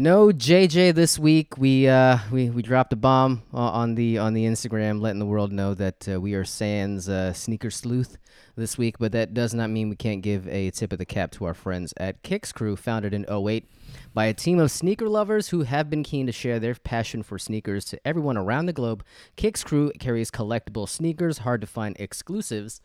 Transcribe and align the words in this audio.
No 0.00 0.28
JJ 0.28 0.94
this 0.94 1.18
week. 1.18 1.58
We 1.58 1.86
uh 1.86 2.20
we, 2.32 2.48
we 2.48 2.62
dropped 2.62 2.90
a 2.94 2.96
bomb 2.96 3.42
uh, 3.52 3.58
on 3.58 3.96
the 3.96 4.16
on 4.16 4.32
the 4.32 4.46
Instagram, 4.46 4.98
letting 4.98 5.18
the 5.18 5.26
world 5.26 5.52
know 5.52 5.74
that 5.74 6.08
uh, 6.08 6.18
we 6.18 6.32
are 6.32 6.42
Sans 6.42 7.06
uh, 7.06 7.34
sneaker 7.34 7.70
sleuth 7.70 8.16
this 8.56 8.78
week. 8.78 8.96
But 8.98 9.12
that 9.12 9.34
does 9.34 9.52
not 9.52 9.68
mean 9.68 9.90
we 9.90 9.96
can't 9.96 10.22
give 10.22 10.48
a 10.48 10.70
tip 10.70 10.92
of 10.92 10.98
the 10.98 11.04
cap 11.04 11.32
to 11.32 11.44
our 11.44 11.52
friends 11.52 11.92
at 11.98 12.22
Kicks 12.22 12.50
Crew, 12.50 12.76
founded 12.76 13.12
in 13.12 13.26
08 13.30 13.68
by 14.14 14.24
a 14.24 14.32
team 14.32 14.58
of 14.58 14.70
sneaker 14.70 15.06
lovers 15.06 15.48
who 15.48 15.64
have 15.64 15.90
been 15.90 16.02
keen 16.02 16.24
to 16.24 16.32
share 16.32 16.58
their 16.58 16.76
passion 16.76 17.22
for 17.22 17.38
sneakers 17.38 17.84
to 17.84 18.00
everyone 18.02 18.38
around 18.38 18.64
the 18.64 18.72
globe. 18.72 19.04
Kicks 19.36 19.62
Crew 19.62 19.92
carries 19.98 20.30
collectible 20.30 20.88
sneakers, 20.88 21.40
hard 21.40 21.60
to 21.60 21.66
find 21.66 21.94
exclusives 22.00 22.80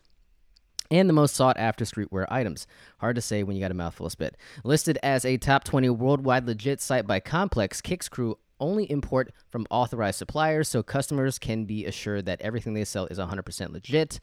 and 0.90 1.08
the 1.08 1.14
most 1.14 1.34
sought 1.34 1.56
after 1.56 1.84
streetwear 1.84 2.26
items. 2.28 2.66
Hard 2.98 3.16
to 3.16 3.22
say 3.22 3.42
when 3.42 3.56
you 3.56 3.62
got 3.62 3.70
a 3.70 3.74
mouthful 3.74 4.06
of 4.06 4.12
spit. 4.12 4.36
Listed 4.64 4.98
as 5.02 5.24
a 5.24 5.36
top 5.36 5.64
20 5.64 5.90
worldwide 5.90 6.46
legit 6.46 6.80
site 6.80 7.06
by 7.06 7.20
Complex, 7.20 7.80
Kicks 7.80 8.08
Crew 8.08 8.38
only 8.58 8.90
import 8.90 9.32
from 9.50 9.66
authorized 9.70 10.18
suppliers 10.18 10.68
so 10.68 10.82
customers 10.82 11.38
can 11.38 11.64
be 11.64 11.84
assured 11.84 12.26
that 12.26 12.40
everything 12.40 12.74
they 12.74 12.84
sell 12.84 13.06
is 13.06 13.18
100% 13.18 13.72
legit. 13.72 14.20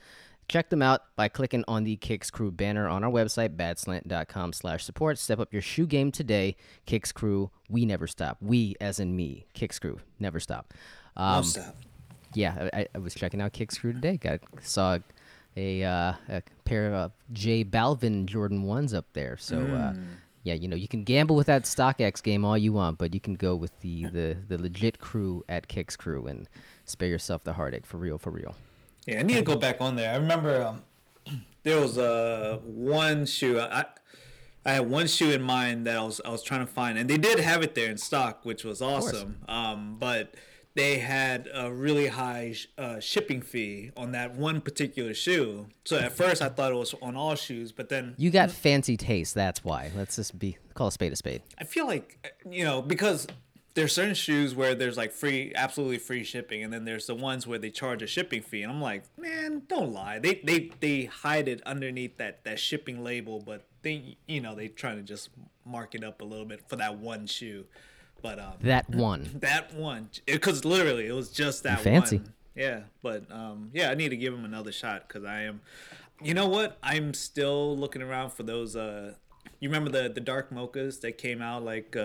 Check 0.50 0.70
them 0.70 0.82
out 0.82 1.02
by 1.16 1.30
clicking 1.30 1.64
on 1.68 1.84
the 1.84 1.96
Kicks 1.96 2.30
Crew 2.30 2.52
banner 2.52 2.88
on 2.88 3.04
our 3.04 3.10
website, 3.10 3.56
badslant.com 3.56 4.54
slash 4.54 4.84
support. 4.84 5.18
Step 5.18 5.40
up 5.40 5.54
your 5.54 5.62
shoe 5.62 5.88
game 5.88 6.12
today. 6.12 6.58
Kicks 6.86 7.12
Crew, 7.12 7.50
we 7.70 7.86
never 7.86 8.08
stop. 8.08 8.38
We, 8.42 8.76
as 8.82 9.00
in 9.00 9.16
me, 9.16 9.46
Kicks 9.54 9.80
Crew, 9.80 10.00
never 10.20 10.40
stop. 10.40 10.74
Um, 11.16 11.44
stop. 11.44 11.76
Yeah, 12.34 12.70
I, 12.74 12.88
I 12.94 12.98
was 12.98 13.14
checking 13.14 13.42
out 13.42 13.54
Kicks 13.54 13.78
Crew 13.78 13.94
today. 13.94 14.18
Got 14.18 14.42
saw 14.62 15.00
a, 15.56 15.84
uh, 15.84 16.14
a 16.30 16.44
pair 16.66 16.94
of 16.94 17.12
J 17.32 17.64
Balvin 17.64 18.26
Jordan 18.26 18.64
ones 18.64 18.94
up 18.94 19.06
there. 19.14 19.38
So 19.38 19.60
uh, 19.60 19.94
yeah, 20.44 20.54
you 20.54 20.68
know 20.68 20.76
you 20.76 20.88
can 20.88 21.04
gamble 21.04 21.36
with 21.36 21.48
that 21.48 21.64
StockX 21.64 22.22
game 22.22 22.44
all 22.44 22.58
you 22.58 22.74
want, 22.74 22.98
but 22.98 23.14
you 23.14 23.20
can 23.20 23.36
go 23.36 23.56
with 23.56 23.80
the 23.82 24.06
the, 24.06 24.38
the 24.48 24.58
legit 24.58 25.00
crew 25.00 25.44
at 25.48 25.68
Kicks 25.68 25.96
Crew 25.96 26.28
and 26.28 26.50
spare 26.86 27.10
yourself 27.10 27.44
the 27.44 27.54
heartache 27.54 27.86
for 27.86 27.98
real, 27.98 28.18
for 28.18 28.30
real. 28.32 28.56
Yeah, 29.06 29.20
I 29.20 29.24
need 29.24 29.36
to 29.36 29.42
go 29.42 29.56
back 29.56 29.78
on 29.80 29.96
there. 29.96 30.14
I 30.14 30.18
remember 30.18 30.64
um, 30.64 31.42
there 31.64 31.80
was 31.80 31.98
uh, 31.98 32.60
one 32.64 33.26
shoe. 33.26 33.60
I 33.60 33.86
I 34.66 34.74
had 34.74 34.90
one 34.90 35.08
shoe 35.08 35.32
in 35.32 35.42
mind 35.42 35.88
that 35.88 35.98
I 35.98 36.04
was 36.04 36.22
I 36.24 36.30
was 36.30 36.44
trying 36.44 36.66
to 36.66 36.72
find, 36.72 36.98
and 36.98 37.10
they 37.10 37.18
did 37.18 37.40
have 37.40 37.64
it 37.64 37.76
there 37.76 37.90
in 37.90 37.98
stock, 37.98 38.42
which 38.44 38.64
was 38.64 38.82
awesome. 38.82 39.40
Um, 39.48 39.98
but 40.00 40.36
they 40.76 40.98
had 40.98 41.48
a 41.54 41.72
really 41.72 42.08
high 42.08 42.56
uh, 42.78 43.00
shipping 43.00 43.42
fee 43.42 43.92
on 43.96 44.12
that 44.14 44.36
one 44.36 44.62
particular 44.62 45.14
shoe. 45.14 45.68
So 45.86 45.98
at 45.98 46.14
first 46.14 46.42
I 46.42 46.50
thought 46.50 46.72
it 46.72 46.76
was 46.76 46.96
on 47.02 47.16
all 47.16 47.36
shoes, 47.36 47.72
but 47.72 47.90
then 47.90 48.16
You 48.18 48.32
got 48.32 48.52
fancy 48.52 48.98
taste, 48.98 49.36
that's 49.36 49.64
why. 49.64 49.92
Let's 49.96 50.16
just 50.16 50.38
be 50.38 50.58
call 50.74 50.88
a 50.88 50.92
spade 50.92 51.14
a 51.14 51.16
spade. 51.16 51.42
I 51.60 51.64
feel 51.64 51.86
like 51.86 52.36
you 52.50 52.64
know 52.64 52.82
because 52.82 53.28
there's 53.76 53.94
certain 53.94 54.14
shoes 54.14 54.54
where 54.54 54.76
there's 54.76 54.98
like 54.98 55.12
free, 55.12 55.52
absolutely 55.56 55.98
free 55.98 56.24
shipping, 56.24 56.64
and 56.64 56.72
then 56.72 56.86
there's 56.86 57.08
the 57.08 57.16
ones 57.16 57.48
where 57.48 57.58
they 57.58 57.72
charge 57.72 58.02
a 58.04 58.08
shipping 58.08 58.42
fee, 58.42 58.62
and 58.62 58.72
I'm 58.72 58.82
like, 58.82 59.04
man, 59.18 59.64
don't 59.68 59.92
lie. 59.92 60.20
They 60.20 60.42
they 60.44 60.72
they 60.80 61.06
hide 61.06 61.48
it 61.48 61.62
underneath 61.66 62.18
that 62.18 62.44
that 62.46 62.60
shipping 62.60 63.04
label, 63.04 63.40
but 63.40 63.66
they 63.82 64.18
you 64.28 64.42
know 64.42 64.56
they 64.56 64.68
trying 64.68 64.98
to 64.98 65.04
just 65.04 65.30
mark 65.66 65.96
it 65.96 66.04
up 66.04 66.22
a 66.22 66.26
little 66.26 66.46
bit 66.46 66.68
for 66.68 66.76
that 66.76 66.98
one 67.00 67.26
shoe, 67.26 67.66
but 68.24 68.40
um 68.40 68.54
That 68.62 68.90
one. 68.90 69.30
that 69.42 69.72
one 69.76 70.10
because 70.26 70.66
literally 70.66 71.06
it 71.06 71.14
was 71.14 71.30
just 71.30 71.62
that 71.64 71.82
fancy. 71.82 72.18
one. 72.18 72.34
Yeah, 72.56 72.82
but 73.04 73.32
um, 73.32 73.70
yeah, 73.74 73.90
I 73.92 73.96
need 73.96 74.10
to 74.10 74.18
give 74.18 74.34
him 74.34 74.46
another 74.46 74.72
shot 74.72 75.08
because 75.08 75.24
I 75.26 75.42
am. 75.42 75.62
You 76.22 76.34
know 76.34 76.48
what? 76.48 76.78
I'm 76.84 77.14
still 77.14 77.76
looking 77.78 78.02
around 78.02 78.30
for 78.32 78.44
those. 78.44 78.76
Uh, 78.76 79.14
you 79.60 79.70
remember 79.70 79.90
the 79.92 80.10
the 80.10 80.22
dark 80.22 80.52
mochas 80.52 81.02
that 81.02 81.18
came 81.18 81.42
out 81.42 81.64
like 81.64 81.96
uh, 81.96 82.00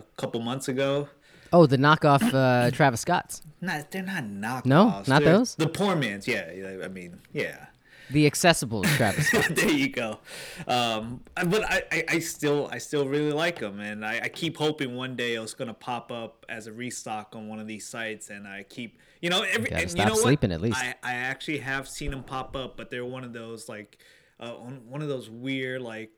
a 0.00 0.02
couple 0.16 0.40
months 0.40 0.68
ago? 0.68 1.08
Oh, 1.52 1.66
the 1.66 1.76
knockoff 1.76 2.22
uh, 2.32 2.70
Travis 2.76 3.00
Scott's. 3.02 3.42
Not 3.60 3.90
they're 3.90 4.02
not 4.02 4.24
knockoffs. 4.24 4.66
No? 4.66 4.84
Not 4.88 5.06
They're- 5.06 5.20
those? 5.20 5.54
The 5.56 5.68
poor 5.68 5.96
man's. 5.96 6.26
Yeah, 6.26 6.50
yeah. 6.52 6.84
I 6.84 6.88
mean, 6.88 7.20
yeah. 7.32 7.66
The 8.12 8.26
accessible 8.26 8.82
Travis 8.82 9.26
Scott. 9.28 9.54
there 9.54 9.70
you 9.70 9.88
go. 9.88 10.18
Um, 10.66 11.20
but 11.34 11.64
I, 11.64 11.82
I, 11.92 12.04
I 12.08 12.18
still 12.18 12.68
I 12.70 12.78
still 12.78 13.06
really 13.06 13.32
like 13.32 13.60
them, 13.60 13.80
and 13.80 14.04
I, 14.04 14.20
I 14.24 14.28
keep 14.28 14.56
hoping 14.56 14.94
one 14.94 15.16
day 15.16 15.34
it's 15.34 15.54
gonna 15.54 15.74
pop 15.74 16.10
up 16.10 16.44
as 16.48 16.66
a 16.66 16.72
restock 16.72 17.34
on 17.36 17.48
one 17.48 17.58
of 17.58 17.66
these 17.66 17.86
sites, 17.86 18.30
and 18.30 18.46
I 18.48 18.64
keep 18.68 18.98
you 19.20 19.30
know 19.30 19.42
every 19.42 19.70
Gotta 19.70 19.82
and 19.82 19.90
stop 19.90 20.06
you 20.08 20.12
know 20.12 20.20
sleeping 20.20 20.50
what? 20.50 20.56
at 20.56 20.60
least. 20.60 20.78
I, 20.78 20.94
I 21.02 21.14
actually 21.14 21.58
have 21.58 21.88
seen 21.88 22.10
them 22.10 22.22
pop 22.22 22.56
up, 22.56 22.76
but 22.76 22.90
they're 22.90 23.04
one 23.04 23.24
of 23.24 23.32
those 23.32 23.68
like 23.68 23.98
uh, 24.40 24.56
on 24.56 24.82
one 24.88 25.02
of 25.02 25.08
those 25.08 25.30
weird 25.30 25.82
like 25.82 26.10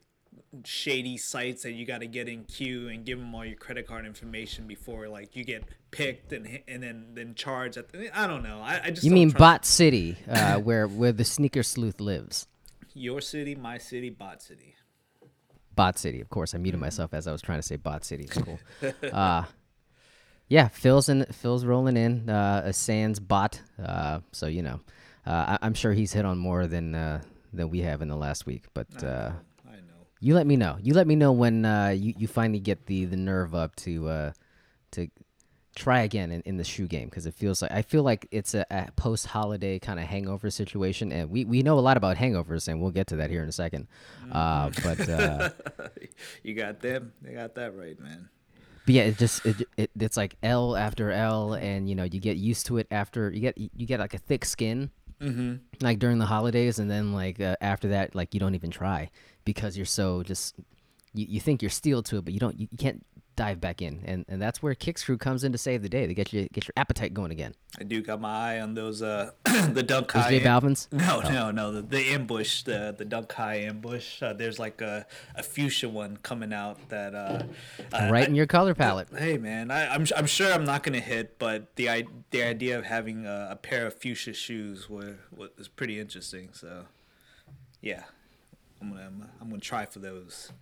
shady 0.64 1.16
sites 1.16 1.62
that 1.62 1.72
you 1.72 1.86
got 1.86 1.98
to 1.98 2.06
get 2.06 2.28
in 2.28 2.44
queue 2.44 2.88
and 2.88 3.04
give 3.04 3.18
them 3.18 3.34
all 3.34 3.44
your 3.44 3.56
credit 3.56 3.86
card 3.86 4.04
information 4.04 4.66
before 4.66 5.08
like 5.08 5.34
you 5.34 5.44
get 5.44 5.64
picked 5.90 6.32
and 6.32 6.60
and 6.68 6.82
then 6.82 7.06
then 7.14 7.34
charged 7.34 7.76
at 7.76 7.90
the, 7.90 8.10
I 8.18 8.26
don't 8.26 8.42
know 8.42 8.60
I, 8.62 8.80
I 8.84 8.90
just 8.90 9.04
You 9.04 9.12
mean 9.12 9.30
Bot 9.30 9.64
City, 9.64 10.16
uh, 10.28 10.56
where 10.58 10.86
where 10.86 11.12
the 11.12 11.24
sneaker 11.24 11.62
sleuth 11.62 12.00
lives? 12.00 12.46
your 12.94 13.22
city 13.22 13.54
my 13.54 13.78
city 13.78 14.10
bot 14.10 14.42
city 14.42 14.74
Bot 15.74 15.98
City, 15.98 16.20
of 16.20 16.28
course. 16.28 16.54
I 16.54 16.58
muted 16.58 16.80
myself 16.80 17.14
as 17.14 17.26
I 17.26 17.32
was 17.32 17.40
trying 17.40 17.58
to 17.58 17.62
say 17.62 17.76
Bot 17.76 18.04
City. 18.04 18.24
It's 18.24 18.36
cool. 18.36 18.58
uh, 19.12 19.44
yeah, 20.48 20.68
Phil's 20.68 21.08
in. 21.08 21.24
Phil's 21.32 21.64
rolling 21.64 21.96
in 21.96 22.28
uh, 22.28 22.62
a 22.66 22.72
Sans 22.72 23.18
bot. 23.18 23.60
Uh, 23.82 24.20
so 24.32 24.46
you 24.46 24.62
know, 24.62 24.80
uh, 25.26 25.56
I, 25.56 25.58
I'm 25.62 25.74
sure 25.74 25.92
he's 25.92 26.12
hit 26.12 26.24
on 26.26 26.36
more 26.38 26.66
than 26.66 26.94
uh, 26.94 27.22
than 27.52 27.70
we 27.70 27.80
have 27.80 28.02
in 28.02 28.08
the 28.08 28.16
last 28.16 28.44
week. 28.44 28.64
But 28.74 29.02
uh, 29.02 29.32
you 30.22 30.34
let 30.34 30.46
me 30.46 30.56
know. 30.56 30.78
You 30.80 30.94
let 30.94 31.08
me 31.08 31.16
know 31.16 31.32
when 31.32 31.64
uh, 31.64 31.88
you 31.88 32.14
you 32.16 32.28
finally 32.28 32.60
get 32.60 32.86
the 32.86 33.04
the 33.06 33.16
nerve 33.16 33.56
up 33.56 33.74
to 33.76 34.08
uh, 34.08 34.32
to 34.92 35.08
try 35.74 36.02
again 36.02 36.30
in, 36.30 36.42
in 36.42 36.56
the 36.58 36.64
shoe 36.64 36.86
game 36.86 37.08
because 37.08 37.26
it 37.26 37.34
feels 37.34 37.60
like 37.60 37.72
I 37.72 37.82
feel 37.82 38.04
like 38.04 38.28
it's 38.30 38.54
a, 38.54 38.64
a 38.70 38.92
post 38.92 39.26
holiday 39.26 39.80
kind 39.80 39.98
of 39.98 40.06
hangover 40.06 40.48
situation, 40.48 41.10
and 41.10 41.28
we, 41.28 41.44
we 41.44 41.62
know 41.62 41.76
a 41.76 41.80
lot 41.80 41.96
about 41.96 42.16
hangovers, 42.16 42.68
and 42.68 42.80
we'll 42.80 42.92
get 42.92 43.08
to 43.08 43.16
that 43.16 43.30
here 43.30 43.42
in 43.42 43.48
a 43.48 43.52
second. 43.52 43.88
Uh, 44.30 44.70
but 44.84 45.08
uh, 45.08 45.50
you 46.44 46.54
got 46.54 46.80
them 46.80 47.12
they 47.20 47.32
got 47.32 47.56
that 47.56 47.76
right 47.76 47.98
man 47.98 48.28
But 48.86 48.94
yeah, 48.94 49.02
it 49.02 49.18
just 49.18 49.44
it, 49.44 49.68
it 49.76 49.90
it's 49.98 50.16
like 50.16 50.36
L 50.44 50.76
after 50.76 51.10
L, 51.10 51.54
and 51.54 51.88
you 51.88 51.96
know 51.96 52.04
you 52.04 52.20
get 52.20 52.36
used 52.36 52.66
to 52.66 52.78
it 52.78 52.86
after 52.92 53.28
you 53.32 53.40
get 53.40 53.58
you 53.58 53.86
get 53.86 53.98
like 53.98 54.14
a 54.14 54.18
thick 54.18 54.44
skin, 54.44 54.90
mm-hmm. 55.20 55.54
like 55.80 55.98
during 55.98 56.18
the 56.18 56.26
holidays, 56.26 56.78
and 56.78 56.88
then 56.88 57.12
like 57.12 57.40
uh, 57.40 57.56
after 57.60 57.88
that, 57.88 58.14
like 58.14 58.34
you 58.34 58.38
don't 58.38 58.54
even 58.54 58.70
try 58.70 59.10
because 59.44 59.76
you're 59.76 59.86
so 59.86 60.22
just 60.22 60.54
you, 61.14 61.26
you 61.28 61.40
think 61.40 61.62
you're 61.62 61.70
steeled 61.70 62.06
to 62.06 62.18
it, 62.18 62.24
but 62.24 62.32
you 62.32 62.40
don't 62.40 62.58
you, 62.58 62.68
you 62.70 62.78
can't 62.78 63.04
dive 63.34 63.60
back 63.60 63.80
in, 63.80 64.02
and 64.04 64.24
and 64.28 64.40
that's 64.40 64.62
where 64.62 64.74
Kicks 64.74 65.04
Crew 65.04 65.16
comes 65.16 65.44
in 65.44 65.52
to 65.52 65.58
save 65.58 65.82
the 65.82 65.88
day. 65.88 66.06
They 66.06 66.14
get 66.14 66.32
you 66.32 66.48
get 66.52 66.66
your 66.66 66.74
appetite 66.76 67.14
going 67.14 67.30
again. 67.30 67.54
I 67.78 67.84
do 67.84 68.02
got 68.02 68.20
my 68.20 68.54
eye 68.54 68.60
on 68.60 68.74
those 68.74 69.02
uh 69.02 69.30
the 69.44 69.82
dunk 69.82 70.12
Those 70.12 70.24
high 70.24 70.38
J 70.38 70.40
Balvin's. 70.40 70.88
no 70.92 71.20
no 71.20 71.50
no 71.50 71.72
the, 71.72 71.82
the 71.82 72.10
ambush 72.12 72.62
the 72.62 72.94
the 72.96 73.04
dunk 73.04 73.32
high 73.32 73.56
ambush 73.56 74.22
uh, 74.22 74.32
there's 74.32 74.58
like 74.58 74.80
a, 74.80 75.06
a 75.34 75.42
fuchsia 75.42 75.88
one 75.88 76.18
coming 76.18 76.52
out 76.52 76.88
that 76.90 77.14
uh, 77.14 77.42
uh 77.92 78.08
right 78.10 78.28
in 78.28 78.34
your 78.34 78.46
color 78.46 78.74
palette. 78.74 79.08
Hey 79.16 79.38
man, 79.38 79.70
I, 79.70 79.94
I'm 79.94 80.06
I'm 80.16 80.26
sure 80.26 80.52
I'm 80.52 80.64
not 80.64 80.82
gonna 80.82 81.00
hit, 81.00 81.38
but 81.38 81.76
the 81.76 81.88
i 81.88 82.04
the 82.30 82.42
idea 82.42 82.78
of 82.78 82.84
having 82.84 83.26
a, 83.26 83.48
a 83.52 83.56
pair 83.56 83.86
of 83.86 83.94
fuchsia 83.94 84.34
shoes 84.34 84.88
were 84.88 85.16
was 85.34 85.68
pretty 85.68 85.98
interesting. 85.98 86.50
So, 86.52 86.84
yeah, 87.80 88.04
I'm 88.82 88.90
gonna 88.90 89.06
I'm, 89.06 89.28
I'm 89.40 89.48
gonna 89.48 89.60
try 89.60 89.86
for 89.86 89.98
those. 90.00 90.52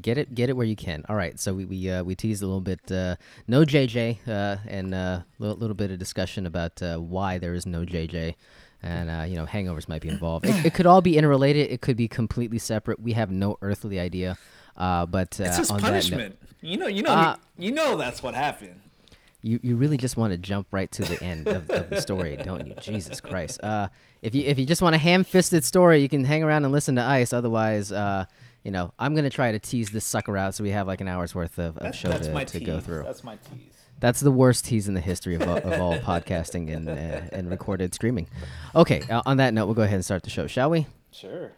Get 0.00 0.18
it, 0.18 0.34
get 0.34 0.50
it 0.50 0.52
where 0.56 0.66
you 0.66 0.76
can. 0.76 1.04
All 1.08 1.16
right, 1.16 1.40
so 1.40 1.54
we 1.54 1.64
we 1.64 1.90
uh, 1.90 2.04
we 2.04 2.14
teased 2.14 2.42
a 2.42 2.46
little 2.46 2.60
bit. 2.60 2.92
Uh, 2.92 3.16
no 3.46 3.64
JJ, 3.64 4.18
uh, 4.28 4.58
and 4.66 4.94
a 4.94 4.96
uh, 4.96 5.22
little, 5.38 5.56
little 5.56 5.74
bit 5.74 5.90
of 5.90 5.98
discussion 5.98 6.46
about 6.46 6.80
uh, 6.82 6.98
why 6.98 7.38
there 7.38 7.54
is 7.54 7.64
no 7.64 7.84
JJ, 7.86 8.34
and 8.82 9.10
uh, 9.10 9.24
you 9.24 9.34
know 9.34 9.46
hangovers 9.46 9.88
might 9.88 10.02
be 10.02 10.08
involved. 10.08 10.44
It, 10.44 10.66
it 10.66 10.74
could 10.74 10.84
all 10.86 11.00
be 11.00 11.16
interrelated. 11.16 11.70
It 11.72 11.80
could 11.80 11.96
be 11.96 12.06
completely 12.06 12.58
separate. 12.58 13.00
We 13.00 13.14
have 13.14 13.30
no 13.30 13.56
earthly 13.62 13.98
idea. 13.98 14.36
Uh, 14.76 15.06
but 15.06 15.40
uh, 15.40 15.44
It's 15.44 15.56
just 15.56 15.70
on 15.72 15.78
that 15.78 15.82
note- 15.82 15.90
punishment. 15.90 16.38
you 16.60 16.76
know, 16.76 16.86
you 16.86 17.02
know, 17.02 17.34
you 17.56 17.72
know 17.72 17.96
that's 17.96 18.22
what 18.22 18.34
happened. 18.34 18.80
You 19.42 19.60
you 19.62 19.76
really 19.76 19.96
just 19.96 20.16
want 20.16 20.32
to 20.32 20.38
jump 20.38 20.66
right 20.72 20.90
to 20.92 21.02
the 21.02 21.22
end 21.22 21.46
of, 21.46 21.70
of 21.70 21.90
the 21.90 22.00
story, 22.00 22.36
don't 22.36 22.66
you? 22.66 22.74
Jesus 22.80 23.20
Christ! 23.20 23.62
Uh, 23.62 23.88
if 24.22 24.34
you 24.34 24.44
if 24.44 24.58
you 24.58 24.66
just 24.66 24.82
want 24.82 24.94
a 24.94 24.98
ham-fisted 24.98 25.64
story, 25.64 26.00
you 26.00 26.08
can 26.08 26.24
hang 26.24 26.42
around 26.42 26.64
and 26.64 26.72
listen 26.72 26.96
to 26.96 27.02
Ice. 27.02 27.32
Otherwise, 27.32 27.92
uh, 27.92 28.24
you 28.64 28.70
know, 28.70 28.92
I'm 28.98 29.14
gonna 29.14 29.30
try 29.30 29.52
to 29.52 29.58
tease 29.58 29.90
this 29.90 30.04
sucker 30.04 30.36
out 30.36 30.54
so 30.54 30.64
we 30.64 30.70
have 30.70 30.86
like 30.86 31.00
an 31.00 31.08
hour's 31.08 31.34
worth 31.34 31.58
of, 31.58 31.76
of 31.76 31.82
That's, 31.82 31.96
show 31.98 32.08
that's 32.08 32.26
to, 32.26 32.58
to 32.58 32.64
go 32.64 32.80
through. 32.80 33.04
That's 33.04 33.24
my 33.24 33.36
tease. 33.36 33.72
That's 34.00 34.20
the 34.20 34.30
worst 34.30 34.64
tease 34.64 34.86
in 34.86 34.94
the 34.94 35.00
history 35.00 35.34
of 35.34 35.42
all, 35.42 35.56
of 35.56 35.80
all 35.80 35.98
podcasting 35.98 36.74
and 36.74 36.88
uh, 36.88 37.22
and 37.32 37.50
recorded 37.50 37.94
streaming. 37.94 38.28
Okay, 38.74 39.02
uh, 39.10 39.22
on 39.26 39.36
that 39.38 39.54
note, 39.54 39.66
we'll 39.66 39.74
go 39.74 39.82
ahead 39.82 39.94
and 39.94 40.04
start 40.04 40.22
the 40.22 40.30
show, 40.30 40.46
shall 40.46 40.70
we? 40.70 40.86
Sure. 41.10 41.52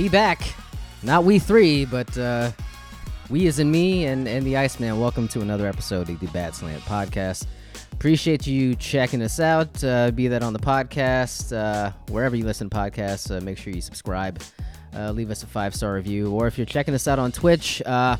We 0.00 0.08
back. 0.08 0.54
Not 1.02 1.24
we 1.24 1.38
three, 1.38 1.84
but 1.84 2.16
uh, 2.16 2.52
we 3.28 3.46
as 3.48 3.58
in 3.58 3.70
me 3.70 4.06
and, 4.06 4.26
and 4.26 4.46
the 4.46 4.56
Iceman. 4.56 4.98
Welcome 4.98 5.28
to 5.28 5.42
another 5.42 5.66
episode 5.66 6.08
of 6.08 6.18
the 6.18 6.26
Bad 6.28 6.54
Slant 6.54 6.82
Podcast. 6.84 7.44
Appreciate 7.92 8.46
you 8.46 8.74
checking 8.76 9.20
us 9.20 9.40
out, 9.40 9.84
uh, 9.84 10.10
be 10.10 10.26
that 10.28 10.42
on 10.42 10.54
the 10.54 10.58
podcast, 10.58 11.54
uh, 11.54 11.92
wherever 12.08 12.34
you 12.34 12.46
listen 12.46 12.70
to 12.70 12.74
podcasts. 12.74 13.30
Uh, 13.30 13.44
make 13.44 13.58
sure 13.58 13.74
you 13.74 13.82
subscribe, 13.82 14.40
uh, 14.96 15.10
leave 15.10 15.30
us 15.30 15.42
a 15.42 15.46
five 15.46 15.74
star 15.74 15.92
review, 15.92 16.30
or 16.30 16.46
if 16.46 16.56
you're 16.56 16.64
checking 16.64 16.94
us 16.94 17.06
out 17.06 17.18
on 17.18 17.30
Twitch, 17.30 17.82
uh, 17.84 18.16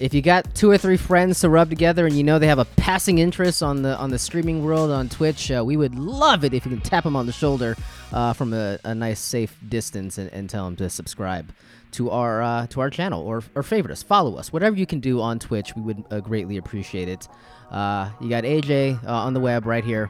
if 0.00 0.14
you 0.14 0.22
got 0.22 0.54
two 0.54 0.70
or 0.70 0.78
three 0.78 0.96
friends 0.96 1.40
to 1.40 1.50
rub 1.50 1.68
together 1.68 2.06
and 2.06 2.16
you 2.16 2.24
know 2.24 2.38
they 2.38 2.46
have 2.46 2.58
a 2.58 2.64
passing 2.64 3.18
interest 3.18 3.62
on 3.62 3.82
the 3.82 3.96
on 3.98 4.10
the 4.10 4.18
streaming 4.18 4.64
world 4.64 4.90
on 4.90 5.08
Twitch, 5.10 5.50
uh, 5.50 5.62
we 5.64 5.76
would 5.76 5.94
love 5.94 6.42
it 6.42 6.54
if 6.54 6.64
you 6.64 6.70
can 6.70 6.80
tap 6.80 7.04
them 7.04 7.14
on 7.14 7.26
the 7.26 7.32
shoulder 7.32 7.76
uh, 8.12 8.32
from 8.32 8.54
a, 8.54 8.78
a, 8.84 8.94
nice 8.94 9.20
safe 9.20 9.54
distance 9.68 10.16
and, 10.16 10.32
and, 10.32 10.48
tell 10.48 10.64
them 10.64 10.74
to 10.74 10.88
subscribe 10.88 11.52
to 11.92 12.10
our 12.10 12.42
uh, 12.42 12.66
to 12.68 12.80
our 12.80 12.88
channel 12.88 13.22
or 13.22 13.42
or 13.54 13.62
favorite 13.62 13.92
us, 13.92 14.02
follow 14.02 14.36
us, 14.36 14.52
whatever 14.52 14.74
you 14.74 14.86
can 14.86 15.00
do 15.00 15.20
on 15.20 15.38
Twitch. 15.38 15.76
We 15.76 15.82
would 15.82 16.04
uh, 16.10 16.20
greatly 16.20 16.56
appreciate 16.56 17.08
it. 17.08 17.28
Uh, 17.70 18.10
you 18.20 18.30
got 18.30 18.44
AJ 18.44 19.04
uh, 19.04 19.12
on 19.12 19.34
the 19.34 19.40
web 19.40 19.66
right 19.66 19.84
here. 19.84 20.08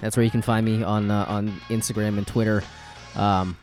That's 0.00 0.16
where 0.16 0.24
you 0.24 0.30
can 0.30 0.42
find 0.42 0.64
me 0.64 0.84
on 0.84 1.10
on 1.10 1.48
Instagram 1.68 2.18
and 2.18 2.26
Twitter. 2.26 2.62
Um, 3.16 3.56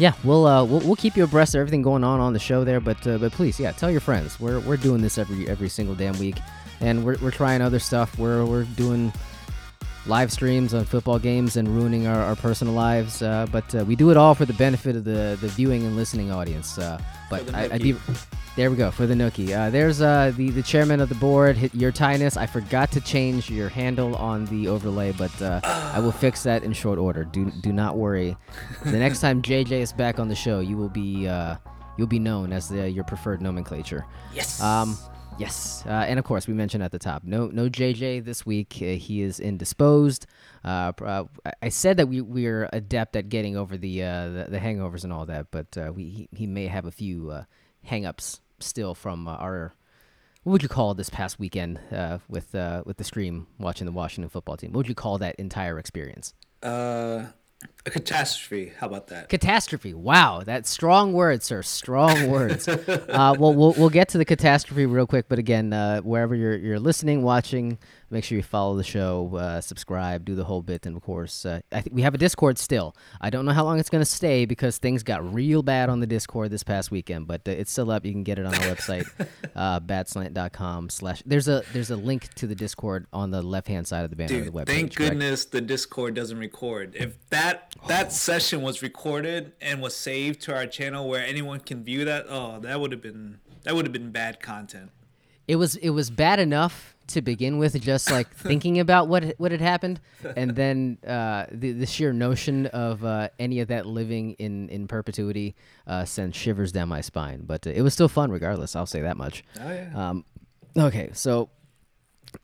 yeah, 0.00 0.14
we'll, 0.24 0.46
uh, 0.46 0.64
we'll 0.64 0.80
we'll 0.80 0.96
keep 0.96 1.14
you 1.14 1.24
abreast 1.24 1.54
of 1.54 1.60
everything 1.60 1.82
going 1.82 2.02
on 2.04 2.20
on 2.20 2.32
the 2.32 2.38
show 2.38 2.64
there. 2.64 2.80
But 2.80 3.06
uh, 3.06 3.18
but 3.18 3.32
please, 3.32 3.60
yeah, 3.60 3.72
tell 3.72 3.90
your 3.90 4.00
friends. 4.00 4.40
We're 4.40 4.58
we're 4.60 4.78
doing 4.78 5.02
this 5.02 5.18
every 5.18 5.46
every 5.46 5.68
single 5.68 5.94
damn 5.94 6.18
week, 6.18 6.36
and 6.80 7.04
we're 7.04 7.18
we're 7.20 7.30
trying 7.30 7.60
other 7.60 7.78
stuff. 7.78 8.18
We're 8.18 8.46
we're 8.46 8.64
doing 8.64 9.12
live 10.06 10.32
streams 10.32 10.72
on 10.74 10.84
football 10.84 11.18
games 11.18 11.56
and 11.56 11.68
ruining 11.68 12.06
our, 12.06 12.22
our 12.22 12.36
personal 12.36 12.74
lives. 12.74 13.22
Uh, 13.22 13.46
but 13.52 13.74
uh, 13.74 13.84
we 13.84 13.96
do 13.96 14.10
it 14.10 14.16
all 14.16 14.34
for 14.34 14.44
the 14.44 14.54
benefit 14.54 14.96
of 14.96 15.04
the 15.04 15.38
the 15.40 15.48
viewing 15.48 15.84
and 15.84 15.96
listening 15.96 16.30
audience. 16.30 16.78
Uh, 16.78 17.00
but 17.28 17.54
I, 17.54 17.68
would 17.68 17.82
be 17.82 17.96
there 18.56 18.70
we 18.70 18.76
go 18.76 18.90
for 18.90 19.06
the 19.06 19.14
nookie. 19.14 19.56
Uh, 19.56 19.70
there's 19.70 20.00
uh, 20.00 20.32
the 20.36 20.50
the 20.50 20.62
chairman 20.62 21.00
of 21.00 21.08
the 21.08 21.14
board, 21.16 21.70
your 21.74 21.92
Tynus. 21.92 22.36
I 22.36 22.46
forgot 22.46 22.90
to 22.92 23.00
change 23.00 23.50
your 23.50 23.68
handle 23.68 24.16
on 24.16 24.46
the 24.46 24.68
overlay, 24.68 25.12
but 25.12 25.40
uh, 25.40 25.60
I 25.64 26.00
will 26.00 26.12
fix 26.12 26.42
that 26.42 26.62
in 26.64 26.72
short 26.72 26.98
order. 26.98 27.24
Do 27.24 27.50
do 27.50 27.72
not 27.72 27.96
worry. 27.96 28.36
The 28.84 28.98
next 28.98 29.20
time 29.20 29.42
JJ 29.42 29.72
is 29.72 29.92
back 29.92 30.18
on 30.18 30.28
the 30.28 30.34
show, 30.34 30.60
you 30.60 30.76
will 30.76 30.88
be 30.88 31.28
uh, 31.28 31.56
you'll 31.96 32.06
be 32.06 32.18
known 32.18 32.52
as 32.52 32.68
the, 32.68 32.90
your 32.90 33.04
preferred 33.04 33.40
nomenclature. 33.42 34.06
Yes. 34.34 34.60
Um, 34.60 34.96
yes, 35.40 35.82
uh, 35.86 35.90
and 35.90 36.18
of 36.18 36.24
course 36.24 36.46
we 36.46 36.54
mentioned 36.54 36.82
at 36.82 36.92
the 36.92 36.98
top, 36.98 37.24
no 37.24 37.48
no 37.48 37.68
JJ 37.68 38.24
this 38.24 38.44
week. 38.44 38.78
Uh, 38.80 38.96
he 38.96 39.22
is 39.22 39.40
indisposed. 39.40 40.26
Uh, 40.64 40.92
uh, 41.04 41.24
I 41.62 41.70
said 41.70 41.96
that 41.96 42.08
we 42.08 42.20
we're 42.20 42.68
adept 42.72 43.16
at 43.16 43.28
getting 43.28 43.56
over 43.56 43.76
the 43.76 44.02
uh, 44.02 44.28
the, 44.28 44.46
the, 44.50 44.58
hangovers 44.58 45.04
and 45.04 45.12
all 45.12 45.26
that, 45.26 45.50
but 45.50 45.76
uh, 45.76 45.92
we 45.94 46.04
he, 46.04 46.28
he, 46.32 46.46
may 46.46 46.66
have 46.66 46.84
a 46.84 46.90
few 46.90 47.30
uh, 47.30 47.44
hangups 47.88 48.40
still 48.58 48.94
from 48.94 49.26
our 49.26 49.72
what 50.42 50.52
would 50.52 50.62
you 50.62 50.68
call 50.68 50.94
this 50.94 51.10
past 51.10 51.38
weekend 51.38 51.80
with 52.28 52.54
with 52.84 52.96
the 52.96 53.04
stream 53.04 53.46
watching 53.58 53.86
the 53.86 53.92
Washington 53.92 54.28
football 54.28 54.56
team? 54.56 54.72
What 54.72 54.78
would 54.78 54.88
you 54.88 54.94
call 54.94 55.18
that 55.18 55.36
entire 55.36 55.78
experience? 55.78 56.34
Uh, 56.62 57.26
a 57.86 57.90
catastrophe. 57.90 58.72
How 58.78 58.86
about 58.86 59.08
that? 59.08 59.28
Catastrophe. 59.28 59.94
Wow, 59.94 60.42
that 60.44 60.66
strong 60.66 61.12
words, 61.12 61.44
sir. 61.46 61.62
Strong 61.62 62.30
words. 62.30 62.68
uh, 62.68 63.34
well, 63.38 63.54
we'll 63.54 63.74
we'll 63.76 63.90
get 63.90 64.08
to 64.10 64.18
the 64.18 64.24
catastrophe 64.24 64.86
real 64.86 65.06
quick, 65.06 65.26
but 65.28 65.38
again, 65.38 65.72
uh, 65.72 66.00
wherever 66.00 66.34
you're 66.34 66.56
you're 66.56 66.80
listening, 66.80 67.22
watching, 67.22 67.78
Make 68.12 68.24
sure 68.24 68.36
you 68.36 68.42
follow 68.42 68.76
the 68.76 68.82
show, 68.82 69.36
uh, 69.36 69.60
subscribe, 69.60 70.24
do 70.24 70.34
the 70.34 70.42
whole 70.42 70.62
bit, 70.62 70.84
and 70.84 70.96
of 70.96 71.02
course, 71.02 71.46
uh, 71.46 71.60
I 71.70 71.80
think 71.80 71.94
we 71.94 72.02
have 72.02 72.12
a 72.12 72.18
Discord 72.18 72.58
still. 72.58 72.96
I 73.20 73.30
don't 73.30 73.44
know 73.44 73.52
how 73.52 73.62
long 73.62 73.78
it's 73.78 73.88
going 73.88 74.00
to 74.00 74.10
stay 74.10 74.46
because 74.46 74.78
things 74.78 75.04
got 75.04 75.32
real 75.32 75.62
bad 75.62 75.88
on 75.88 76.00
the 76.00 76.08
Discord 76.08 76.50
this 76.50 76.64
past 76.64 76.90
weekend, 76.90 77.28
but 77.28 77.42
uh, 77.46 77.52
it's 77.52 77.70
still 77.70 77.88
up. 77.88 78.04
You 78.04 78.10
can 78.10 78.24
get 78.24 78.40
it 78.40 78.46
on 78.46 78.52
our 78.52 78.62
website, 78.62 79.08
uh, 79.54 79.78
badslant.com 79.78 80.90
slash. 80.90 81.22
There's 81.24 81.46
a 81.46 81.62
there's 81.72 81.92
a 81.92 81.96
link 81.96 82.34
to 82.34 82.48
the 82.48 82.56
Discord 82.56 83.06
on 83.12 83.30
the 83.30 83.42
left 83.42 83.68
hand 83.68 83.86
side 83.86 84.02
of 84.02 84.10
the 84.10 84.16
banner 84.16 84.28
Dude, 84.28 84.48
of 84.48 84.52
the 84.52 84.60
website. 84.60 84.66
Thank 84.66 84.96
goodness 84.96 85.44
the 85.44 85.60
Discord 85.60 86.14
doesn't 86.14 86.38
record. 86.38 86.96
If 86.98 87.16
that 87.30 87.69
that 87.86 88.06
oh. 88.06 88.10
session 88.10 88.62
was 88.62 88.82
recorded 88.82 89.52
and 89.60 89.80
was 89.80 89.96
saved 89.96 90.40
to 90.42 90.54
our 90.54 90.66
channel 90.66 91.08
where 91.08 91.24
anyone 91.24 91.60
can 91.60 91.84
view 91.84 92.04
that, 92.04 92.26
oh, 92.28 92.60
that 92.60 92.80
would 92.80 92.92
have 92.92 93.02
been 93.02 93.40
that 93.64 93.74
would 93.74 93.84
have 93.84 93.92
been 93.92 94.10
bad 94.10 94.40
content. 94.40 94.90
It 95.46 95.56
was 95.56 95.76
it 95.76 95.90
was 95.90 96.10
bad 96.10 96.38
enough 96.38 96.94
to 97.08 97.22
begin 97.22 97.58
with, 97.58 97.80
just 97.80 98.10
like 98.10 98.32
thinking 98.34 98.78
about 98.78 99.08
what 99.08 99.34
what 99.38 99.52
had 99.52 99.60
happened, 99.60 100.00
and 100.36 100.54
then 100.54 100.98
uh, 101.06 101.46
the 101.50 101.72
the 101.72 101.86
sheer 101.86 102.12
notion 102.12 102.66
of 102.66 103.04
uh, 103.04 103.28
any 103.38 103.60
of 103.60 103.68
that 103.68 103.86
living 103.86 104.32
in 104.34 104.68
in 104.68 104.86
perpetuity 104.86 105.54
uh, 105.86 106.04
sent 106.04 106.34
shivers 106.34 106.72
down 106.72 106.88
my 106.88 107.00
spine. 107.00 107.42
But 107.44 107.66
uh, 107.66 107.70
it 107.70 107.82
was 107.82 107.94
still 107.94 108.08
fun, 108.08 108.30
regardless. 108.30 108.76
I'll 108.76 108.86
say 108.86 109.00
that 109.02 109.16
much. 109.16 109.44
Oh 109.60 109.72
yeah. 109.72 110.10
Um, 110.10 110.24
okay, 110.76 111.10
so 111.12 111.50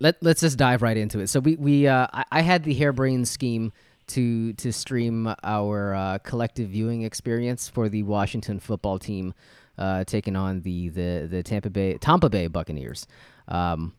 let 0.01 0.17
let's 0.23 0.41
just 0.41 0.59
dive 0.59 0.83
right 0.83 0.97
into 0.97 1.21
it. 1.21 1.29
So 1.29 1.41
we 1.41 1.57
we 1.57 1.87
uh, 1.87 2.09
I, 2.13 2.25
I 2.33 2.41
had 2.41 2.65
the 2.65 2.75
harebrained 2.75 3.29
scheme 3.29 3.73
to 4.09 4.53
to 4.55 4.73
stream 4.73 5.35
our 5.43 5.95
uh, 5.95 6.19
collective 6.19 6.71
viewing 6.71 7.03
experience 7.03 7.69
for 7.69 7.89
the 7.89 8.03
Washington 8.03 8.61
football 8.61 8.99
team 8.99 9.35
uh, 9.79 10.05
taking 10.05 10.37
on 10.37 10.63
the 10.63 10.89
the 10.89 11.27
the 11.31 11.43
Tampa 11.43 11.71
Bay 11.71 11.95
Tampa 11.99 12.29
Bay 12.29 12.47
Buccaneers. 12.47 13.07
Um, 13.49 13.95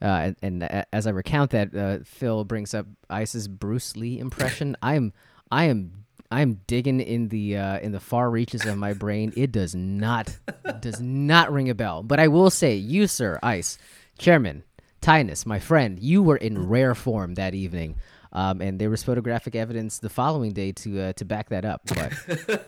uh, 0.00 0.32
and, 0.42 0.62
and, 0.62 0.86
as 0.92 1.08
I 1.08 1.10
recount 1.10 1.50
that, 1.50 1.74
uh, 1.74 1.98
Phil 2.04 2.44
brings 2.44 2.72
up 2.72 2.86
Ice's 3.10 3.48
Bruce 3.48 3.96
Lee 3.96 4.18
impression. 4.20 4.76
I'm 4.82 5.12
I 5.50 5.64
am 5.64 6.04
I 6.30 6.42
am 6.42 6.60
digging 6.66 7.00
in 7.00 7.28
the 7.28 7.56
uh, 7.56 7.78
in 7.80 7.92
the 7.92 8.00
far 8.00 8.30
reaches 8.30 8.64
of 8.64 8.76
my 8.76 8.92
brain. 8.92 9.32
It 9.36 9.50
does 9.50 9.74
not 9.74 10.36
does 10.80 11.00
not 11.00 11.52
ring 11.52 11.68
a 11.70 11.74
bell. 11.74 12.02
But 12.02 12.20
I 12.20 12.28
will 12.28 12.50
say, 12.50 12.76
you 12.76 13.06
sir, 13.06 13.38
Ice, 13.42 13.78
Chairman, 14.18 14.62
Tynus, 15.00 15.46
my 15.46 15.58
friend, 15.58 15.98
you 15.98 16.22
were 16.22 16.36
in 16.36 16.68
rare 16.68 16.94
form 16.94 17.34
that 17.34 17.54
evening. 17.54 17.96
Um, 18.32 18.60
and 18.60 18.78
there 18.78 18.90
was 18.90 19.02
photographic 19.02 19.54
evidence 19.54 19.98
the 19.98 20.10
following 20.10 20.52
day 20.52 20.72
to 20.72 21.00
uh, 21.00 21.12
to 21.14 21.24
back 21.24 21.48
that 21.48 21.64
up. 21.64 21.82
But, 21.86 22.66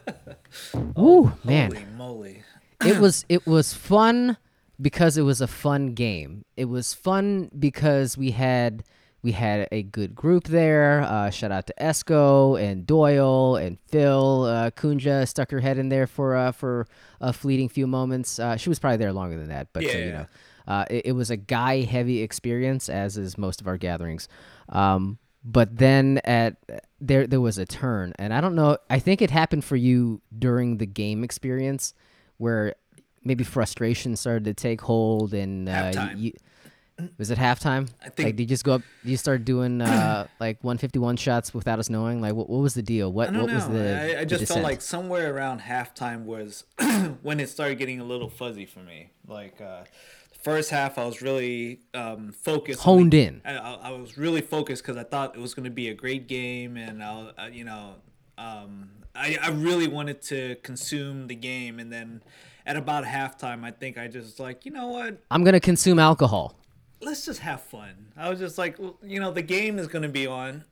ooh, 0.99 1.33
man, 1.45 1.73
Holy 1.73 1.87
moly! 1.97 2.43
it 2.85 2.99
was 3.01 3.25
it 3.29 3.47
was 3.47 3.75
fun 3.75 4.37
because 4.81 5.17
it 5.17 5.23
was 5.23 5.41
a 5.41 5.47
fun 5.47 5.95
game. 5.95 6.45
It 6.57 6.67
was 6.67 6.95
fun 6.95 7.51
because 7.59 8.17
we 8.17 8.31
had 8.31 8.85
we 9.23 9.33
had 9.33 9.69
a 9.71 9.83
good 9.83 10.15
group 10.15 10.45
there. 10.45 11.03
Uh, 11.03 11.31
shout 11.31 11.53
out 11.53 11.67
to 11.67 11.75
Esco 11.81 12.61
and 12.61 12.87
Doyle 12.87 13.57
and 13.57 13.79
Phil. 13.89 14.45
Uh, 14.45 14.71
Kunja 14.71 15.29
stuck 15.29 15.51
her 15.51 15.61
head 15.61 15.79
in 15.79 15.89
there 15.89 16.07
for 16.07 16.37
uh, 16.37 16.53
for 16.53 16.87
a 17.21 17.33
fleeting 17.33 17.69
few 17.69 17.87
moments. 17.87 18.39
Uh, 18.39 18.57
she 18.57 18.69
was 18.69 18.79
probably 18.79 18.97
there 18.97 19.13
longer 19.13 19.39
than 19.39 19.49
that, 19.49 19.69
but 19.73 19.85
uh, 19.85 19.89
yeah. 19.89 19.99
you 19.99 20.13
know, 20.13 20.27
uh, 20.67 20.85
it, 20.89 21.07
it, 21.07 21.13
was 21.13 21.31
a 21.31 21.37
guy 21.37 21.83
heavy 21.83 22.23
experience, 22.23 22.89
as 22.89 23.19
is 23.19 23.37
most 23.37 23.61
of 23.61 23.67
our 23.67 23.77
gatherings. 23.77 24.29
Um, 24.71 25.19
but 25.45 25.79
then 25.79 26.21
at 26.25 26.57
there 27.01 27.27
there 27.27 27.41
was 27.41 27.59
a 27.59 27.67
turn, 27.67 28.13
and 28.19 28.35
I 28.35 28.41
don't 28.41 28.55
know. 28.55 28.79
I 28.89 28.99
think 28.99 29.23
it 29.23 29.31
happened 29.31 29.65
for 29.65 29.77
you 29.77 30.21
during 30.37 30.77
the 30.79 30.87
game 30.87 31.25
experience, 31.25 31.95
where 32.37 32.75
maybe 33.25 33.45
frustration 33.45 34.17
started 34.17 34.45
to 34.45 34.55
take 34.55 34.81
hold 34.81 35.35
and 35.35 35.69
uh, 35.69 36.09
you, 36.17 36.33
was 37.19 37.31
it 37.31 37.39
halftime? 37.39 37.89
I 38.05 38.09
think. 38.11 38.27
Like, 38.27 38.37
did 38.37 38.43
you 38.45 38.49
just 38.49 38.65
go 38.65 38.75
up? 38.75 38.83
You 39.05 39.17
start 39.17 39.45
doing 39.45 39.81
uh, 39.81 40.27
like 40.41 40.63
151 40.63 41.17
shots 41.17 41.55
without 41.55 41.79
us 41.79 41.89
knowing? 41.89 42.21
Like, 42.21 42.35
what, 42.35 42.49
what 42.49 42.61
was 42.61 42.75
the 42.75 42.83
deal? 42.83 43.13
What 43.13 43.33
what 43.33 43.47
know. 43.47 43.55
was 43.55 43.69
the? 43.69 44.19
I, 44.19 44.21
I 44.21 44.25
just 44.25 44.41
the 44.41 44.47
felt 44.47 44.63
like 44.63 44.81
somewhere 44.81 45.35
around 45.35 45.61
halftime 45.61 46.25
was 46.25 46.65
when 47.23 47.41
it 47.41 47.49
started 47.49 47.79
getting 47.79 48.01
a 48.01 48.05
little 48.05 48.29
fuzzy 48.29 48.67
for 48.67 48.81
me. 48.81 49.11
Like 49.27 49.61
uh, 49.61 49.85
first 50.43 50.71
half, 50.71 50.99
I 50.99 51.05
was 51.05 51.23
really 51.23 51.81
um, 51.95 52.33
focused, 52.33 52.81
honed 52.81 53.13
the, 53.13 53.23
in. 53.23 53.43
I, 53.45 53.57
I, 53.57 53.91
was 53.93 54.19
really 54.19 54.41
focused 54.41 54.83
because 54.83 54.97
I 54.97 55.05
thought 55.05 55.37
it 55.37 55.41
was 55.41 55.55
going 55.55 55.65
to 55.65 55.71
be 55.71 55.89
a 55.89 55.95
great 55.95 56.27
game, 56.29 56.77
and 56.77 57.03
I, 57.03 57.33
uh, 57.39 57.47
you 57.47 57.65
know, 57.65 57.97
um, 58.39 58.91
I 59.15 59.39
I 59.43 59.51
really 59.51 59.89
wanted 59.89 60.23
to 60.23 60.57
consume 60.57 61.27
the 61.27 61.35
game, 61.35 61.79
and 61.79 61.93
then 61.93 62.23
at 62.67 62.77
about 62.77 63.05
halftime, 63.05 63.65
I 63.65 63.71
think 63.71 63.99
I 63.99 64.09
just 64.09 64.39
like, 64.39 64.65
you 64.65 64.73
know 64.73 64.89
what? 64.89 65.19
I'm 65.31 65.45
gonna 65.45 65.61
consume 65.61 65.99
alcohol. 65.99 66.55
Let's 67.01 67.25
just 67.25 67.41
have 67.41 67.63
fun. 67.63 68.13
I 68.17 68.29
was 68.29 68.39
just 68.39 68.59
like, 68.59 68.79
you 69.03 69.21
know, 69.21 69.33
the 69.33 69.43
game 69.43 69.79
is 69.79 69.87
gonna 69.87 70.09
be 70.09 70.27
on. 70.27 70.65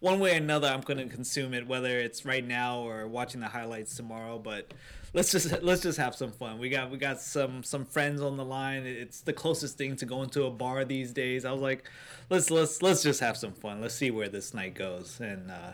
One 0.00 0.20
way 0.20 0.34
or 0.34 0.36
another, 0.36 0.68
I'm 0.68 0.80
gonna 0.80 1.06
consume 1.06 1.54
it, 1.54 1.66
whether 1.66 1.98
it's 1.98 2.24
right 2.24 2.46
now 2.46 2.80
or 2.80 3.06
watching 3.06 3.40
the 3.40 3.48
highlights 3.48 3.96
tomorrow. 3.96 4.38
But 4.38 4.72
let's 5.16 5.32
just 5.32 5.62
let's 5.62 5.82
just 5.82 5.98
have 5.98 6.14
some 6.14 6.30
fun. 6.30 6.58
We 6.58 6.68
got 6.68 6.90
we 6.90 6.98
got 6.98 7.20
some 7.20 7.64
some 7.64 7.84
friends 7.84 8.20
on 8.20 8.36
the 8.36 8.44
line. 8.44 8.86
It's 8.86 9.22
the 9.22 9.32
closest 9.32 9.76
thing 9.76 9.96
to 9.96 10.06
going 10.06 10.28
to 10.30 10.44
a 10.44 10.50
bar 10.50 10.84
these 10.84 11.12
days. 11.12 11.44
I 11.44 11.50
was 11.50 11.62
like, 11.62 11.90
let's 12.30 12.50
let's 12.50 12.82
let's 12.82 13.02
just 13.02 13.18
have 13.20 13.36
some 13.36 13.52
fun. 13.52 13.80
Let's 13.80 13.94
see 13.94 14.12
where 14.12 14.28
this 14.28 14.54
night 14.54 14.74
goes. 14.74 15.18
And 15.18 15.50
uh, 15.50 15.72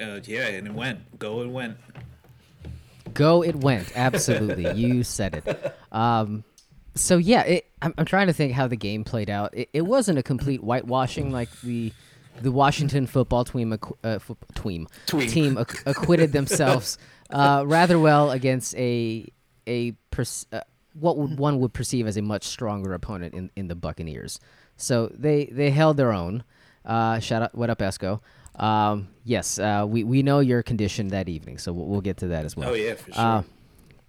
uh, 0.00 0.20
yeah, 0.24 0.46
and 0.46 0.68
it 0.68 0.72
went. 0.72 1.18
Go 1.18 1.40
and 1.42 1.52
went. 1.52 1.76
Go 3.12 3.42
it 3.42 3.56
went. 3.56 3.92
Absolutely. 3.96 4.70
you 4.74 5.02
said 5.02 5.42
it. 5.44 5.76
Um, 5.92 6.44
so 6.94 7.18
yeah, 7.18 7.42
it, 7.42 7.66
I'm, 7.82 7.92
I'm 7.98 8.04
trying 8.04 8.28
to 8.28 8.32
think 8.32 8.52
how 8.52 8.68
the 8.68 8.76
game 8.76 9.02
played 9.02 9.28
out. 9.28 9.52
It, 9.56 9.68
it 9.72 9.82
wasn't 9.82 10.18
a 10.18 10.22
complete 10.22 10.60
whitewashing 10.60 11.32
like 11.32 11.50
the 11.62 11.92
the 12.40 12.52
Washington 12.52 13.06
football 13.06 13.44
team, 13.44 13.76
uh, 14.02 14.18
fo- 14.18 14.36
team, 14.54 14.86
team 15.06 15.58
ac- 15.58 15.78
acquitted 15.84 16.32
themselves 16.32 16.96
uh, 17.32 17.64
rather 17.66 17.98
well 17.98 18.30
against 18.30 18.74
a 18.76 19.26
a 19.66 19.92
pers- 20.10 20.46
uh, 20.52 20.60
what 20.94 21.16
would 21.16 21.38
one 21.38 21.60
would 21.60 21.72
perceive 21.72 22.06
as 22.06 22.16
a 22.16 22.22
much 22.22 22.44
stronger 22.44 22.94
opponent 22.94 23.34
in, 23.34 23.50
in 23.56 23.68
the 23.68 23.74
Buccaneers. 23.74 24.40
So 24.76 25.12
they 25.14 25.46
they 25.46 25.70
held 25.70 25.96
their 25.96 26.12
own. 26.12 26.44
Uh, 26.84 27.18
shout 27.20 27.42
out, 27.42 27.54
what 27.54 27.68
up, 27.70 27.78
Esco? 27.78 28.20
Um, 28.56 29.08
yes, 29.24 29.58
uh, 29.58 29.86
we 29.88 30.04
we 30.04 30.22
know 30.22 30.40
your 30.40 30.62
condition 30.62 31.08
that 31.08 31.28
evening, 31.28 31.58
so 31.58 31.72
we'll, 31.72 31.86
we'll 31.86 32.00
get 32.00 32.16
to 32.18 32.28
that 32.28 32.44
as 32.44 32.56
well. 32.56 32.70
Oh 32.70 32.74
yeah, 32.74 32.94
for 32.94 33.12
sure. 33.12 33.22
Uh, 33.22 33.42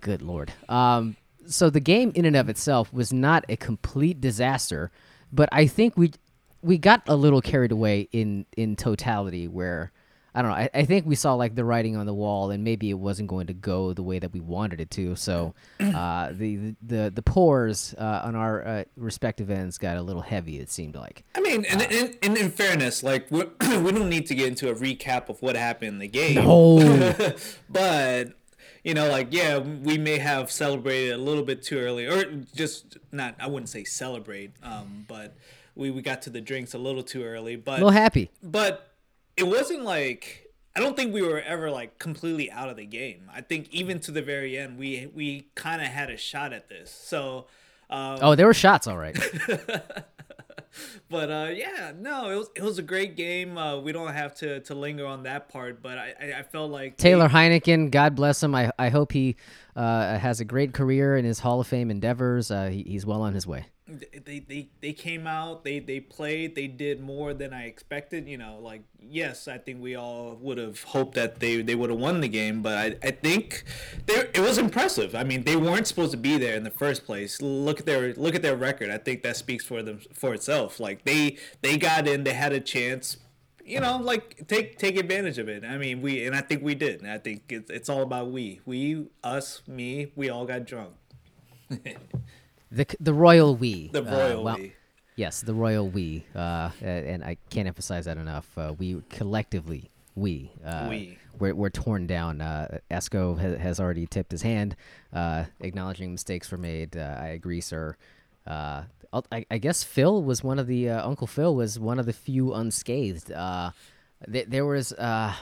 good 0.01 0.21
lord. 0.21 0.51
Um, 0.67 1.15
so 1.45 1.69
the 1.69 1.79
game 1.79 2.11
in 2.15 2.25
and 2.25 2.35
of 2.35 2.49
itself 2.49 2.91
was 2.93 3.11
not 3.11 3.45
a 3.49 3.57
complete 3.57 4.21
disaster, 4.21 4.91
but 5.31 5.49
I 5.51 5.67
think 5.67 5.97
we 5.97 6.11
we 6.61 6.77
got 6.77 7.03
a 7.07 7.15
little 7.15 7.41
carried 7.41 7.71
away 7.71 8.07
in 8.11 8.45
in 8.57 8.75
totality. 8.75 9.47
Where 9.47 9.91
I 10.33 10.41
don't 10.41 10.51
know. 10.51 10.57
I, 10.57 10.69
I 10.73 10.85
think 10.85 11.05
we 11.05 11.15
saw 11.15 11.33
like 11.33 11.55
the 11.55 11.65
writing 11.65 11.97
on 11.97 12.05
the 12.05 12.13
wall, 12.13 12.51
and 12.51 12.63
maybe 12.63 12.89
it 12.89 12.97
wasn't 12.97 13.27
going 13.27 13.47
to 13.47 13.53
go 13.53 13.91
the 13.91 14.03
way 14.03 14.17
that 14.17 14.31
we 14.31 14.39
wanted 14.39 14.79
it 14.79 14.89
to. 14.91 15.15
So 15.17 15.53
uh, 15.79 16.31
the 16.31 16.75
the 16.81 17.11
the 17.13 17.21
pours 17.21 17.93
uh, 17.97 18.21
on 18.23 18.35
our 18.35 18.65
uh, 18.65 18.83
respective 18.95 19.49
ends 19.49 19.77
got 19.77 19.97
a 19.97 20.01
little 20.01 20.21
heavy. 20.21 20.59
It 20.59 20.69
seemed 20.71 20.95
like. 20.95 21.23
I 21.35 21.41
mean, 21.41 21.65
and, 21.65 21.81
and, 21.81 22.17
and 22.21 22.37
in 22.37 22.49
fairness, 22.49 23.03
like 23.03 23.29
we 23.29 23.39
we 23.61 23.91
don't 23.91 24.09
need 24.09 24.25
to 24.27 24.35
get 24.35 24.47
into 24.47 24.69
a 24.69 24.75
recap 24.75 25.27
of 25.27 25.41
what 25.41 25.55
happened 25.55 25.89
in 25.89 25.99
the 25.99 26.07
game. 26.07 26.35
No. 26.35 27.35
but 27.69 28.29
you 28.83 28.93
know, 28.93 29.09
like 29.09 29.27
yeah, 29.31 29.57
we 29.57 29.97
may 29.97 30.17
have 30.17 30.49
celebrated 30.49 31.13
a 31.13 31.17
little 31.17 31.43
bit 31.43 31.61
too 31.61 31.77
early, 31.77 32.05
or 32.07 32.23
just 32.55 32.97
not. 33.11 33.35
I 33.39 33.47
wouldn't 33.47 33.69
say 33.69 33.83
celebrate, 33.83 34.51
um, 34.63 35.05
but 35.07 35.35
we 35.75 35.91
we 35.91 36.01
got 36.01 36.21
to 36.23 36.29
the 36.29 36.41
drinks 36.41 36.73
a 36.73 36.77
little 36.77 37.03
too 37.03 37.23
early. 37.23 37.57
But 37.57 37.73
A 37.81 37.83
little 37.85 37.89
happy. 37.91 38.31
but 38.41 38.90
it 39.37 39.43
wasn't 39.43 39.83
like 39.83 40.47
I 40.75 40.79
don't 40.79 40.95
think 40.95 41.13
we 41.13 41.21
were 41.21 41.41
ever 41.41 41.69
like 41.69 41.99
completely 41.99 42.49
out 42.51 42.69
of 42.69 42.77
the 42.77 42.85
game. 42.85 43.29
I 43.33 43.41
think 43.41 43.69
even 43.71 43.99
to 44.01 44.11
the 44.11 44.21
very 44.21 44.57
end, 44.57 44.77
we 44.77 45.09
we 45.13 45.47
kind 45.55 45.81
of 45.81 45.87
had 45.87 46.09
a 46.09 46.17
shot 46.17 46.53
at 46.53 46.69
this. 46.69 46.91
So. 46.91 47.47
Um, 47.89 48.19
Oh, 48.21 48.35
there 48.35 48.45
were 48.47 48.53
shots, 48.53 48.87
all 48.87 48.97
right. 48.97 49.17
but 51.09 51.29
uh, 51.29 51.49
yeah, 51.53 51.91
no, 51.97 52.29
it 52.29 52.35
was 52.35 52.49
it 52.55 52.63
was 52.63 52.77
a 52.77 52.83
great 52.83 53.15
game. 53.15 53.57
Uh, 53.57 53.79
we 53.79 53.91
don't 53.91 54.13
have 54.13 54.33
to, 54.35 54.59
to 54.61 54.75
linger 54.75 55.05
on 55.05 55.23
that 55.23 55.49
part, 55.49 55.81
but 55.81 55.97
I, 55.97 56.13
I, 56.19 56.39
I 56.39 56.43
felt 56.43 56.71
like 56.71 56.97
Taylor 56.97 57.29
Heineken, 57.29 57.91
God 57.91 58.15
bless 58.15 58.41
him. 58.41 58.55
I, 58.55 58.71
I 58.77 58.89
hope 58.89 59.11
he 59.11 59.35
uh, 59.75 60.17
has 60.17 60.39
a 60.39 60.45
great 60.45 60.73
career 60.73 61.17
in 61.17 61.25
his 61.25 61.39
Hall 61.39 61.59
of 61.59 61.67
Fame 61.67 61.91
endeavors. 61.91 62.51
Uh, 62.51 62.67
he, 62.67 62.83
he's 62.83 63.05
well 63.05 63.21
on 63.21 63.33
his 63.33 63.45
way. 63.47 63.65
they, 64.25 64.39
they 64.39 64.69
they 64.79 64.93
came 64.93 65.27
out, 65.27 65.63
they 65.63 65.79
they 65.79 65.99
played, 65.99 66.55
they 66.55 66.67
did 66.67 67.01
more 67.01 67.33
than 67.33 67.53
I 67.53 67.65
expected. 67.65 68.27
You 68.27 68.37
know, 68.37 68.59
like 68.61 68.83
yes, 69.01 69.47
I 69.47 69.57
think 69.57 69.81
we 69.81 69.95
all 69.95 70.37
would 70.39 70.57
have 70.57 70.81
hoped 70.83 71.15
that 71.15 71.39
they, 71.39 71.61
they 71.61 71.75
would 71.75 71.89
have 71.89 71.99
won 71.99 72.21
the 72.21 72.27
game, 72.27 72.61
but 72.61 72.77
I, 72.77 72.85
I 73.03 73.11
think 73.11 73.63
they, 74.05 74.13
it 74.33 74.39
was 74.39 74.57
impressive. 74.57 75.15
I 75.15 75.23
mean, 75.23 75.43
they 75.43 75.55
weren't 75.55 75.87
supposed 75.87 76.11
to 76.11 76.17
be 76.17 76.37
there 76.37 76.55
in 76.55 76.63
the 76.63 76.71
first 76.71 77.05
place. 77.05 77.41
Look 77.41 77.79
at 77.79 77.85
their 77.85 78.13
look 78.13 78.35
at 78.35 78.41
their 78.41 78.55
record. 78.55 78.89
I 78.89 78.97
think 78.97 79.23
that 79.23 79.35
speaks 79.35 79.65
for 79.65 79.81
them 79.81 79.99
for 80.13 80.33
itself. 80.33 80.60
Like 80.79 81.03
they 81.05 81.37
they 81.61 81.77
got 81.77 82.07
in, 82.07 82.23
they 82.23 82.33
had 82.33 82.53
a 82.53 82.59
chance. 82.59 83.17
You 83.63 83.79
know, 83.79 83.97
like 83.97 84.47
take 84.47 84.77
take 84.77 84.97
advantage 84.97 85.37
of 85.37 85.47
it. 85.47 85.63
I 85.63 85.77
mean, 85.77 86.01
we 86.01 86.25
and 86.25 86.35
I 86.35 86.41
think 86.41 86.63
we 86.63 86.75
did. 86.75 87.01
And 87.01 87.09
I 87.09 87.17
think 87.17 87.43
it's 87.49 87.69
it's 87.69 87.89
all 87.89 88.01
about 88.01 88.31
we, 88.31 88.59
we, 88.65 89.07
us, 89.23 89.61
me. 89.67 90.11
We 90.15 90.29
all 90.29 90.45
got 90.45 90.65
drunk. 90.65 90.93
The 92.73 92.87
the 93.01 93.13
royal 93.13 93.55
we. 93.55 93.89
The 93.89 94.01
uh, 94.01 94.11
royal 94.17 94.43
well, 94.45 94.55
we. 94.55 94.73
Yes, 95.17 95.41
the 95.41 95.53
royal 95.53 95.89
we. 95.89 96.25
Uh, 96.33 96.69
and 96.81 97.21
I 97.23 97.35
can't 97.49 97.67
emphasize 97.67 98.05
that 98.05 98.17
enough. 98.17 98.47
Uh, 98.57 98.73
we 98.77 99.01
collectively 99.09 99.91
we. 100.15 100.51
Uh, 100.65 100.87
We. 100.89 101.17
We're, 101.39 101.55
we're 101.55 101.69
torn 101.69 102.07
down. 102.07 102.39
Uh, 102.39 102.79
Esco 102.91 103.37
has, 103.39 103.57
has 103.59 103.79
already 103.79 104.05
tipped 104.05 104.31
his 104.31 104.43
hand, 104.43 104.75
uh, 105.11 105.45
acknowledging 105.59 106.11
mistakes 106.11 106.51
were 106.51 106.57
made. 106.57 106.95
Uh, 106.95 107.17
I 107.19 107.27
agree, 107.29 107.61
sir. 107.61 107.97
Uh, 108.45 108.83
I, 109.31 109.45
I 109.51 109.57
guess 109.57 109.83
Phil 109.83 110.23
was 110.23 110.43
one 110.43 110.59
of 110.59 110.67
the 110.67 110.89
uh, 110.89 111.07
Uncle 111.07 111.27
Phil 111.27 111.55
was 111.55 111.79
one 111.79 111.99
of 111.99 112.05
the 112.05 112.13
few 112.13 112.53
unscathed. 112.53 113.31
Uh, 113.31 113.71
th- 114.31 114.47
there 114.47 114.65
was 114.65 114.93
uh, 114.93 115.33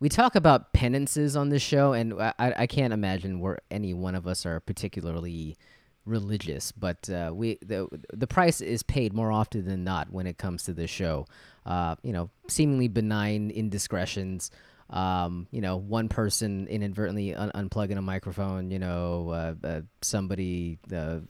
we 0.00 0.08
talk 0.08 0.34
about 0.34 0.72
penances 0.72 1.36
on 1.36 1.50
this 1.50 1.62
show, 1.62 1.92
and 1.92 2.14
I, 2.20 2.34
I 2.38 2.66
can't 2.66 2.92
imagine 2.92 3.40
where 3.40 3.58
any 3.70 3.94
one 3.94 4.14
of 4.14 4.26
us 4.26 4.44
are 4.46 4.60
particularly 4.60 5.56
religious, 6.06 6.72
but 6.72 7.08
uh, 7.08 7.30
we 7.34 7.58
the 7.62 7.88
the 8.12 8.26
price 8.26 8.60
is 8.60 8.82
paid 8.82 9.12
more 9.12 9.32
often 9.32 9.64
than 9.64 9.84
not 9.84 10.12
when 10.12 10.26
it 10.26 10.38
comes 10.38 10.64
to 10.64 10.72
this 10.72 10.90
show. 10.90 11.26
Uh, 11.64 11.96
you 12.02 12.12
know, 12.12 12.30
seemingly 12.48 12.88
benign 12.88 13.50
indiscretions. 13.50 14.50
Um, 14.90 15.46
you 15.50 15.60
know, 15.60 15.76
one 15.76 16.08
person 16.08 16.66
inadvertently 16.68 17.34
un- 17.34 17.50
unplugging 17.54 17.96
a 17.96 18.02
microphone. 18.02 18.70
You 18.70 18.78
know, 18.78 19.30
uh, 19.30 19.54
uh, 19.66 19.80
somebody 20.02 20.78
uh, 20.92 21.20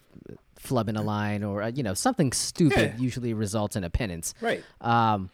flubbing 0.61 0.99
a 0.99 1.03
line, 1.03 1.45
or 1.45 1.63
uh, 1.63 1.71
you 1.75 1.83
know, 1.83 1.95
something 1.95 2.33
stupid 2.33 2.95
Yeah. 2.95 2.97
usually 3.03 3.35
results 3.35 3.77
in 3.77 3.85
a 3.85 3.91
penance 3.91 4.35
Right. 4.41 4.63
um, 4.81 5.31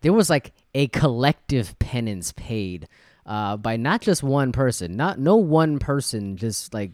there 0.00 0.12
was 0.12 0.30
like 0.30 0.52
a 0.74 0.86
collective 0.88 1.76
penance 1.80 2.32
paid 2.36 2.86
uh, 3.26 3.56
by 3.56 3.76
not 3.76 4.00
just 4.00 4.22
one 4.22 4.52
person. 4.52 4.96
Not 4.96 5.18
no 5.18 5.36
one 5.36 5.78
person 5.78 6.36
just 6.36 6.72
like 6.72 6.92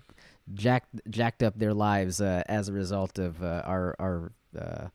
jacked 0.54 0.88
jacked 1.11 1.42
up 1.42 1.58
their 1.58 1.75
lives 1.75 2.20
uh, 2.20 2.42
as 2.46 2.68
a 2.68 2.73
result 2.73 3.18
of 3.18 3.42
uh, 3.42 3.62
our 3.64 3.94
our 3.99 4.32
uh, 4.58 4.87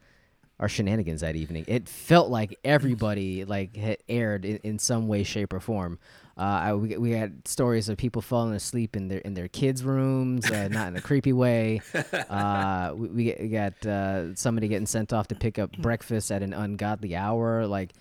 our 0.59 0.67
shenanigans 0.67 1.21
that 1.21 1.35
evening. 1.35 1.65
It 1.67 1.87
felt 1.87 2.29
like 2.29 2.57
everybody 2.63 3.45
like 3.45 3.75
had 3.75 3.97
erred 4.09 4.45
in, 4.45 4.57
in 4.57 4.79
some 4.79 5.07
way, 5.07 5.23
shape, 5.23 5.53
or 5.53 5.59
form. 5.59 5.99
Uh, 6.37 6.41
I, 6.41 6.73
we, 6.73 6.97
we 6.97 7.11
had 7.11 7.47
stories 7.47 7.89
of 7.89 7.97
people 7.97 8.21
falling 8.21 8.53
asleep 8.53 8.95
in 8.95 9.07
their 9.09 9.19
in 9.19 9.33
their 9.33 9.47
kids' 9.47 9.83
rooms, 9.83 10.49
uh, 10.49 10.67
not 10.69 10.89
in 10.89 10.95
a 10.95 11.01
creepy 11.01 11.33
way. 11.33 11.81
Uh, 12.29 12.93
we, 12.95 13.07
we 13.07 13.35
we 13.39 13.47
got 13.49 13.85
uh, 13.85 14.35
somebody 14.35 14.67
getting 14.67 14.85
sent 14.85 15.13
off 15.13 15.27
to 15.27 15.35
pick 15.35 15.57
up 15.57 15.71
breakfast 15.77 16.31
at 16.31 16.43
an 16.43 16.53
ungodly 16.53 17.15
hour. 17.15 17.65
Like, 17.65 17.91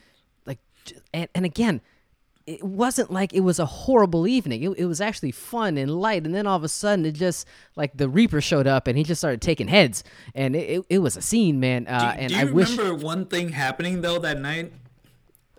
like, 0.46 0.58
and, 1.14 1.28
and 1.34 1.44
again, 1.44 1.80
it 2.48 2.64
wasn't 2.64 3.10
like 3.10 3.34
it 3.34 3.40
was 3.40 3.58
a 3.58 3.66
horrible 3.66 4.26
evening. 4.26 4.62
It, 4.62 4.70
it 4.78 4.86
was 4.86 5.00
actually 5.00 5.32
fun 5.32 5.76
and 5.76 5.90
light. 5.90 6.24
And 6.24 6.34
then 6.34 6.46
all 6.46 6.56
of 6.56 6.64
a 6.64 6.68
sudden, 6.68 7.04
it 7.04 7.12
just 7.12 7.46
like 7.76 7.96
the 7.96 8.08
Reaper 8.08 8.40
showed 8.40 8.66
up 8.66 8.86
and 8.86 8.96
he 8.96 9.04
just 9.04 9.20
started 9.20 9.42
taking 9.42 9.68
heads, 9.68 10.02
and 10.34 10.56
it, 10.56 10.78
it, 10.78 10.84
it 10.88 10.98
was 11.00 11.16
a 11.16 11.20
scene, 11.22 11.60
man. 11.60 11.86
Uh, 11.86 11.98
Do 12.14 12.20
and 12.20 12.32
you 12.32 12.38
I 12.38 12.44
wish. 12.44 12.70
remember 12.76 12.94
one 13.04 13.26
thing 13.26 13.50
happening 13.50 14.00
though 14.00 14.18
that 14.20 14.40
night? 14.40 14.72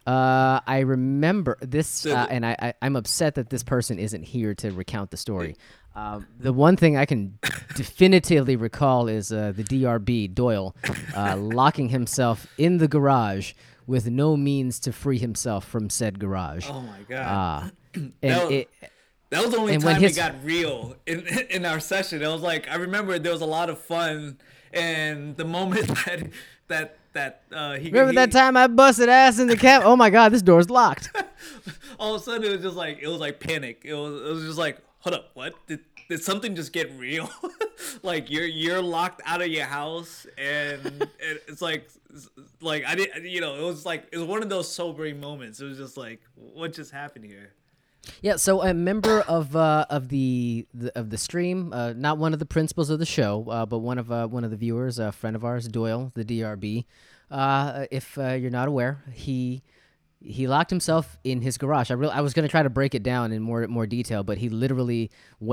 Uh, 0.08 0.60
I 0.66 0.80
remember 0.80 1.58
this, 1.62 1.88
So 1.88 2.16
uh, 2.16 2.26
and 2.30 2.44
I, 2.44 2.56
I, 2.60 2.74
I'm 2.82 2.96
upset 2.96 3.36
that 3.36 3.52
this 3.52 3.62
person 3.62 4.00
isn't 4.00 4.24
here 4.24 4.56
to 4.56 4.72
recount 4.72 5.12
the 5.12 5.18
story. 5.18 5.56
Um, 5.96 6.26
the 6.40 6.54
one 6.54 6.78
thing 6.78 6.98
I 6.98 7.06
can 7.06 7.38
definitively 7.76 8.56
recall 8.56 9.08
is 9.08 9.32
uh, 9.32 9.54
the 9.56 9.64
DRB 9.64 10.34
Doyle 10.34 10.76
uh, 11.16 11.36
locking 11.38 11.90
himself 11.90 12.48
in 12.58 12.78
the 12.78 12.88
garage 12.88 13.54
with 13.90 14.08
no 14.10 14.38
means 14.38 14.80
to 14.82 14.92
free 14.94 15.18
himself 15.18 15.66
from 15.66 15.90
said 15.90 16.20
garage. 16.20 16.68
Oh 16.70 16.82
my 16.82 17.00
god. 17.10 17.24
Uh, 17.66 17.70
and 18.00 18.14
That- 18.22 18.52
it, 18.52 18.70
That 19.32 19.42
was 19.42 19.52
the 19.52 19.58
only 19.58 19.78
time 19.80 20.00
his- 20.02 20.16
it 20.16 20.22
got 20.22 20.36
real 20.44 20.96
in 21.08 21.28
in 21.50 21.66
our 21.66 21.80
session. 21.80 22.22
It 22.22 22.28
was 22.28 22.42
like 22.42 22.70
I 22.70 22.76
remember 22.76 23.18
there 23.20 23.32
was 23.34 23.42
a 23.42 23.46
lot 23.48 23.70
of 23.70 23.80
fun, 23.80 24.38
and 24.72 25.36
the 25.36 25.46
moment 25.46 25.88
that 26.06 26.30
that 26.68 26.98
that 27.14 27.42
uh, 27.52 27.74
he 27.78 27.88
remember 27.90 28.12
he- 28.12 28.16
that 28.18 28.32
time 28.32 28.56
I 28.56 28.68
busted 28.68 29.10
ass 29.10 29.40
in 29.40 29.48
the 29.48 29.58
cab? 29.58 29.82
Oh 29.84 29.96
my 29.96 30.10
God, 30.12 30.32
this 30.32 30.44
door's 30.44 30.70
locked. 30.70 31.10
all 32.00 32.14
of 32.16 32.22
a 32.22 32.24
sudden 32.24 32.44
it 32.44 32.52
was 32.52 32.62
just 32.62 32.76
like 32.78 33.00
it 33.02 33.08
was 33.08 33.20
like 33.20 33.40
panic. 33.40 33.82
It 33.84 33.96
was 33.96 34.22
it 34.22 34.34
was 34.34 34.44
just 34.46 34.58
like 34.60 34.78
hold 35.00 35.16
up, 35.16 35.32
what 35.34 35.54
did 35.68 35.80
did 36.10 36.24
something 36.24 36.56
just 36.56 36.74
get 36.74 36.92
real? 36.98 37.30
like 38.04 38.30
you're 38.30 38.46
you're 38.46 38.82
locked 38.82 39.22
out 39.26 39.42
of 39.42 39.48
your 39.48 39.66
house, 39.66 40.26
and 40.38 41.08
it, 41.20 41.44
it's 41.48 41.62
like 41.62 41.90
like 42.62 42.84
I 42.86 42.96
didn't 42.96 43.26
you 43.26 43.42
know 43.42 43.56
it 43.56 43.64
was 43.64 43.86
like 43.86 44.08
it 44.12 44.18
was 44.18 44.28
one 44.28 44.42
of 44.42 44.50
those 44.50 44.70
sobering 44.72 45.20
moments. 45.20 45.62
It 45.62 45.66
was 45.66 45.78
just 45.78 45.96
like 45.96 46.22
what 46.36 46.74
just 46.74 46.92
happened 46.92 47.26
here. 47.26 47.54
Yeah, 48.22 48.38
so 48.38 48.64
a 48.64 48.74
member 48.74 49.22
of 49.22 49.56
uh, 49.56 49.86
of 49.90 50.10
the, 50.10 50.66
the 50.74 50.98
of 50.98 51.10
the 51.10 51.18
stream, 51.18 51.72
uh, 51.74 51.94
not 51.94 52.18
one 52.18 52.34
of 52.34 52.40
the 52.40 52.46
principals 52.46 52.90
of 52.90 52.98
the 52.98 53.06
show, 53.06 53.46
uh, 53.50 53.66
but 53.66 53.80
one 53.80 53.98
of 53.98 54.12
uh, 54.12 54.28
one 54.28 54.44
of 54.44 54.52
the 54.52 54.58
viewers, 54.58 55.00
a 55.00 55.12
friend 55.12 55.36
of 55.36 55.46
ours, 55.46 55.68
Doyle, 55.68 56.12
the 56.16 56.26
DRB. 56.26 56.86
Uh, 57.30 57.86
if 57.92 58.18
uh, 58.18 58.32
you're 58.32 58.50
not 58.50 58.68
aware, 58.68 59.04
he 59.14 59.62
he 60.22 60.48
locked 60.48 60.70
himself 60.70 61.18
in 61.24 61.42
his 61.42 61.58
garage. 61.58 61.92
I 61.92 61.94
really 61.94 62.14
I 62.14 62.22
was 62.22 62.34
gonna 62.34 62.50
try 62.50 62.64
to 62.64 62.70
break 62.70 62.94
it 62.94 63.04
down 63.04 63.32
in 63.32 63.42
more 63.42 63.66
more 63.68 63.88
detail, 63.88 64.24
but 64.24 64.38
he 64.38 64.50
literally 64.50 65.12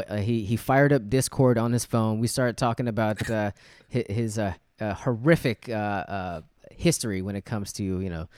uh, 0.09 0.17
he 0.17 0.45
he 0.45 0.57
fired 0.57 0.93
up 0.93 1.09
Discord 1.09 1.57
on 1.57 1.73
his 1.73 1.85
phone. 1.85 2.19
We 2.19 2.27
started 2.27 2.57
talking 2.57 2.89
about 2.89 3.29
uh, 3.31 3.53
his 3.89 4.39
uh, 4.39 4.55
uh, 4.81 4.95
horrific. 4.95 5.69
Uh, 5.69 5.73
uh, 5.73 6.41
history 6.73 7.23
when 7.23 7.35
it 7.37 7.47
comes 7.47 7.73
to 7.73 7.83
you 7.83 8.11
know 8.11 8.29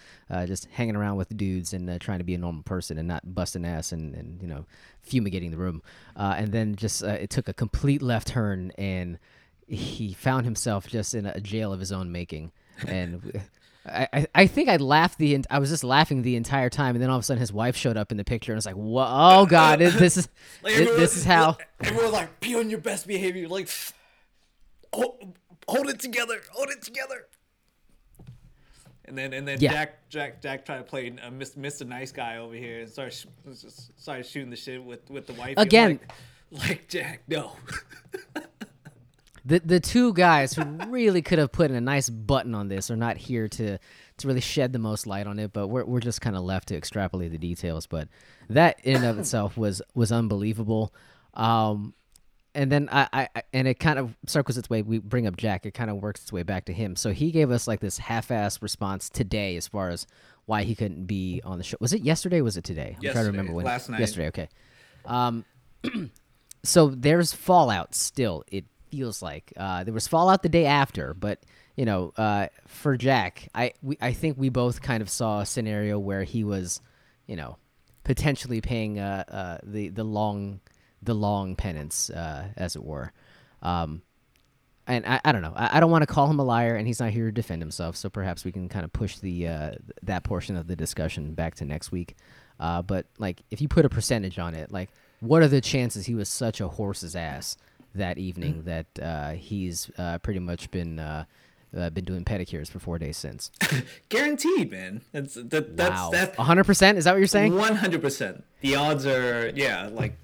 just 0.46 0.66
hanging 0.66 0.94
around 0.94 1.16
with 1.16 1.36
dudes 1.36 1.72
and 1.72 2.00
trying 2.00 2.18
to 2.18 2.24
be 2.24 2.34
a 2.34 2.38
normal 2.38 2.62
person 2.62 2.96
and 2.96 3.08
not 3.08 3.34
busting 3.34 3.64
ass 3.64 3.90
and, 3.90 4.14
and 4.14 4.40
you 4.40 4.46
know 4.46 4.64
fumigating 5.02 5.50
the 5.50 5.56
room 5.56 5.82
and 6.14 6.52
then 6.52 6.76
just 6.76 7.02
it 7.02 7.30
took 7.30 7.48
a 7.48 7.52
complete 7.52 8.00
left 8.00 8.28
turn 8.28 8.70
and 8.78 9.18
he 9.66 10.12
found 10.12 10.44
himself 10.44 10.86
just 10.86 11.16
in 11.16 11.26
a 11.26 11.40
jail 11.40 11.72
of 11.72 11.80
his 11.80 11.90
own 11.90 12.12
making 12.12 12.52
and 12.86 13.42
I, 13.88 14.08
I, 14.12 14.26
I 14.34 14.46
think 14.46 14.68
I 14.68 14.76
laughed 14.76 15.18
the 15.18 15.44
I 15.50 15.58
was 15.58 15.70
just 15.70 15.84
laughing 15.84 16.22
the 16.22 16.36
entire 16.36 16.70
time, 16.70 16.94
and 16.94 17.02
then 17.02 17.10
all 17.10 17.16
of 17.16 17.22
a 17.22 17.24
sudden 17.24 17.40
his 17.40 17.52
wife 17.52 17.76
showed 17.76 17.96
up 17.96 18.10
in 18.10 18.16
the 18.16 18.24
picture, 18.24 18.52
and 18.52 18.56
I 18.56 18.58
was 18.58 18.66
like, 18.66 18.74
"Whoa, 18.76 19.06
oh 19.08 19.46
god, 19.46 19.78
this 19.78 20.16
is 20.16 20.28
Like, 20.62 20.74
everyone- 20.74 20.96
this 21.00 21.16
is 21.16 21.24
how." 21.24 21.56
everyone's 21.82 22.12
like, 22.12 22.40
be 22.40 22.54
on 22.54 22.70
your 22.70 22.80
best 22.80 23.06
behavior. 23.06 23.48
Like, 23.48 23.68
hold, 24.92 25.36
hold 25.68 25.88
it 25.88 25.98
together. 26.00 26.40
Hold 26.52 26.70
it 26.70 26.82
together. 26.82 27.26
And 29.04 29.16
then 29.16 29.32
and 29.32 29.48
then 29.48 29.58
Yeah. 29.60 29.72
Jack 29.72 30.08
Jack 30.10 30.42
Jack 30.42 30.64
tried 30.66 30.78
to 30.78 30.84
play 30.84 31.10
uh, 31.10 31.30
Mr. 31.30 31.86
Nice 31.86 32.12
Guy 32.12 32.36
over 32.36 32.54
here 32.54 32.80
and 32.80 32.90
started 32.90 33.14
sh- 33.14 33.26
started 33.96 34.26
shooting 34.26 34.50
the 34.50 34.56
shit 34.56 34.84
with 34.84 35.08
with 35.08 35.26
the 35.26 35.32
wife 35.32 35.54
Again. 35.56 35.98
Like, 36.50 36.68
like 36.68 36.88
Jack, 36.88 37.22
no. 37.26 37.52
The 39.48 39.60
the 39.60 39.80
two 39.80 40.12
guys 40.12 40.52
who 40.52 40.62
really 40.88 41.22
could 41.22 41.38
have 41.38 41.50
put 41.50 41.70
in 41.70 41.76
a 41.76 41.80
nice 41.80 42.10
button 42.10 42.54
on 42.54 42.68
this 42.68 42.90
are 42.90 42.96
not 42.96 43.16
here 43.16 43.48
to 43.48 43.78
to 43.78 44.28
really 44.28 44.42
shed 44.42 44.74
the 44.74 44.78
most 44.78 45.06
light 45.06 45.26
on 45.26 45.38
it, 45.38 45.54
but 45.54 45.68
we're 45.68 45.86
we're 45.86 46.00
just 46.00 46.20
kind 46.20 46.36
of 46.36 46.42
left 46.42 46.68
to 46.68 46.76
extrapolate 46.76 47.32
the 47.32 47.38
details. 47.38 47.86
But 47.86 48.08
that 48.50 48.78
in 48.84 48.96
and 48.96 49.06
of 49.06 49.18
itself 49.18 49.56
was 49.56 49.80
was 49.94 50.12
unbelievable. 50.12 50.92
Um, 51.32 51.94
and 52.54 52.70
then 52.70 52.90
I, 52.92 53.08
I 53.34 53.42
and 53.54 53.66
it 53.66 53.78
kind 53.78 53.98
of 53.98 54.14
circles 54.26 54.58
its 54.58 54.68
way. 54.68 54.82
We 54.82 54.98
bring 54.98 55.26
up 55.26 55.38
Jack. 55.38 55.64
It 55.64 55.72
kind 55.72 55.88
of 55.88 55.96
works 55.96 56.20
its 56.20 56.32
way 56.32 56.42
back 56.42 56.66
to 56.66 56.74
him. 56.74 56.94
So 56.94 57.12
he 57.12 57.30
gave 57.30 57.50
us 57.50 57.66
like 57.66 57.80
this 57.80 57.96
half-ass 57.96 58.60
response 58.60 59.08
today 59.08 59.56
as 59.56 59.66
far 59.66 59.88
as 59.88 60.06
why 60.44 60.64
he 60.64 60.74
couldn't 60.74 61.06
be 61.06 61.40
on 61.42 61.56
the 61.56 61.64
show. 61.64 61.78
Was 61.80 61.94
it 61.94 62.02
yesterday? 62.02 62.40
Or 62.40 62.44
was 62.44 62.58
it 62.58 62.64
today? 62.64 62.96
I'm 62.96 63.12
trying 63.12 63.24
to 63.24 63.30
remember 63.30 63.54
when. 63.54 63.64
last 63.64 63.88
night. 63.88 64.00
Yesterday. 64.00 64.28
Okay. 64.28 64.48
Um, 65.06 65.46
so 66.62 66.88
there's 66.88 67.32
fallout 67.32 67.94
still. 67.94 68.44
It 68.48 68.66
feels 68.90 69.22
like 69.22 69.52
uh, 69.56 69.84
there 69.84 69.94
was 69.94 70.08
fallout 70.08 70.42
the 70.42 70.48
day 70.48 70.66
after, 70.66 71.14
but 71.14 71.40
you 71.76 71.84
know, 71.84 72.12
uh, 72.16 72.48
for 72.66 72.96
Jack, 72.96 73.48
I 73.54 73.72
we, 73.82 73.96
I 74.00 74.12
think 74.12 74.36
we 74.36 74.48
both 74.48 74.82
kind 74.82 75.00
of 75.00 75.08
saw 75.08 75.40
a 75.40 75.46
scenario 75.46 75.98
where 75.98 76.24
he 76.24 76.42
was, 76.42 76.80
you 77.26 77.36
know, 77.36 77.56
potentially 78.02 78.60
paying 78.60 78.98
uh, 78.98 79.24
uh, 79.28 79.58
the 79.62 79.88
the 79.90 80.04
long 80.04 80.60
the 81.02 81.14
long 81.14 81.54
penance, 81.54 82.10
uh, 82.10 82.48
as 82.56 82.74
it 82.74 82.82
were. 82.82 83.12
Um, 83.62 84.02
and 84.88 85.06
I, 85.06 85.20
I 85.24 85.30
don't 85.30 85.42
know. 85.42 85.52
I, 85.54 85.76
I 85.76 85.80
don't 85.80 85.90
want 85.90 86.02
to 86.02 86.12
call 86.12 86.28
him 86.28 86.40
a 86.40 86.44
liar, 86.44 86.74
and 86.74 86.86
he's 86.86 86.98
not 86.98 87.10
here 87.10 87.26
to 87.26 87.32
defend 87.32 87.62
himself. 87.62 87.94
So 87.96 88.08
perhaps 88.10 88.44
we 88.44 88.50
can 88.50 88.68
kind 88.68 88.84
of 88.84 88.92
push 88.92 89.18
the 89.18 89.46
uh, 89.46 89.70
th- 89.70 89.82
that 90.02 90.24
portion 90.24 90.56
of 90.56 90.66
the 90.66 90.74
discussion 90.74 91.34
back 91.34 91.54
to 91.56 91.64
next 91.64 91.92
week. 91.92 92.16
But 92.58 93.06
like, 93.18 93.42
if 93.50 93.60
you 93.60 93.68
put 93.68 93.84
a 93.84 93.88
percentage 93.88 94.38
on 94.40 94.54
it, 94.54 94.72
like, 94.72 94.90
what 95.20 95.42
are 95.42 95.48
the 95.48 95.60
chances 95.60 96.06
he 96.06 96.14
was 96.16 96.28
such 96.28 96.60
a 96.60 96.66
horse's 96.66 97.14
ass 97.14 97.56
that 97.94 98.18
evening 98.18 98.62
that 98.64 98.86
uh, 99.00 99.30
he's 99.32 99.90
uh, 99.98 100.18
pretty 100.18 100.40
much 100.40 100.70
been 100.70 100.98
uh, 100.98 101.24
uh, 101.76 101.90
been 101.90 102.04
doing 102.04 102.24
pedicures 102.24 102.68
for 102.70 102.78
four 102.78 102.98
days 102.98 103.16
since? 103.16 103.50
Guaranteed, 104.08 104.70
man. 104.70 105.02
That's 105.12 105.34
that, 105.34 105.76
that's 105.76 105.90
wow, 105.90 106.10
that's 106.10 106.36
hundred 106.36 106.64
percent. 106.64 106.98
Is 106.98 107.04
that 107.04 107.12
what 107.12 107.18
you're 107.18 107.26
saying? 107.26 107.54
One 107.54 107.76
hundred 107.76 108.00
percent. 108.00 108.44
The 108.60 108.76
odds 108.76 109.06
are, 109.06 109.50
yeah, 109.54 109.88
like 109.92 110.18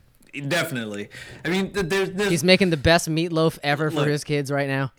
definitely. 0.48 1.10
I 1.44 1.48
mean, 1.48 1.72
there's 1.72 2.10
there's 2.10 2.30
He's 2.30 2.44
making 2.44 2.70
the 2.70 2.76
best 2.76 3.08
meatloaf 3.08 3.58
ever 3.62 3.90
for 3.90 3.98
Look. 3.98 4.08
his 4.08 4.24
kids 4.24 4.50
right 4.50 4.68
now. 4.68 4.92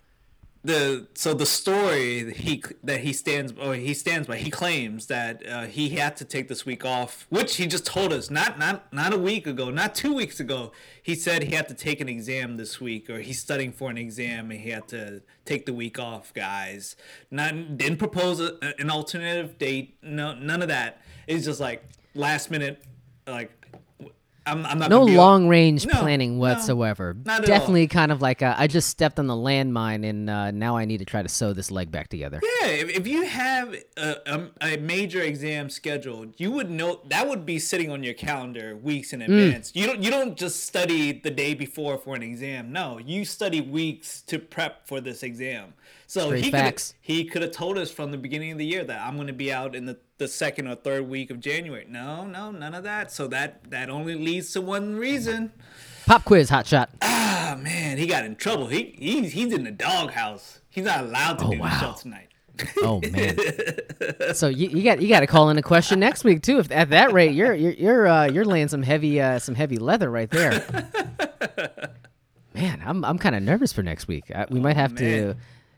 The 0.66 1.06
so 1.14 1.32
the 1.32 1.46
story 1.46 2.32
he 2.32 2.62
that 2.82 3.00
he 3.00 3.12
stands 3.12 3.52
or 3.60 3.74
he 3.74 3.94
stands 3.94 4.26
by. 4.26 4.36
He 4.36 4.50
claims 4.50 5.06
that 5.06 5.46
uh, 5.48 5.64
he 5.66 5.90
had 5.90 6.16
to 6.16 6.24
take 6.24 6.48
this 6.48 6.66
week 6.66 6.84
off, 6.84 7.26
which 7.30 7.56
he 7.56 7.66
just 7.66 7.86
told 7.86 8.12
us 8.12 8.30
not 8.30 8.58
not 8.58 8.92
not 8.92 9.12
a 9.12 9.18
week 9.18 9.46
ago, 9.46 9.70
not 9.70 9.94
two 9.94 10.12
weeks 10.12 10.40
ago. 10.40 10.72
He 11.02 11.14
said 11.14 11.44
he 11.44 11.54
had 11.54 11.68
to 11.68 11.74
take 11.74 12.00
an 12.00 12.08
exam 12.08 12.56
this 12.56 12.80
week, 12.80 13.08
or 13.08 13.20
he's 13.20 13.40
studying 13.40 13.72
for 13.72 13.90
an 13.90 13.96
exam, 13.98 14.50
and 14.50 14.60
he 14.60 14.70
had 14.70 14.88
to 14.88 15.22
take 15.44 15.66
the 15.66 15.72
week 15.72 15.98
off. 15.98 16.34
Guys, 16.34 16.96
not 17.30 17.78
didn't 17.78 17.98
propose 17.98 18.40
a, 18.40 18.58
an 18.78 18.90
alternative 18.90 19.58
date. 19.58 19.96
No, 20.02 20.34
none 20.34 20.62
of 20.62 20.68
that. 20.68 21.00
It's 21.26 21.44
just 21.44 21.60
like 21.60 21.84
last 22.14 22.50
minute, 22.50 22.84
like. 23.26 23.52
I'm, 24.46 24.64
I'm 24.66 24.78
not 24.78 24.90
No 24.90 25.02
long 25.02 25.48
range 25.48 25.86
No, 25.86 25.92
planning 26.00 26.34
no, 26.34 26.40
whatsoever. 26.40 27.16
at 27.28 27.44
Definitely 27.44 27.86
kind 27.88 28.12
of 28.12 28.22
like 28.22 28.42
a, 28.42 28.54
I 28.58 28.66
just 28.66 28.88
stepped 28.88 29.18
on 29.18 29.26
the 29.26 29.34
landmine 29.34 30.08
and 30.08 30.30
uh, 30.30 30.50
now 30.50 30.76
I 30.76 30.84
need 30.84 30.98
to 30.98 31.04
try 31.04 31.22
to 31.22 31.28
sew 31.28 31.52
this 31.52 31.70
leg 31.70 31.90
back 31.90 32.08
together. 32.08 32.40
Yeah, 32.62 32.68
if, 32.68 32.90
if 32.90 33.06
you 33.06 33.24
have 33.24 33.74
a, 33.96 34.16
a, 34.26 34.50
a 34.74 34.76
major 34.78 35.20
exam 35.22 35.70
scheduled, 35.70 36.34
you 36.38 36.50
would 36.52 36.70
know 36.70 37.00
that 37.08 37.28
would 37.28 37.44
be 37.46 37.58
sitting 37.58 37.90
on 37.90 38.02
your 38.02 38.14
calendar 38.14 38.76
weeks 38.76 39.06
Mm. 39.10 39.12
in 39.14 39.22
advance. 39.22 39.72
You 39.74 39.86
don't 39.86 40.02
you 40.02 40.10
don't 40.10 40.36
just 40.36 40.64
study 40.64 41.12
the 41.12 41.30
day 41.30 41.54
before 41.54 41.96
for 41.98 42.14
an 42.16 42.22
exam. 42.22 42.72
No, 42.72 42.98
you 42.98 43.24
study 43.24 43.60
weeks 43.60 44.22
to 44.22 44.38
prep 44.38 44.86
for 44.86 45.00
this 45.00 45.22
exam. 45.22 45.74
So 46.08 46.26
Straight 46.28 46.44
he 46.44 46.50
could 46.50 46.82
he 47.00 47.24
could 47.24 47.42
have 47.42 47.50
told 47.52 47.78
us 47.78 47.90
from 47.90 48.10
the 48.10 48.18
beginning 48.18 48.52
of 48.52 48.58
the 48.58 48.66
year 48.66 48.84
that 48.84 49.00
I'm 49.00 49.14
going 49.16 49.26
to 49.28 49.32
be 49.32 49.52
out 49.52 49.74
in 49.74 49.86
the, 49.86 49.96
the 50.18 50.28
second 50.28 50.66
or 50.66 50.74
third 50.74 51.08
week 51.08 51.30
of 51.30 51.40
January. 51.40 51.86
No, 51.88 52.24
no, 52.26 52.50
none 52.50 52.74
of 52.74 52.84
that. 52.84 53.12
So 53.12 53.26
that 53.28 53.70
that 53.70 53.90
only 53.90 54.14
leads 54.14 54.52
to 54.52 54.60
one 54.60 54.96
reason. 54.96 55.52
Pop 56.06 56.24
quiz, 56.24 56.50
hot 56.50 56.66
shot. 56.66 56.90
Ah 57.02 57.58
man, 57.60 57.98
he 57.98 58.06
got 58.06 58.24
in 58.24 58.36
trouble. 58.36 58.68
He 58.68 58.94
he's 58.98 59.32
he's 59.32 59.52
in 59.52 59.64
the 59.64 59.70
doghouse. 59.70 60.60
He's 60.70 60.84
not 60.84 61.00
allowed 61.00 61.38
to 61.40 61.50
do 61.50 61.58
the 61.58 61.80
show 61.80 61.94
tonight. 62.00 62.28
Oh 62.78 63.00
man. 63.00 63.36
so 64.34 64.48
you, 64.48 64.68
you 64.68 64.82
got 64.82 65.00
you 65.00 65.08
got 65.08 65.20
to 65.20 65.26
call 65.26 65.50
in 65.50 65.58
a 65.58 65.62
question 65.62 66.00
next 66.00 66.24
week 66.24 66.42
too. 66.42 66.58
If 66.58 66.70
at 66.70 66.90
that 66.90 67.12
rate, 67.12 67.32
you're 67.32 67.54
you're 67.54 67.72
you're 67.72 68.06
uh, 68.06 68.24
you're 68.26 68.44
laying 68.44 68.68
some 68.68 68.82
heavy 68.82 69.20
uh, 69.20 69.38
some 69.38 69.54
heavy 69.54 69.76
leather 69.76 70.10
right 70.10 70.30
there. 70.30 70.64
man, 72.54 72.82
I'm 72.84 73.04
I'm 73.04 73.18
kind 73.18 73.34
of 73.34 73.42
nervous 73.42 73.72
for 73.72 73.82
next 73.82 74.08
week. 74.08 74.24
Uh, 74.34 74.46
we 74.50 74.60
might 74.60 74.76
have 74.76 74.94
to. 74.96 75.34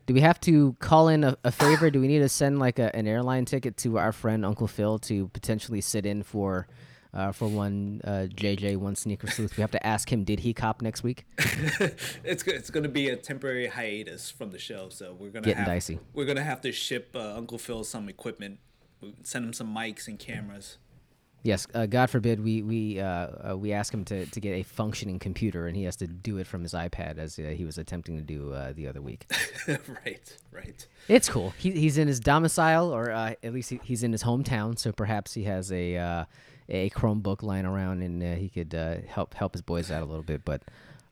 Do 0.09 0.14
we 0.14 0.23
have 0.23 0.40
to 0.40 0.73
call 0.79 1.09
in 1.09 1.23
a, 1.23 1.37
a 1.44 1.53
favor? 1.53 1.90
Do 1.90 2.01
we 2.01 2.09
need 2.09 2.21
to 2.21 2.31
send 2.31 2.59
like 2.59 2.79
a, 2.79 2.97
an 2.97 3.07
airline 3.07 3.44
ticket 3.44 3.77
to 3.79 3.99
our 3.99 4.11
friend 4.11 4.42
Uncle 4.42 4.66
Phil 4.66 4.99
to 5.01 5.29
potentially 5.29 5.83
sit 5.83 6.07
in 6.07 6.23
for 6.23 6.66
uh, 7.12 7.33
for 7.33 7.47
one 7.47 8.01
uh, 8.03 8.27
JJ 8.35 8.79
one 8.79 8.97
sneaker 8.97 9.27
sleuth? 9.27 9.59
We 9.59 9.61
have 9.61 9.71
to 9.73 9.87
ask 9.87 10.11
him. 10.11 10.25
Did 10.25 10.40
he 10.40 10.55
cop 10.55 10.81
next 10.81 11.03
week? 11.03 11.27
it's 12.25 12.42
it's 12.44 12.71
going 12.71 12.85
to 12.85 12.88
be 12.88 13.11
a 13.11 13.16
temporary 13.16 13.66
hiatus 13.66 14.31
from 14.31 14.51
the 14.51 14.59
show, 14.59 14.88
so 14.88 15.12
we're 15.12 15.29
gonna 15.29 15.44
Getting 15.44 15.59
have, 15.59 15.66
dicey. 15.66 15.99
We're 16.14 16.25
gonna 16.25 16.42
have 16.42 16.62
to 16.62 16.73
ship 16.73 17.11
uh, 17.14 17.37
Uncle 17.37 17.59
Phil 17.59 17.85
some 17.85 18.09
equipment, 18.09 18.61
send 19.25 19.44
him 19.44 19.53
some 19.53 19.77
mics 19.77 20.09
and 20.09 20.18
cameras. 20.18 20.79
Yes, 21.42 21.66
uh, 21.72 21.87
God 21.87 22.11
forbid 22.11 22.42
we 22.42 22.62
we 22.62 23.01
uh, 23.01 23.51
uh, 23.51 23.57
we 23.57 23.72
ask 23.72 23.94
him 23.94 24.05
to, 24.07 24.27
to 24.27 24.40
get 24.40 24.55
a 24.55 24.64
functioning 24.64 25.18
computer, 25.18 25.66
and 25.66 25.77
he 25.77 25.85
has 25.85 25.96
to 25.96 26.07
do 26.07 26.38
it 26.38 26.46
from 26.46 26.62
his 26.62 26.74
iPad 26.74 27.18
as 27.18 27.38
uh, 27.38 27.42
he 27.42 27.64
was 27.64 27.79
attempting 27.79 28.16
to 28.16 28.22
do 28.22 28.53
uh, 28.53 28.72
the 28.74 28.88
other 28.88 29.01
week. 29.01 29.31
right, 29.68 30.37
right. 30.51 30.87
It's 31.07 31.29
cool. 31.29 31.55
He, 31.57 31.70
he's 31.70 31.96
in 31.96 32.09
his 32.09 32.18
domicile, 32.18 32.92
or 32.92 33.12
uh, 33.12 33.35
at 33.42 33.53
least 33.53 33.70
he, 33.70 33.81
he's 33.85 34.03
in 34.03 34.11
his 34.11 34.24
hometown, 34.24 34.79
so 34.79 34.90
perhaps 34.90 35.35
he 35.35 35.44
has 35.44 35.70
a 35.70 35.96
uh, 35.96 36.24
a 36.68 36.90
Chromebook 36.90 37.42
lying 37.42 37.64
around, 37.66 38.03
and 38.03 38.22
uh, 38.22 38.35
he 38.35 38.48
could 38.48 38.74
uh, 38.74 38.96
help 39.07 39.35
help 39.35 39.53
his 39.53 39.62
boys 39.62 39.90
out 39.90 40.03
a 40.03 40.07
little 40.07 40.22
bit. 40.24 40.44
But 40.44 40.62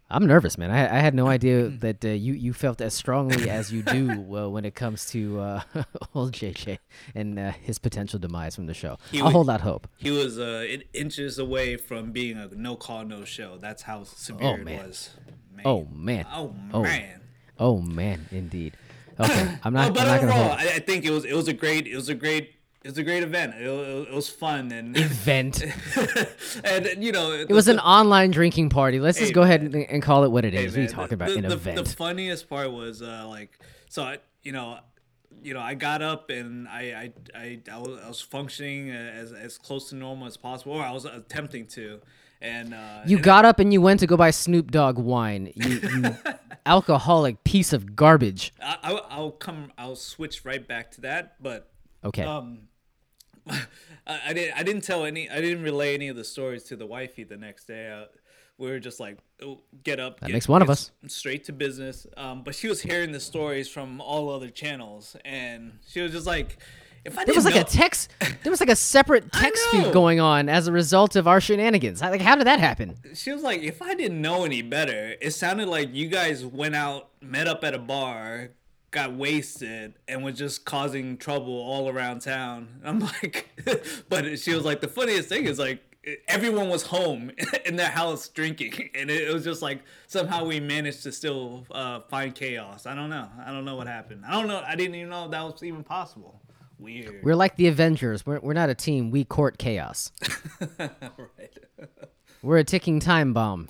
I'm 0.08 0.24
nervous, 0.26 0.56
man. 0.56 0.70
I, 0.70 0.82
I 0.98 1.00
had 1.00 1.14
no 1.14 1.26
idea 1.26 1.66
that 1.68 2.04
uh, 2.04 2.08
you 2.08 2.32
you 2.34 2.52
felt 2.52 2.80
as 2.80 2.94
strongly 2.94 3.50
as 3.50 3.72
you 3.72 3.82
do 3.82 4.10
uh, 4.36 4.48
when 4.48 4.64
it 4.64 4.74
comes 4.76 5.06
to 5.10 5.40
uh, 5.40 5.60
old 6.14 6.32
JJ 6.32 6.78
and 7.14 7.38
uh, 7.38 7.50
his 7.60 7.78
potential 7.80 8.18
demise 8.20 8.54
from 8.54 8.66
the 8.66 8.74
show. 8.74 8.98
He 9.10 9.18
I'll 9.18 9.24
would- 9.26 9.32
hold 9.32 9.50
out 9.50 9.62
hope. 9.62 9.88
He 9.98 10.10
was 10.12 10.38
uh, 10.38 10.64
inches 10.92 11.38
away 11.40 11.76
from 11.76 12.12
being 12.12 12.36
a 12.36 12.46
no 12.54 12.76
call, 12.76 13.04
no 13.04 13.24
show. 13.24 13.56
That's 13.58 13.82
how 13.82 14.04
severe 14.04 14.60
it 14.60 14.64
man. 14.64 14.86
was. 14.86 15.10
Man. 15.52 15.62
Oh 15.66 15.88
man. 15.92 16.26
Oh 16.32 16.54
Oh. 16.72 16.82
man. 16.82 17.20
Oh 17.58 17.80
man, 17.80 18.26
indeed. 18.30 18.74
Okay, 19.18 19.56
I'm 19.64 19.72
not. 19.72 19.90
Oh, 19.90 19.92
but 19.94 20.02
I'm 20.02 20.08
not 20.08 20.22
overall, 20.36 20.52
I 20.52 20.78
think 20.78 21.04
it 21.04 21.10
was 21.10 21.24
it 21.24 21.34
was 21.34 21.48
a 21.48 21.52
great 21.54 21.86
it 21.86 21.96
was 21.96 22.08
a 22.10 22.14
great 22.14 22.52
it 22.86 22.90
was 22.90 22.98
a 22.98 23.02
great 23.02 23.24
event. 23.24 23.54
It, 23.56 23.66
it, 23.66 24.08
it 24.08 24.14
was 24.14 24.28
fun 24.28 24.70
and 24.70 24.96
event. 24.96 25.60
and 26.64 27.02
you 27.02 27.10
know 27.10 27.32
It 27.32 27.48
was 27.50 27.66
an 27.66 27.80
online 27.80 28.30
drinking 28.30 28.68
party. 28.68 29.00
Let's 29.00 29.18
just 29.18 29.30
Hey, 29.30 29.34
go 29.34 29.42
ahead 29.42 29.62
and, 29.62 29.74
and 29.74 30.00
call 30.02 30.22
it 30.22 30.30
what 30.30 30.44
it 30.44 30.54
is. 30.54 30.74
Hey, 30.74 30.82
man, 30.82 30.88
talking 30.90 31.14
about? 31.14 31.30
the, 31.30 31.38
An 31.38 31.42
the, 31.48 31.54
event. 31.54 31.84
The 31.84 31.84
funniest 31.96 32.48
part 32.48 32.70
was 32.70 33.02
uh, 33.02 33.26
like, 33.28 33.58
so 33.88 34.04
I, 34.04 34.18
you 34.44 34.52
know, 34.52 34.78
you 35.42 35.52
know, 35.52 35.60
I 35.60 35.74
got 35.74 36.00
up 36.00 36.30
and 36.30 36.68
I, 36.68 37.12
I, 37.34 37.38
I, 37.38 37.60
I 37.72 37.78
was, 37.78 38.00
I 38.04 38.08
was 38.08 38.20
functioning 38.20 38.90
as 38.90 39.32
as 39.32 39.58
close 39.58 39.88
to 39.90 39.96
normal 39.96 40.28
as 40.28 40.36
possible, 40.36 40.74
or 40.74 40.82
I 40.84 40.92
was 40.92 41.04
attempting 41.06 41.66
to, 41.68 42.00
and 42.40 42.72
uh, 42.72 43.00
you 43.04 43.16
and 43.16 43.24
got 43.24 43.44
up 43.44 43.58
and 43.58 43.72
you 43.72 43.80
went 43.80 43.98
to 44.00 44.06
go 44.06 44.16
buy 44.16 44.30
Snoop 44.30 44.70
Dogg 44.70 44.96
wine. 44.98 45.52
You, 45.56 45.80
you 45.80 46.16
alcoholic 46.66 47.42
piece 47.44 47.72
of 47.72 47.96
garbage. 47.96 48.52
I, 48.62 48.76
I, 48.82 48.92
I'll 49.10 49.30
come, 49.32 49.72
I'll 49.76 49.96
switch 49.96 50.44
right 50.44 50.66
back 50.66 50.92
to 50.92 51.00
that, 51.02 51.42
but 51.42 51.70
Okay. 52.04 52.22
um, 52.22 52.68
I, 54.06 54.20
I 54.28 54.32
didn't, 54.32 54.58
I 54.58 54.62
didn't 54.62 54.82
tell 54.82 55.04
any, 55.04 55.28
I 55.28 55.40
didn't 55.40 55.62
relay 55.62 55.94
any 55.94 56.08
of 56.08 56.16
the 56.16 56.24
stories 56.24 56.64
to 56.64 56.76
the 56.76 56.86
wifey 56.86 57.24
the 57.24 57.36
next 57.36 57.66
day. 57.66 57.90
Uh, 57.90 58.06
we 58.58 58.70
were 58.70 58.78
just 58.78 59.00
like, 59.00 59.18
oh, 59.42 59.60
get 59.84 60.00
up. 60.00 60.20
That 60.20 60.30
makes 60.30 60.48
one 60.48 60.62
of 60.62 60.70
us. 60.70 60.90
Straight 61.06 61.44
to 61.44 61.52
business. 61.52 62.06
Um, 62.16 62.42
but 62.42 62.54
she 62.54 62.68
was 62.68 62.80
hearing 62.80 63.12
the 63.12 63.20
stories 63.20 63.68
from 63.68 64.00
all 64.00 64.30
other 64.30 64.48
channels, 64.48 65.16
and 65.24 65.78
she 65.86 66.00
was 66.00 66.12
just 66.12 66.26
like, 66.26 66.58
if 67.04 67.18
I 67.18 67.24
there 67.24 67.34
was 67.34 67.44
like 67.44 67.54
know, 67.54 67.60
a 67.60 67.64
text. 67.64 68.12
There 68.42 68.50
was 68.52 68.60
like 68.60 68.70
a 68.70 68.76
separate 68.76 69.32
text 69.32 69.66
feed 69.70 69.92
going 69.92 70.20
on 70.20 70.48
as 70.48 70.68
a 70.68 70.72
result 70.72 71.16
of 71.16 71.26
our 71.26 71.40
shenanigans. 71.40 72.00
Like, 72.00 72.20
how 72.20 72.36
did 72.36 72.46
that 72.46 72.60
happen? 72.60 72.94
she 73.12 73.32
was 73.32 73.42
like, 73.42 73.60
if 73.60 73.82
I 73.82 73.94
didn't 73.94 74.22
know 74.22 74.44
any 74.44 74.62
better, 74.62 75.16
it 75.20 75.32
sounded 75.32 75.66
like 75.66 75.92
you 75.92 76.06
guys 76.06 76.44
went 76.44 76.76
out, 76.76 77.08
met 77.20 77.48
up 77.48 77.64
at 77.64 77.74
a 77.74 77.78
bar, 77.78 78.50
got 78.96 79.12
wasted 79.12 79.92
and 80.08 80.24
was 80.24 80.38
just 80.38 80.64
causing 80.64 81.18
trouble 81.18 81.52
all 81.52 81.90
around 81.90 82.20
town. 82.20 82.66
I'm 82.84 83.00
like, 83.00 83.50
but 84.08 84.38
she 84.38 84.54
was 84.54 84.64
like, 84.64 84.80
the 84.80 84.88
funniest 84.88 85.28
thing 85.28 85.44
is 85.44 85.58
like 85.58 85.82
everyone 86.28 86.70
was 86.70 86.82
home 86.82 87.30
in 87.66 87.76
their 87.76 87.90
house 87.90 88.26
drinking, 88.28 88.88
and 88.94 89.10
it, 89.10 89.32
was 89.32 89.44
just 89.44 89.60
like 89.60 89.82
somehow 90.06 90.46
we 90.46 90.60
managed 90.60 91.02
to 91.02 91.12
still 91.12 91.66
uh, 91.72 92.00
find 92.08 92.34
chaos. 92.34 92.86
I 92.86 92.94
don't 92.94 93.10
know. 93.10 93.28
I 93.44 93.52
don't 93.52 93.66
know 93.66 93.76
what 93.76 93.86
happened. 93.86 94.24
I 94.26 94.32
don't 94.32 94.48
know. 94.48 94.62
I 94.66 94.74
didn't 94.76 94.94
even 94.94 95.10
know 95.10 95.28
that 95.28 95.44
was 95.44 95.62
even 95.62 95.84
possible. 95.84 96.40
Weird. 96.78 97.22
We're 97.22 97.36
like 97.36 97.56
the 97.56 97.68
Avengers. 97.68 98.24
We're 98.24 98.40
we're 98.40 98.54
not 98.54 98.70
a 98.70 98.74
team. 98.74 99.10
We 99.10 99.24
court 99.24 99.58
chaos. 99.58 100.10
right. 100.78 101.58
we're 102.42 102.58
a 102.58 102.64
ticking 102.64 103.00
time 103.00 103.32
bomb. 103.34 103.68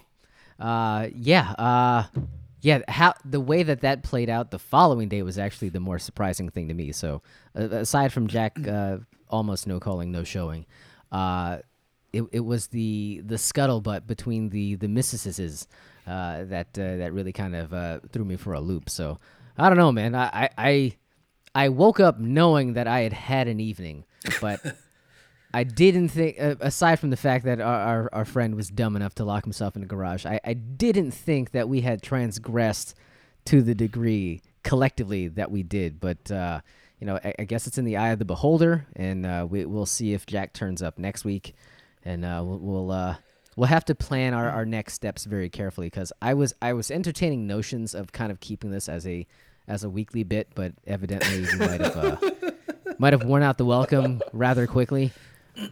Uh, 0.59 1.09
yeah. 1.15 1.51
Uh, 1.53 2.05
yeah. 2.61 2.81
How 2.89 3.15
the 3.25 3.41
way 3.41 3.63
that 3.63 3.81
that 3.83 4.03
played 4.03 4.29
out 4.29 4.51
the 4.51 4.59
following 4.59 5.09
day 5.09 5.23
was 5.23 5.39
actually 5.39 5.69
the 5.69 5.81
more 5.81 5.99
surprising 5.99 6.49
thing 6.51 6.69
to 6.69 6.75
me. 6.75 6.93
So, 6.93 7.23
uh, 7.59 7.69
aside 7.71 8.13
from 8.13 8.27
Jack, 8.27 8.57
uh, 8.67 8.99
almost 9.29 9.67
no 9.67 9.81
calling, 9.81 10.13
no 10.13 10.25
showing. 10.25 10.67
Uh, 11.13 11.59
it, 12.13 12.25
it 12.33 12.41
was 12.41 12.69
the 12.69 13.23
the 13.25 13.37
scuttlebutt 13.37 14.07
between 14.07 14.49
the 14.51 14.77
the 14.77 14.89
missuses 14.89 15.67
uh, 16.07 16.45
that 16.45 16.69
uh, 16.79 16.97
that 16.97 17.13
really 17.13 17.33
kind 17.33 17.55
of 17.55 17.73
uh, 17.73 18.01
threw 18.13 18.25
me 18.25 18.37
for 18.37 18.55
a 18.55 18.61
loop. 18.61 18.89
So 18.89 19.19
I 19.59 19.69
don't 19.69 19.79
know, 19.79 19.93
man. 19.93 20.15
I, 20.15 20.49
I 20.57 20.97
I 21.55 21.69
woke 21.69 22.01
up 22.01 22.19
knowing 22.19 22.75
that 22.75 22.87
I 22.87 23.01
had 23.01 23.13
had 23.13 23.49
an 23.49 23.61
evening, 23.61 24.05
but 24.41 24.61
I 25.57 25.65
didn't 25.65 26.09
think. 26.09 26.37
Uh, 26.39 26.57
aside 26.61 27.01
from 27.01 27.11
the 27.11 27.17
fact 27.17 27.47
that 27.47 27.61
our, 27.61 27.81
our, 27.81 28.11
our 28.13 28.25
friend 28.25 28.55
was 28.55 28.69
dumb 28.69 28.95
enough 28.95 29.15
to 29.17 29.25
lock 29.25 29.45
himself 29.45 29.75
in 29.75 29.83
a 29.83 29.87
garage, 29.87 30.27
I, 30.27 30.39
I 30.45 30.53
didn't 30.53 31.13
think 31.13 31.53
that 31.53 31.69
we 31.69 31.81
had 31.81 32.03
transgressed 32.03 32.95
to 33.47 33.63
the 33.63 33.75
degree 33.75 34.43
collectively 34.63 35.29
that 35.29 35.51
we 35.51 35.63
did. 35.63 35.99
But 35.99 36.31
uh, 36.31 36.61
you 37.01 37.07
know, 37.07 37.19
I, 37.25 37.35
I, 37.39 37.45
guess 37.45 37.67
it's 37.67 37.79
in 37.79 37.87
the 37.87 37.97
eye 37.97 38.11
of 38.11 38.19
the 38.19 38.27
beholder, 38.27 38.87
and 38.97 39.25
uh, 39.25 39.47
we, 39.49 39.65
we'll 39.65 39.87
see 39.87 40.13
if 40.13 40.27
Jack 40.27 40.53
turns 40.53 40.83
up 40.83 40.99
next 40.99 41.25
week 41.25 41.55
and 42.07 42.25
uh, 42.25 42.43
we'll 42.45 42.59
we'll, 42.59 42.91
uh, 42.91 43.17
we'll 43.57 43.67
have 43.67 43.85
to 43.87 43.95
plan 43.95 44.33
our, 44.33 44.49
our 44.49 44.65
next 44.65 44.95
steps 44.95 45.25
very 45.25 45.51
carefully 45.51 45.89
because 45.89 46.13
I 46.23 46.35
was 46.35 46.55
I 46.63 46.73
was 46.73 46.91
entertaining 46.91 47.47
notions 47.47 47.95
of 47.95 48.13
kind 48.13 48.31
of 48.31 48.41
keeping 48.41 48.71
this 48.71 48.89
as 48.89 49.07
a 49.07 49.27
as 49.69 49.85
a 49.85 49.91
weekly 49.91 50.23
bit, 50.23 50.49
but 50.55 50.73
evidently 50.87 51.41
you 51.51 51.59
might 51.59 51.81
have 51.81 51.97
uh, 51.97 52.17
might 52.99 53.13
have 53.13 53.25
worn 53.25 53.43
out 53.43 53.59
the 53.59 53.65
welcome 53.65 54.23
rather 54.33 54.67
quickly. 54.67 55.13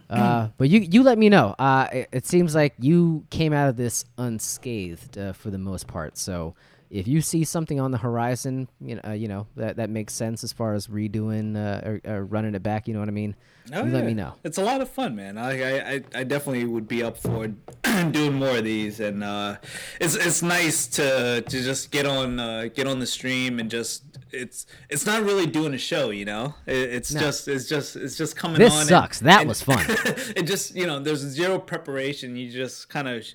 Uh, 0.09 0.49
but 0.57 0.69
you 0.69 0.79
you 0.81 1.03
let 1.03 1.17
me 1.17 1.29
know. 1.29 1.55
Uh, 1.59 1.87
it, 1.91 2.09
it, 2.11 2.25
seems 2.25 2.55
like 2.55 2.73
you 2.79 3.25
came 3.29 3.53
out 3.53 3.69
of 3.69 3.75
this 3.75 4.05
unscathed 4.17 5.17
uh, 5.17 5.33
for 5.33 5.49
the 5.49 5.57
most 5.57 5.87
part. 5.87 6.17
So 6.17 6.55
if 6.89 7.07
you 7.07 7.21
see 7.21 7.43
something 7.43 7.79
on 7.79 7.91
the 7.91 7.97
horizon, 7.97 8.67
you 8.79 8.95
know, 8.95 9.01
uh, 9.07 9.11
you 9.11 9.27
know 9.27 9.47
that 9.55 9.77
that 9.77 9.89
makes 9.89 10.13
sense 10.13 10.43
as 10.43 10.53
far 10.53 10.73
as 10.73 10.87
redoing 10.87 11.55
uh, 11.55 11.87
or, 11.87 12.01
or, 12.05 12.25
running 12.25 12.55
it 12.55 12.63
back. 12.63 12.87
You 12.87 12.93
know 12.93 12.99
what 12.99 13.09
I 13.09 13.13
mean? 13.13 13.35
Oh, 13.73 13.83
yeah. 13.83 13.91
let 13.91 14.05
me 14.05 14.13
know. 14.13 14.33
It's 14.43 14.57
a 14.57 14.63
lot 14.63 14.81
of 14.81 14.89
fun, 14.89 15.15
man. 15.15 15.37
I 15.37 15.95
I, 15.95 16.03
I 16.13 16.23
definitely 16.23 16.65
would 16.65 16.87
be 16.87 17.03
up 17.03 17.17
for 17.17 17.47
doing 18.11 18.33
more 18.33 18.57
of 18.57 18.63
these, 18.63 18.99
and 18.99 19.23
uh, 19.23 19.57
it's 19.99 20.15
it's 20.15 20.41
nice 20.41 20.87
to 20.87 21.41
to 21.41 21.63
just 21.63 21.91
get 21.91 22.05
on 22.05 22.39
uh, 22.39 22.67
get 22.73 22.87
on 22.87 22.99
the 22.99 23.07
stream 23.07 23.59
and 23.59 23.69
just 23.69 24.03
it's 24.31 24.65
it's 24.89 25.05
not 25.05 25.23
really 25.23 25.45
doing 25.45 25.73
a 25.73 25.77
show, 25.77 26.09
you 26.11 26.25
know. 26.25 26.55
It, 26.65 26.75
it's 26.75 27.13
no. 27.13 27.21
just 27.21 27.47
it's 27.47 27.67
just 27.67 27.95
it's 27.95 28.17
just 28.17 28.35
coming 28.35 28.59
this 28.59 28.73
on. 28.73 28.85
Sucks. 28.85 29.19
And, 29.19 29.29
that 29.29 29.41
and 29.41 29.49
was 29.49 29.61
fun. 29.61 29.83
it 30.35 30.43
just 30.43 30.75
you 30.75 30.85
know 30.85 30.99
there's 30.99 31.19
zero 31.19 31.59
preparation. 31.59 32.35
You 32.35 32.51
just 32.51 32.89
kind 32.89 33.07
of 33.07 33.25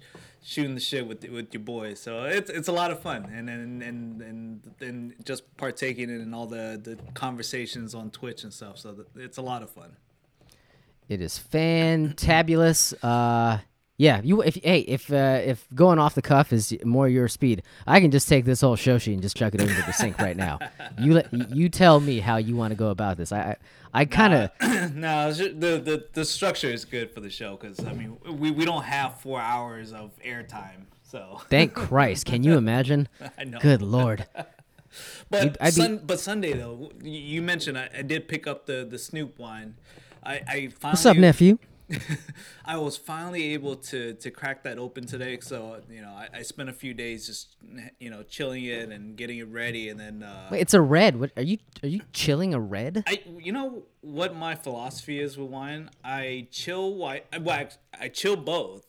shooting 0.42 0.74
the 0.74 0.80
shit 0.80 1.06
with 1.06 1.22
with 1.28 1.52
your 1.52 1.62
boys. 1.62 2.00
So 2.00 2.24
it's 2.24 2.50
it's 2.50 2.68
a 2.68 2.72
lot 2.72 2.90
of 2.90 3.00
fun, 3.00 3.24
and 3.24 3.48
and 3.48 3.82
and 3.82 4.22
and, 4.22 4.74
and 4.80 5.14
just 5.24 5.56
partaking 5.56 6.10
in 6.10 6.34
all 6.34 6.46
the 6.46 6.80
the 6.82 6.98
conversations 7.14 7.94
on 7.94 8.10
Twitch 8.10 8.44
and 8.44 8.52
stuff. 8.52 8.78
So 8.78 9.04
it's 9.16 9.38
a 9.38 9.42
lot 9.42 9.62
of 9.62 9.70
fun. 9.70 9.96
It 11.08 11.20
is 11.20 11.38
fantabulous. 11.52 12.94
Uh, 13.02 13.58
yeah, 14.00 14.22
you 14.24 14.40
if 14.40 14.54
hey 14.54 14.78
if 14.80 15.12
uh, 15.12 15.42
if 15.44 15.68
going 15.74 15.98
off 15.98 16.14
the 16.14 16.22
cuff 16.22 16.54
is 16.54 16.74
more 16.86 17.06
your 17.06 17.28
speed, 17.28 17.62
I 17.86 18.00
can 18.00 18.10
just 18.10 18.26
take 18.30 18.46
this 18.46 18.62
whole 18.62 18.74
show 18.74 18.96
shoshi 18.96 19.12
and 19.12 19.20
just 19.20 19.36
chuck 19.36 19.54
it 19.54 19.60
into 19.60 19.74
the 19.74 19.92
sink 19.92 20.18
right 20.18 20.38
now. 20.38 20.58
You 20.98 21.14
let 21.14 21.32
you 21.54 21.68
tell 21.68 22.00
me 22.00 22.18
how 22.18 22.36
you 22.36 22.56
want 22.56 22.72
to 22.72 22.76
go 22.76 22.88
about 22.88 23.18
this. 23.18 23.30
I 23.30 23.56
I, 23.92 24.00
I 24.00 24.04
kind 24.06 24.32
of 24.34 24.94
no 24.94 25.32
the, 25.32 25.52
the 25.52 26.06
the 26.14 26.24
structure 26.24 26.68
is 26.68 26.86
good 26.86 27.10
for 27.10 27.20
the 27.20 27.28
show 27.28 27.56
because 27.56 27.84
I 27.84 27.92
mean 27.92 28.16
we 28.24 28.50
we 28.50 28.64
don't 28.64 28.84
have 28.84 29.20
four 29.20 29.38
hours 29.38 29.92
of 29.92 30.12
airtime, 30.24 30.86
so 31.02 31.42
thank 31.50 31.74
Christ. 31.74 32.24
Can 32.24 32.42
you 32.42 32.56
imagine? 32.56 33.06
I 33.38 33.44
know. 33.44 33.58
Good 33.58 33.82
lord. 33.82 34.26
but 35.30 35.72
sun, 35.72 36.00
but 36.04 36.20
Sunday 36.20 36.54
though, 36.54 36.90
you 37.02 37.42
mentioned 37.42 37.78
I, 37.78 37.90
I 37.98 38.02
did 38.02 38.28
pick 38.28 38.46
up 38.46 38.64
the 38.64 38.86
the 38.90 38.98
Snoop 38.98 39.38
wine. 39.38 39.76
I, 40.22 40.32
I 40.32 40.68
finally, 40.68 40.92
What's 40.92 41.06
up, 41.06 41.16
nephew? 41.16 41.58
I 42.64 42.76
was 42.76 42.96
finally 42.96 43.52
able 43.54 43.76
to 43.76 44.14
to 44.14 44.30
crack 44.30 44.62
that 44.64 44.78
open 44.78 45.06
today. 45.06 45.38
So 45.40 45.80
you 45.90 46.02
know, 46.02 46.10
I, 46.10 46.28
I, 46.34 46.42
spent 46.42 46.68
a 46.68 46.72
few 46.72 46.94
days 46.94 47.26
just 47.26 47.56
you 47.98 48.10
know 48.10 48.22
chilling 48.22 48.64
it 48.64 48.90
and 48.90 49.16
getting 49.16 49.38
it 49.38 49.48
ready, 49.48 49.88
and 49.88 49.98
then 49.98 50.22
uh, 50.22 50.48
Wait, 50.50 50.60
it's 50.60 50.74
a 50.74 50.80
red. 50.80 51.18
What 51.18 51.30
are 51.36 51.42
you 51.42 51.58
are 51.82 51.88
you 51.88 52.00
chilling 52.12 52.54
a 52.54 52.60
red? 52.60 53.04
I 53.06 53.22
you 53.38 53.52
know 53.52 53.84
what 54.00 54.34
my 54.34 54.54
philosophy 54.54 55.20
is 55.20 55.36
with 55.36 55.48
wine. 55.48 55.90
I 56.04 56.48
chill 56.50 56.94
white. 56.94 57.26
Well, 57.40 57.56
I, 57.56 57.68
I 58.04 58.08
chill 58.08 58.36
both, 58.36 58.86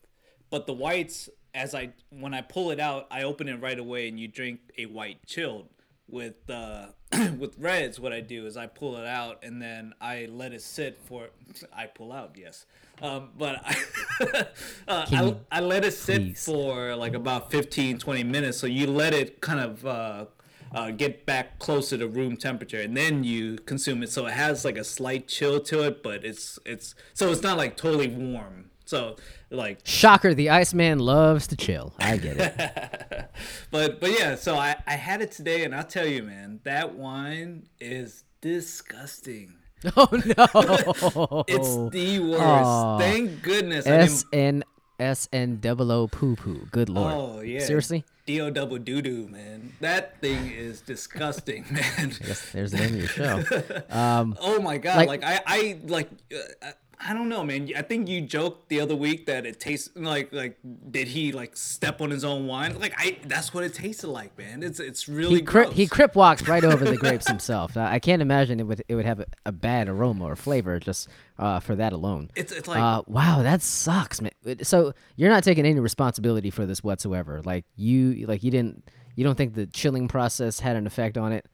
but 0.49 0.67
the 0.67 0.73
whites 0.73 1.29
as 1.53 1.75
I 1.75 1.93
when 2.09 2.33
I 2.33 2.41
pull 2.41 2.71
it 2.71 2.79
out, 2.79 3.07
I 3.11 3.23
open 3.23 3.47
it 3.47 3.61
right 3.61 3.79
away, 3.79 4.07
and 4.07 4.19
you 4.19 4.27
drink 4.27 4.59
a 4.77 4.85
white 4.85 5.25
chilled 5.25 5.67
with 6.11 6.49
uh, 6.49 6.87
with 7.37 7.57
reds, 7.57 7.99
what 7.99 8.13
I 8.13 8.21
do 8.21 8.45
is 8.45 8.57
I 8.57 8.67
pull 8.67 8.97
it 8.97 9.05
out 9.05 9.43
and 9.43 9.61
then 9.61 9.93
I 9.99 10.27
let 10.29 10.53
it 10.53 10.61
sit 10.61 10.99
for. 11.03 11.29
I 11.73 11.87
pull 11.87 12.11
out, 12.11 12.35
yes, 12.37 12.65
um, 13.01 13.29
but 13.37 13.61
I, 13.65 13.75
uh, 14.87 15.05
I, 15.11 15.35
I, 15.51 15.59
let 15.59 15.83
it 15.83 15.93
sit 15.93 16.21
please? 16.21 16.45
for 16.45 16.95
like 16.95 17.13
about 17.13 17.51
15, 17.51 17.97
20 17.97 18.23
minutes. 18.23 18.57
So 18.57 18.67
you 18.67 18.87
let 18.87 19.13
it 19.13 19.41
kind 19.41 19.59
of 19.59 19.85
uh, 19.85 20.25
uh, 20.73 20.91
get 20.91 21.25
back 21.25 21.59
closer 21.59 21.97
to 21.97 22.07
room 22.07 22.37
temperature, 22.37 22.79
and 22.79 22.95
then 22.95 23.23
you 23.23 23.57
consume 23.57 24.03
it. 24.03 24.11
So 24.11 24.27
it 24.27 24.33
has 24.33 24.63
like 24.63 24.77
a 24.77 24.83
slight 24.83 25.27
chill 25.27 25.59
to 25.61 25.83
it, 25.83 26.03
but 26.03 26.23
it's 26.23 26.59
it's 26.65 26.95
so 27.13 27.31
it's 27.31 27.41
not 27.41 27.57
like 27.57 27.75
totally 27.75 28.07
warm. 28.07 28.69
So 28.85 29.15
like 29.51 29.79
shocker, 29.83 30.33
the 30.33 30.49
Iceman 30.49 30.99
loves 30.99 31.47
to 31.47 31.55
chill. 31.55 31.93
I 31.99 32.17
get 32.17 32.37
it. 32.37 33.29
but 33.71 33.99
but 33.99 34.17
yeah, 34.17 34.35
so 34.35 34.55
I 34.55 34.75
I 34.87 34.95
had 34.95 35.21
it 35.21 35.31
today, 35.31 35.63
and 35.63 35.75
I'll 35.75 35.83
tell 35.83 36.07
you, 36.07 36.23
man, 36.23 36.61
that 36.63 36.95
wine 36.95 37.67
is 37.79 38.23
disgusting. 38.41 39.55
Oh 39.97 40.07
no! 40.11 41.43
it's 41.47 41.91
the 41.91 42.19
worst. 42.19 43.01
Thank 43.01 43.41
goodness. 43.41 43.87
S 43.87 44.25
N 44.31 44.63
S 44.99 45.27
N 45.33 45.57
double 45.59 45.91
O 45.91 46.07
poo 46.07 46.35
poo. 46.35 46.67
Good 46.71 46.87
lord. 46.87 47.13
Oh 47.15 47.39
yeah. 47.41 47.61
Seriously? 47.61 48.05
D 48.27 48.39
O 48.41 48.51
double 48.51 48.77
doo 48.77 49.01
doo, 49.01 49.27
man. 49.27 49.73
That 49.79 50.21
thing 50.21 50.51
is 50.51 50.81
disgusting, 50.81 51.65
man. 51.71 52.11
I 52.21 52.25
guess 52.27 52.51
there's 52.51 52.73
the 52.73 52.77
name 52.77 52.93
of 52.93 52.99
your 52.99 53.07
show. 53.07 53.43
Um, 53.89 54.37
oh 54.39 54.61
my 54.61 54.77
god! 54.77 54.97
Like, 54.97 55.07
like 55.07 55.23
I, 55.23 55.41
I 55.47 55.79
like. 55.87 56.09
Uh, 56.31 56.67
I 57.03 57.13
don't 57.13 57.29
know, 57.29 57.43
man. 57.43 57.69
I 57.75 57.81
think 57.81 58.07
you 58.07 58.21
joked 58.21 58.69
the 58.69 58.79
other 58.79 58.95
week 58.95 59.25
that 59.25 59.45
it 59.45 59.59
tastes 59.59 59.89
like 59.95 60.31
like 60.31 60.57
did 60.91 61.07
he 61.07 61.31
like 61.31 61.57
step 61.57 62.01
on 62.01 62.11
his 62.11 62.23
own 62.23 62.47
wine? 62.47 62.79
Like 62.79 62.93
I, 62.97 63.17
that's 63.25 63.53
what 63.53 63.63
it 63.63 63.73
tasted 63.73 64.07
like, 64.07 64.37
man. 64.37 64.61
It's 64.61 64.79
it's 64.79 65.07
really 65.07 65.37
he 65.37 65.41
cri- 65.41 65.71
he 65.71 65.87
crip 65.87 66.15
walks 66.15 66.47
right 66.47 66.63
over 66.63 66.85
the 66.85 66.97
grapes 67.03 67.27
himself. 67.27 67.75
I 67.75 67.99
can't 67.99 68.21
imagine 68.21 68.59
it 68.59 68.67
would 68.67 68.83
it 68.87 68.95
would 68.95 69.05
have 69.05 69.19
a, 69.19 69.25
a 69.45 69.51
bad 69.51 69.89
aroma 69.89 70.25
or 70.25 70.35
flavor 70.35 70.79
just 70.79 71.07
uh, 71.39 71.59
for 71.59 71.75
that 71.75 71.93
alone. 71.93 72.29
It's 72.35 72.51
it's 72.51 72.67
like 72.67 72.79
uh, 72.79 73.01
wow, 73.07 73.41
that 73.41 73.61
sucks, 73.61 74.21
man. 74.21 74.31
So 74.63 74.93
you're 75.15 75.31
not 75.31 75.43
taking 75.43 75.65
any 75.65 75.79
responsibility 75.79 76.49
for 76.49 76.65
this 76.65 76.83
whatsoever. 76.83 77.41
Like 77.43 77.65
you 77.75 78.25
like 78.27 78.43
you 78.43 78.51
didn't 78.51 78.89
you 79.15 79.23
don't 79.23 79.35
think 79.35 79.55
the 79.55 79.65
chilling 79.65 80.07
process 80.07 80.59
had 80.59 80.75
an 80.75 80.87
effect 80.87 81.17
on 81.17 81.31
it? 81.31 81.45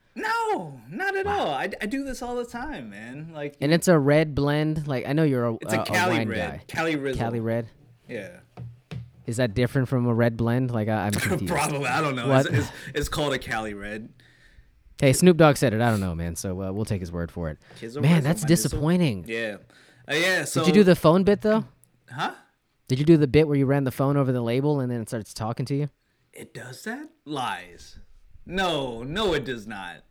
No, 0.58 0.80
not 0.90 1.16
at 1.16 1.26
wow. 1.26 1.38
all. 1.38 1.54
I, 1.54 1.70
I 1.80 1.86
do 1.86 2.04
this 2.04 2.20
all 2.20 2.36
the 2.36 2.44
time, 2.44 2.90
man. 2.90 3.30
Like, 3.32 3.56
and 3.60 3.72
it's 3.72 3.86
a 3.88 3.98
red 3.98 4.34
blend. 4.34 4.88
Like 4.88 5.06
I 5.06 5.12
know 5.12 5.22
you're 5.22 5.46
a, 5.46 5.54
it's 5.60 5.72
a, 5.72 5.80
a 5.82 5.84
Cali 5.84 6.16
a 6.18 6.26
red, 6.26 6.50
guy. 6.50 6.60
Cali 6.66 6.96
red. 6.96 7.16
Cali 7.16 7.40
red. 7.40 7.68
Yeah. 8.08 8.30
Is 9.26 9.36
that 9.36 9.54
different 9.54 9.88
from 9.88 10.06
a 10.06 10.14
red 10.14 10.36
blend? 10.36 10.70
Like 10.70 10.88
I, 10.88 11.06
am 11.06 11.12
confused. 11.12 11.52
Probably. 11.52 11.86
I 11.86 12.00
don't 12.00 12.16
know. 12.16 12.34
It's, 12.34 12.48
it's, 12.48 12.68
it's, 12.94 13.08
called 13.08 13.32
a 13.34 13.38
Cali 13.38 13.74
red. 13.74 14.08
Hey, 15.00 15.12
Snoop 15.12 15.36
Dogg 15.36 15.56
said 15.56 15.72
it. 15.72 15.80
I 15.80 15.90
don't 15.90 16.00
know, 16.00 16.14
man. 16.14 16.34
So 16.34 16.60
uh, 16.62 16.72
we'll 16.72 16.84
take 16.84 17.00
his 17.00 17.12
word 17.12 17.30
for 17.30 17.50
it. 17.50 17.58
Man, 18.00 18.24
that's 18.24 18.44
disappointing. 18.44 19.26
Yeah. 19.28 19.58
Uh, 20.10 20.14
yeah. 20.14 20.44
So 20.44 20.64
did 20.64 20.68
you 20.68 20.80
do 20.80 20.84
the 20.84 20.96
phone 20.96 21.22
bit 21.22 21.42
though? 21.42 21.64
Huh? 22.10 22.32
Did 22.88 22.98
you 22.98 23.04
do 23.04 23.16
the 23.16 23.28
bit 23.28 23.46
where 23.46 23.56
you 23.56 23.66
ran 23.66 23.84
the 23.84 23.92
phone 23.92 24.16
over 24.16 24.32
the 24.32 24.40
label 24.40 24.80
and 24.80 24.90
then 24.90 25.02
it 25.02 25.08
starts 25.08 25.32
talking 25.34 25.66
to 25.66 25.74
you? 25.74 25.90
It 26.32 26.54
does 26.54 26.82
that? 26.84 27.08
Lies. 27.24 27.98
No, 28.46 29.02
no, 29.02 29.34
it 29.34 29.44
does 29.44 29.66
not 29.66 30.04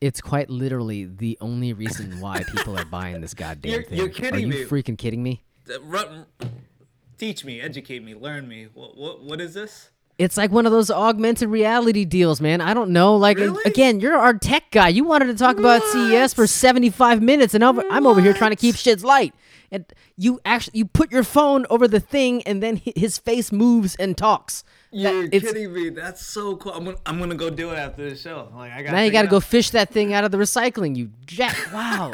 it's 0.00 0.20
quite 0.20 0.50
literally 0.50 1.04
the 1.04 1.38
only 1.40 1.72
reason 1.72 2.20
why 2.20 2.42
people 2.44 2.78
are 2.78 2.84
buying 2.84 3.20
this 3.20 3.34
goddamn 3.42 3.72
you're, 3.72 3.82
thing. 3.82 3.98
You're 3.98 4.08
kidding 4.08 4.34
are 4.34 4.38
you 4.38 4.46
me. 4.48 4.64
freaking 4.64 4.98
kidding 4.98 5.22
me? 5.22 5.42
Teach 7.18 7.44
me, 7.44 7.60
educate 7.60 8.04
me, 8.04 8.14
learn 8.14 8.46
me. 8.46 8.68
What, 8.74 8.96
what 8.96 9.22
what 9.22 9.40
is 9.40 9.54
this? 9.54 9.90
It's 10.18 10.36
like 10.38 10.50
one 10.50 10.64
of 10.64 10.72
those 10.72 10.90
augmented 10.90 11.48
reality 11.50 12.06
deals, 12.06 12.40
man. 12.40 12.62
I 12.62 12.72
don't 12.72 12.90
know. 12.90 13.16
Like 13.16 13.36
Really? 13.36 13.62
again, 13.66 14.00
you're 14.00 14.16
our 14.16 14.32
tech 14.32 14.70
guy. 14.70 14.88
You 14.88 15.04
wanted 15.04 15.26
to 15.26 15.34
talk 15.34 15.58
about 15.58 15.82
CES 15.82 16.32
for 16.32 16.46
75 16.46 17.20
minutes, 17.20 17.52
and 17.54 17.62
over, 17.62 17.82
I'm 17.90 18.06
over 18.06 18.20
here 18.22 18.32
trying 18.32 18.52
to 18.52 18.56
keep 18.56 18.74
shits 18.76 19.04
light. 19.04 19.34
And 19.70 19.84
you 20.16 20.40
actually 20.44 20.78
you 20.78 20.86
put 20.86 21.10
your 21.12 21.24
phone 21.24 21.66
over 21.68 21.86
the 21.88 22.00
thing, 22.00 22.42
and 22.44 22.62
then 22.62 22.80
his 22.96 23.18
face 23.18 23.52
moves 23.52 23.94
and 23.96 24.16
talks. 24.16 24.64
That- 25.02 25.12
You're 25.14 25.24
it's- 25.26 25.42
kidding 25.42 25.72
me. 25.72 25.88
That's 25.90 26.24
so 26.24 26.56
cool. 26.56 26.72
I'm 26.72 26.84
gonna, 26.84 26.96
I'm 27.06 27.18
gonna 27.18 27.34
go 27.34 27.50
do 27.50 27.70
it 27.70 27.76
after 27.78 28.08
the 28.08 28.16
show. 28.16 28.50
Like 28.54 28.72
I 28.72 28.82
got. 28.82 28.92
Now 28.92 29.02
you 29.02 29.10
got 29.10 29.22
to 29.22 29.28
go 29.28 29.40
fish 29.40 29.70
that 29.70 29.90
thing 29.90 30.12
out 30.14 30.24
of 30.24 30.30
the 30.30 30.38
recycling. 30.38 30.96
You 30.96 31.10
jack. 31.26 31.56
Wow. 31.72 32.12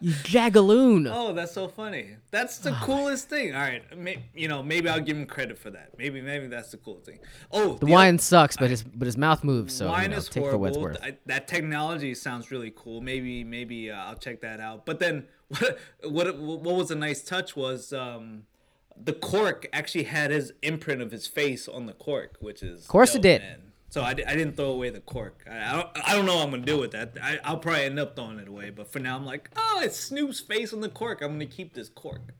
you 0.00 0.12
jagaloon. 0.12 1.10
Oh, 1.12 1.32
that's 1.32 1.52
so 1.52 1.68
funny. 1.68 2.16
That's 2.30 2.58
the 2.58 2.72
coolest 2.82 3.28
thing. 3.30 3.54
All 3.54 3.60
right, 3.60 3.82
may, 3.96 4.24
you 4.34 4.48
know, 4.48 4.62
maybe 4.62 4.88
I'll 4.88 5.00
give 5.00 5.16
him 5.16 5.24
credit 5.26 5.58
for 5.58 5.70
that. 5.70 5.96
Maybe, 5.96 6.20
maybe 6.20 6.46
that's 6.48 6.70
the 6.70 6.76
cool 6.76 6.98
thing. 7.00 7.18
Oh, 7.50 7.74
the 7.74 7.86
wine 7.86 8.18
sucks, 8.18 8.56
but 8.56 8.68
his 8.70 8.82
but 8.82 9.06
his 9.06 9.16
mouth 9.16 9.42
moves. 9.44 9.74
So 9.74 9.86
you 9.86 9.90
wine 9.92 10.10
know, 10.10 10.18
is 10.18 10.28
take 10.28 10.44
for 10.44 10.58
what 10.58 10.68
it's 10.68 10.76
horrible. 10.76 11.00
worth. 11.00 11.12
I, 11.14 11.16
that 11.26 11.48
technology 11.48 12.14
sounds 12.14 12.50
really 12.50 12.72
cool. 12.76 13.00
Maybe, 13.00 13.44
maybe 13.44 13.90
uh, 13.90 13.96
I'll 13.96 14.16
check 14.16 14.40
that 14.42 14.60
out. 14.60 14.84
But 14.84 14.98
then, 14.98 15.26
what 15.48 15.78
what 16.02 16.36
what 16.38 16.74
was 16.74 16.90
a 16.90 16.94
nice 16.96 17.22
touch 17.22 17.56
was 17.56 17.92
um, 17.92 18.42
the 19.04 19.12
cork 19.12 19.66
actually 19.72 20.04
had 20.04 20.30
his 20.30 20.52
imprint 20.62 21.02
of 21.02 21.10
his 21.10 21.26
face 21.26 21.68
on 21.68 21.86
the 21.86 21.92
cork, 21.92 22.36
which 22.40 22.62
is 22.62 22.82
of 22.82 22.88
course 22.88 23.14
it 23.14 23.22
did. 23.22 23.42
So 23.90 24.02
I, 24.02 24.10
I 24.10 24.14
didn't 24.14 24.56
throw 24.56 24.70
away 24.70 24.90
the 24.90 25.00
cork. 25.00 25.44
I, 25.50 25.70
I, 25.70 25.72
don't, 25.72 25.88
I 26.08 26.14
don't 26.14 26.26
know 26.26 26.36
what 26.36 26.44
I'm 26.44 26.50
gonna 26.50 26.62
do 26.62 26.78
with 26.78 26.90
that. 26.92 27.16
I, 27.22 27.38
I'll 27.42 27.56
probably 27.56 27.84
end 27.84 27.98
up 27.98 28.16
throwing 28.16 28.38
it 28.38 28.48
away. 28.48 28.70
But 28.70 28.92
for 28.92 28.98
now, 28.98 29.16
I'm 29.16 29.24
like, 29.24 29.50
oh, 29.56 29.80
it's 29.82 29.98
Snoop's 29.98 30.40
face 30.40 30.72
on 30.72 30.80
the 30.80 30.90
cork. 30.90 31.22
I'm 31.22 31.32
gonna 31.32 31.46
keep 31.46 31.74
this 31.74 31.88
cork. 31.88 32.34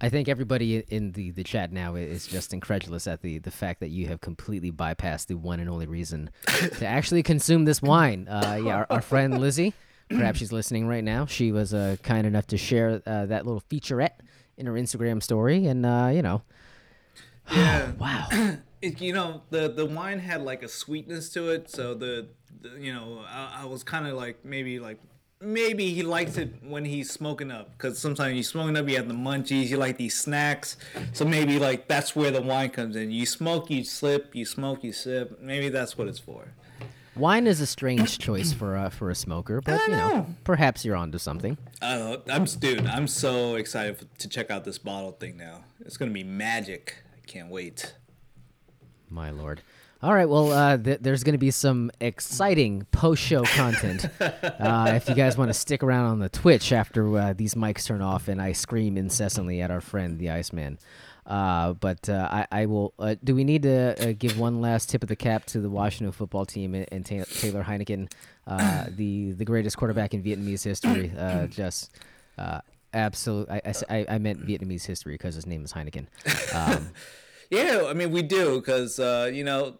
I 0.00 0.08
think 0.08 0.28
everybody 0.28 0.78
in 0.88 1.12
the, 1.12 1.30
the 1.30 1.44
chat 1.44 1.70
now 1.70 1.94
is 1.94 2.26
just 2.26 2.52
incredulous 2.52 3.06
at 3.06 3.20
the, 3.20 3.38
the 3.38 3.50
fact 3.50 3.80
that 3.80 3.90
you 3.90 4.06
have 4.08 4.20
completely 4.20 4.72
bypassed 4.72 5.26
the 5.26 5.34
one 5.34 5.60
and 5.60 5.68
only 5.68 5.86
reason 5.86 6.30
to 6.78 6.86
actually 6.86 7.22
consume 7.22 7.64
this 7.64 7.82
wine. 7.82 8.26
Uh, 8.26 8.58
yeah, 8.64 8.76
our, 8.76 8.86
our 8.90 9.02
friend 9.02 9.38
Lizzie, 9.38 9.74
perhaps 10.08 10.38
she's 10.38 10.52
listening 10.52 10.86
right 10.86 11.04
now. 11.04 11.26
She 11.26 11.52
was 11.52 11.74
uh, 11.74 11.96
kind 12.02 12.26
enough 12.26 12.46
to 12.48 12.56
share 12.56 13.02
uh, 13.06 13.26
that 13.26 13.46
little 13.46 13.62
featurette 13.70 14.20
in 14.56 14.66
her 14.66 14.72
Instagram 14.74 15.22
story, 15.22 15.66
and 15.66 15.84
uh, 15.86 16.10
you 16.12 16.22
know, 16.22 16.42
Yeah. 17.50 17.92
wow, 17.98 18.26
it, 18.82 19.00
you 19.00 19.12
know 19.12 19.42
the 19.50 19.68
the 19.68 19.86
wine 19.86 20.18
had 20.18 20.42
like 20.42 20.62
a 20.62 20.68
sweetness 20.68 21.30
to 21.30 21.50
it 21.50 21.70
so 21.70 21.94
the, 21.94 22.28
the 22.60 22.70
you 22.80 22.92
know 22.92 23.22
i, 23.28 23.60
I 23.62 23.64
was 23.66 23.82
kind 23.82 24.06
of 24.06 24.14
like 24.14 24.44
maybe 24.44 24.78
like 24.78 24.98
maybe 25.40 25.92
he 25.92 26.02
likes 26.02 26.38
it 26.38 26.54
when 26.62 26.84
he's 26.86 27.10
smoking 27.10 27.50
up 27.50 27.72
because 27.72 27.98
sometimes 27.98 28.34
you 28.36 28.42
smoking 28.42 28.76
up 28.76 28.88
you 28.88 28.96
have 28.96 29.08
the 29.08 29.14
munchies 29.14 29.68
you 29.68 29.76
like 29.76 29.98
these 29.98 30.16
snacks 30.18 30.76
so 31.12 31.24
maybe 31.26 31.58
like 31.58 31.86
that's 31.86 32.16
where 32.16 32.30
the 32.30 32.40
wine 32.40 32.70
comes 32.70 32.96
in. 32.96 33.10
You 33.10 33.26
smoke 33.26 33.68
you 33.70 33.84
slip 33.84 34.34
you 34.34 34.46
smoke 34.46 34.82
you 34.82 34.92
sip 34.92 35.38
maybe 35.40 35.68
that's 35.68 35.98
what 35.98 36.08
it's 36.08 36.18
for 36.18 36.48
wine 37.16 37.46
is 37.46 37.60
a 37.60 37.66
strange 37.66 38.18
choice 38.18 38.52
for 38.52 38.76
uh, 38.76 38.90
for 38.90 39.10
a 39.10 39.14
smoker, 39.14 39.60
but 39.60 39.80
you 39.86 39.92
know, 39.92 40.26
perhaps 40.44 40.84
you're 40.84 40.96
onto 40.96 41.18
something. 41.18 41.56
Uh, 41.82 42.16
I'm 42.30 42.44
dude 42.44 42.86
i'm 42.86 43.06
so 43.06 43.56
excited 43.56 43.98
for, 43.98 44.04
to 44.18 44.28
check 44.28 44.50
out 44.50 44.64
this 44.64 44.78
bottle 44.78 45.12
thing 45.12 45.36
now 45.36 45.60
it's 45.80 45.96
gonna 45.96 46.10
be 46.12 46.24
magic 46.24 46.96
i 47.16 47.20
can't 47.26 47.50
wait 47.50 47.94
My 49.10 49.30
lord. 49.30 49.62
All 50.02 50.12
right, 50.12 50.28
well, 50.28 50.52
uh, 50.52 50.76
th- 50.76 50.98
there's 51.00 51.24
going 51.24 51.32
to 51.32 51.38
be 51.38 51.50
some 51.50 51.90
exciting 51.98 52.86
post-show 52.92 53.44
content. 53.44 54.06
uh, 54.20 54.92
if 54.94 55.08
you 55.08 55.14
guys 55.14 55.38
want 55.38 55.48
to 55.48 55.54
stick 55.54 55.82
around 55.82 56.06
on 56.10 56.18
the 56.18 56.28
Twitch 56.28 56.72
after 56.72 57.16
uh, 57.16 57.32
these 57.32 57.54
mics 57.54 57.86
turn 57.86 58.02
off 58.02 58.28
and 58.28 58.42
I 58.42 58.52
scream 58.52 58.98
incessantly 58.98 59.62
at 59.62 59.70
our 59.70 59.80
friend 59.80 60.18
the 60.18 60.28
Iceman. 60.28 60.78
Uh, 61.26 61.72
but 61.74 62.08
uh, 62.08 62.28
I, 62.30 62.46
I 62.62 62.66
will. 62.66 62.92
Uh, 62.98 63.14
do 63.24 63.34
we 63.34 63.44
need 63.44 63.62
to 63.62 64.10
uh, 64.10 64.12
give 64.18 64.38
one 64.38 64.60
last 64.60 64.90
tip 64.90 65.02
of 65.02 65.08
the 65.08 65.16
cap 65.16 65.46
to 65.46 65.60
the 65.60 65.70
Washington 65.70 66.12
football 66.12 66.44
team 66.44 66.74
and, 66.74 66.86
and 66.92 67.06
Ta- 67.06 67.24
Taylor 67.40 67.64
Heineken, 67.64 68.10
uh, 68.46 68.86
the 68.96 69.32
the 69.32 69.44
greatest 69.44 69.76
quarterback 69.78 70.12
in 70.12 70.22
Vietnamese 70.22 70.62
history? 70.64 71.12
Uh, 71.16 71.46
just 71.62 71.90
uh, 72.36 72.60
absolute. 72.92 73.48
I, 73.50 73.62
I 73.88 74.06
I- 74.08 74.18
meant 74.18 74.46
Vietnamese 74.46 74.84
history 74.84 75.14
because 75.14 75.34
his 75.34 75.46
name 75.46 75.64
is 75.64 75.72
Heineken. 75.72 76.06
Um, 76.54 76.88
Yeah, 77.50 77.84
I 77.86 77.92
mean 77.92 78.10
we 78.10 78.22
do 78.22 78.58
because 78.58 78.98
uh, 78.98 79.30
you 79.32 79.44
know 79.44 79.78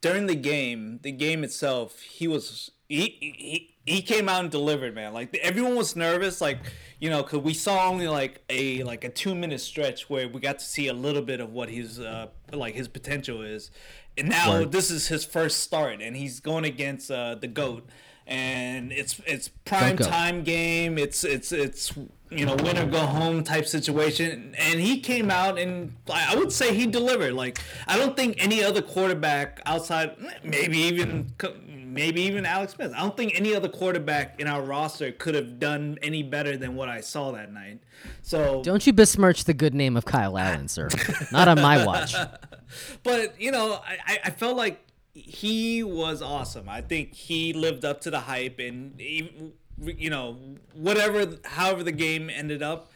during 0.00 0.26
the 0.26 0.34
game, 0.36 1.00
the 1.02 1.10
game 1.12 1.42
itself, 1.42 2.00
he 2.02 2.28
was 2.28 2.70
he 2.88 3.16
he 3.20 3.74
he 3.86 4.02
came 4.02 4.28
out 4.28 4.40
and 4.40 4.50
delivered, 4.50 4.94
man. 4.94 5.12
Like 5.12 5.36
everyone 5.42 5.74
was 5.74 5.96
nervous, 5.96 6.40
like 6.40 6.58
you 6.98 7.08
know, 7.08 7.22
because 7.22 7.40
we 7.40 7.54
saw 7.54 7.88
only 7.88 8.08
like 8.08 8.42
a 8.50 8.82
like 8.84 9.04
a 9.04 9.08
two 9.08 9.34
minute 9.34 9.60
stretch 9.60 10.10
where 10.10 10.28
we 10.28 10.40
got 10.40 10.58
to 10.58 10.64
see 10.64 10.88
a 10.88 10.92
little 10.92 11.22
bit 11.22 11.40
of 11.40 11.50
what 11.52 11.68
his 11.70 11.98
uh 11.98 12.28
like 12.52 12.74
his 12.74 12.88
potential 12.88 13.42
is, 13.42 13.70
and 14.18 14.28
now 14.28 14.50
Word. 14.50 14.72
this 14.72 14.90
is 14.90 15.08
his 15.08 15.24
first 15.24 15.58
start, 15.60 16.02
and 16.02 16.16
he's 16.16 16.40
going 16.40 16.64
against 16.64 17.10
uh, 17.10 17.34
the 17.34 17.48
goat. 17.48 17.88
And 18.30 18.92
it's 18.92 19.20
it's 19.26 19.48
prime 19.48 19.96
go. 19.96 20.04
time 20.06 20.44
game. 20.44 20.96
It's 20.98 21.24
it's 21.24 21.50
it's 21.50 21.92
you 22.30 22.46
know 22.46 22.54
win 22.54 22.78
or 22.78 22.86
go 22.86 23.00
home 23.00 23.42
type 23.42 23.66
situation. 23.66 24.54
And 24.56 24.78
he 24.78 25.00
came 25.00 25.32
out 25.32 25.58
and 25.58 25.96
I 26.08 26.32
I 26.34 26.36
would 26.36 26.52
say 26.52 26.72
he 26.74 26.86
delivered. 26.86 27.32
Like 27.34 27.58
I 27.88 27.98
don't 27.98 28.16
think 28.16 28.36
any 28.42 28.62
other 28.62 28.82
quarterback 28.82 29.60
outside, 29.66 30.16
maybe 30.44 30.78
even 30.78 31.32
maybe 31.66 32.22
even 32.22 32.46
Alex 32.46 32.74
Smith. 32.74 32.92
I 32.96 33.00
don't 33.00 33.16
think 33.16 33.32
any 33.34 33.52
other 33.52 33.68
quarterback 33.68 34.40
in 34.40 34.46
our 34.46 34.62
roster 34.62 35.10
could 35.10 35.34
have 35.34 35.58
done 35.58 35.98
any 36.00 36.22
better 36.22 36.56
than 36.56 36.76
what 36.76 36.88
I 36.88 37.00
saw 37.00 37.32
that 37.32 37.52
night. 37.52 37.80
So 38.22 38.62
Don't 38.62 38.86
you 38.86 38.92
besmirch 38.92 39.42
the 39.42 39.54
good 39.54 39.74
name 39.74 39.96
of 39.96 40.04
Kyle 40.04 40.38
Allen, 40.38 40.68
sir. 40.68 40.88
Not 41.32 41.48
on 41.48 41.60
my 41.60 41.84
watch. 41.84 42.14
but 43.02 43.40
you 43.40 43.50
know, 43.50 43.80
I, 43.84 43.98
I- 44.06 44.18
I 44.26 44.30
felt 44.30 44.56
like 44.56 44.86
he 45.12 45.82
was 45.82 46.22
awesome. 46.22 46.68
I 46.68 46.80
think 46.80 47.14
he 47.14 47.52
lived 47.52 47.84
up 47.84 48.00
to 48.02 48.10
the 48.10 48.20
hype, 48.20 48.58
and 48.58 49.00
even, 49.00 49.52
you 49.78 50.10
know, 50.10 50.38
whatever, 50.74 51.38
however 51.44 51.82
the 51.82 51.92
game 51.92 52.30
ended 52.30 52.62
up, 52.62 52.90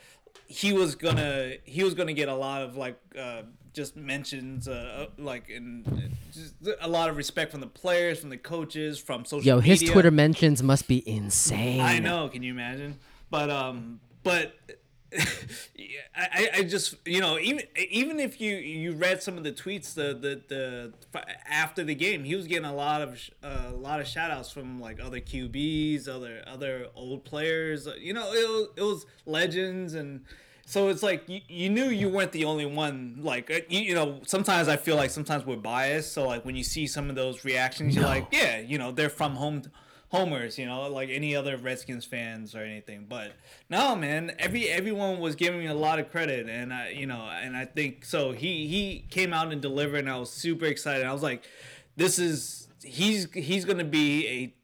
he 0.46 0.72
was 0.72 0.94
gonna 0.94 1.54
he 1.64 1.82
was 1.82 1.94
gonna 1.94 2.12
get 2.12 2.28
a 2.28 2.34
lot 2.34 2.62
of 2.62 2.76
like 2.76 3.00
uh, 3.18 3.42
just 3.72 3.96
mentions, 3.96 4.68
uh, 4.68 5.06
like 5.18 5.50
and 5.50 6.12
just 6.32 6.54
a 6.80 6.88
lot 6.88 7.08
of 7.08 7.16
respect 7.16 7.50
from 7.50 7.60
the 7.60 7.66
players, 7.66 8.20
from 8.20 8.30
the 8.30 8.36
coaches, 8.36 8.98
from 8.98 9.24
social 9.24 9.44
Yo, 9.44 9.60
his 9.60 9.80
media. 9.80 9.92
Twitter 9.92 10.10
mentions 10.10 10.62
must 10.62 10.86
be 10.86 11.06
insane. 11.08 11.80
I 11.80 11.98
know. 11.98 12.28
Can 12.28 12.42
you 12.42 12.52
imagine? 12.52 12.98
But 13.30 13.50
um, 13.50 14.00
but 14.22 14.54
I, 16.16 16.48
I 16.54 16.62
just 16.62 16.96
you 17.04 17.20
know 17.20 17.38
even 17.38 17.64
even 17.90 18.20
if 18.20 18.40
you 18.40 18.56
you 18.56 18.92
read 18.92 19.22
some 19.22 19.36
of 19.36 19.44
the 19.44 19.52
tweets 19.52 19.94
the 19.94 20.14
the, 20.14 20.40
the 20.48 20.92
after 21.48 21.84
the 21.84 21.94
game 21.94 22.24
he 22.24 22.34
was 22.34 22.46
getting 22.46 22.64
a 22.64 22.74
lot 22.74 23.02
of 23.02 23.20
uh, 23.42 23.68
a 23.68 23.76
lot 23.76 24.00
of 24.00 24.06
shout 24.06 24.30
outs 24.30 24.50
from 24.50 24.80
like 24.80 25.00
other 25.00 25.20
QBs 25.20 26.08
other 26.08 26.42
other 26.46 26.88
old 26.94 27.24
players. 27.24 27.88
You 27.98 28.14
know 28.14 28.32
it 28.32 28.48
was, 28.48 28.68
it 28.76 28.82
was 28.82 29.06
legends 29.26 29.94
and 29.94 30.24
so 30.66 30.88
it's 30.88 31.02
like 31.02 31.28
you, 31.28 31.40
you 31.48 31.68
knew 31.68 31.84
you 31.84 32.08
weren't 32.08 32.32
the 32.32 32.44
only 32.44 32.66
one 32.66 33.18
like 33.20 33.50
uh, 33.50 33.60
you, 33.68 33.80
you 33.80 33.94
know 33.94 34.20
sometimes 34.26 34.68
I 34.68 34.76
feel 34.76 34.96
like 34.96 35.10
sometimes 35.10 35.44
we're 35.44 35.56
biased. 35.56 36.12
So 36.12 36.26
like 36.26 36.44
when 36.44 36.56
you 36.56 36.64
see 36.64 36.86
some 36.86 37.10
of 37.10 37.16
those 37.16 37.44
reactions 37.44 37.94
you're 37.94 38.04
like 38.04 38.26
yeah 38.32 38.58
you 38.58 38.78
know 38.78 38.90
they're 38.90 39.10
from 39.10 39.36
home 39.36 39.62
homers, 40.14 40.58
you 40.58 40.66
know, 40.66 40.88
like 40.88 41.08
any 41.10 41.34
other 41.34 41.56
Redskins 41.56 42.04
fans 42.04 42.54
or 42.54 42.60
anything. 42.60 43.06
But 43.08 43.32
no, 43.68 43.96
man, 43.96 44.34
every 44.38 44.68
everyone 44.68 45.18
was 45.18 45.34
giving 45.34 45.60
me 45.60 45.66
a 45.66 45.74
lot 45.74 45.98
of 45.98 46.10
credit, 46.10 46.48
and 46.48 46.72
I, 46.72 46.90
you 46.90 47.06
know, 47.06 47.28
and 47.30 47.56
I 47.56 47.64
think 47.64 48.04
so. 48.04 48.32
He 48.32 48.66
he 48.66 49.06
came 49.10 49.32
out 49.32 49.52
and 49.52 49.60
delivered, 49.60 49.98
and 49.98 50.10
I 50.10 50.16
was 50.18 50.30
super 50.30 50.66
excited. 50.66 51.04
I 51.06 51.12
was 51.12 51.22
like, 51.22 51.44
this 51.96 52.18
is 52.18 52.68
he's 52.82 53.30
he's 53.32 53.64
gonna 53.64 53.84
be 53.84 54.26
a 54.28 54.54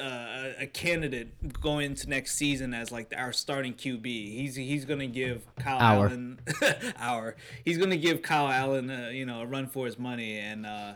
uh, 0.00 0.52
a 0.60 0.66
candidate 0.66 1.60
going 1.60 1.86
into 1.86 2.08
next 2.08 2.34
season 2.36 2.74
as 2.74 2.90
like 2.90 3.12
our 3.16 3.32
starting 3.32 3.74
QB. 3.74 4.04
He's 4.04 4.54
he's 4.56 4.84
gonna 4.84 5.06
give 5.06 5.44
Kyle. 5.56 5.80
Allen 5.80 6.40
our 6.98 7.36
he's 7.64 7.78
gonna 7.78 7.96
give 7.96 8.22
Kyle 8.22 8.48
Allen 8.48 8.90
uh, 8.90 9.10
you 9.12 9.26
know 9.26 9.40
a 9.42 9.46
run 9.46 9.66
for 9.68 9.86
his 9.86 9.98
money 9.98 10.38
and. 10.38 10.66
uh 10.66 10.94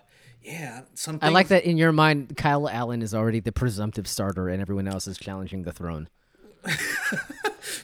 yeah, 0.48 0.80
something. 0.94 1.28
I 1.28 1.30
like 1.30 1.48
that 1.48 1.64
in 1.64 1.76
your 1.76 1.92
mind, 1.92 2.37
Kyle 2.37 2.68
Allen 2.68 3.02
is 3.02 3.14
already 3.14 3.40
the 3.40 3.52
presumptive 3.52 4.08
starter, 4.08 4.48
and 4.48 4.62
everyone 4.62 4.88
else 4.88 5.06
is 5.06 5.18
challenging 5.18 5.64
the 5.64 5.72
throne. 5.72 6.08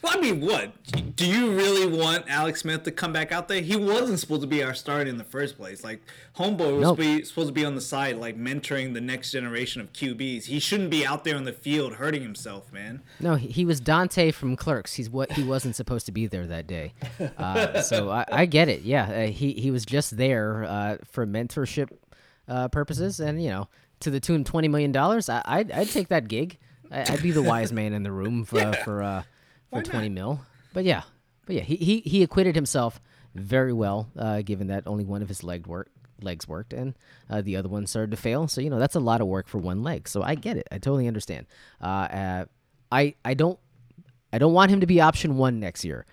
Well, 0.03 0.17
I 0.17 0.21
mean, 0.21 0.41
what? 0.41 0.73
Do 1.17 1.27
you 1.27 1.53
really 1.53 1.87
want 1.87 2.27
Alex 2.29 2.61
Smith 2.61 2.83
to 2.85 2.91
come 2.91 3.13
back 3.13 3.33
out 3.33 3.49
there? 3.49 3.61
He 3.61 3.77
wasn't 3.77 4.19
supposed 4.19 4.43
to 4.43 4.47
be 4.47 4.63
our 4.63 4.75
starter 4.75 5.09
in 5.09 5.19
the 5.19 5.25
first 5.25 5.57
place. 5.57 5.85
Like, 5.85 6.03
Homeboy 6.37 6.75
was 6.77 6.83
Nope. 6.83 6.99
be, 6.99 7.23
supposed 7.25 7.49
to 7.49 7.53
be 7.53 7.65
on 7.65 7.75
the 7.75 7.81
side, 7.81 8.17
like, 8.17 8.39
mentoring 8.39 8.95
the 8.95 9.01
next 9.01 9.31
generation 9.31 9.81
of 9.81 9.93
QBs. 9.93 10.45
He 10.45 10.59
shouldn't 10.59 10.91
be 10.91 11.07
out 11.07 11.25
there 11.25 11.37
on 11.37 11.45
the 11.45 11.53
field 11.53 11.95
hurting 11.95 12.23
himself, 12.23 12.73
man. 12.73 13.03
No, 13.21 13.37
he, 13.37 13.49
he 13.49 13.65
was 13.65 13.81
Dante 13.81 14.31
from 14.31 14.57
Clerks. 14.57 14.95
He's 14.95 15.11
what 15.11 15.33
he 15.33 15.43
wasn't 15.43 15.77
supposed 15.77 16.07
to 16.07 16.13
be 16.13 16.27
there 16.27 16.47
that 16.47 16.67
day. 16.67 16.93
Uh, 17.39 17.81
so 17.83 18.11
I, 18.11 18.25
I 18.31 18.47
get 18.47 18.69
it. 18.69 18.83
Yeah, 18.83 19.05
uh, 19.05 19.27
he 19.27 19.53
he 19.53 19.71
was 19.71 19.85
just 19.85 20.17
there 20.17 20.65
uh, 20.65 20.97
for 21.11 21.27
mentorship 21.27 21.91
uh, 22.49 22.69
purposes, 22.69 23.21
and 23.21 23.43
you 23.43 23.51
know, 23.51 23.69
to 24.01 24.11
the 24.11 24.21
tune 24.21 24.43
of 24.43 24.47
twenty 24.47 24.69
million 24.69 24.93
dollars. 24.93 25.29
I, 25.29 25.43
I'd 25.45 25.73
I'd 25.73 25.89
take 25.89 26.09
that 26.09 26.29
gig. 26.29 26.59
I, 26.91 27.13
I'd 27.13 27.23
be 27.23 27.31
the 27.31 27.43
wise 27.53 27.73
man 27.73 27.93
in 27.93 28.03
the 28.03 28.13
room 28.13 28.45
for 28.45 28.73
for 28.85 29.03
uh, 29.03 29.23
for 29.71 29.83
twenty 29.83 30.09
mil. 30.09 30.41
But 30.73 30.85
yeah, 30.85 31.03
but 31.47 31.57
yeah, 31.57 31.63
he, 31.63 31.77
he 31.77 32.01
he 32.01 32.23
acquitted 32.23 32.55
himself 32.55 33.01
very 33.35 33.73
well, 33.73 34.09
uh, 34.17 34.43
given 34.43 34.69
that 34.69 34.87
only 34.87 35.05
one 35.05 35.23
of 35.23 35.29
his 35.29 35.43
leg 35.43 35.67
work 35.67 35.91
legs 36.23 36.49
worked, 36.49 36.73
and 36.73 36.95
uh, 37.29 37.43
the 37.43 37.57
other 37.57 37.69
one 37.69 37.87
started 37.87 38.11
to 38.11 38.17
fail. 38.17 38.49
So 38.49 38.61
you 38.61 38.71
know 38.71 38.79
that's 38.79 38.95
a 38.95 39.01
lot 39.01 39.21
of 39.21 39.27
work 39.27 39.49
for 39.49 39.59
one 39.59 39.83
leg. 39.83 40.09
So 40.09 40.23
I 40.23 40.35
get 40.35 40.57
it. 40.57 40.67
I 40.71 40.79
totally 40.79 41.07
understand. 41.07 41.47
Uh, 41.81 41.85
uh, 41.87 42.45
I 42.91 43.15
I 43.25 43.35
don't 43.35 43.59
I 44.33 44.39
don't 44.39 44.53
want 44.53 44.71
him 44.71 44.81
to 44.81 44.87
be 44.87 45.01
option 45.01 45.37
one 45.37 45.61
next 45.61 45.85
year. 45.85 46.07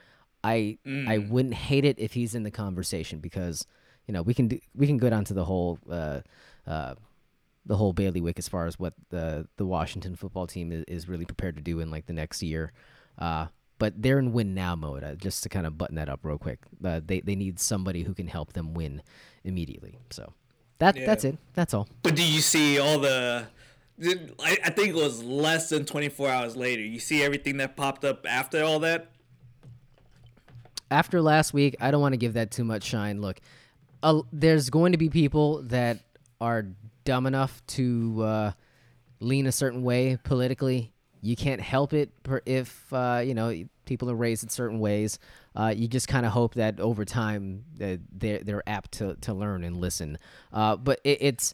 I 0.44 0.78
mm. 0.86 1.08
I 1.08 1.20
wouldn't 1.20 1.54
hate 1.54 1.86
it 1.86 2.00
if 2.00 2.14
he's 2.14 2.36
in 2.36 2.44
the 2.44 2.52
conversation 2.52 3.20
because 3.20 3.66
you 4.12 4.14
know 4.14 4.24
we 4.24 4.34
can 4.34 4.50
do, 4.50 4.60
we 4.76 4.88
can 4.88 4.98
go 4.98 5.10
down 5.10 5.24
to 5.24 5.34
the 5.34 5.46
whole 5.46 5.80
uh, 5.90 6.20
uh, 6.68 6.96
the 7.66 7.78
whole 7.78 7.94
bailiwick 7.94 8.38
as 8.38 8.50
far 8.50 8.68
as 8.68 8.78
what 8.78 8.94
the 9.10 9.48
the 9.56 9.66
Washington 9.66 10.18
football 10.18 10.46
team 10.46 10.74
is, 10.74 10.84
is 10.86 11.08
really 11.08 11.24
prepared 11.24 11.56
to 11.56 11.62
do 11.62 11.80
in 11.80 11.90
like 11.90 12.08
the 12.08 12.14
next 12.14 12.44
year. 12.44 12.74
Uh, 13.18 13.48
but 13.78 13.94
they're 14.02 14.20
in 14.20 14.34
win 14.34 14.54
now 14.54 14.76
mode. 14.76 15.02
Uh, 15.02 15.16
just 15.16 15.44
to 15.44 15.50
kind 15.50 15.66
of 15.66 15.78
button 15.78 15.96
that 15.96 16.10
up 16.10 16.20
real 16.24 16.38
quick, 16.38 16.60
uh, 16.84 17.00
they 17.06 17.22
they 17.22 17.36
need 17.36 17.58
somebody 17.58 18.04
who 18.04 18.14
can 18.14 18.28
help 18.28 18.52
them 18.52 18.74
win 18.74 19.02
immediately. 19.46 19.98
So 20.10 20.34
that 20.80 20.98
yeah. 20.98 21.06
that's 21.06 21.24
it. 21.24 21.38
That's 21.54 21.74
all. 21.74 21.88
But 22.04 22.18
do 22.18 22.24
you 22.24 22.42
see 22.42 22.80
all 22.80 23.00
the? 23.00 23.48
I, 24.04 24.58
I 24.66 24.70
think 24.72 24.90
it 24.90 24.96
was 24.96 25.24
less 25.24 25.70
than 25.70 25.86
24 25.86 26.28
hours 26.28 26.58
later. 26.58 26.82
You 26.82 27.00
see 27.00 27.24
everything 27.24 27.58
that 27.58 27.78
popped 27.78 28.04
up 28.04 28.26
after 28.28 28.62
all 28.62 28.80
that. 28.80 29.12
After 30.90 31.22
last 31.22 31.54
week, 31.54 31.78
I 31.80 31.92
don't 31.92 32.02
want 32.02 32.12
to 32.12 32.18
give 32.18 32.34
that 32.34 32.52
too 32.52 32.66
much 32.66 32.84
shine. 32.84 33.22
Look, 33.22 33.40
uh, 34.04 34.22
there's 34.32 34.70
going 34.70 34.92
to 34.92 34.98
be 34.98 35.10
people 35.10 35.62
that 35.64 36.00
are 36.40 36.68
dumb 37.04 37.26
enough 37.26 37.62
to 37.68 38.24
uh, 38.24 38.52
lean 39.20 39.46
a 39.46 39.52
certain 39.52 39.84
way 39.84 40.18
politically. 40.24 40.92
You 41.22 41.36
can't 41.36 41.62
help 41.62 41.94
it 41.94 42.10
if 42.46 42.92
uh, 42.92 43.22
you 43.24 43.34
know 43.34 43.64
people 43.86 44.10
are 44.10 44.16
raised 44.16 44.44
in 44.44 44.50
certain 44.50 44.80
ways. 44.80 45.20
Uh, 45.56 45.74
you 45.76 45.88
just 45.88 46.08
kind 46.08 46.26
of 46.26 46.32
hope 46.32 46.56
that 46.56 46.80
over 46.80 47.06
time 47.06 47.66
that 47.78 48.00
they're 48.12 48.40
they're 48.40 48.64
apt 48.68 48.94
to, 48.94 49.16
to 49.22 49.34
learn 49.34 49.64
and 49.64 49.78
listen. 49.78 50.18
Uh, 50.52 50.76
but 50.76 51.00
it, 51.04 51.18
it's 51.22 51.54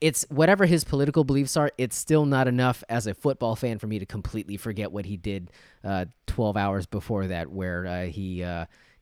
it's 0.00 0.24
whatever 0.28 0.66
his 0.66 0.84
political 0.84 1.24
beliefs 1.24 1.56
are. 1.56 1.72
It's 1.76 1.96
still 1.96 2.26
not 2.26 2.46
enough 2.46 2.84
as 2.88 3.06
a 3.06 3.14
football 3.14 3.56
fan 3.56 3.78
for 3.78 3.86
me 3.86 3.98
to 3.98 4.06
completely 4.06 4.56
forget 4.56 4.92
what 4.92 5.06
he 5.06 5.16
did 5.16 5.50
uh, 5.82 6.06
12 6.26 6.56
hours 6.56 6.86
before 6.86 7.26
that, 7.28 7.50
where 7.50 7.86
uh, 7.86 8.04
he 8.04 8.44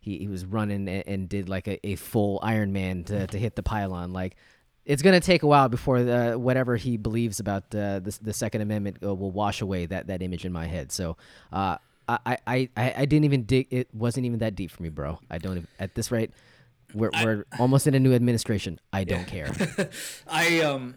he, 0.02 0.18
he 0.18 0.28
was 0.28 0.44
running 0.44 0.88
and, 0.88 1.04
and 1.06 1.28
did 1.28 1.48
like 1.48 1.68
a, 1.68 1.86
a 1.86 1.94
full 1.94 2.40
Ironman 2.40 3.06
to, 3.06 3.26
to 3.28 3.38
hit 3.38 3.54
the 3.54 3.62
pylon. 3.62 4.12
Like 4.12 4.36
it's 4.84 5.00
going 5.00 5.18
to 5.18 5.24
take 5.24 5.44
a 5.44 5.46
while 5.46 5.68
before 5.68 6.02
the, 6.02 6.34
whatever 6.38 6.76
he 6.76 6.96
believes 6.96 7.38
about 7.38 7.74
uh, 7.74 8.00
the, 8.00 8.18
the 8.20 8.32
Second 8.32 8.62
Amendment 8.62 8.98
uh, 9.02 9.14
will 9.14 9.30
wash 9.30 9.60
away 9.60 9.86
that, 9.86 10.08
that 10.08 10.20
image 10.20 10.44
in 10.44 10.52
my 10.52 10.66
head. 10.66 10.90
So 10.90 11.16
uh, 11.52 11.78
I, 12.08 12.36
I, 12.46 12.68
I, 12.76 12.94
I 12.98 13.04
didn't 13.04 13.24
even 13.24 13.44
dig. 13.44 13.68
It 13.70 13.94
wasn't 13.94 14.26
even 14.26 14.40
that 14.40 14.56
deep 14.56 14.72
for 14.72 14.82
me, 14.82 14.88
bro. 14.88 15.20
I 15.30 15.38
don't 15.38 15.52
even, 15.52 15.68
at 15.78 15.94
this 15.94 16.10
rate. 16.10 16.32
We're, 16.92 17.10
I, 17.14 17.24
we're 17.24 17.44
almost 17.60 17.86
in 17.86 17.94
a 17.94 18.00
new 18.00 18.12
administration. 18.12 18.80
I 18.92 19.04
don't 19.04 19.26
care. 19.26 19.50
I 20.28 20.60
um, 20.60 20.96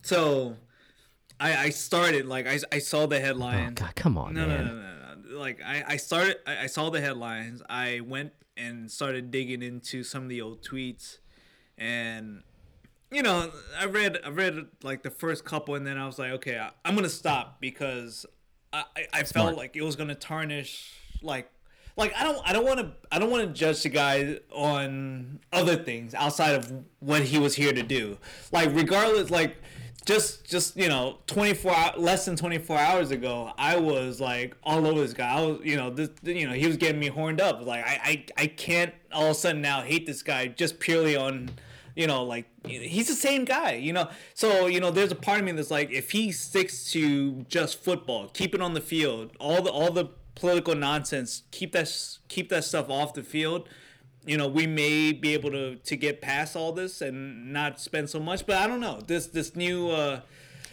so 0.00 0.56
I 1.38 1.56
I 1.56 1.70
started 1.70 2.24
like 2.24 2.46
I, 2.46 2.58
I 2.72 2.78
saw 2.78 3.04
the 3.04 3.20
headline. 3.20 3.70
Oh 3.70 3.84
God, 3.84 3.94
come 3.96 4.16
on, 4.16 4.32
no, 4.32 4.46
man. 4.46 4.64
No, 4.64 4.72
no, 4.72 4.80
no, 4.80 5.03
like 5.34 5.60
I, 5.64 5.84
I 5.86 5.96
started 5.96 6.36
I, 6.46 6.64
I 6.64 6.66
saw 6.66 6.90
the 6.90 7.00
headlines. 7.00 7.62
I 7.68 8.00
went 8.00 8.32
and 8.56 8.90
started 8.90 9.30
digging 9.30 9.62
into 9.62 10.04
some 10.04 10.24
of 10.24 10.28
the 10.28 10.40
old 10.40 10.62
tweets, 10.62 11.18
and 11.76 12.42
you 13.10 13.22
know 13.22 13.50
I 13.78 13.86
read 13.86 14.18
I 14.24 14.28
read 14.30 14.66
like 14.82 15.02
the 15.02 15.10
first 15.10 15.44
couple, 15.44 15.74
and 15.74 15.86
then 15.86 15.98
I 15.98 16.06
was 16.06 16.18
like, 16.18 16.32
okay, 16.32 16.58
I, 16.58 16.70
am 16.88 16.94
gonna 16.94 17.08
stop 17.08 17.60
because 17.60 18.26
I 18.72 18.84
I, 18.96 19.06
I 19.12 19.22
felt 19.24 19.56
like 19.56 19.76
it 19.76 19.82
was 19.82 19.96
gonna 19.96 20.14
tarnish 20.14 20.92
like 21.22 21.50
like 21.96 22.12
I 22.18 22.24
don't 22.24 22.38
I 22.44 22.52
don't 22.52 22.64
want 22.64 22.80
to 22.80 22.92
I 23.12 23.18
don't 23.18 23.30
want 23.30 23.46
to 23.46 23.52
judge 23.52 23.82
the 23.82 23.88
guy 23.88 24.40
on 24.50 25.40
other 25.52 25.76
things 25.76 26.14
outside 26.14 26.54
of 26.54 26.72
what 27.00 27.22
he 27.22 27.38
was 27.38 27.54
here 27.54 27.72
to 27.72 27.82
do. 27.82 28.18
Like 28.52 28.70
regardless, 28.72 29.30
like 29.30 29.56
just 30.04 30.44
just 30.44 30.76
you 30.76 30.88
know 30.88 31.18
24 31.26 31.94
less 31.96 32.24
than 32.24 32.36
24 32.36 32.76
hours 32.76 33.10
ago 33.10 33.52
i 33.56 33.76
was 33.76 34.20
like 34.20 34.54
all 34.62 34.86
over 34.86 35.00
this 35.00 35.14
guy. 35.14 35.30
I 35.30 35.40
was 35.40 35.60
you 35.64 35.76
know 35.76 35.90
this 35.90 36.10
you 36.22 36.46
know 36.46 36.52
he 36.52 36.66
was 36.66 36.76
getting 36.76 37.00
me 37.00 37.08
horned 37.08 37.40
up. 37.40 37.64
Like 37.64 37.84
i 37.84 37.98
i, 38.04 38.42
I 38.42 38.46
can't 38.46 38.92
all 39.12 39.26
of 39.26 39.30
a 39.30 39.34
sudden 39.34 39.62
now 39.62 39.82
hate 39.82 40.06
this 40.06 40.22
guy 40.22 40.48
just 40.48 40.78
purely 40.78 41.16
on 41.16 41.50
you 41.94 42.06
know 42.06 42.24
like 42.24 42.46
he's 42.66 43.08
the 43.08 43.14
same 43.14 43.44
guy 43.44 43.74
you 43.74 43.92
know? 43.92 44.08
So 44.34 44.66
you 44.66 44.80
know 44.80 44.90
there's 44.90 45.12
a 45.12 45.16
part 45.16 45.40
of 45.40 45.44
me 45.44 45.52
that's 45.52 45.70
like 45.70 45.90
if 45.90 46.10
he 46.10 46.32
sticks 46.32 46.90
to 46.92 47.42
just 47.48 47.82
football 47.82 48.28
keep 48.28 48.54
it 48.54 48.60
on 48.60 48.74
the 48.74 48.80
field 48.80 49.32
all 49.38 49.62
the 49.62 49.70
all 49.70 49.90
the 49.90 50.06
political 50.34 50.74
nonsense 50.74 51.44
keep 51.50 51.72
that 51.72 51.90
keep 52.28 52.48
that 52.48 52.64
stuff 52.64 52.90
off 52.90 53.14
the 53.14 53.22
field 53.22 53.68
you 54.26 54.36
know 54.36 54.48
we 54.48 54.66
may 54.66 55.12
be 55.12 55.34
able 55.34 55.50
to 55.50 55.76
to 55.76 55.96
get 55.96 56.20
past 56.20 56.56
all 56.56 56.72
this 56.72 57.00
and 57.00 57.52
not 57.52 57.80
spend 57.80 58.08
so 58.08 58.18
much 58.18 58.46
but 58.46 58.56
i 58.56 58.66
don't 58.66 58.80
know 58.80 59.00
this 59.06 59.26
this 59.28 59.54
new 59.54 59.90
uh 59.90 60.20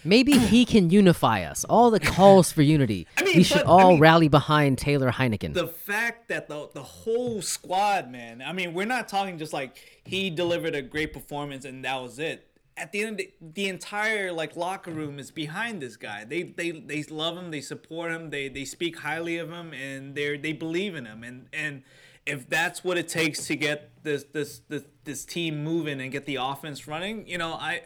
Maybe 0.03 0.37
he 0.37 0.65
can 0.65 0.89
unify 0.89 1.43
us. 1.43 1.63
All 1.65 1.91
the 1.91 1.99
calls 1.99 2.51
for 2.51 2.61
unity. 2.61 3.07
I 3.17 3.23
mean, 3.23 3.37
we 3.37 3.43
should 3.43 3.57
but, 3.57 3.65
all 3.67 3.87
I 3.87 3.89
mean, 3.91 3.99
rally 3.99 4.27
behind 4.27 4.77
Taylor 4.77 5.11
Heinicke 5.11 5.53
The 5.53 5.67
fact 5.67 6.29
that 6.29 6.47
the 6.47 6.69
the 6.73 6.83
whole 6.83 7.41
squad, 7.41 8.09
man. 8.09 8.41
I 8.41 8.51
mean, 8.53 8.73
we're 8.73 8.85
not 8.85 9.07
talking 9.07 9.37
just 9.37 9.53
like 9.53 9.77
he 10.03 10.29
delivered 10.29 10.75
a 10.75 10.81
great 10.81 11.13
performance 11.13 11.65
and 11.65 11.85
that 11.85 12.01
was 12.01 12.17
it. 12.19 12.47
At 12.77 12.91
the 12.93 13.03
end, 13.03 13.17
the, 13.17 13.31
the 13.39 13.67
entire 13.67 14.31
like 14.31 14.55
locker 14.55 14.91
room 14.91 15.19
is 15.19 15.29
behind 15.29 15.81
this 15.81 15.97
guy. 15.97 16.23
They 16.25 16.43
they 16.43 16.71
they 16.71 17.03
love 17.03 17.37
him. 17.37 17.51
They 17.51 17.61
support 17.61 18.11
him. 18.11 18.31
They 18.31 18.47
they 18.47 18.65
speak 18.65 18.99
highly 18.99 19.37
of 19.37 19.51
him, 19.51 19.73
and 19.73 20.15
they 20.15 20.37
they 20.37 20.53
believe 20.53 20.95
in 20.95 21.05
him. 21.05 21.23
And 21.23 21.47
and 21.53 21.83
if 22.25 22.49
that's 22.49 22.83
what 22.83 22.97
it 22.97 23.07
takes 23.07 23.47
to 23.47 23.55
get 23.55 24.03
this 24.03 24.23
this 24.31 24.61
this 24.67 24.83
this 25.03 25.25
team 25.25 25.63
moving 25.63 26.01
and 26.01 26.11
get 26.11 26.25
the 26.25 26.35
offense 26.35 26.87
running, 26.87 27.27
you 27.27 27.37
know, 27.37 27.53
I 27.53 27.83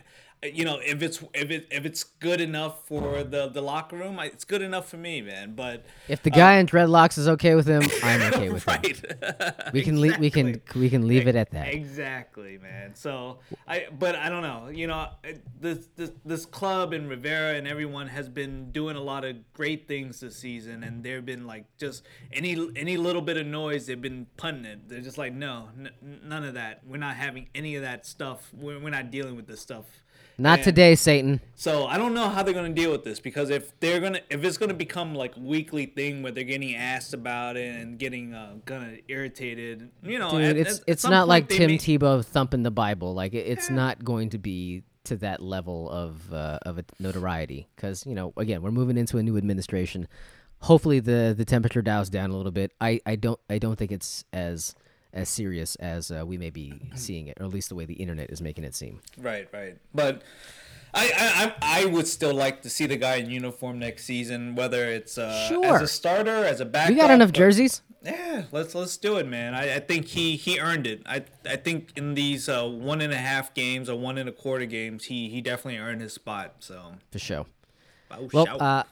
you 0.53 0.65
know, 0.65 0.79
if 0.83 1.01
it's 1.01 1.23
if 1.33 1.51
it 1.51 1.67
if 1.71 1.85
it's 1.85 2.03
good 2.03 2.41
enough 2.41 2.85
for 2.87 3.23
the 3.23 3.47
the 3.47 3.61
locker 3.61 3.95
room, 3.95 4.19
it's 4.19 4.45
good 4.45 4.61
enough 4.61 4.89
for 4.89 4.97
me, 4.97 5.21
man. 5.21 5.55
But 5.55 5.85
if 6.07 6.23
the 6.23 6.29
guy 6.29 6.57
uh, 6.57 6.59
in 6.61 6.67
dreadlocks 6.67 7.17
is 7.17 7.27
okay 7.27 7.55
with 7.55 7.67
him, 7.67 7.83
I'm 8.03 8.21
okay 8.33 8.49
with 8.49 8.67
right. 8.67 8.85
him. 8.85 8.95
We 9.73 9.81
can 9.81 9.95
exactly. 9.95 10.09
leave. 10.09 10.19
We 10.19 10.29
can 10.29 10.61
we 10.75 10.89
can 10.89 11.07
leave 11.07 11.27
it 11.27 11.35
at 11.35 11.51
that. 11.51 11.73
Exactly, 11.73 12.57
man. 12.57 12.95
So 12.95 13.39
I, 13.67 13.87
but 13.97 14.15
I 14.15 14.29
don't 14.29 14.41
know. 14.41 14.69
You 14.69 14.87
know, 14.87 15.09
this 15.59 15.87
this 15.95 16.11
this 16.23 16.45
club 16.45 16.93
and 16.93 17.09
Rivera 17.09 17.55
and 17.55 17.67
everyone 17.67 18.07
has 18.07 18.29
been 18.29 18.71
doing 18.71 18.95
a 18.95 19.01
lot 19.01 19.25
of 19.25 19.35
great 19.53 19.87
things 19.87 20.19
this 20.19 20.35
season, 20.35 20.83
and 20.83 21.03
they've 21.03 21.25
been 21.25 21.45
like 21.47 21.65
just 21.77 22.03
any 22.31 22.69
any 22.75 22.97
little 22.97 23.21
bit 23.21 23.37
of 23.37 23.45
noise, 23.45 23.85
they've 23.85 24.01
been 24.01 24.27
punting 24.37 24.65
it. 24.65 24.89
They're 24.89 25.01
just 25.01 25.17
like, 25.17 25.33
no, 25.33 25.69
n- 25.77 26.19
none 26.23 26.43
of 26.43 26.53
that. 26.55 26.81
We're 26.85 26.97
not 26.97 27.15
having 27.15 27.49
any 27.55 27.75
of 27.75 27.81
that 27.83 28.05
stuff. 28.05 28.51
We're, 28.53 28.79
we're 28.79 28.89
not 28.89 29.11
dealing 29.11 29.35
with 29.35 29.47
this 29.47 29.61
stuff 29.61 29.85
not 30.37 30.59
and 30.59 30.63
today, 30.63 30.95
Satan. 30.95 31.41
So 31.55 31.85
I 31.85 31.97
don't 31.97 32.13
know 32.13 32.29
how 32.29 32.43
they're 32.43 32.53
gonna 32.53 32.69
deal 32.69 32.91
with 32.91 33.03
this 33.03 33.19
because 33.19 33.49
if 33.49 33.77
they're 33.79 33.99
gonna 33.99 34.21
if 34.29 34.43
it's 34.43 34.57
gonna 34.57 34.73
become 34.73 35.15
like 35.15 35.33
weekly 35.37 35.85
thing 35.85 36.23
where 36.23 36.31
they're 36.31 36.43
getting 36.43 36.75
asked 36.75 37.13
about 37.13 37.57
it 37.57 37.75
and 37.75 37.97
getting 37.97 38.33
uh, 38.33 38.55
kind 38.65 38.93
of 38.93 38.99
irritated, 39.07 39.89
you 40.03 40.19
know, 40.19 40.31
Dude, 40.31 40.43
at, 40.43 40.57
it's 40.57 40.79
at, 40.79 40.83
it's 40.87 41.03
not 41.05 41.27
like 41.27 41.49
Tim 41.49 41.71
may... 41.71 41.77
Tebow 41.77 42.23
thumping 42.23 42.63
the 42.63 42.71
Bible. 42.71 43.13
Like 43.13 43.33
it's 43.33 43.69
yeah. 43.69 43.75
not 43.75 44.03
going 44.03 44.29
to 44.31 44.37
be 44.37 44.83
to 45.05 45.15
that 45.17 45.41
level 45.41 45.89
of 45.89 46.33
uh, 46.33 46.59
of 46.63 46.77
a 46.77 46.85
notoriety 46.99 47.67
because 47.75 48.05
you 48.05 48.15
know 48.15 48.33
again 48.37 48.61
we're 48.61 48.71
moving 48.71 48.97
into 48.97 49.17
a 49.17 49.23
new 49.23 49.37
administration. 49.37 50.07
Hopefully 50.59 50.99
the 50.99 51.33
the 51.37 51.45
temperature 51.45 51.81
dials 51.81 52.09
down 52.09 52.31
a 52.31 52.35
little 52.35 52.51
bit. 52.51 52.71
I, 52.81 52.99
I 53.05 53.15
don't 53.15 53.39
I 53.49 53.59
don't 53.59 53.77
think 53.77 53.91
it's 53.91 54.25
as 54.33 54.75
as 55.15 55.29
serious 55.29 55.75
as 55.75 56.11
uh, 56.11 56.23
we 56.25 56.37
may 56.37 56.49
be 56.49 56.73
seeing 56.95 57.27
it, 57.27 57.37
or 57.39 57.45
at 57.45 57.51
least 57.51 57.69
the 57.69 57.75
way 57.75 57.85
the 57.85 57.95
internet 57.95 58.29
is 58.29 58.41
making 58.41 58.63
it 58.63 58.75
seem. 58.75 58.99
Right, 59.17 59.47
right. 59.51 59.77
But 59.93 60.21
I, 60.93 61.53
I, 61.61 61.81
I 61.81 61.85
would 61.85 62.07
still 62.07 62.33
like 62.33 62.61
to 62.61 62.69
see 62.69 62.85
the 62.85 62.97
guy 62.97 63.15
in 63.15 63.29
uniform 63.29 63.79
next 63.79 64.05
season, 64.05 64.55
whether 64.55 64.85
it's 64.85 65.17
uh, 65.17 65.47
sure. 65.47 65.75
as 65.75 65.81
a 65.81 65.87
starter, 65.87 66.45
as 66.45 66.59
a 66.59 66.65
backup. 66.65 66.89
We 66.89 66.95
got 66.95 67.11
enough 67.11 67.31
jerseys. 67.31 67.81
Yeah, 68.03 68.43
let's 68.51 68.75
let's 68.75 68.97
do 68.97 69.17
it, 69.17 69.27
man. 69.27 69.55
I, 69.55 69.77
I 69.77 69.79
think 69.79 70.05
he 70.05 70.35
he 70.35 70.59
earned 70.59 70.85
it. 70.85 71.01
I 71.07 71.23
I 71.49 71.55
think 71.55 71.91
in 71.95 72.13
these 72.13 72.47
uh, 72.47 72.63
one 72.63 73.01
and 73.01 73.11
a 73.11 73.17
half 73.17 73.55
games 73.55 73.89
or 73.89 73.97
one 73.97 74.19
and 74.19 74.29
a 74.29 74.31
quarter 74.31 74.65
games, 74.65 75.05
he 75.05 75.27
he 75.27 75.41
definitely 75.41 75.79
earned 75.79 76.01
his 76.01 76.13
spot. 76.13 76.57
So 76.59 76.93
for 77.11 77.17
sure. 77.17 77.47
Oh, 78.11 78.29
well, 78.31 78.61
uh, 78.61 78.83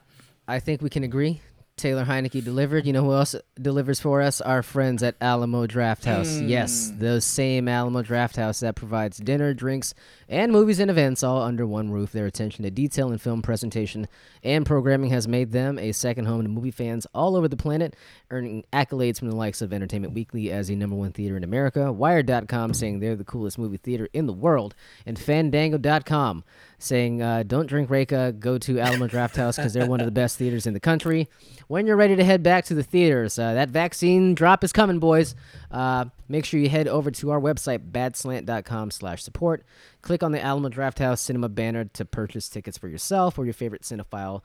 I 0.48 0.58
think 0.58 0.82
we 0.82 0.90
can 0.90 1.04
agree 1.04 1.40
Taylor 1.76 2.04
Heinicke 2.04 2.44
delivered. 2.44 2.86
You 2.86 2.92
know 2.92 3.02
who 3.02 3.12
else 3.12 3.34
delivers 3.60 3.98
for 3.98 4.22
us? 4.22 4.40
Our 4.40 4.62
friends 4.62 5.02
at 5.02 5.16
Alamo 5.20 5.66
Drafthouse. 5.66 6.40
Mm. 6.40 6.48
Yes, 6.48 6.92
the 6.98 7.20
same 7.20 7.66
Alamo 7.66 8.02
Drafthouse 8.02 8.60
that 8.60 8.76
provides 8.76 9.18
dinner, 9.18 9.52
drinks, 9.54 9.92
and 10.28 10.52
movies 10.52 10.78
and 10.78 10.90
events 10.90 11.24
all 11.24 11.42
under 11.42 11.66
one 11.66 11.90
roof. 11.90 12.12
Their 12.12 12.26
attention 12.26 12.62
to 12.62 12.70
detail 12.70 13.10
in 13.10 13.18
film 13.18 13.42
presentation 13.42 14.06
and 14.44 14.64
programming 14.64 15.10
has 15.10 15.26
made 15.26 15.50
them 15.50 15.78
a 15.78 15.90
second 15.92 16.26
home 16.26 16.42
to 16.42 16.48
movie 16.48 16.70
fans 16.70 17.06
all 17.12 17.34
over 17.34 17.48
the 17.48 17.56
planet, 17.56 17.96
earning 18.30 18.64
accolades 18.72 19.18
from 19.18 19.30
the 19.30 19.36
likes 19.36 19.60
of 19.60 19.72
Entertainment 19.72 20.14
Weekly 20.14 20.52
as 20.52 20.68
the 20.68 20.76
number 20.76 20.94
one 20.94 21.12
theater 21.12 21.36
in 21.36 21.42
America, 21.42 21.92
Wired.com 21.92 22.72
saying 22.72 23.00
they're 23.00 23.16
the 23.16 23.24
coolest 23.24 23.58
movie 23.58 23.78
theater 23.78 24.08
in 24.12 24.26
the 24.26 24.32
world, 24.32 24.74
and 25.04 25.18
Fandango.com 25.18 26.44
saying, 26.78 27.22
uh, 27.22 27.42
don't 27.44 27.66
drink 27.66 27.88
Reyka, 27.88 28.38
go 28.38 28.58
to 28.58 28.78
Alamo 28.78 29.08
Drafthouse 29.08 29.56
because 29.56 29.72
they're 29.72 29.86
one 29.88 30.00
of 30.00 30.06
the 30.06 30.12
best 30.12 30.36
theaters 30.38 30.66
in 30.66 30.74
the 30.74 30.80
country. 30.80 31.28
When 31.68 31.86
you're 31.86 31.96
ready 31.96 32.16
to 32.16 32.24
head 32.24 32.42
back 32.42 32.64
to 32.66 32.74
the 32.74 32.82
theaters. 32.82 33.38
Uh, 33.38 33.54
that 33.54 33.70
vaccine 33.70 34.34
drop 34.34 34.64
is 34.64 34.72
coming, 34.72 34.98
boys. 34.98 35.34
Uh, 35.70 36.06
make 36.28 36.44
sure 36.44 36.60
you 36.60 36.68
head 36.68 36.88
over 36.88 37.10
to 37.10 37.30
our 37.30 37.40
website, 37.40 37.90
badslant.com 37.90 38.90
slash 38.90 39.22
support. 39.22 39.64
Click 40.02 40.22
on 40.22 40.32
the 40.32 40.42
Alamo 40.42 40.68
Drafthouse 40.68 41.18
Cinema 41.18 41.48
banner 41.48 41.84
to 41.84 42.04
purchase 42.04 42.48
tickets 42.48 42.78
for 42.78 42.88
yourself 42.88 43.38
or 43.38 43.44
your 43.44 43.54
favorite 43.54 43.82
cinephile 43.82 44.42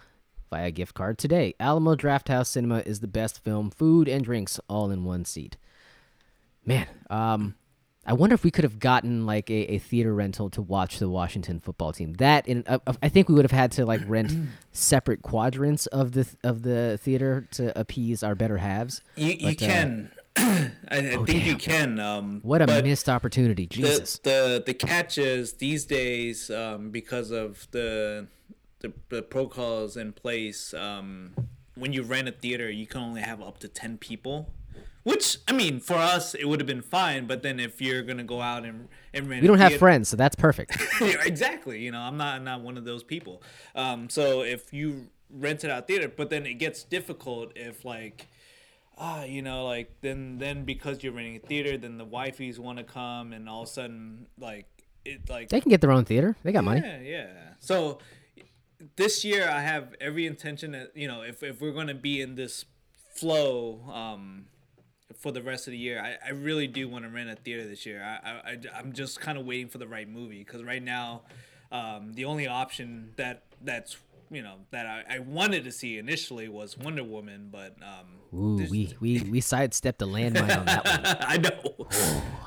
via 0.49 0.71
gift 0.71 0.93
card 0.93 1.17
today. 1.17 1.53
Alamo 1.59 1.95
Drafthouse 1.95 2.47
Cinema 2.47 2.79
is 2.79 2.99
the 2.99 3.07
best 3.07 3.43
film, 3.43 3.69
food, 3.69 4.07
and 4.07 4.23
drinks 4.23 4.59
all 4.67 4.89
in 4.91 5.03
one 5.03 5.25
seat. 5.25 5.57
Man, 6.65 6.87
um, 7.09 7.55
I 8.09 8.13
wonder 8.13 8.33
if 8.33 8.43
we 8.43 8.49
could 8.49 8.63
have 8.63 8.79
gotten 8.79 9.27
like 9.27 9.51
a, 9.51 9.73
a 9.73 9.77
theater 9.77 10.15
rental 10.15 10.49
to 10.51 10.63
watch 10.63 10.97
the 10.97 11.07
Washington 11.07 11.59
football 11.59 11.93
team. 11.93 12.13
That 12.13 12.47
in 12.47 12.63
uh, 12.65 12.79
I 13.03 13.07
think 13.07 13.29
we 13.29 13.35
would 13.35 13.45
have 13.45 13.51
had 13.51 13.71
to 13.73 13.85
like 13.85 14.01
rent 14.07 14.33
separate 14.71 15.21
quadrants 15.21 15.85
of 15.85 16.13
the 16.13 16.27
of 16.43 16.63
the 16.63 16.97
theater 16.99 17.47
to 17.51 17.79
appease 17.79 18.23
our 18.23 18.33
better 18.33 18.57
halves. 18.57 19.03
You, 19.15 19.33
you 19.33 19.55
but, 19.55 19.63
uh, 19.63 19.67
can. 19.67 20.11
I, 20.37 20.71
I 20.91 20.97
oh, 21.17 21.23
think 21.23 21.27
damn. 21.27 21.47
you 21.47 21.55
can. 21.55 21.99
Um, 21.99 22.39
what 22.41 22.63
a 22.63 22.81
missed 22.81 23.09
opportunity, 23.09 23.67
Jesus. 23.67 24.17
The, 24.17 24.29
the 24.29 24.63
the 24.65 24.73
catch 24.73 25.19
is 25.19 25.53
these 25.53 25.85
days 25.85 26.49
um, 26.49 26.89
because 26.89 27.29
of 27.29 27.67
the, 27.69 28.25
the 28.79 28.91
the 29.09 29.21
protocols 29.21 29.95
in 29.95 30.13
place. 30.13 30.73
Um, 30.73 31.35
when 31.75 31.93
you 31.93 32.01
rent 32.01 32.27
a 32.27 32.31
theater, 32.31 32.71
you 32.71 32.87
can 32.87 33.01
only 33.01 33.21
have 33.21 33.39
up 33.39 33.59
to 33.59 33.67
ten 33.67 33.99
people 33.99 34.51
which 35.03 35.37
I 35.47 35.53
mean, 35.53 35.79
for 35.79 35.95
us, 35.95 36.35
it 36.35 36.45
would 36.45 36.59
have 36.59 36.67
been 36.67 36.81
fine. 36.81 37.27
But 37.27 37.41
then 37.43 37.59
if 37.59 37.81
you're 37.81 38.01
gonna 38.01 38.23
go 38.23 38.41
out 38.41 38.65
and 38.65 38.87
and 39.13 39.29
rent, 39.29 39.41
we 39.41 39.47
don't 39.47 39.59
have 39.59 39.75
friends, 39.75 40.09
so 40.09 40.17
that's 40.17 40.35
perfect. 40.35 40.77
exactly. 41.01 41.81
You 41.81 41.91
know, 41.91 41.99
I'm 41.99 42.17
not 42.17 42.35
I'm 42.35 42.43
not 42.43 42.61
one 42.61 42.77
of 42.77 42.85
those 42.85 43.03
people. 43.03 43.41
Um, 43.75 44.09
so 44.09 44.41
if 44.41 44.73
you 44.73 45.07
rented 45.29 45.69
out 45.69 45.87
theater, 45.87 46.11
but 46.15 46.29
then 46.29 46.45
it 46.45 46.55
gets 46.55 46.83
difficult 46.83 47.53
if 47.55 47.85
like. 47.85 48.27
Ah, 49.01 49.23
you 49.23 49.41
know, 49.41 49.63
like 49.63 49.95
then 50.01 50.39
then 50.39 50.65
because 50.65 51.01
you're 51.01 51.13
renting 51.13 51.37
a 51.37 51.39
theater, 51.39 51.77
then 51.77 51.97
the 51.97 52.05
wifeys 52.05 52.59
want 52.59 52.79
to 52.79 52.83
come, 52.83 53.31
and 53.31 53.47
all 53.47 53.61
of 53.61 53.69
a 53.69 53.71
sudden, 53.71 54.27
like 54.37 54.65
it 55.05 55.29
like 55.29 55.47
they 55.47 55.61
can 55.61 55.69
get 55.69 55.79
their 55.79 55.93
own 55.93 56.03
theater. 56.03 56.35
They 56.43 56.51
got 56.51 56.65
yeah, 56.65 56.69
money. 56.69 56.81
Yeah, 56.83 56.99
yeah. 56.99 57.27
So 57.59 57.99
this 58.95 59.25
year, 59.25 59.49
I 59.49 59.61
have 59.61 59.95
every 59.99 60.25
intention 60.25 60.71
that 60.71 60.95
you 60.95 61.07
know, 61.07 61.21
if 61.21 61.43
if 61.43 61.61
we're 61.61 61.71
gonna 61.71 61.93
be 61.93 62.21
in 62.21 62.35
this 62.35 62.65
flow, 63.13 63.81
um, 63.91 64.45
for 65.19 65.31
the 65.31 65.43
rest 65.43 65.67
of 65.67 65.71
the 65.71 65.77
year. 65.77 66.01
I, 66.01 66.17
I 66.27 66.31
really 66.31 66.67
do 66.67 66.87
want 66.89 67.05
to 67.05 67.11
rent 67.11 67.29
a 67.29 67.35
theater 67.35 67.67
this 67.67 67.85
year. 67.85 68.01
I, 68.01 68.51
I, 68.51 68.57
I'm 68.75 68.93
just 68.93 69.19
kind 69.19 69.37
of 69.37 69.45
waiting 69.45 69.67
for 69.67 69.77
the 69.77 69.87
right 69.87 70.09
movie 70.09 70.39
because 70.39 70.63
right 70.63 70.81
now, 70.81 71.21
um, 71.71 72.13
the 72.13 72.25
only 72.25 72.47
option 72.47 73.11
that 73.17 73.43
that's 73.61 73.97
you 74.31 74.41
know 74.41 74.55
that 74.71 74.85
I, 74.85 75.15
I 75.15 75.19
wanted 75.19 75.63
to 75.65 75.71
see 75.71 75.97
initially 75.97 76.47
was 76.47 76.77
Wonder 76.77 77.03
Woman, 77.03 77.49
but 77.51 77.75
um, 77.81 78.39
Ooh, 78.39 78.65
we 78.69 78.95
we 78.99 79.21
we 79.21 79.41
sidestepped 79.41 80.01
a 80.01 80.05
landmine 80.05 80.57
on 80.57 80.65
that 80.65 80.85
one. 80.85 81.17
I 81.27 81.37
know. 81.37 81.87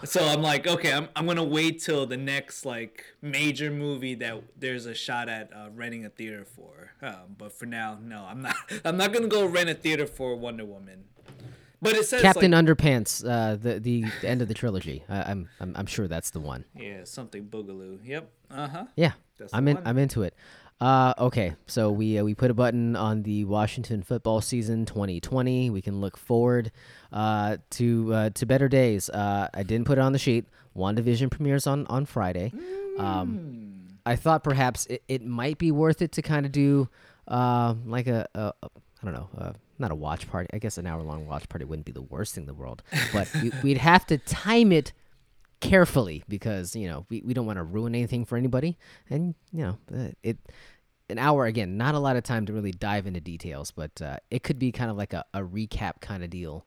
so 0.05 0.25
I'm 0.25 0.43
like, 0.43 0.67
okay, 0.67 0.93
I'm 0.93 1.09
I'm 1.15 1.27
gonna 1.27 1.45
wait 1.45 1.83
till 1.83 2.07
the 2.07 2.17
next 2.17 2.65
like 2.65 3.05
major 3.21 3.71
movie 3.71 4.15
that 4.17 4.43
there's 4.59 4.87
a 4.87 4.95
shot 4.95 5.29
at 5.29 5.53
uh, 5.53 5.69
renting 5.75 6.05
a 6.05 6.09
theater 6.09 6.45
for. 6.45 6.93
Um, 7.03 7.35
but 7.37 7.53
for 7.53 7.67
now, 7.67 7.99
no, 8.01 8.25
I'm 8.25 8.43
not. 8.43 8.57
I'm 8.85 8.97
not 8.97 9.13
gonna 9.13 9.29
go 9.29 9.45
rent 9.45 9.69
a 9.69 9.75
theater 9.75 10.07
for 10.07 10.37
Wonder 10.37 10.65
Woman. 10.65 11.05
But 11.83 11.97
it 11.97 12.07
says 12.07 12.23
Captain 12.23 12.53
like, 12.53 12.65
Underpants, 12.65 13.29
uh, 13.29 13.57
the, 13.57 13.81
the 13.81 14.05
end 14.23 14.41
of 14.41 14.47
the 14.47 14.55
trilogy. 14.55 15.03
I, 15.09 15.33
am 15.33 15.49
I'm 15.61 15.75
I'm 15.77 15.87
sure 15.87 16.07
that's 16.07 16.31
the 16.31 16.39
one. 16.39 16.65
Yeah, 16.77 17.03
something 17.03 17.45
boogaloo. 17.47 17.99
Yep. 18.05 18.31
Uh 18.51 18.69
huh. 18.69 18.85
Yeah, 18.95 19.13
that's 19.37 19.53
I'm 19.53 19.67
in. 19.67 19.77
One. 19.77 19.87
I'm 19.87 19.99
into 19.99 20.23
it. 20.23 20.35
Uh, 20.81 21.15
okay, 21.19 21.55
so 21.67 21.91
we 21.91 22.19
uh, 22.19 22.25
we 22.25 22.35
put 22.35 22.51
a 22.51 22.55
button 22.55 22.95
on 22.95 23.25
the 23.25 23.45
Washington 23.45 24.03
football 24.03 24.41
season 24.41 24.87
2020. 24.87 25.71
We 25.71 25.83
can 25.83 26.01
look 26.01 26.17
forward 26.17 26.71
uh, 27.13 27.59
to 27.71 28.15
uh, 28.15 28.31
to 28.31 28.47
better 28.47 28.69
days. 28.69 29.11
Uh, 29.11 29.49
I 29.53 29.65
didn't 29.65 29.87
put 29.87 29.99
it 29.99 30.01
on 30.01 30.13
the 30.13 30.19
sheet. 30.19 30.47
WandaVision 30.77 31.31
premieres 31.31 31.67
on 31.67 31.87
on 31.89 32.07
Friday. 32.07 32.53
Um, 32.55 32.61
mm. 32.97 33.01
Um, 33.01 33.73
I 34.05 34.17
thought 34.17 34.43
perhaps 34.43 34.87
it, 34.87 35.03
it 35.09 35.25
might 35.25 35.59
be 35.59 35.71
worth 35.71 36.03
it 36.03 36.13
to 36.13 36.23
kind 36.23 36.47
of 36.47 36.53
do 36.53 36.89
uh, 37.29 37.75
like 37.87 38.07
a, 38.09 38.27
a, 38.35 38.53
a 38.63 38.69
I 39.03 39.07
don't 39.07 39.15
know. 39.15 39.29
Uh, 39.37 39.53
not 39.79 39.91
a 39.91 39.95
watch 39.95 40.29
party. 40.31 40.49
I 40.53 40.59
guess 40.59 40.79
an 40.79 40.87
hour 40.87 41.03
long 41.03 41.27
watch 41.27 41.49
party 41.49 41.65
wouldn't 41.65 41.87
be 41.87 41.93
the 41.93 42.03
worst 42.03 42.35
thing 42.35 42.43
in 42.43 42.47
the 42.47 42.55
world, 42.55 42.83
but 43.13 43.29
we'd 43.63 43.79
have 43.79 44.07
to 44.07 44.19
time 44.19 44.73
it 44.73 44.93
carefully 45.61 46.25
because 46.29 46.75
you 46.75 46.89
know 46.89 47.07
we, 47.09 47.23
we 47.25 47.35
don't 47.35 47.47
want 47.47 47.57
to 47.57 47.63
ruin 47.63 47.95
anything 47.95 48.25
for 48.25 48.37
anybody, 48.37 48.79
and 49.11 49.35
you 49.53 49.65
know 49.65 49.79
uh, 49.95 50.09
it. 50.23 50.39
An 51.09 51.19
hour 51.19 51.45
again, 51.45 51.77
not 51.77 51.95
a 51.95 51.99
lot 51.99 52.17
of 52.17 52.23
time 52.23 52.47
to 52.47 52.55
really 52.55 52.71
dive 52.71 53.07
into 53.07 53.21
details, 53.21 53.71
but 53.71 54.01
uh, 54.01 54.17
it 54.31 54.43
could 54.43 54.59
be 54.59 54.73
kind 54.73 54.91
of 54.91 54.97
like 54.97 55.13
a, 55.13 55.25
a 55.35 55.41
recap 55.41 56.01
kind 56.01 56.25
of 56.25 56.31
deal. 56.31 56.65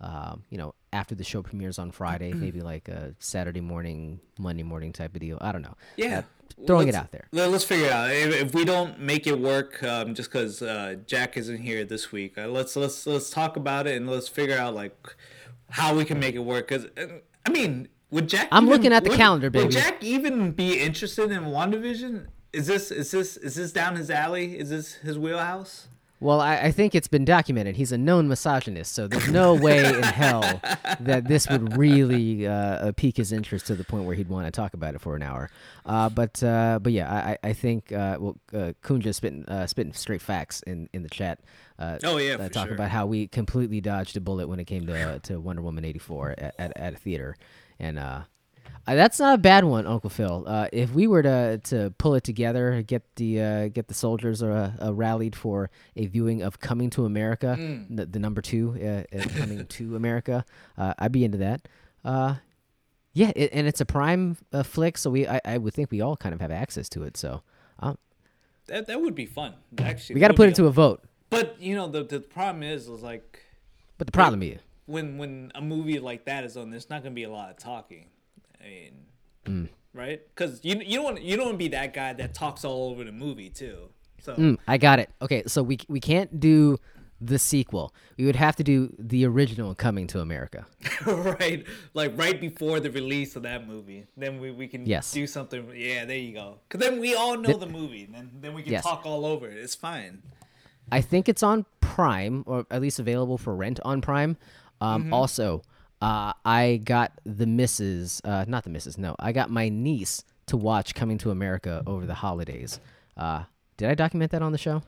Um, 0.00 0.44
you 0.50 0.58
know, 0.58 0.74
after 0.92 1.16
the 1.16 1.24
show 1.24 1.42
premieres 1.42 1.80
on 1.80 1.90
Friday, 1.90 2.32
maybe 2.34 2.60
like 2.60 2.88
a 2.88 3.14
Saturday 3.18 3.62
morning, 3.62 4.20
Monday 4.38 4.62
morning 4.62 4.92
type 4.92 5.14
of 5.16 5.20
deal. 5.20 5.38
I 5.40 5.50
don't 5.50 5.62
know. 5.62 5.74
Yeah. 5.96 6.22
Throwing 6.66 6.86
let's, 6.86 6.96
it 6.96 7.00
out 7.00 7.12
there. 7.12 7.28
Let's 7.32 7.64
figure 7.64 7.86
it 7.86 7.92
out. 7.92 8.10
If, 8.10 8.34
if 8.34 8.54
we 8.54 8.64
don't 8.64 8.98
make 9.00 9.26
it 9.26 9.38
work, 9.38 9.82
um, 9.82 10.14
just 10.14 10.30
because 10.30 10.62
uh, 10.62 10.96
Jack 11.06 11.36
isn't 11.36 11.58
here 11.58 11.84
this 11.84 12.12
week, 12.12 12.36
uh, 12.36 12.48
let's 12.48 12.76
let's 12.76 13.06
let's 13.06 13.30
talk 13.30 13.56
about 13.56 13.86
it 13.86 13.96
and 13.96 14.08
let's 14.08 14.28
figure 14.28 14.58
out 14.58 14.74
like 14.74 14.94
how 15.70 15.94
we 15.94 16.04
can 16.04 16.18
make 16.18 16.34
it 16.34 16.40
work. 16.40 16.68
Because 16.68 16.86
uh, 16.96 17.18
I 17.46 17.50
mean, 17.50 17.88
would 18.10 18.28
Jack? 18.28 18.48
I'm 18.50 18.64
even, 18.64 18.76
looking 18.76 18.92
at 18.92 19.04
the 19.04 19.10
would, 19.10 19.18
calendar, 19.18 19.50
baby. 19.50 19.64
Would 19.64 19.72
Jack 19.72 20.02
even 20.02 20.52
be 20.52 20.80
interested 20.80 21.30
in 21.30 21.44
Wandavision? 21.44 22.26
Is 22.52 22.66
this 22.66 22.90
is 22.90 23.10
this 23.10 23.36
is 23.36 23.54
this 23.54 23.72
down 23.72 23.96
his 23.96 24.10
alley? 24.10 24.58
Is 24.58 24.70
this 24.70 24.94
his 24.94 25.18
wheelhouse? 25.18 25.88
Well, 26.20 26.40
I, 26.40 26.56
I, 26.56 26.70
think 26.72 26.96
it's 26.96 27.06
been 27.06 27.24
documented. 27.24 27.76
He's 27.76 27.92
a 27.92 27.98
known 27.98 28.26
misogynist, 28.26 28.92
so 28.92 29.06
there's 29.06 29.28
no 29.28 29.54
way 29.54 29.84
in 29.84 30.02
hell 30.02 30.60
that 31.00 31.28
this 31.28 31.48
would 31.48 31.76
really 31.76 32.46
uh, 32.46 32.52
uh, 32.52 32.92
pique 32.92 33.18
his 33.18 33.30
interest 33.30 33.66
to 33.68 33.76
the 33.76 33.84
point 33.84 34.04
where 34.04 34.16
he'd 34.16 34.28
want 34.28 34.46
to 34.46 34.50
talk 34.50 34.74
about 34.74 34.96
it 34.96 35.00
for 35.00 35.14
an 35.14 35.22
hour. 35.22 35.48
Uh, 35.86 36.08
but 36.08 36.42
uh, 36.42 36.80
but 36.82 36.92
yeah, 36.92 37.36
I, 37.42 37.48
I 37.48 37.52
think 37.52 37.92
uh, 37.92 38.18
well, 38.18 38.36
uh, 38.52 38.72
Kunja 38.82 39.14
spitting 39.14 39.44
uh, 39.46 39.68
spitting 39.68 39.92
straight 39.92 40.22
facts 40.22 40.60
in, 40.62 40.88
in 40.92 41.04
the 41.04 41.08
chat. 41.08 41.38
oh 41.78 42.16
yeah, 42.16 42.34
uh, 42.34 42.48
talking 42.48 42.70
sure. 42.70 42.74
about 42.74 42.90
how 42.90 43.06
we 43.06 43.28
completely 43.28 43.80
dodged 43.80 44.16
a 44.16 44.20
bullet 44.20 44.48
when 44.48 44.58
it 44.58 44.64
came 44.64 44.86
to 44.86 45.20
to 45.20 45.38
Wonder 45.38 45.62
Woman 45.62 45.84
eighty 45.84 46.00
four 46.00 46.34
at, 46.36 46.54
at, 46.58 46.76
at 46.76 46.92
a 46.94 46.96
theater, 46.96 47.36
and 47.78 47.98
uh, 48.86 48.94
that's 48.94 49.18
not 49.18 49.34
a 49.34 49.38
bad 49.38 49.64
one, 49.64 49.86
Uncle 49.86 50.08
Phil. 50.08 50.44
Uh, 50.46 50.68
if 50.72 50.92
we 50.92 51.06
were 51.06 51.22
to 51.22 51.58
to 51.64 51.92
pull 51.98 52.14
it 52.14 52.24
together, 52.24 52.82
get 52.82 53.02
the 53.16 53.40
uh, 53.40 53.68
get 53.68 53.88
the 53.88 53.94
soldiers 53.94 54.42
uh, 54.42 54.72
uh, 54.82 54.94
rallied 54.94 55.36
for 55.36 55.70
a 55.96 56.06
viewing 56.06 56.42
of 56.42 56.58
Coming 56.60 56.88
to 56.90 57.04
America, 57.04 57.56
mm. 57.58 57.84
the, 57.94 58.06
the, 58.06 58.18
number 58.18 58.40
two 58.40 59.04
uh, 59.14 59.28
Coming 59.36 59.66
to 59.66 59.96
America, 59.96 60.44
I'd 60.78 61.12
be 61.12 61.24
into 61.24 61.38
that. 61.38 61.68
yeah, 63.12 63.32
it, 63.36 63.50
and 63.52 63.66
it's 63.66 63.80
a 63.80 63.86
Prime 63.86 64.38
flick, 64.64 64.96
so 64.96 65.10
we 65.10 65.26
I, 65.26 65.40
I, 65.44 65.58
would 65.58 65.74
think 65.74 65.90
we 65.90 66.00
all 66.00 66.16
kind 66.16 66.34
of 66.34 66.40
have 66.40 66.50
access 66.50 66.88
to 66.90 67.02
it. 67.02 67.16
So 67.18 67.42
um, 67.80 67.98
that 68.66 68.86
that 68.86 69.00
would 69.02 69.14
be 69.14 69.26
fun. 69.26 69.52
Actually, 69.78 70.14
we 70.14 70.20
got 70.20 70.28
to 70.28 70.34
put 70.34 70.48
it 70.48 70.54
to 70.54 70.66
a 70.66 70.70
vote. 70.70 71.04
But 71.28 71.60
you 71.60 71.74
know 71.74 71.88
the 71.88 72.04
the 72.04 72.20
problem 72.20 72.62
is 72.62 72.88
is 72.88 73.02
like. 73.02 73.42
But 73.98 74.06
the 74.06 74.12
problem 74.12 74.42
is 74.42 74.60
when 74.86 75.18
when 75.18 75.52
a 75.54 75.60
movie 75.60 75.98
like 75.98 76.24
that 76.24 76.44
is 76.44 76.56
on, 76.56 76.70
there's 76.70 76.88
not 76.88 77.02
gonna 77.02 77.14
be 77.14 77.24
a 77.24 77.30
lot 77.30 77.50
of 77.50 77.58
talking. 77.58 78.06
I 78.60 78.64
mean, 78.64 78.92
mm. 79.44 79.68
right? 79.92 80.20
Because 80.34 80.60
you 80.64 80.76
you 80.80 80.96
don't 80.96 81.04
want 81.04 81.22
you 81.22 81.36
don't 81.36 81.46
want 81.46 81.54
to 81.54 81.58
be 81.58 81.68
that 81.68 81.94
guy 81.94 82.12
that 82.14 82.34
talks 82.34 82.64
all 82.64 82.90
over 82.90 83.04
the 83.04 83.12
movie 83.12 83.50
too. 83.50 83.88
So 84.20 84.34
mm, 84.34 84.58
I 84.66 84.78
got 84.78 84.98
it. 84.98 85.10
Okay, 85.22 85.42
so 85.46 85.62
we 85.62 85.78
we 85.88 86.00
can't 86.00 86.40
do 86.40 86.78
the 87.20 87.38
sequel. 87.38 87.92
We 88.16 88.26
would 88.26 88.36
have 88.36 88.56
to 88.56 88.64
do 88.64 88.94
the 88.98 89.26
original 89.26 89.74
Coming 89.74 90.06
to 90.08 90.20
America. 90.20 90.66
right. 91.06 91.64
Like 91.94 92.16
right 92.16 92.40
before 92.40 92.80
the 92.80 92.90
release 92.90 93.36
of 93.36 93.42
that 93.42 93.66
movie. 93.66 94.06
Then 94.16 94.40
we, 94.40 94.50
we 94.50 94.68
can 94.68 94.86
yes. 94.86 95.12
do 95.12 95.26
something. 95.26 95.72
Yeah, 95.74 96.04
there 96.04 96.16
you 96.16 96.32
go. 96.32 96.58
Because 96.68 96.86
then 96.86 97.00
we 97.00 97.14
all 97.14 97.36
know 97.36 97.54
the, 97.54 97.66
the 97.66 97.72
movie. 97.72 98.08
Then, 98.10 98.30
then 98.40 98.54
we 98.54 98.62
can 98.62 98.72
yes. 98.72 98.84
talk 98.84 99.04
all 99.04 99.26
over 99.26 99.48
it. 99.48 99.56
It's 99.56 99.74
fine. 99.74 100.22
I 100.90 101.00
think 101.00 101.28
it's 101.28 101.42
on 101.42 101.66
Prime, 101.80 102.44
or 102.46 102.66
at 102.70 102.80
least 102.80 102.98
available 102.98 103.36
for 103.36 103.54
rent 103.54 103.80
on 103.84 104.00
Prime. 104.00 104.36
Um, 104.80 105.04
mm-hmm. 105.04 105.12
Also, 105.12 105.62
uh, 106.00 106.32
I 106.44 106.80
got 106.84 107.12
the 107.24 107.46
missus, 107.46 108.20
uh, 108.24 108.44
not 108.46 108.64
the 108.64 108.70
missus, 108.70 108.98
no, 108.98 109.16
I 109.18 109.32
got 109.32 109.50
my 109.50 109.68
niece 109.68 110.24
to 110.46 110.56
watch 110.56 110.94
Coming 110.94 111.18
to 111.18 111.30
America 111.30 111.82
over 111.86 112.06
the 112.06 112.14
holidays. 112.14 112.80
Uh, 113.16 113.44
did 113.76 113.90
I 113.90 113.94
document 113.94 114.32
that 114.32 114.42
on 114.42 114.52
the 114.52 114.58
show? 114.58 114.82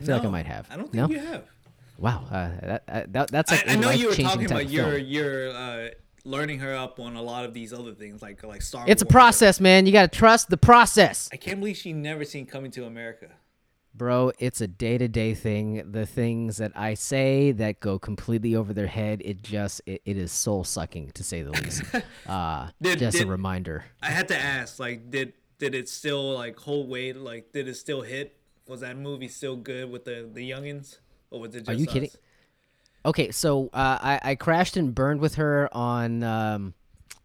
I 0.00 0.04
feel 0.04 0.08
no, 0.08 0.16
like 0.16 0.26
I 0.26 0.30
might 0.30 0.46
have. 0.46 0.68
I 0.70 0.76
don't 0.76 0.90
think 0.90 0.94
no? 0.94 1.08
you 1.08 1.18
have. 1.18 1.44
Wow, 1.98 2.24
uh, 2.30 2.50
that, 2.62 2.82
uh, 2.88 3.02
that, 3.08 3.30
that's 3.30 3.50
like 3.50 3.68
I, 3.68 3.72
I 3.72 3.76
know 3.76 3.90
you 3.90 4.08
were 4.08 4.14
talking 4.14 4.46
about 4.46 4.70
your 4.70 4.96
your 4.96 5.50
uh, 5.50 5.88
learning 6.24 6.60
her 6.60 6.74
up 6.74 7.00
on 7.00 7.16
a 7.16 7.22
lot 7.22 7.44
of 7.44 7.52
these 7.52 7.72
other 7.72 7.92
things 7.92 8.22
like 8.22 8.44
like 8.44 8.62
Star. 8.62 8.84
It's 8.86 9.02
Wars. 9.02 9.10
a 9.10 9.12
process, 9.12 9.60
man. 9.60 9.84
You 9.84 9.92
got 9.92 10.12
to 10.12 10.16
trust 10.16 10.48
the 10.48 10.56
process. 10.56 11.28
I 11.32 11.36
can't 11.36 11.58
believe 11.58 11.76
she 11.76 11.92
never 11.92 12.24
seen 12.24 12.46
Coming 12.46 12.70
to 12.72 12.84
America 12.84 13.30
bro, 13.98 14.32
it's 14.38 14.60
a 14.60 14.66
day 14.66 14.96
to 14.96 15.08
day 15.08 15.34
thing. 15.34 15.90
The 15.90 16.06
things 16.06 16.56
that 16.58 16.72
I 16.74 16.94
say 16.94 17.52
that 17.52 17.80
go 17.80 17.98
completely 17.98 18.54
over 18.54 18.72
their 18.72 18.86
head, 18.86 19.20
it 19.24 19.42
just 19.42 19.82
it, 19.84 20.00
it 20.04 20.16
is 20.16 20.32
soul 20.32 20.64
sucking 20.64 21.10
to 21.12 21.24
say 21.24 21.42
the 21.42 21.50
least. 21.50 21.82
Uh, 22.26 22.68
did, 22.80 22.98
just 22.98 23.16
did, 23.16 23.26
a 23.26 23.30
reminder. 23.30 23.84
I 24.02 24.10
had 24.10 24.28
to 24.28 24.36
ask, 24.36 24.78
like, 24.78 25.10
did 25.10 25.32
did 25.58 25.74
it 25.74 25.88
still 25.88 26.34
like 26.34 26.58
hold 26.58 26.88
weight? 26.88 27.16
Like, 27.16 27.52
did 27.52 27.66
it 27.68 27.74
still 27.74 28.02
hit? 28.02 28.36
Was 28.66 28.80
that 28.80 28.96
movie 28.96 29.28
still 29.28 29.56
good 29.56 29.90
with 29.90 30.04
the 30.04 30.28
the 30.32 30.48
youngins? 30.48 30.98
or 31.30 31.40
was 31.40 31.54
it 31.54 31.60
just 31.60 31.70
Are 31.70 31.74
you 31.74 31.86
us? 31.86 31.92
kidding? 31.92 32.10
Okay, 33.04 33.30
so 33.30 33.70
uh, 33.72 33.98
I, 34.00 34.20
I 34.22 34.34
crashed 34.34 34.76
and 34.76 34.94
burned 34.94 35.20
with 35.20 35.36
her 35.36 35.68
on, 35.72 36.22
um, 36.22 36.74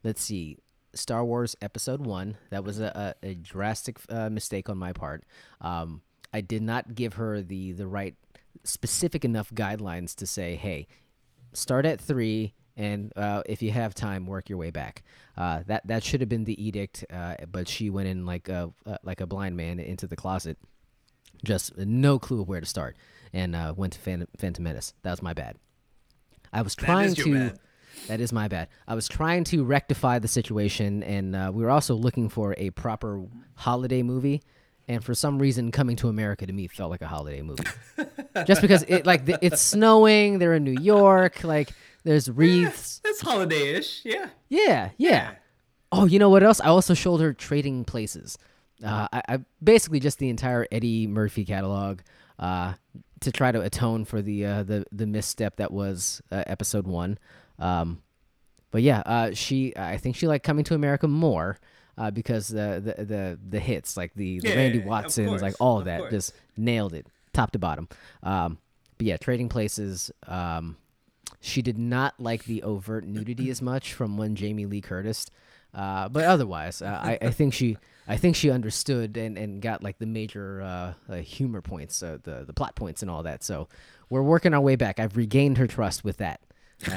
let's 0.03 0.21
see, 0.21 0.57
Star 0.93 1.26
Wars 1.26 1.55
Episode 1.61 2.01
1. 2.05 2.38
That 2.51 2.63
was 2.63 2.80
a, 2.80 3.15
a, 3.24 3.32
a 3.32 3.36
drastic 3.36 3.99
uh, 4.09 4.30
mistake 4.30 4.69
on 4.69 4.78
my 4.78 4.93
part. 4.93 5.24
Um, 5.61 6.01
I 6.34 6.41
did 6.41 6.61
not 6.61 6.95
give 6.95 7.13
her 7.15 7.41
the, 7.41 7.73
the 7.73 7.88
right, 7.88 8.15
specific 8.63 9.23
enough 9.23 9.51
guidelines 9.51 10.15
to 10.15 10.27
say, 10.27 10.55
hey, 10.55 10.88
start 11.53 11.86
at 11.86 12.01
3 12.01 12.53
and 12.75 13.13
uh, 13.15 13.43
if 13.45 13.61
you 13.61 13.71
have 13.71 13.93
time, 13.93 14.25
work 14.25 14.49
your 14.49 14.57
way 14.57 14.71
back. 14.71 15.03
Uh, 15.38 15.61
that 15.67 15.86
that 15.86 16.03
should 16.03 16.21
have 16.21 16.29
been 16.29 16.43
the 16.43 16.59
edict, 16.63 17.05
uh, 17.13 17.36
but 17.51 17.67
she 17.67 17.91
went 17.91 18.07
in 18.07 18.25
like 18.25 18.49
a 18.49 18.71
uh, 18.88 18.97
like 19.03 19.21
a 19.21 19.27
blind 19.27 19.55
man 19.55 19.79
into 19.79 20.07
the 20.07 20.15
closet 20.15 20.57
just 21.43 21.77
no 21.77 22.19
clue 22.19 22.41
of 22.41 22.47
where 22.47 22.59
to 22.59 22.65
start, 22.65 22.95
and 23.34 23.55
uh, 23.55 23.73
went 23.75 23.93
to 23.93 23.99
Phantom, 23.99 24.27
Phantom 24.38 24.63
Menace. 24.63 24.93
That 25.03 25.11
was 25.11 25.21
my 25.21 25.34
bad. 25.34 25.57
I 26.51 26.61
was 26.61 26.75
trying 26.75 27.15
to. 27.15 27.34
bad. 27.34 27.59
That 28.07 28.21
is 28.21 28.34
my 28.34 28.47
bad. 28.47 28.69
I 28.88 28.95
was 28.95 29.07
trying 29.07 29.43
to 29.45 29.63
rectify 29.63 30.19
the 30.19 30.27
situation, 30.27 31.03
and 31.03 31.36
uh, 31.36 31.51
we 31.53 31.63
were 31.63 31.69
also 31.69 31.95
looking 31.95 32.27
for 32.27 32.55
a 32.57 32.71
proper 32.71 33.23
holiday 33.55 34.01
movie. 34.01 34.41
And 34.88 35.03
for 35.03 35.13
some 35.13 35.39
reason, 35.39 35.71
Coming 35.71 35.95
to 35.97 36.09
America 36.09 36.45
to 36.45 36.51
me 36.53 36.67
felt 36.67 36.91
like 36.91 37.01
a 37.01 37.07
holiday 37.07 37.41
movie, 37.41 37.63
just 38.45 38.61
because 38.61 38.84
it 38.84 39.05
like 39.05 39.25
th- 39.25 39.39
it's 39.41 39.61
snowing. 39.61 40.39
They're 40.39 40.55
in 40.55 40.63
New 40.65 40.79
York. 40.81 41.43
Like 41.43 41.69
there's 42.03 42.29
wreaths. 42.29 42.99
That's 43.03 43.21
holiday-ish. 43.21 44.01
Yeah. 44.03 44.27
Yeah, 44.49 44.89
yeah. 44.97 45.36
Oh, 45.91 46.05
you 46.05 46.19
know 46.19 46.29
what 46.29 46.43
else? 46.43 46.59
I 46.59 46.65
also 46.65 46.93
showed 46.93 47.21
her 47.21 47.34
Trading 47.34 47.86
Places. 47.86 48.38
Uh, 48.84 49.07
I, 49.13 49.21
I 49.29 49.39
basically 49.63 50.01
just 50.01 50.19
the 50.19 50.29
entire 50.29 50.67
Eddie 50.71 51.07
Murphy 51.07 51.45
catalog 51.45 52.01
uh, 52.39 52.73
to 53.21 53.31
try 53.31 53.51
to 53.51 53.61
atone 53.61 54.03
for 54.03 54.21
the 54.21 54.45
uh, 54.45 54.63
the 54.63 54.86
the 54.91 55.07
misstep 55.07 55.55
that 55.57 55.71
was 55.71 56.21
uh, 56.31 56.43
episode 56.47 56.88
one. 56.88 57.17
Um, 57.57 58.01
but 58.71 58.81
yeah, 58.81 59.01
uh, 59.05 59.31
she 59.34 59.73
I 59.77 59.97
think 59.97 60.17
she 60.17 60.27
liked 60.27 60.45
Coming 60.45 60.65
to 60.65 60.75
America 60.75 61.07
more 61.07 61.57
uh, 61.98 62.12
because 62.12 62.48
the, 62.48 62.82
the 62.98 63.06
the 63.06 63.39
the 63.50 63.60
hits 63.60 63.96
like 63.98 64.14
the, 64.16 64.39
the 64.39 64.50
Yeah, 64.50 64.56
Randy 64.56 64.80
Watsons, 64.80 65.41
like 65.41 65.56
all 65.60 65.80
of 65.80 65.86
that, 65.86 66.00
course. 66.02 66.12
just 66.12 66.34
nailed 66.58 66.94
it 66.94 67.08
top 67.34 67.52
to 67.52 67.60
bottom. 67.60 67.88
Um, 68.22 68.58
but 68.98 69.08
yeah, 69.08 69.18
Trading 69.18 69.50
Places. 69.50 70.12
Um, 70.28 70.78
she 71.39 71.62
did 71.62 71.78
not 71.78 72.14
like 72.20 72.46
the 72.46 72.64
overt 72.64 73.06
nudity 73.06 73.50
as 73.50 73.62
much 73.62 73.94
from 73.94 74.16
one 74.18 74.36
Jamie 74.36 74.66
Lee 74.66 74.80
Curtis, 74.80 75.26
uh, 75.74 76.08
but 76.08 76.24
otherwise, 76.24 76.82
uh, 76.82 76.86
I, 77.04 77.18
I 77.22 77.32
think 77.32 77.54
she, 77.54 77.76
I 78.08 78.16
think 78.16 78.38
she 78.38 78.50
understood 78.50 79.18
and, 79.18 79.38
and 79.38 79.62
got 79.62 79.84
like 79.84 79.98
the 80.00 80.06
major 80.06 80.62
uh, 80.62 80.94
uh, 81.12 81.16
humor 81.18 81.62
points, 81.62 82.02
uh, 82.02 82.18
the 82.24 82.46
the 82.46 82.54
plot 82.54 82.76
points, 82.76 83.02
and 83.02 83.12
all 83.12 83.24
that. 83.24 83.44
So 83.44 83.68
we're 84.10 84.22
working 84.22 84.54
our 84.54 84.62
way 84.62 84.78
back. 84.78 85.00
I've 85.00 85.18
regained 85.18 85.58
her 85.58 85.68
trust 85.68 86.04
with 86.06 86.18
that. 86.18 86.39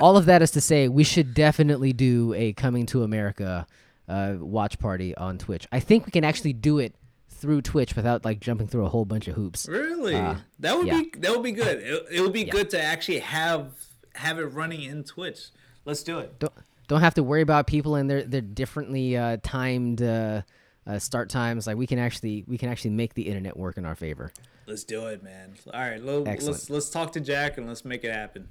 All 0.00 0.16
of 0.16 0.26
that 0.26 0.42
is 0.42 0.50
to 0.52 0.60
say, 0.60 0.88
we 0.88 1.04
should 1.04 1.34
definitely 1.34 1.92
do 1.92 2.34
a 2.34 2.52
Coming 2.52 2.86
to 2.86 3.02
America 3.02 3.66
uh, 4.08 4.34
watch 4.38 4.78
party 4.78 5.14
on 5.16 5.38
Twitch. 5.38 5.66
I 5.72 5.80
think 5.80 6.06
we 6.06 6.10
can 6.10 6.24
actually 6.24 6.52
do 6.52 6.78
it 6.78 6.94
through 7.28 7.62
Twitch 7.62 7.94
without 7.96 8.24
like 8.24 8.40
jumping 8.40 8.66
through 8.66 8.86
a 8.86 8.88
whole 8.88 9.04
bunch 9.04 9.28
of 9.28 9.36
hoops. 9.36 9.68
Really? 9.68 10.14
Uh, 10.14 10.36
that 10.60 10.76
would 10.76 10.86
yeah. 10.86 11.00
be 11.00 11.12
that 11.18 11.30
would 11.30 11.42
be 11.42 11.52
good. 11.52 11.78
It, 11.78 12.06
it 12.10 12.20
would 12.20 12.32
be 12.32 12.44
good 12.44 12.70
to 12.70 12.82
actually 12.82 13.18
have 13.20 13.72
have 14.14 14.38
it 14.38 14.46
running 14.46 14.82
in 14.82 15.04
Twitch. 15.04 15.48
Let's 15.84 16.02
do 16.02 16.18
it. 16.18 16.38
don't 16.38 16.52
don't 16.88 17.00
have 17.00 17.14
to 17.14 17.22
worry 17.22 17.42
about 17.42 17.66
people 17.66 17.96
and 17.96 18.08
their 18.08 18.22
their 18.22 18.40
differently 18.40 19.16
uh, 19.16 19.38
timed 19.42 20.02
uh, 20.02 20.42
uh, 20.86 20.98
start 20.98 21.28
times. 21.28 21.66
Like 21.66 21.76
we 21.76 21.86
can 21.86 21.98
actually 21.98 22.44
we 22.46 22.58
can 22.58 22.68
actually 22.68 22.90
make 22.90 23.14
the 23.14 23.22
internet 23.22 23.56
work 23.56 23.76
in 23.76 23.84
our 23.84 23.94
favor. 23.94 24.32
Let's 24.66 24.84
do 24.84 25.06
it, 25.06 25.22
man. 25.22 25.54
All 25.72 25.80
right, 25.80 26.00
Excellent. 26.00 26.42
let's 26.42 26.70
let's 26.70 26.90
talk 26.90 27.12
to 27.12 27.20
Jack 27.20 27.58
and 27.58 27.66
let's 27.66 27.84
make 27.84 28.04
it 28.04 28.12
happen. 28.12 28.48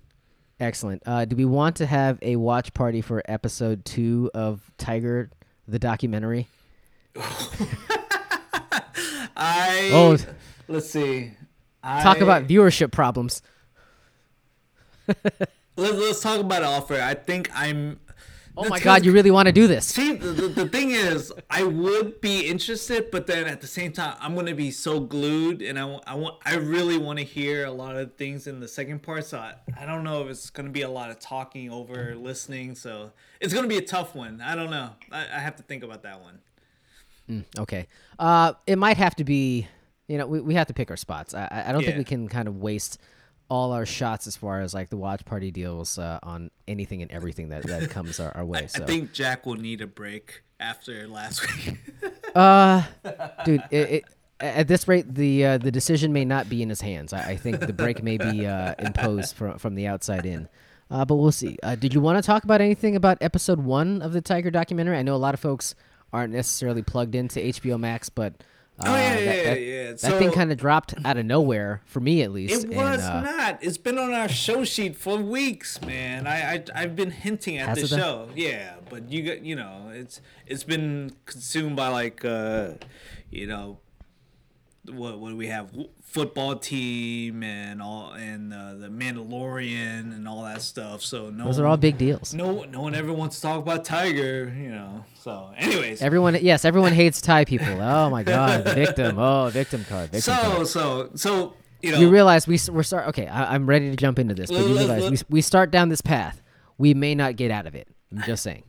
Excellent. 0.64 1.04
Uh, 1.06 1.26
do 1.26 1.36
we 1.36 1.44
want 1.44 1.76
to 1.76 1.86
have 1.86 2.18
a 2.22 2.38
watch 2.38 2.74
party 2.74 3.02
for 3.02 3.22
episode 3.26 3.84
two 3.84 4.32
of 4.34 4.62
Tiger, 4.78 5.30
the 5.68 5.78
documentary? 5.78 6.48
I 9.36 9.90
Oh. 9.94 10.18
let's 10.70 10.90
see. 10.90 11.32
Talk 11.84 12.18
I- 12.18 12.24
about 12.24 12.48
viewership 12.48 12.92
problems. 12.94 13.42
let's, 15.08 15.52
let's 15.76 16.22
talk 16.22 16.40
about 16.40 16.62
it 16.62 16.66
offer. 16.66 16.96
I 16.96 17.14
think 17.14 17.50
I'm. 17.54 18.00
Oh 18.56 18.70
my 18.70 18.80
God, 18.80 19.04
you 19.04 19.12
really 19.12 19.32
want 19.32 19.48
to 19.48 19.52
do 19.52 19.66
this? 19.68 19.88
See, 19.88 20.14
the, 20.14 20.28
the, 20.28 20.48
the 20.48 20.70
thing 20.70 20.92
is, 20.92 21.34
I 21.50 21.64
would 21.64 22.22
be 22.22 22.42
interested, 22.42 23.10
but 23.10 23.26
then 23.26 23.48
at 23.48 23.62
the 23.62 23.68
same 23.68 23.92
time, 23.92 24.16
I'm 24.20 24.36
gonna 24.36 24.54
be 24.54 24.70
so 24.70 25.00
glued, 25.00 25.62
and 25.64 25.80
I, 25.80 26.00
I 26.06 26.14
want, 26.16 26.38
I 26.46 26.56
really 26.56 26.98
want 26.98 27.18
to 27.18 27.26
hear 27.26 27.66
a 27.66 27.72
lot 27.72 27.96
of 27.96 28.16
things 28.16 28.46
in 28.46 28.60
the 28.60 28.68
second 28.68 29.02
part. 29.02 29.26
So 29.26 29.40
I, 29.40 29.56
I 29.80 29.86
don't 29.88 30.04
know 30.04 30.24
if 30.24 30.30
it's 30.30 30.52
gonna 30.52 30.70
be 30.70 30.84
a 30.84 30.90
lot 30.90 31.10
of 31.10 31.20
talking 31.20 31.72
over 31.72 32.16
listening. 32.16 32.76
So 32.76 33.12
it's 33.40 33.54
gonna 33.54 33.68
be 33.68 33.78
a 33.78 33.86
tough 33.86 34.14
one. 34.14 34.40
I 34.42 34.56
don't 34.56 34.70
know. 34.70 34.92
I, 35.12 35.22
I 35.22 35.40
have 35.40 35.56
to 35.56 35.64
think 35.64 35.84
about 35.84 36.04
that 36.04 36.22
one. 36.22 37.46
Okay. 37.58 37.88
Uh, 38.20 38.54
it 38.68 38.78
might 38.78 38.98
have 38.98 39.16
to 39.16 39.24
be. 39.24 39.68
You 40.08 40.18
know, 40.18 40.28
we, 40.28 40.42
we 40.42 40.54
have 40.56 40.68
to 40.68 40.74
pick 40.74 40.92
our 40.92 40.98
spots. 40.98 41.34
I 41.34 41.48
I 41.50 41.70
I 41.70 41.72
don't 41.72 41.84
think 41.84 41.98
we 41.98 42.04
can 42.04 42.28
kind 42.28 42.48
of 42.48 42.58
waste 42.58 43.00
all 43.50 43.72
our 43.72 43.86
shots 43.86 44.28
as 44.28 44.36
far 44.36 44.62
as 44.62 44.74
like 44.74 44.90
the 44.90 44.98
watch 44.98 45.26
party 45.26 45.52
deals 45.52 45.98
uh, 45.98 46.20
on 46.24 46.50
anything 46.68 47.02
and 47.02 47.12
everything 47.12 47.50
that, 47.50 47.64
that 47.64 47.90
comes 47.90 48.20
our, 48.20 48.36
our 48.36 48.46
way. 48.46 48.68
So 48.68 48.84
I 48.84 48.86
think 48.86 49.14
Jack 49.14 49.46
will 49.46 49.56
need 49.56 49.82
a 49.82 49.88
break 49.88 50.44
after 50.60 51.08
last 51.08 51.42
week. 51.42 51.78
Uh, 52.36 52.84
dude, 53.46 53.64
it, 53.70 53.90
it, 53.90 54.04
at 54.40 54.68
this 54.68 54.88
rate, 54.88 55.14
the 55.14 55.46
uh, 55.46 55.58
the 55.58 55.72
decision 55.72 56.12
may 56.14 56.26
not 56.26 56.50
be 56.50 56.62
in 56.62 56.70
his 56.70 56.82
hands. 56.82 57.14
I, 57.14 57.32
I 57.32 57.38
think 57.38 57.60
the 57.60 57.74
break 57.74 58.04
may 58.04 58.18
be 58.18 58.46
uh, 58.46 58.76
imposed 58.80 59.36
from 59.36 59.58
from 59.58 59.76
the 59.76 59.88
outside 59.88 60.26
in. 60.26 60.50
Uh, 60.92 61.06
but 61.06 61.16
we'll 61.16 61.32
see. 61.32 61.58
Uh, 61.64 61.76
did 61.76 61.94
you 61.94 62.02
want 62.02 62.18
to 62.18 62.26
talk 62.26 62.44
about 62.44 62.62
anything 62.62 62.96
about 62.96 63.18
episode 63.22 63.60
one 63.60 64.02
of 64.02 64.14
the 64.14 64.22
Tiger 64.22 64.52
documentary? 64.52 64.98
I 64.98 65.02
know 65.02 65.16
a 65.16 65.18
lot 65.18 65.34
of 65.34 65.40
folks 65.40 65.76
aren't 66.12 66.34
necessarily 66.34 66.84
plugged 66.84 67.16
into 67.16 67.40
HBO 67.40 67.80
Max, 67.80 68.10
but 68.10 68.44
uh, 68.80 68.84
Oh, 68.88 68.96
yeah, 68.96 69.16
that, 69.16 69.22
yeah, 69.24 69.44
that, 69.44 69.62
yeah. 69.62 69.92
that 69.92 70.20
thing 70.20 70.32
kind 70.32 70.52
of 70.52 70.58
dropped 70.58 70.94
out 71.06 71.18
of 71.18 71.26
nowhere 71.26 71.82
for 71.86 72.00
me, 72.00 72.22
at 72.22 72.32
least. 72.32 72.54
It 72.54 72.70
and, 72.70 72.76
was 72.76 73.02
uh, 73.02 73.22
not. 73.22 73.60
It's 73.62 73.78
been 73.78 73.98
on 73.98 74.14
our 74.14 74.28
show 74.28 74.64
sheet 74.64 74.96
for 74.96 75.18
weeks, 75.18 75.82
man. 75.82 76.26
I, 76.28 76.56
I 76.56 76.64
I've 76.76 76.96
been 76.96 77.12
hinting 77.12 77.58
at 77.58 77.76
the 77.76 77.88
show. 77.88 78.30
Yeah, 78.36 78.76
but 78.90 79.12
you 79.12 79.24
got 79.24 79.44
you 79.44 79.56
know 79.56 79.92
it's 79.94 80.22
it's 80.48 80.64
been 80.64 81.14
consumed 81.26 81.76
by 81.76 81.90
like 81.90 82.26
uh 82.26 82.72
you 83.30 83.48
know 83.48 83.78
what 84.92 85.20
what 85.20 85.30
do 85.30 85.38
we 85.38 85.48
have 85.48 85.72
football 86.02 86.56
team 86.58 87.42
and 87.44 87.82
all 87.82 88.14
and 88.14 88.54
uh, 88.54 88.76
the 88.76 88.88
Mandalorian 88.90 90.14
and 90.14 90.28
all 90.28 90.44
that 90.44 90.62
stuff. 90.62 91.02
So 91.02 91.30
no 91.30 91.46
Those 91.46 91.60
are 91.60 91.66
all 91.68 91.78
big 91.78 91.98
deals. 91.98 92.34
no 92.34 92.64
no 92.64 92.82
one 92.82 92.94
ever 92.96 93.14
wants 93.14 93.38
to 93.38 93.42
talk 93.44 93.60
about 93.60 93.86
Tiger, 93.86 94.54
you 94.58 94.70
know. 94.70 95.06
So 95.16 95.52
anyways, 95.58 96.02
Everyone, 96.02 96.38
yes, 96.42 96.66
everyone 96.66 96.94
hates 96.94 97.22
Thai 97.22 97.46
people. 97.46 97.82
Oh 97.82 98.10
my 98.10 98.24
God, 98.24 98.66
victim. 98.66 99.18
Oh, 99.18 99.50
victim 99.50 99.86
card. 99.86 100.12
Victim 100.12 100.36
card. 100.36 100.68
so 100.68 101.10
so 101.10 101.10
so 101.16 101.54
you 101.82 101.92
know 101.92 102.00
you 102.00 102.10
realize 102.10 102.48
we 102.48 102.58
we're 102.72 102.82
start 102.84 103.10
okay 103.10 103.28
I, 103.28 103.54
i'm 103.56 103.66
ready 103.68 103.90
to 103.90 103.98
jump 103.98 104.18
into 104.18 104.34
this 104.34 104.50
but 104.50 104.60
you 104.66 104.74
realize 104.78 105.12
we, 105.12 105.18
we 105.30 105.42
start 105.42 105.70
down 105.70 105.90
this 105.90 106.00
path 106.00 106.42
we 106.78 106.94
may 106.94 107.14
not 107.14 107.36
get 107.36 107.52
out 107.52 107.68
of 107.68 107.76
it 107.76 107.90
i'm 108.10 108.22
just 108.24 108.42
saying 108.42 108.64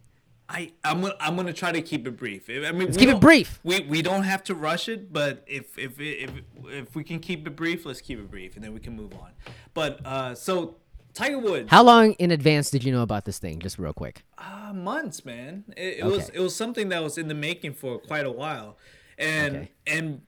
I 0.48 0.72
I'm 0.84 1.00
gonna 1.00 1.14
I'm 1.20 1.36
gonna 1.36 1.52
try 1.52 1.72
to 1.72 1.80
keep 1.80 2.06
it 2.06 2.16
brief. 2.16 2.48
I 2.50 2.70
mean, 2.72 2.86
Let's 2.86 2.96
keep 2.96 3.08
it 3.08 3.20
brief. 3.20 3.60
We 3.64 3.80
we 3.80 4.02
don't 4.02 4.24
have 4.24 4.44
to 4.44 4.54
rush 4.54 4.88
it, 4.88 5.12
but 5.12 5.42
if 5.46 5.78
if 5.78 5.98
if 5.98 6.30
if 6.66 6.94
we 6.94 7.02
can 7.02 7.18
keep 7.18 7.46
it 7.46 7.56
brief, 7.56 7.86
let's 7.86 8.00
keep 8.00 8.18
it 8.18 8.30
brief, 8.30 8.54
and 8.56 8.64
then 8.64 8.74
we 8.74 8.80
can 8.80 8.94
move 8.94 9.14
on. 9.14 9.30
But 9.72 10.00
uh, 10.04 10.34
so 10.34 10.76
Tiger 11.14 11.38
Woods, 11.38 11.70
how 11.70 11.82
long 11.82 12.12
in 12.14 12.30
advance 12.30 12.70
did 12.70 12.84
you 12.84 12.92
know 12.92 13.02
about 13.02 13.24
this 13.24 13.38
thing 13.38 13.58
just 13.60 13.78
real 13.78 13.94
quick 13.94 14.22
uh, 14.36 14.72
months, 14.74 15.24
man. 15.24 15.64
It, 15.76 15.98
it 16.00 16.04
was 16.04 16.28
it 16.28 16.40
was 16.40 16.54
something 16.54 16.90
that 16.90 17.02
was 17.02 17.16
in 17.16 17.28
the 17.28 17.34
making 17.34 17.72
for 17.74 17.98
quite 17.98 18.26
a 18.26 18.32
while, 18.32 18.76
and 19.16 19.56
Okay. 19.56 19.70
and 19.86 20.22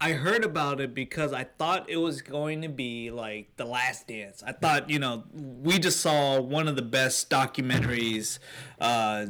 I 0.00 0.14
heard 0.14 0.44
about 0.44 0.80
it 0.80 0.92
because 0.94 1.32
I 1.32 1.44
thought 1.44 1.88
it 1.88 1.98
was 1.98 2.22
going 2.22 2.62
to 2.62 2.68
be 2.68 3.12
like 3.12 3.56
The 3.56 3.64
Last 3.64 4.08
Dance. 4.08 4.42
I 4.44 4.50
thought 4.50 4.90
you 4.90 4.98
know 4.98 5.22
we 5.32 5.78
just 5.78 6.00
saw 6.00 6.40
one 6.40 6.66
of 6.66 6.74
the 6.74 6.82
best 6.82 7.30
documentaries. 7.30 8.40
Uh, 8.80 9.26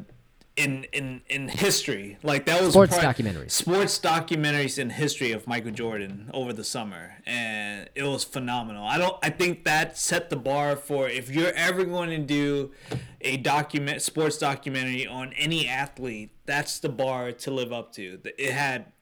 in, 0.57 0.85
in 0.93 1.23
in 1.29 1.49
history, 1.49 2.19
like 2.23 2.45
that 2.47 2.61
was 2.61 2.73
Sports 2.73 2.99
pri- 2.99 3.05
documentaries. 3.05 3.51
sports 3.53 3.99
documentaries 3.99 4.79
in 4.79 4.91
history 4.91 5.33
of 5.33 5.47
Michael 5.47 5.71
Jordan 5.71 6.31
over 6.35 6.53
the 6.53 6.65
summer, 6.65 7.15
and 7.27 7.89
it 7.95 8.03
was 8.03 8.23
phenomenal. 8.25 8.85
I 8.85 8.99
don't. 8.99 9.17
I 9.23 9.31
think 9.31 9.65
that 9.65 9.97
set 9.97 10.29
the 10.29 10.37
bar 10.37 10.77
for 10.77 11.09
if 11.09 11.31
you're 11.31 11.53
ever 11.55 11.85
going 11.85 12.11
to 12.11 12.19
do 12.19 12.73
a 13.23 13.39
document 13.39 14.03
sports 14.03 14.37
documentary 14.37 15.07
on 15.07 15.33
any 15.35 15.67
athlete, 15.67 16.31
that's 16.45 16.81
the 16.81 16.91
bar 16.91 17.33
to 17.33 17.51
live 17.51 17.73
up 17.73 17.93
to. 17.95 18.21
It 18.39 18.53
had 18.53 18.93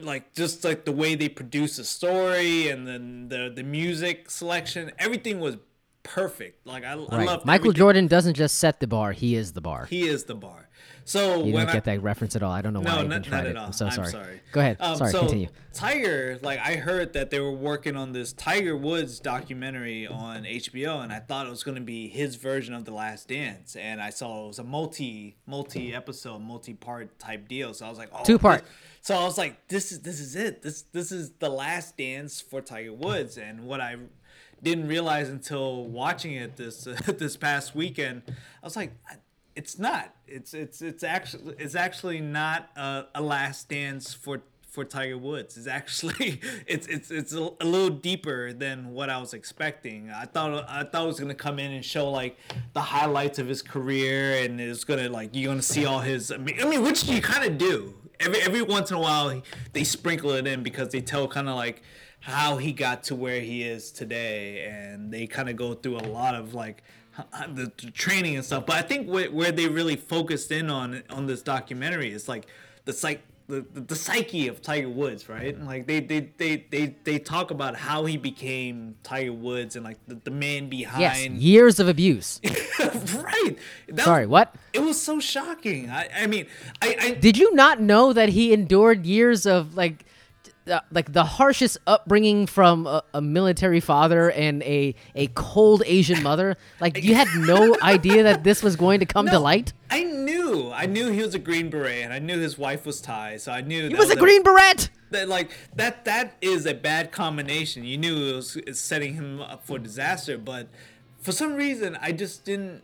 like 0.00 0.32
just 0.34 0.64
like 0.64 0.84
the 0.86 0.92
way 0.92 1.14
they 1.14 1.28
produced 1.28 1.76
the 1.76 1.84
story 1.84 2.68
and 2.68 2.86
then 2.86 3.28
the 3.28 3.52
the 3.54 3.62
music 3.62 4.30
selection, 4.30 4.90
everything 4.98 5.38
was 5.38 5.58
perfect. 6.02 6.66
Like 6.66 6.84
I, 6.84 6.92
I 6.92 7.24
love 7.24 7.44
Michael 7.44 7.72
Jordan 7.72 8.06
doesn't 8.06 8.34
just 8.34 8.56
set 8.58 8.80
the 8.80 8.86
bar; 8.86 9.12
he 9.12 9.34
is 9.34 9.52
the 9.52 9.60
bar. 9.60 9.84
He 9.86 10.08
is 10.08 10.24
the 10.24 10.34
bar. 10.34 10.63
So 11.04 11.44
You 11.44 11.52
when 11.52 11.66
don't 11.66 11.70
I, 11.70 11.72
get 11.74 11.84
that 11.84 12.02
reference 12.02 12.34
at 12.34 12.42
all. 12.42 12.50
I 12.50 12.62
don't 12.62 12.72
know 12.72 12.80
why 12.80 12.86
no, 12.86 12.92
I 12.92 12.98
even 12.98 13.08
not, 13.10 13.24
tried 13.24 13.38
not 13.38 13.46
it. 13.46 13.56
all. 13.56 13.66
I'm 13.66 13.72
so 13.72 13.90
sorry. 13.90 14.10
sorry. 14.10 14.40
Go 14.52 14.60
ahead. 14.60 14.78
Um, 14.80 14.96
sorry. 14.96 15.10
so 15.12 15.20
continue. 15.20 15.48
Tiger, 15.74 16.38
like 16.42 16.60
I 16.60 16.76
heard 16.76 17.12
that 17.12 17.30
they 17.30 17.40
were 17.40 17.52
working 17.52 17.96
on 17.96 18.12
this 18.12 18.32
Tiger 18.32 18.76
Woods 18.76 19.20
documentary 19.20 20.06
on 20.06 20.44
HBO, 20.44 21.02
and 21.02 21.12
I 21.12 21.18
thought 21.18 21.46
it 21.46 21.50
was 21.50 21.62
going 21.62 21.74
to 21.74 21.82
be 21.82 22.08
his 22.08 22.36
version 22.36 22.74
of 22.74 22.84
The 22.84 22.92
Last 22.92 23.28
Dance, 23.28 23.76
and 23.76 24.00
I 24.00 24.10
saw 24.10 24.44
it 24.44 24.48
was 24.48 24.58
a 24.58 24.64
multi 24.64 25.36
multi 25.46 25.94
episode, 25.94 26.38
multi 26.40 26.74
part 26.74 27.18
type 27.18 27.48
deal. 27.48 27.74
So 27.74 27.86
I 27.86 27.90
was 27.90 27.98
like, 27.98 28.10
oh, 28.12 28.24
Two 28.24 28.38
part. 28.38 28.64
So 29.00 29.14
I 29.14 29.24
was 29.24 29.36
like, 29.36 29.68
this 29.68 29.92
is 29.92 30.00
this 30.00 30.20
is 30.20 30.36
it. 30.36 30.62
This 30.62 30.82
this 30.92 31.12
is 31.12 31.32
the 31.38 31.50
Last 31.50 31.96
Dance 31.98 32.40
for 32.40 32.62
Tiger 32.62 32.92
Woods, 32.94 33.36
and 33.36 33.66
what 33.66 33.80
I 33.80 33.96
didn't 34.62 34.88
realize 34.88 35.28
until 35.28 35.84
watching 35.84 36.32
it 36.32 36.56
this 36.56 36.84
this 37.18 37.36
past 37.36 37.74
weekend, 37.74 38.22
I 38.28 38.66
was 38.66 38.76
like. 38.76 38.92
It's 39.56 39.78
not. 39.78 40.14
It's 40.26 40.52
it's 40.54 40.82
it's 40.82 41.04
actually 41.04 41.54
it's 41.58 41.74
actually 41.74 42.20
not 42.20 42.70
a, 42.76 43.06
a 43.14 43.22
last 43.22 43.68
dance 43.68 44.12
for 44.12 44.42
for 44.74 44.84
Tiger 44.84 45.16
Woods. 45.16 45.56
It's 45.56 45.68
actually 45.68 46.40
it's 46.66 46.88
it's 46.88 47.10
it's 47.10 47.32
a, 47.32 47.50
a 47.60 47.64
little 47.64 47.90
deeper 47.90 48.52
than 48.52 48.92
what 48.92 49.08
I 49.08 49.18
was 49.18 49.32
expecting. 49.32 50.10
I 50.10 50.24
thought 50.24 50.68
I 50.68 50.82
thought 50.82 51.04
it 51.04 51.06
was 51.06 51.20
gonna 51.20 51.34
come 51.34 51.60
in 51.60 51.72
and 51.72 51.84
show 51.84 52.10
like 52.10 52.36
the 52.72 52.80
highlights 52.80 53.38
of 53.38 53.46
his 53.46 53.62
career, 53.62 54.44
and 54.44 54.60
it's 54.60 54.82
gonna 54.82 55.08
like 55.08 55.30
you're 55.32 55.52
gonna 55.52 55.62
see 55.62 55.86
all 55.86 56.00
his. 56.00 56.32
I 56.32 56.38
mean, 56.38 56.60
I 56.60 56.68
mean 56.68 56.82
which 56.82 57.04
you 57.04 57.22
kind 57.22 57.44
of 57.44 57.56
do 57.56 57.94
every 58.18 58.40
every 58.42 58.62
once 58.62 58.90
in 58.90 58.96
a 58.96 59.00
while. 59.00 59.40
They 59.72 59.84
sprinkle 59.84 60.32
it 60.32 60.46
in 60.48 60.64
because 60.64 60.88
they 60.88 61.00
tell 61.00 61.28
kind 61.28 61.48
of 61.48 61.54
like 61.54 61.82
how 62.18 62.56
he 62.56 62.72
got 62.72 63.04
to 63.04 63.14
where 63.14 63.40
he 63.40 63.62
is 63.62 63.92
today, 63.92 64.64
and 64.64 65.12
they 65.12 65.28
kind 65.28 65.48
of 65.48 65.54
go 65.54 65.74
through 65.74 65.98
a 65.98 66.06
lot 66.08 66.34
of 66.34 66.52
like 66.52 66.82
the, 67.48 67.72
the 67.76 67.90
training 67.90 68.36
and 68.36 68.44
stuff. 68.44 68.66
But 68.66 68.76
I 68.76 68.82
think 68.82 69.08
where, 69.08 69.30
where 69.30 69.52
they 69.52 69.68
really 69.68 69.96
focused 69.96 70.50
in 70.52 70.70
on 70.70 71.02
on 71.10 71.26
this 71.26 71.42
documentary 71.42 72.12
is 72.12 72.28
like 72.28 72.46
the 72.84 72.92
psych. 72.92 73.22
The, 73.46 73.60
the, 73.74 73.80
the 73.82 73.94
psyche 73.94 74.48
of 74.48 74.62
Tiger 74.62 74.88
Woods, 74.88 75.28
right? 75.28 75.60
Like 75.60 75.86
they, 75.86 76.00
they, 76.00 76.30
they, 76.38 76.64
they, 76.70 76.96
they 77.04 77.18
talk 77.18 77.50
about 77.50 77.76
how 77.76 78.06
he 78.06 78.16
became 78.16 78.96
Tiger 79.02 79.34
Woods 79.34 79.76
and 79.76 79.84
like 79.84 79.98
the, 80.06 80.14
the 80.14 80.30
man 80.30 80.70
Yes, 80.72 80.88
behind 81.18 81.42
years 81.42 81.78
of 81.78 81.86
abuse. 81.86 82.40
right. 82.78 83.56
That 83.88 84.02
Sorry, 84.02 84.24
was, 84.24 84.30
what? 84.30 84.54
It 84.72 84.80
was 84.80 84.98
so 84.98 85.20
shocking. 85.20 85.90
I, 85.90 86.08
I 86.22 86.26
mean, 86.26 86.46
I, 86.80 86.96
I 86.98 87.10
Did 87.10 87.36
you 87.36 87.54
not 87.54 87.82
know 87.82 88.14
that 88.14 88.30
he 88.30 88.54
endured 88.54 89.04
years 89.04 89.44
of 89.44 89.76
like, 89.76 90.06
uh, 90.70 90.80
like 90.90 91.12
the 91.12 91.24
harshest 91.24 91.78
upbringing 91.86 92.46
from 92.46 92.86
a, 92.86 93.02
a 93.12 93.20
military 93.20 93.80
father 93.80 94.30
and 94.30 94.62
a 94.62 94.94
a 95.14 95.26
cold 95.28 95.82
Asian 95.86 96.22
mother? 96.22 96.56
Like 96.80 97.02
you 97.02 97.14
had 97.14 97.28
no 97.36 97.76
idea 97.82 98.22
that 98.24 98.44
this 98.44 98.62
was 98.62 98.76
going 98.76 99.00
to 99.00 99.06
come 99.06 99.26
to 99.26 99.38
light. 99.38 99.72
I 99.90 100.02
knew, 100.04 100.72
I 100.72 100.86
knew 100.86 101.10
he 101.10 101.20
was 101.20 101.34
a 101.34 101.38
Green 101.38 101.70
Beret, 101.70 102.02
and 102.04 102.12
I 102.12 102.18
knew 102.18 102.38
his 102.38 102.58
wife 102.58 102.84
was 102.86 103.00
Thai, 103.00 103.36
so 103.36 103.52
I 103.52 103.60
knew 103.60 103.88
He 103.88 103.94
was 103.94 104.10
a 104.10 104.16
green 104.16 104.42
beret. 104.42 104.90
that 105.10 105.28
like 105.28 105.50
that 105.76 106.04
that 106.06 106.36
is 106.40 106.66
a 106.66 106.74
bad 106.74 107.12
combination. 107.12 107.84
You 107.84 107.98
knew 107.98 108.30
it 108.30 108.34
was 108.36 108.58
setting 108.72 109.14
him 109.14 109.40
up 109.40 109.64
for 109.66 109.78
disaster, 109.78 110.36
but 110.38 110.68
for 111.20 111.32
some 111.32 111.54
reason 111.54 111.96
I 112.00 112.12
just 112.12 112.44
didn't 112.44 112.82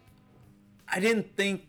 I 0.89 1.01
didn't 1.01 1.37
think 1.37 1.67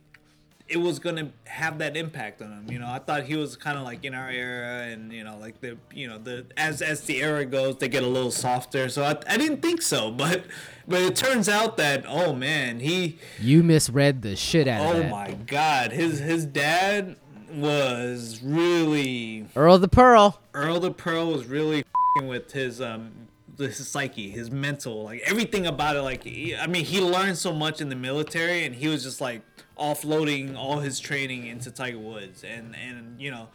it 0.72 0.78
was 0.78 1.00
gonna 1.00 1.32
have 1.46 1.80
that 1.80 1.98
impact 1.98 2.42
on 2.42 2.52
him. 2.52 2.72
You 2.72 2.80
know, 2.80 2.88
I 2.88 3.00
thought 3.00 3.24
he 3.24 3.36
was 3.36 3.58
kind 3.58 3.78
of 3.78 3.84
like 3.84 4.06
in 4.06 4.14
our 4.14 4.30
era, 4.30 4.88
and 4.88 5.12
you 5.12 5.24
know, 5.24 5.38
like 5.38 5.60
the 5.60 5.78
you 5.94 6.08
know 6.08 6.18
the 6.18 6.46
as 6.56 6.82
as 6.82 7.02
the 7.02 7.22
era 7.22 7.46
goes, 7.46 7.78
they 7.78 7.90
get 7.90 8.04
a 8.04 8.08
little 8.08 8.32
softer. 8.32 8.88
So 8.90 9.04
I, 9.04 9.18
I 9.28 9.38
didn't 9.38 9.62
think 9.62 9.82
so, 9.82 10.12
but 10.22 10.46
but 10.88 11.02
it 11.02 11.16
turns 11.16 11.50
out 11.50 11.78
that 11.78 12.06
oh 12.08 12.34
man, 12.34 12.80
he 12.80 13.20
You 13.40 13.64
misread 13.64 14.22
the 14.22 14.36
shit 14.36 14.68
out 14.68 14.96
of 14.96 15.06
oh 15.06 15.10
my 15.10 15.32
god, 15.46 15.92
his 15.92 16.20
his 16.20 16.46
dad 16.46 17.18
was 17.54 18.42
really 18.42 19.46
Earl 19.56 19.78
the 19.78 19.90
Pearl. 19.90 20.40
Earl 20.54 20.80
the 20.80 20.92
Pearl 20.92 21.34
was 21.34 21.46
really 21.46 21.84
with 22.24 22.52
his 22.54 22.82
um 22.82 23.21
his 23.62 23.88
psyche, 23.88 24.30
his 24.30 24.52
mental, 24.52 25.04
like 25.04 25.22
everything 25.26 25.66
about 25.66 25.96
it. 25.96 26.02
Like 26.02 26.24
he, 26.24 26.56
I 26.56 26.68
mean, 26.68 26.86
he 26.86 27.02
learned 27.02 27.38
so 27.38 27.54
much 27.54 27.82
in 27.82 27.90
the 27.90 27.96
military, 27.96 28.66
and 28.66 28.76
he 28.76 28.88
was 28.88 29.04
just 29.04 29.22
like 29.22 29.42
offloading 29.78 30.56
all 30.56 30.80
his 30.80 31.00
training 31.00 31.48
into 31.48 31.72
Tiger 31.72 32.00
Woods, 32.00 32.44
and 32.44 32.76
and 32.76 33.20
you 33.22 33.32
know, 33.32 33.50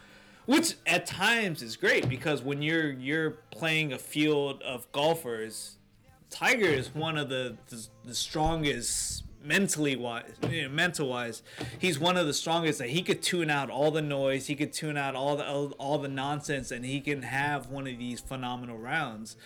which 0.46 0.74
at 0.86 1.06
times 1.06 1.62
is 1.62 1.76
great 1.76 2.08
because 2.08 2.42
when 2.42 2.62
you're 2.62 2.90
you're 2.90 3.30
playing 3.50 3.92
a 3.92 3.98
field 3.98 4.62
of 4.62 4.90
golfers, 4.92 5.76
Tiger 6.30 6.66
is 6.66 6.94
one 6.94 7.16
of 7.16 7.28
the 7.28 7.56
the, 7.68 7.86
the 8.04 8.14
strongest 8.14 9.24
mentally 9.46 9.94
wise 9.94 10.34
you 10.50 10.62
know, 10.62 10.68
mental 10.68 11.08
wise 11.08 11.42
he's 11.78 11.98
one 11.98 12.16
of 12.16 12.26
the 12.26 12.34
strongest 12.34 12.80
that 12.80 12.88
he 12.88 13.00
could 13.00 13.22
tune 13.22 13.48
out 13.48 13.70
all 13.70 13.92
the 13.92 14.02
noise 14.02 14.46
he 14.48 14.56
could 14.56 14.72
tune 14.72 14.96
out 14.96 15.14
all 15.14 15.36
the 15.36 15.46
all, 15.46 15.70
all 15.78 15.98
the 15.98 16.08
nonsense 16.08 16.72
and 16.72 16.84
he 16.84 17.00
can 17.00 17.22
have 17.22 17.68
one 17.70 17.86
of 17.86 17.96
these 17.96 18.18
phenomenal 18.18 18.76
rounds 18.76 19.36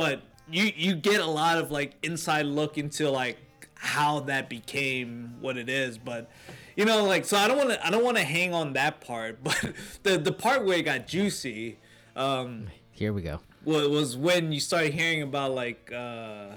but 0.00 0.22
you 0.50 0.64
you 0.76 0.94
get 0.94 1.20
a 1.20 1.26
lot 1.26 1.58
of 1.58 1.70
like 1.70 1.92
inside 2.02 2.46
look 2.46 2.78
into 2.78 3.10
like 3.10 3.36
how 3.74 4.20
that 4.20 4.48
became 4.48 5.34
what 5.40 5.56
it 5.56 5.68
is 5.68 5.96
but 5.98 6.30
you 6.76 6.84
know 6.84 7.04
like 7.04 7.24
so 7.24 7.36
i 7.36 7.46
don't 7.48 7.56
want 7.56 7.70
to 7.70 7.86
i 7.86 7.90
don't 7.90 8.04
want 8.04 8.16
to 8.16 8.22
hang 8.24 8.52
on 8.52 8.72
that 8.74 9.00
part 9.00 9.38
but 9.44 9.72
the 10.02 10.18
the 10.18 10.32
part 10.32 10.64
where 10.64 10.78
it 10.78 10.82
got 10.82 11.06
juicy 11.06 11.78
um 12.16 12.66
Here 12.92 13.12
we 13.12 13.22
go. 13.22 13.40
wa- 13.64 13.88
was 13.88 14.16
when 14.16 14.52
you 14.52 14.60
started 14.60 14.92
hearing 14.92 15.22
about 15.22 15.52
like 15.54 15.90
uh 15.92 16.48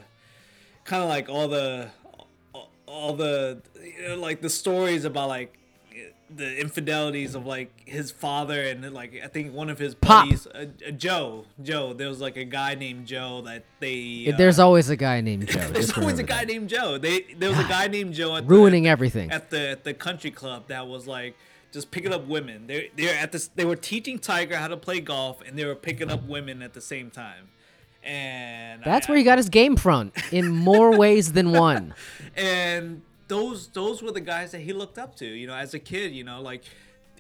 kind 0.84 1.02
of 1.04 1.10
like 1.10 1.30
all 1.30 1.48
the 1.48 1.90
all 2.86 3.14
the 3.14 3.62
you 3.82 4.08
know, 4.10 4.16
like 4.18 4.42
the 4.42 4.50
stories 4.50 5.06
about 5.06 5.30
like 5.30 5.58
the 6.36 6.60
infidelities 6.60 7.36
of 7.36 7.46
like 7.46 7.84
his 7.88 8.12
father 8.12 8.62
and 8.62 8.92
like 8.94 9.14
I 9.24 9.28
think 9.28 9.54
one 9.54 9.70
of 9.70 9.78
his 9.80 9.94
Pop. 9.96 10.26
buddies 10.26 10.48
uh, 10.48 10.66
uh, 10.88 10.92
Joe 10.92 11.46
Joe 11.62 11.94
there 11.94 12.10
was 12.10 12.20
like 12.22 12.38
a 12.38 12.46
guy 12.46 12.76
named 12.76 13.06
Joe 13.08 13.42
that 13.46 13.66
they 13.80 14.32
uh, 14.34 14.38
There's 14.38 14.60
always 14.60 14.90
a 14.90 14.96
guy 14.96 15.22
named 15.22 15.48
Joe. 15.48 15.60
there's 15.72 15.92
always 15.98 16.20
a 16.20 16.24
guy 16.24 16.40
that. 16.46 16.48
named 16.48 16.70
Joe 16.70 16.98
they 16.98 17.22
there 17.38 17.50
was 17.50 17.60
a 17.60 17.64
guy 17.68 17.88
named 17.98 18.14
Joe 18.14 18.36
at 18.36 18.48
the- 18.48 18.54
ruining 18.54 18.88
everything. 18.88 19.32
at 19.32 19.50
the 19.50 19.70
at 19.70 19.84
the 19.84 19.94
country 19.94 20.32
club 20.32 20.68
that 20.68 20.88
was 20.88 21.08
like 21.08 21.36
just 21.72 21.90
picking 21.92 22.14
up 22.14 22.28
women. 22.28 22.68
They 22.68 22.92
they're 22.96 23.18
at 23.18 23.32
this 23.32 23.48
they 23.50 23.66
were 23.66 23.76
teaching 23.76 24.20
Tiger 24.20 24.58
how 24.58 24.68
to 24.68 24.78
play 24.78 25.00
golf 25.00 25.42
and 25.48 25.58
they 25.58 25.66
were 25.66 25.76
picking 25.76 26.12
up 26.12 26.24
women 26.28 26.62
at 26.62 26.74
the 26.74 26.82
same 26.82 27.10
time. 27.12 27.50
And 28.04 28.82
That's 28.84 29.08
I- 29.08 29.12
where 29.12 29.18
he 29.18 29.24
got 29.24 29.38
his 29.38 29.50
game 29.50 29.76
from 29.78 30.12
in 30.32 30.50
more 30.50 30.98
ways 31.04 31.34
than 31.34 31.52
one. 31.52 31.94
and 32.36 33.02
those 33.28 33.68
those 33.68 34.02
were 34.02 34.12
the 34.12 34.22
guys 34.22 34.52
that 34.52 34.62
he 34.62 34.74
looked 34.74 34.98
up 34.98 35.16
to. 35.18 35.26
You 35.26 35.48
know, 35.48 35.56
as 35.56 35.74
a 35.74 35.80
kid, 35.80 36.14
you 36.14 36.24
know, 36.24 36.42
like 36.42 36.64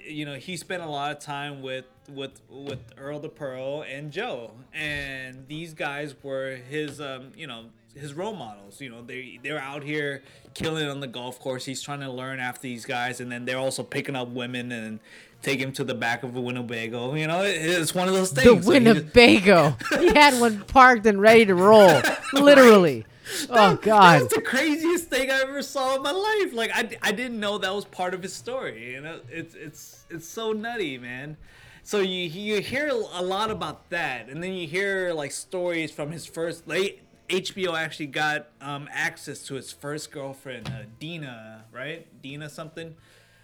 you 0.05 0.25
know, 0.25 0.35
he 0.35 0.57
spent 0.57 0.83
a 0.83 0.87
lot 0.87 1.11
of 1.11 1.19
time 1.19 1.61
with 1.61 1.85
with 2.09 2.41
with 2.49 2.79
Earl 2.97 3.19
the 3.19 3.29
Pearl 3.29 3.83
and 3.83 4.11
Joe, 4.11 4.51
and 4.73 5.47
these 5.47 5.73
guys 5.73 6.15
were 6.21 6.55
his 6.69 6.99
um 6.99 7.31
you 7.35 7.47
know 7.47 7.65
his 7.95 8.13
role 8.13 8.35
models. 8.35 8.81
You 8.81 8.89
know, 8.89 9.01
they 9.01 9.39
they're 9.43 9.59
out 9.59 9.83
here 9.83 10.23
killing 10.53 10.87
on 10.87 10.99
the 10.99 11.07
golf 11.07 11.39
course. 11.39 11.65
He's 11.65 11.81
trying 11.81 12.01
to 12.01 12.11
learn 12.11 12.39
after 12.39 12.63
these 12.63 12.85
guys, 12.85 13.19
and 13.19 13.31
then 13.31 13.45
they're 13.45 13.57
also 13.57 13.83
picking 13.83 14.15
up 14.15 14.29
women 14.29 14.71
and 14.71 14.99
take 15.43 15.59
him 15.59 15.71
to 15.73 15.83
the 15.83 15.93
back 15.93 16.23
of 16.23 16.35
a 16.35 16.41
Winnebago. 16.41 17.13
You 17.13 17.27
know, 17.27 17.43
it- 17.43 17.51
it's 17.61 17.93
one 17.93 18.07
of 18.07 18.13
those 18.15 18.31
The 18.31 18.41
things. 18.41 18.65
So 18.65 18.71
he 18.71 18.79
just- 18.79 18.95
Winnebago. 18.95 19.75
he 19.99 20.07
had 20.13 20.39
one 20.41 20.61
parked 20.61 21.05
and 21.05 21.21
ready 21.21 21.45
to 21.45 21.53
roll. 21.53 22.01
Literally. 22.33 23.05
Oh 23.49 23.75
God. 23.81 24.21
That's 24.21 24.35
the 24.35 24.41
craziest 24.41 25.09
thing 25.09 25.29
I 25.31 25.41
ever 25.41 25.61
saw 25.61 25.95
in 25.95 26.01
my 26.01 26.11
life. 26.11 26.53
Like 26.53 26.71
I, 26.73 26.89
I 27.01 27.11
didn't 27.11 27.39
know 27.39 27.57
that 27.57 27.73
was 27.73 27.85
part 27.85 28.13
of 28.13 28.21
his 28.23 28.33
story. 28.33 28.93
You 28.93 29.01
know, 29.01 29.19
it's 29.29 29.55
it's 29.55 30.05
it's 30.09 30.27
so 30.27 30.51
nutty, 30.51 30.97
man. 30.97 31.37
So 31.83 31.99
you 31.99 32.23
you 32.29 32.61
hear 32.61 32.89
a 32.89 33.21
lot 33.21 33.49
about 33.51 33.89
that, 33.89 34.27
and 34.29 34.41
then 34.43 34.53
you 34.53 34.67
hear 34.67 35.13
like 35.13 35.31
stories 35.31 35.91
from 35.91 36.11
his 36.11 36.25
first. 36.25 36.67
Like 36.67 37.01
HBO 37.29 37.77
actually 37.77 38.07
got 38.07 38.47
um, 38.61 38.87
access 38.91 39.39
to 39.47 39.55
his 39.55 39.71
first 39.71 40.11
girlfriend, 40.11 40.67
uh, 40.67 40.83
Dina, 40.99 41.63
right? 41.71 42.05
Dina 42.21 42.49
something. 42.49 42.95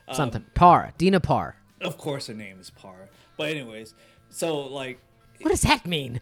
Um, 0.08 0.16
Something. 0.16 0.46
Par. 0.56 0.92
Dina 0.98 1.20
Parr. 1.20 1.56
Of 1.82 1.98
course, 1.98 2.28
her 2.28 2.34
name 2.34 2.60
is 2.60 2.70
Par. 2.70 3.10
But 3.38 3.50
anyways, 3.50 3.94
so 4.30 4.60
like 4.60 5.00
What 5.42 5.52
does 5.52 5.62
that 5.62 5.86
mean? 5.86 6.20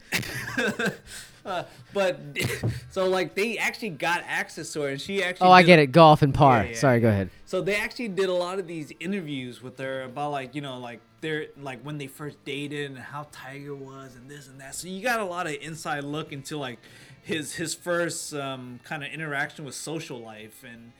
but 1.93 2.19
so 2.91 3.07
like 3.07 3.35
they 3.35 3.57
actually 3.57 3.89
got 3.89 4.23
access 4.27 4.71
to 4.73 4.81
her 4.81 4.89
and 4.89 5.01
she 5.01 5.23
actually 5.23 5.47
Oh, 5.47 5.51
I 5.51 5.63
get 5.63 5.79
it. 5.79 5.87
Golf 5.87 6.21
and 6.21 6.33
par. 6.33 6.63
Yeah, 6.63 6.69
yeah, 6.69 6.77
Sorry, 6.77 6.99
go 6.99 7.09
ahead. 7.09 7.29
So 7.45 7.61
they 7.61 7.75
actually 7.75 8.09
did 8.09 8.29
a 8.29 8.33
lot 8.33 8.59
of 8.59 8.67
these 8.67 8.91
interviews 8.99 9.61
with 9.61 9.77
her 9.79 10.03
about 10.03 10.31
like 10.31 10.55
you 10.55 10.61
know 10.61 10.77
like 10.77 10.99
they're 11.21 11.47
like 11.61 11.81
when 11.81 11.97
they 11.97 12.07
first 12.07 12.43
dated 12.45 12.91
and 12.91 12.99
how 12.99 13.27
Tiger 13.31 13.73
was 13.75 14.15
and 14.15 14.29
this 14.29 14.47
and 14.47 14.59
that. 14.61 14.75
So 14.75 14.87
you 14.87 15.01
got 15.01 15.19
a 15.19 15.25
lot 15.25 15.47
of 15.47 15.53
inside 15.53 16.03
look 16.03 16.31
into 16.31 16.57
like 16.57 16.79
his 17.23 17.53
his 17.53 17.73
first 17.73 18.33
um, 18.33 18.79
kind 18.83 19.03
of 19.03 19.11
interaction 19.11 19.65
with 19.65 19.75
social 19.75 20.19
life 20.19 20.63
and 20.63 20.91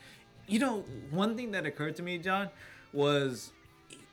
you 0.47 0.59
know 0.59 0.83
one 1.11 1.35
thing 1.35 1.51
that 1.51 1.65
occurred 1.65 1.95
to 1.97 2.03
me, 2.03 2.17
John, 2.17 2.49
was 2.93 3.51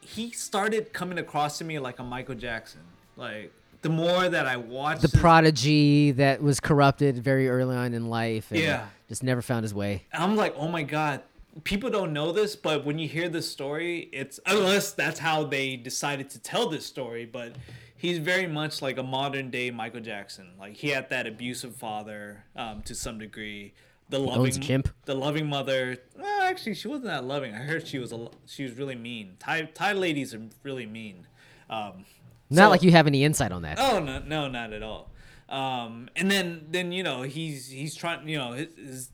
he 0.04 0.30
started 0.30 0.92
coming 0.92 1.18
across 1.18 1.58
to 1.58 1.64
me 1.64 1.78
like 1.78 1.98
a 1.98 2.04
Michael 2.04 2.34
Jackson. 2.34 2.80
Like 3.16 3.52
the 3.82 3.88
more 3.88 4.28
that 4.28 4.46
I 4.46 4.56
watched 4.56 5.02
the 5.02 5.18
prodigy 5.18 6.12
that 6.12 6.42
was 6.42 6.60
corrupted 6.60 7.18
very 7.18 7.48
early 7.48 7.76
on 7.76 7.94
in 7.94 8.08
life. 8.08 8.50
And 8.50 8.60
Yeah. 8.60 8.86
just 9.08 9.22
never 9.22 9.42
found 9.42 9.62
his 9.64 9.74
way. 9.74 10.04
I'm 10.12 10.36
like, 10.36 10.54
oh 10.56 10.68
my 10.68 10.82
god, 10.82 11.22
people 11.64 11.90
don't 11.90 12.12
know 12.12 12.32
this, 12.32 12.56
but 12.56 12.84
when 12.84 12.98
you 12.98 13.08
hear 13.08 13.28
this 13.28 13.50
story, 13.50 14.08
it's 14.12 14.40
unless 14.46 14.92
that's 14.92 15.18
how 15.18 15.44
they 15.44 15.76
decided 15.76 16.30
to 16.30 16.38
tell 16.38 16.68
this 16.68 16.84
story, 16.86 17.24
but 17.26 17.54
he's 17.96 18.18
very 18.18 18.46
much 18.46 18.82
like 18.82 18.98
a 18.98 19.02
modern 19.02 19.50
day 19.50 19.70
Michael 19.70 20.00
Jackson. 20.00 20.48
Like 20.58 20.74
he 20.74 20.88
had 20.88 21.08
that 21.10 21.26
abusive 21.26 21.76
father 21.76 22.44
um, 22.56 22.82
to 22.82 22.94
some 22.94 23.18
degree. 23.18 23.74
The 24.10 24.18
loving 24.18 24.60
chimp. 24.60 24.88
the 25.06 25.14
loving 25.14 25.46
mother. 25.48 25.96
Well, 26.18 26.42
actually, 26.42 26.74
she 26.74 26.88
wasn't 26.88 27.06
that 27.06 27.24
loving. 27.24 27.54
I 27.54 27.58
heard 27.58 27.86
she 27.86 27.98
was 27.98 28.12
a 28.12 28.28
she 28.46 28.62
was 28.64 28.74
really 28.74 28.94
mean. 28.94 29.36
Thai 29.40 29.62
Thai 29.62 29.92
ladies 29.92 30.34
are 30.34 30.42
really 30.62 30.86
mean. 30.86 31.26
Um, 31.70 32.04
Not 32.50 32.66
so- 32.66 32.70
like 32.70 32.82
you 32.82 32.90
have 32.92 33.06
any 33.06 33.24
insight 33.24 33.50
on 33.52 33.62
that. 33.62 33.78
Oh 33.80 33.98
no, 34.00 34.18
no, 34.20 34.48
not 34.48 34.72
at 34.72 34.82
all. 34.82 35.10
Um, 35.48 36.08
and 36.16 36.30
then, 36.30 36.66
then 36.70 36.90
you 36.90 37.02
know, 37.02 37.22
he's 37.22 37.68
he's 37.68 37.94
trying, 37.94 38.26
you 38.28 38.38
know, 38.38 38.52
his, 38.52 38.68
his, 38.76 39.10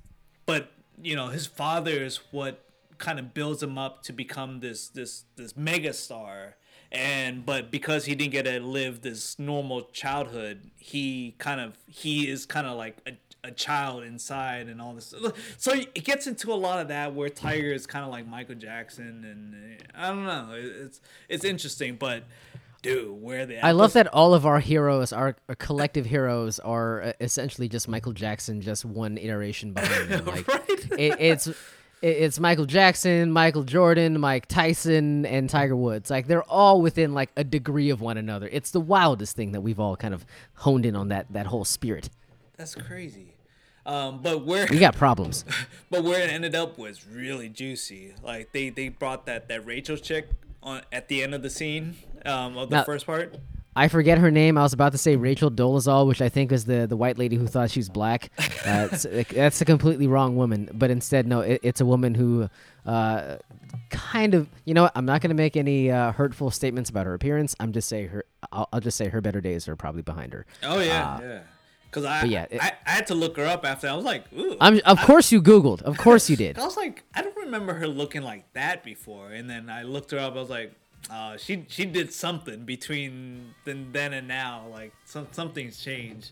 but 0.46 0.72
you 1.02 1.16
know, 1.16 1.28
his 1.28 1.46
father 1.46 1.90
is 2.04 2.18
what 2.30 2.64
kind 2.98 3.18
of 3.18 3.32
builds 3.34 3.62
him 3.62 3.78
up 3.78 4.02
to 4.04 4.12
become 4.12 4.60
this 4.60 4.88
this 4.88 5.24
this 5.36 5.56
mega 5.56 5.92
star. 5.92 6.56
And 6.92 7.46
but 7.46 7.70
because 7.70 8.04
he 8.06 8.14
didn't 8.16 8.32
get 8.32 8.44
to 8.46 8.58
live 8.60 9.02
this 9.02 9.38
normal 9.38 9.82
childhood, 9.92 10.70
he 10.76 11.34
kind 11.38 11.60
of 11.60 11.78
he 11.86 12.28
is 12.28 12.46
kind 12.46 12.66
of 12.66 12.76
like 12.76 12.98
a, 13.06 13.12
a 13.42 13.50
child 13.50 14.04
inside 14.04 14.68
and 14.68 14.80
all 14.82 14.92
this. 14.94 15.14
So 15.58 15.72
it 15.72 16.04
gets 16.04 16.26
into 16.26 16.52
a 16.52 16.54
lot 16.54 16.80
of 16.80 16.88
that 16.88 17.14
where 17.14 17.28
Tiger 17.28 17.72
is 17.72 17.86
kind 17.86 18.04
of 18.04 18.10
like 18.10 18.26
Michael 18.26 18.54
Jackson, 18.56 19.24
and 19.24 19.82
I 19.96 20.08
don't 20.08 20.24
know. 20.24 20.48
It's 20.54 21.00
it's 21.28 21.44
interesting, 21.44 21.96
but 21.96 22.24
dude, 22.82 23.10
where 23.22 23.46
the 23.46 23.64
I 23.64 23.72
love 23.72 23.92
that 23.94 24.06
all 24.08 24.34
of 24.34 24.46
our 24.46 24.60
heroes, 24.60 25.12
our, 25.12 25.36
our 25.48 25.54
collective 25.54 26.06
heroes, 26.06 26.58
are 26.58 27.02
uh, 27.02 27.12
essentially 27.20 27.68
just 27.68 27.88
Michael 27.88 28.12
Jackson, 28.12 28.60
just 28.60 28.84
one 28.84 29.16
iteration 29.18 29.72
behind 29.72 30.10
him. 30.10 30.24
Like 30.26 30.48
Right. 30.48 30.68
it, 30.98 31.16
it's 31.20 31.46
it- 31.46 31.56
it's 32.02 32.40
Michael 32.40 32.64
Jackson, 32.64 33.30
Michael 33.30 33.62
Jordan, 33.62 34.18
Mike 34.18 34.46
Tyson, 34.46 35.26
and 35.26 35.50
Tiger 35.50 35.76
Woods. 35.76 36.08
Like 36.08 36.28
they're 36.28 36.42
all 36.44 36.80
within 36.80 37.12
like 37.12 37.28
a 37.36 37.44
degree 37.44 37.90
of 37.90 38.00
one 38.00 38.16
another. 38.16 38.48
It's 38.50 38.70
the 38.70 38.80
wildest 38.80 39.36
thing 39.36 39.52
that 39.52 39.60
we've 39.60 39.78
all 39.78 39.96
kind 39.96 40.14
of 40.14 40.24
honed 40.54 40.86
in 40.86 40.96
on 40.96 41.08
that 41.08 41.26
that 41.34 41.46
whole 41.46 41.66
spirit. 41.66 42.08
That's 42.60 42.74
crazy. 42.74 43.32
Um, 43.86 44.20
but 44.20 44.44
where 44.44 44.66
We 44.70 44.78
got 44.78 44.94
problems. 44.94 45.46
but 45.90 46.04
where 46.04 46.20
it 46.20 46.28
ended 46.30 46.54
up 46.54 46.76
was 46.76 47.06
really 47.06 47.48
juicy. 47.48 48.12
Like 48.22 48.52
they 48.52 48.68
they 48.68 48.90
brought 48.90 49.24
that 49.24 49.48
that 49.48 49.64
Rachel 49.64 49.96
chick 49.96 50.28
on 50.62 50.82
at 50.92 51.08
the 51.08 51.22
end 51.22 51.34
of 51.34 51.40
the 51.40 51.48
scene 51.48 51.96
um, 52.26 52.58
of 52.58 52.68
the 52.68 52.76
Now- 52.76 52.84
first 52.84 53.06
part. 53.06 53.36
I 53.76 53.86
forget 53.88 54.18
her 54.18 54.30
name. 54.32 54.58
I 54.58 54.62
was 54.62 54.72
about 54.72 54.92
to 54.92 54.98
say 54.98 55.14
Rachel 55.16 55.48
Dolezal, 55.50 56.06
which 56.08 56.20
I 56.20 56.28
think 56.28 56.50
is 56.50 56.64
the, 56.64 56.88
the 56.88 56.96
white 56.96 57.18
lady 57.18 57.36
who 57.36 57.46
thought 57.46 57.70
she 57.70 57.78
was 57.80 57.88
black. 57.88 58.30
Uh, 58.66 58.88
that's 58.88 59.60
a 59.62 59.64
completely 59.64 60.06
wrong 60.06 60.36
woman. 60.36 60.68
But 60.74 60.90
instead, 60.90 61.26
no, 61.26 61.40
it, 61.40 61.60
it's 61.62 61.80
a 61.80 61.86
woman 61.86 62.14
who 62.14 62.50
uh, 62.84 63.36
kind 63.88 64.34
of, 64.34 64.48
you 64.66 64.74
know, 64.74 64.82
what, 64.82 64.92
I'm 64.94 65.06
not 65.06 65.22
going 65.22 65.30
to 65.30 65.34
make 65.36 65.56
any 65.56 65.90
uh, 65.90 66.12
hurtful 66.12 66.50
statements 66.50 66.90
about 66.90 67.06
her 67.06 67.14
appearance. 67.14 67.56
I'm 67.58 67.72
just 67.72 67.88
say 67.88 68.06
her. 68.06 68.24
I'll, 68.52 68.68
I'll 68.72 68.80
just 68.80 68.98
say 68.98 69.08
her 69.08 69.22
better 69.22 69.40
days 69.40 69.66
are 69.66 69.76
probably 69.76 70.02
behind 70.02 70.34
her. 70.34 70.44
Oh 70.62 70.78
yeah, 70.80 71.20
yeah. 71.20 71.40
Because 71.90 72.04
I, 72.04 72.20
but 72.22 72.30
yeah, 72.30 72.46
it- 72.50 72.62
I 72.62 72.72
I 72.86 72.90
had 72.90 73.06
to 73.08 73.14
look 73.14 73.36
her 73.36 73.46
up 73.46 73.64
after. 73.66 73.88
I 73.88 73.94
was 73.94 74.04
like, 74.04 74.24
ooh. 74.32 74.56
I'm, 74.60 74.80
of 74.86 75.00
course 75.00 75.32
you 75.32 75.42
Googled. 75.42 75.82
Of 75.82 75.98
course 75.98 76.30
you 76.30 76.36
did. 76.44 76.58
I 76.58 76.64
was 76.64 76.76
like, 76.76 77.02
I 77.14 77.22
don't 77.22 77.36
remember 77.36 77.74
her 77.74 77.88
looking 77.88 78.22
like 78.22 78.52
that 78.52 78.84
before. 78.84 79.30
And 79.32 79.50
then 79.50 79.68
I 79.68 79.82
looked 79.82 80.12
her 80.12 80.18
up. 80.18 80.34
I 80.34 80.40
was 80.40 80.50
like, 80.50 80.72
uh, 81.10 81.36
she 81.36 81.64
she 81.68 81.84
did 81.86 82.12
something 82.12 82.64
between 82.64 83.54
then 83.64 83.88
then 83.92 84.12
and 84.12 84.28
now. 84.28 84.66
Like 84.70 84.92
some 85.04 85.26
something's 85.32 85.82
changed. 85.82 86.30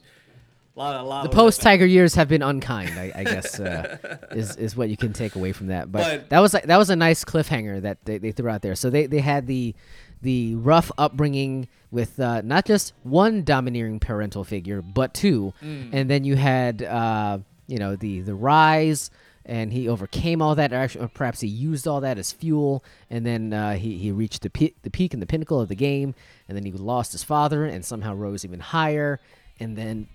A 0.76 0.78
lot, 0.78 1.00
a 1.00 1.02
lot. 1.02 1.22
The 1.24 1.30
post 1.30 1.60
Tiger 1.60 1.86
years 1.86 2.14
have 2.14 2.28
been 2.28 2.42
unkind. 2.42 2.90
I, 3.00 3.10
I 3.12 3.24
guess 3.24 3.58
uh, 3.58 3.96
is 4.30 4.54
is 4.56 4.76
what 4.76 4.88
you 4.90 4.96
can 4.96 5.12
take 5.12 5.34
away 5.34 5.50
from 5.52 5.66
that. 5.68 5.90
But, 5.90 6.02
But- 6.20 6.30
that 6.30 6.38
was 6.38 6.52
that 6.52 6.76
was 6.76 6.88
a 6.90 6.94
nice 6.94 7.24
cliffhanger 7.24 7.82
that 7.82 8.04
they, 8.04 8.18
they 8.18 8.30
threw 8.30 8.48
out 8.48 8.62
there. 8.62 8.76
So 8.76 8.88
they, 8.88 9.06
they 9.06 9.18
had 9.18 9.48
the 9.48 9.74
the 10.22 10.54
rough 10.56 10.90
upbringing 10.98 11.68
with 11.90 12.18
uh, 12.20 12.42
not 12.42 12.64
just 12.66 12.92
one 13.02 13.42
domineering 13.44 13.98
parental 14.00 14.44
figure, 14.44 14.82
but 14.82 15.14
two, 15.14 15.52
and 15.60 16.10
then 16.10 16.24
you 16.24 16.36
had 16.36 16.82
uh, 16.82 17.38
you 17.66 17.78
know 17.78 17.96
the 17.96 18.20
the 18.20 18.34
rise. 18.34 19.10
And 19.50 19.72
he 19.72 19.88
overcame 19.88 20.42
all 20.42 20.54
that, 20.56 20.74
or 20.74 20.76
actually, 20.76 21.06
or 21.06 21.08
perhaps 21.08 21.40
he 21.40 21.48
used 21.48 21.88
all 21.88 22.02
that 22.02 22.18
as 22.18 22.32
fuel. 22.32 22.84
And 23.08 23.24
then 23.24 23.54
uh, 23.54 23.76
he, 23.76 23.96
he 23.96 24.12
reached 24.12 24.42
the, 24.42 24.50
pe- 24.50 24.74
the 24.82 24.90
peak 24.90 25.14
and 25.14 25.22
the 25.22 25.26
pinnacle 25.26 25.58
of 25.58 25.68
the 25.70 25.74
game. 25.74 26.14
And 26.46 26.54
then 26.54 26.66
he 26.66 26.72
lost 26.72 27.12
his 27.12 27.24
father 27.24 27.64
and 27.64 27.82
somehow 27.82 28.14
rose 28.14 28.44
even 28.44 28.60
higher. 28.60 29.20
And 29.58 29.74
then 29.74 30.06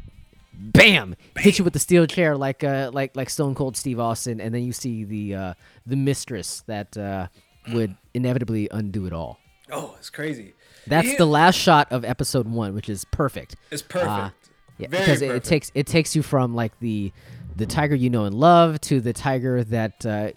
bam, 0.53 1.15
hit 1.35 1.57
you 1.57 1.63
with 1.63 1.73
the 1.73 1.79
steel 1.79 2.05
chair 2.05 2.37
like 2.37 2.63
uh 2.63 2.91
like 2.93 3.15
like 3.15 3.27
Stone 3.31 3.55
Cold 3.55 3.75
Steve 3.75 3.99
Austin, 3.99 4.39
and 4.39 4.53
then 4.53 4.63
you 4.63 4.71
see 4.71 5.03
the 5.03 5.33
uh 5.33 5.53
the 5.87 5.95
mistress 5.95 6.61
that 6.67 6.95
uh 6.95 7.27
would 7.73 7.95
inevitably 8.13 8.67
undo 8.69 9.07
it 9.07 9.13
all. 9.13 9.39
Oh, 9.71 9.95
it's 9.97 10.09
crazy. 10.09 10.53
That's 10.87 11.07
Yeah, 11.07 11.17
the 11.17 11.25
last 11.25 11.55
shot 11.55 11.91
of 11.91 12.03
episode 12.03 12.47
one, 12.47 12.73
which 12.75 12.89
is 12.89 13.05
perfect. 13.05 13.55
It's 13.71 13.81
perfect. 13.81 14.09
Uh, 14.09 14.29
yeah, 14.77 14.87
Very 14.89 15.03
because 15.03 15.21
it, 15.21 15.31
it 15.31 15.43
takes 15.43 15.71
it 15.75 15.87
takes 15.87 16.15
you 16.15 16.23
from 16.23 16.55
like 16.55 16.77
the 16.79 17.11
the 17.55 17.65
tiger 17.65 17.95
you 17.95 18.09
know 18.09 18.25
and 18.25 18.35
love 18.35 18.81
to 18.81 18.99
the 18.99 19.13
tiger 19.13 19.63
that 19.65 20.05
uh, 20.05 20.31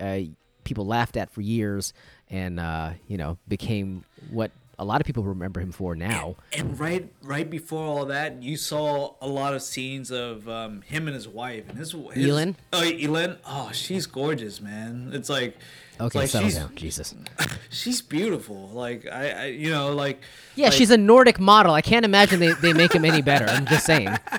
uh, 0.00 0.20
people 0.64 0.86
laughed 0.86 1.16
at 1.16 1.30
for 1.30 1.42
years, 1.42 1.92
and 2.30 2.58
uh, 2.58 2.92
you 3.06 3.16
know 3.16 3.38
became 3.48 4.04
what 4.30 4.50
a 4.78 4.84
lot 4.84 5.00
of 5.00 5.06
people 5.06 5.22
remember 5.22 5.60
him 5.60 5.70
for 5.70 5.94
now. 5.94 6.34
And 6.52 6.78
right, 6.80 7.08
right 7.22 7.48
before 7.48 7.84
all 7.84 8.06
that, 8.06 8.42
you 8.42 8.56
saw 8.56 9.14
a 9.20 9.28
lot 9.28 9.54
of 9.54 9.62
scenes 9.62 10.10
of 10.10 10.48
um, 10.48 10.82
him 10.82 11.06
and 11.06 11.14
his 11.14 11.28
wife, 11.28 11.68
and 11.68 11.78
his, 11.78 11.94
his 12.12 12.28
Elin? 12.28 12.56
Oh, 12.72 12.82
Elin. 12.82 13.36
Oh, 13.46 13.70
she's 13.72 14.06
gorgeous, 14.06 14.60
man. 14.60 15.10
It's 15.12 15.28
like, 15.28 15.56
Okay, 16.00 16.20
like 16.20 16.28
settle 16.28 16.50
down, 16.50 16.74
Jesus. 16.74 17.14
she's 17.70 18.00
beautiful. 18.00 18.70
Like 18.72 19.06
I, 19.06 19.30
I, 19.30 19.46
you 19.46 19.70
know, 19.70 19.92
like 19.94 20.20
Yeah, 20.54 20.66
like- 20.66 20.74
she's 20.74 20.90
a 20.90 20.96
Nordic 20.96 21.38
model. 21.38 21.74
I 21.74 21.82
can't 21.82 22.04
imagine 22.04 22.40
they, 22.40 22.52
they 22.54 22.72
make 22.72 22.92
him 22.92 23.04
any 23.04 23.22
better. 23.22 23.44
I'm 23.46 23.66
just 23.66 23.86
saying. 23.86 24.08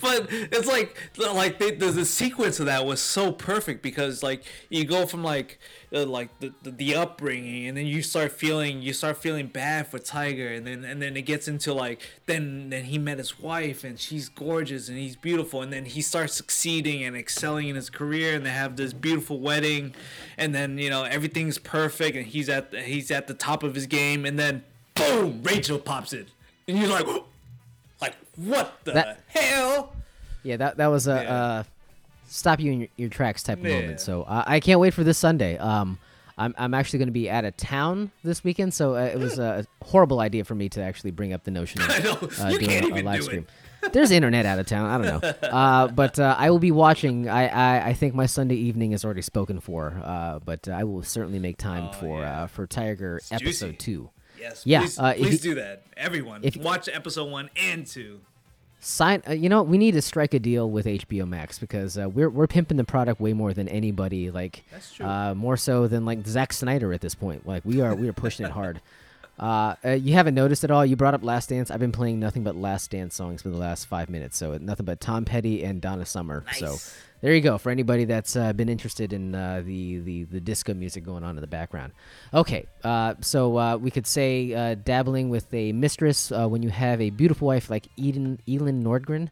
but 0.00 0.26
it's 0.30 0.66
like 0.66 0.96
like 1.16 1.58
they, 1.58 1.70
the, 1.72 1.90
the 1.90 2.04
sequence 2.04 2.60
of 2.60 2.66
that 2.66 2.84
was 2.84 3.00
so 3.00 3.32
perfect 3.32 3.82
because 3.82 4.22
like 4.22 4.44
you 4.68 4.84
go 4.84 5.06
from 5.06 5.22
like 5.22 5.58
uh, 5.92 6.04
like 6.04 6.28
the, 6.40 6.52
the 6.62 6.70
the 6.70 6.94
upbringing 6.94 7.66
and 7.66 7.76
then 7.76 7.86
you 7.86 8.02
start 8.02 8.30
feeling 8.32 8.82
you 8.82 8.92
start 8.92 9.16
feeling 9.16 9.46
bad 9.46 9.86
for 9.86 9.98
Tiger 9.98 10.48
and 10.48 10.66
then 10.66 10.84
and 10.84 11.00
then 11.00 11.16
it 11.16 11.22
gets 11.22 11.48
into 11.48 11.72
like 11.72 12.02
then 12.26 12.68
then 12.70 12.84
he 12.84 12.98
met 12.98 13.16
his 13.18 13.38
wife 13.40 13.84
and 13.84 13.98
she's 13.98 14.28
gorgeous 14.28 14.88
and 14.88 14.98
he's 14.98 15.16
beautiful 15.16 15.62
and 15.62 15.72
then 15.72 15.86
he 15.86 16.02
starts 16.02 16.34
succeeding 16.34 17.02
and 17.02 17.16
excelling 17.16 17.68
in 17.68 17.76
his 17.76 17.88
career 17.90 18.34
and 18.34 18.44
they 18.44 18.50
have 18.50 18.76
this 18.76 18.92
beautiful 18.92 19.40
wedding 19.40 19.94
and 20.36 20.54
then 20.54 20.76
you 20.78 20.90
know 20.90 21.04
everything's 21.04 21.56
perfect 21.58 22.16
and 22.16 22.26
he's 22.26 22.48
at 22.50 22.70
the, 22.70 22.82
he's 22.82 23.10
at 23.10 23.26
the 23.26 23.34
top 23.34 23.62
of 23.62 23.74
his 23.74 23.86
game 23.86 24.26
and 24.26 24.38
then 24.38 24.62
boom 24.94 25.42
Rachel 25.42 25.78
pops 25.78 26.12
in 26.12 26.26
and 26.66 26.76
you're 26.78 26.88
like 26.88 27.06
like 28.00 28.14
what 28.36 28.78
the 28.84 28.92
That- 28.92 29.20
hell 29.28 29.94
Yeah, 30.42 30.56
that 30.58 30.76
that 30.76 30.88
was 30.88 31.06
a 31.08 31.14
Yeah. 31.22 31.34
uh, 31.34 31.62
stop 32.28 32.60
you 32.60 32.72
in 32.72 32.78
your, 32.80 32.88
your 32.96 33.08
tracks 33.08 33.42
type 33.42 33.58
of 33.58 33.64
Yeah. 33.66 33.80
moment. 33.80 34.00
So 34.00 34.22
uh, 34.22 34.44
I 34.46 34.60
can't 34.60 34.80
wait 34.80 34.94
for 34.94 35.04
this 35.04 35.18
Sunday. 35.18 35.58
Um, 35.58 35.98
I'm 36.36 36.54
I'm 36.56 36.72
actually 36.74 37.00
going 37.00 37.08
to 37.08 37.12
be 37.12 37.28
out 37.28 37.44
of 37.44 37.56
town 37.56 38.12
this 38.22 38.44
weekend, 38.44 38.72
so 38.72 38.94
uh, 38.94 39.00
it 39.00 39.18
was 39.18 39.40
a 39.40 39.66
horrible 39.82 40.20
idea 40.20 40.44
for 40.44 40.54
me 40.54 40.68
to 40.68 40.80
actually 40.80 41.10
bring 41.10 41.32
up 41.32 41.42
the 41.42 41.50
notion 41.50 41.80
of 41.82 41.88
uh, 42.40 42.50
doing 42.50 42.70
a, 42.70 43.00
a 43.00 43.02
live 43.02 43.16
do 43.20 43.22
stream. 43.24 43.46
There's 43.92 44.10
internet 44.12 44.46
out 44.46 44.58
of 44.60 44.66
town. 44.66 44.86
I 44.86 44.98
don't 45.08 45.22
know, 45.22 45.48
uh, 45.48 45.88
but 45.88 46.18
uh, 46.18 46.36
I 46.38 46.50
will 46.50 46.58
be 46.60 46.70
watching. 46.70 47.28
I, 47.28 47.48
I 47.48 47.86
I 47.88 47.92
think 47.94 48.14
my 48.14 48.26
Sunday 48.26 48.54
evening 48.56 48.92
is 48.92 49.04
already 49.04 49.22
spoken 49.22 49.58
for, 49.60 50.00
uh, 50.04 50.38
but 50.44 50.68
I 50.68 50.84
will 50.84 51.02
certainly 51.02 51.38
make 51.40 51.56
time 51.58 51.92
for 51.94 52.18
Oh, 52.18 52.20
yeah. 52.20 52.42
uh, 52.42 52.46
for 52.46 52.66
Tiger 52.68 53.18
juicy. 53.18 53.34
episode 53.34 53.78
two. 53.80 54.10
Yes. 54.38 54.62
Yeah, 54.64 54.80
Please, 54.82 54.98
uh, 55.00 55.14
please 55.14 55.44
you- 55.44 55.50
do 55.50 55.60
that. 55.60 55.82
Everyone, 55.96 56.42
if- 56.44 56.56
watch 56.56 56.88
episode 56.88 57.30
one 57.32 57.50
and 57.56 57.84
two. 57.84 58.20
Sign 58.80 59.22
uh, 59.28 59.32
you 59.32 59.48
know 59.48 59.62
we 59.62 59.76
need 59.76 59.92
to 59.92 60.00
strike 60.02 60.34
a 60.34 60.38
deal 60.38 60.70
with 60.70 60.86
hbo 60.86 61.26
max 61.28 61.58
because 61.58 61.98
uh, 61.98 62.08
we're, 62.08 62.30
we're 62.30 62.46
pimping 62.46 62.76
the 62.76 62.84
product 62.84 63.20
way 63.20 63.32
more 63.32 63.52
than 63.52 63.68
anybody 63.68 64.30
like 64.30 64.64
That's 64.70 64.92
true. 64.94 65.04
uh, 65.06 65.34
more 65.34 65.56
so 65.56 65.88
than 65.88 66.04
like 66.04 66.24
Zack 66.26 66.52
Snyder 66.52 66.92
at 66.92 67.00
this 67.00 67.14
point 67.14 67.46
like 67.46 67.64
we 67.64 67.80
are 67.80 67.94
we 67.94 68.08
are 68.08 68.12
pushing 68.12 68.46
it 68.46 68.52
hard 68.52 68.80
uh, 69.40 69.74
uh, 69.84 69.90
you 69.90 70.14
haven't 70.14 70.34
noticed 70.34 70.62
at 70.64 70.70
all 70.70 70.86
you 70.86 70.94
brought 70.96 71.14
up 71.14 71.24
last 71.24 71.48
dance 71.48 71.70
i've 71.70 71.80
been 71.80 71.92
playing 71.92 72.20
nothing 72.20 72.44
but 72.44 72.54
last 72.54 72.90
dance 72.90 73.14
songs 73.16 73.42
for 73.42 73.48
the 73.48 73.56
last 73.56 73.86
five 73.86 74.08
minutes 74.08 74.36
so 74.36 74.56
nothing 74.60 74.86
but 74.86 75.00
tom 75.00 75.24
petty 75.24 75.64
and 75.64 75.80
donna 75.80 76.04
summer 76.06 76.44
so 76.56 76.66
Nice. 76.70 76.94
There 77.20 77.34
you 77.34 77.40
go 77.40 77.58
for 77.58 77.70
anybody 77.70 78.04
that's 78.04 78.36
uh, 78.36 78.52
been 78.52 78.68
interested 78.68 79.12
in 79.12 79.34
uh, 79.34 79.62
the, 79.64 79.98
the 80.00 80.24
the 80.24 80.40
disco 80.40 80.74
music 80.74 81.04
going 81.04 81.24
on 81.24 81.36
in 81.36 81.40
the 81.40 81.46
background. 81.46 81.92
Okay, 82.32 82.66
uh, 82.84 83.14
so 83.20 83.58
uh, 83.58 83.76
we 83.76 83.90
could 83.90 84.06
say 84.06 84.54
uh, 84.54 84.74
dabbling 84.74 85.28
with 85.28 85.52
a 85.52 85.72
mistress 85.72 86.30
uh, 86.30 86.46
when 86.48 86.62
you 86.62 86.70
have 86.70 87.00
a 87.00 87.10
beautiful 87.10 87.48
wife 87.48 87.70
like 87.70 87.88
Eden 87.96 88.38
Elin 88.48 88.82
Nordgren, 88.82 89.30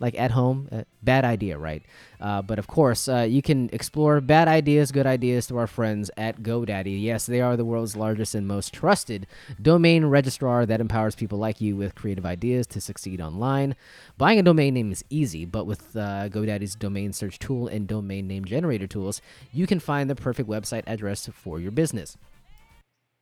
like 0.00 0.18
at 0.18 0.30
home. 0.30 0.68
bad 1.02 1.24
idea, 1.24 1.56
right? 1.56 1.82
Uh, 2.20 2.42
but 2.42 2.58
of 2.58 2.66
course, 2.66 3.08
uh, 3.08 3.26
you 3.28 3.42
can 3.42 3.68
explore 3.72 4.20
bad 4.20 4.48
ideas, 4.48 4.92
good 4.92 5.06
ideas 5.06 5.46
to 5.46 5.56
our 5.58 5.66
friends 5.66 6.10
at 6.16 6.42
GoDaddy. 6.42 7.00
Yes, 7.02 7.26
they 7.26 7.40
are 7.40 7.56
the 7.56 7.64
world's 7.64 7.96
largest 7.96 8.34
and 8.34 8.46
most 8.46 8.72
trusted 8.72 9.26
domain 9.60 10.06
registrar 10.06 10.66
that 10.66 10.80
empowers 10.80 11.14
people 11.14 11.38
like 11.38 11.60
you 11.60 11.76
with 11.76 11.94
creative 11.94 12.26
ideas 12.26 12.66
to 12.68 12.80
succeed 12.80 13.20
online. 13.20 13.76
Buying 14.18 14.38
a 14.38 14.42
domain 14.42 14.74
name 14.74 14.92
is 14.92 15.04
easy, 15.10 15.44
but 15.44 15.66
with 15.66 15.96
uh, 15.96 16.28
GoDaddy's 16.28 16.74
domain 16.74 17.12
search 17.12 17.38
tool 17.38 17.68
and 17.68 17.86
domain 17.86 18.26
name 18.26 18.44
generator 18.44 18.86
tools, 18.86 19.20
you 19.52 19.66
can 19.66 19.80
find 19.80 20.08
the 20.08 20.14
perfect 20.14 20.48
website 20.48 20.84
address 20.86 21.28
for 21.32 21.60
your 21.60 21.70
business. 21.70 22.16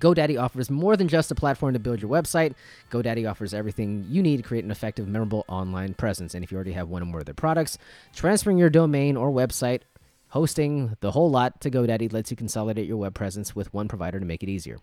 GoDaddy 0.03 0.41
offers 0.41 0.71
more 0.71 0.97
than 0.97 1.09
just 1.09 1.31
a 1.31 1.35
platform 1.35 1.73
to 1.73 1.79
build 1.79 2.03
your 2.03 2.11
website. 2.11 2.55
GoDaddy 2.91 3.31
offers 3.31 3.55
everything 3.55 4.05
you 4.09 4.23
need 4.23 4.39
to 4.39 4.43
create 4.43 4.65
an 4.65 4.71
effective, 4.71 5.07
memorable 5.07 5.45
online 5.49 5.95
presence. 5.95 6.35
And 6.35 6.43
if 6.43 6.51
you 6.51 6.57
already 6.57 6.73
have 6.73 6.89
one 6.89 7.03
or 7.03 7.07
more 7.07 7.21
of 7.21 7.27
their 7.27 7.35
products, 7.35 7.79
transferring 8.15 8.59
your 8.59 8.71
domain 8.71 9.17
or 9.17 9.31
website, 9.31 9.83
hosting 10.29 10.97
the 11.01 11.13
whole 11.13 11.31
lot 11.31 11.61
to 11.61 11.71
GoDaddy 11.71 12.13
lets 12.13 12.31
you 12.31 12.37
consolidate 12.37 12.89
your 12.89 12.97
web 12.97 13.15
presence 13.15 13.55
with 13.55 13.73
one 13.73 13.87
provider 13.87 14.19
to 14.19 14.27
make 14.27 14.43
it 14.43 14.49
easier. 14.49 14.79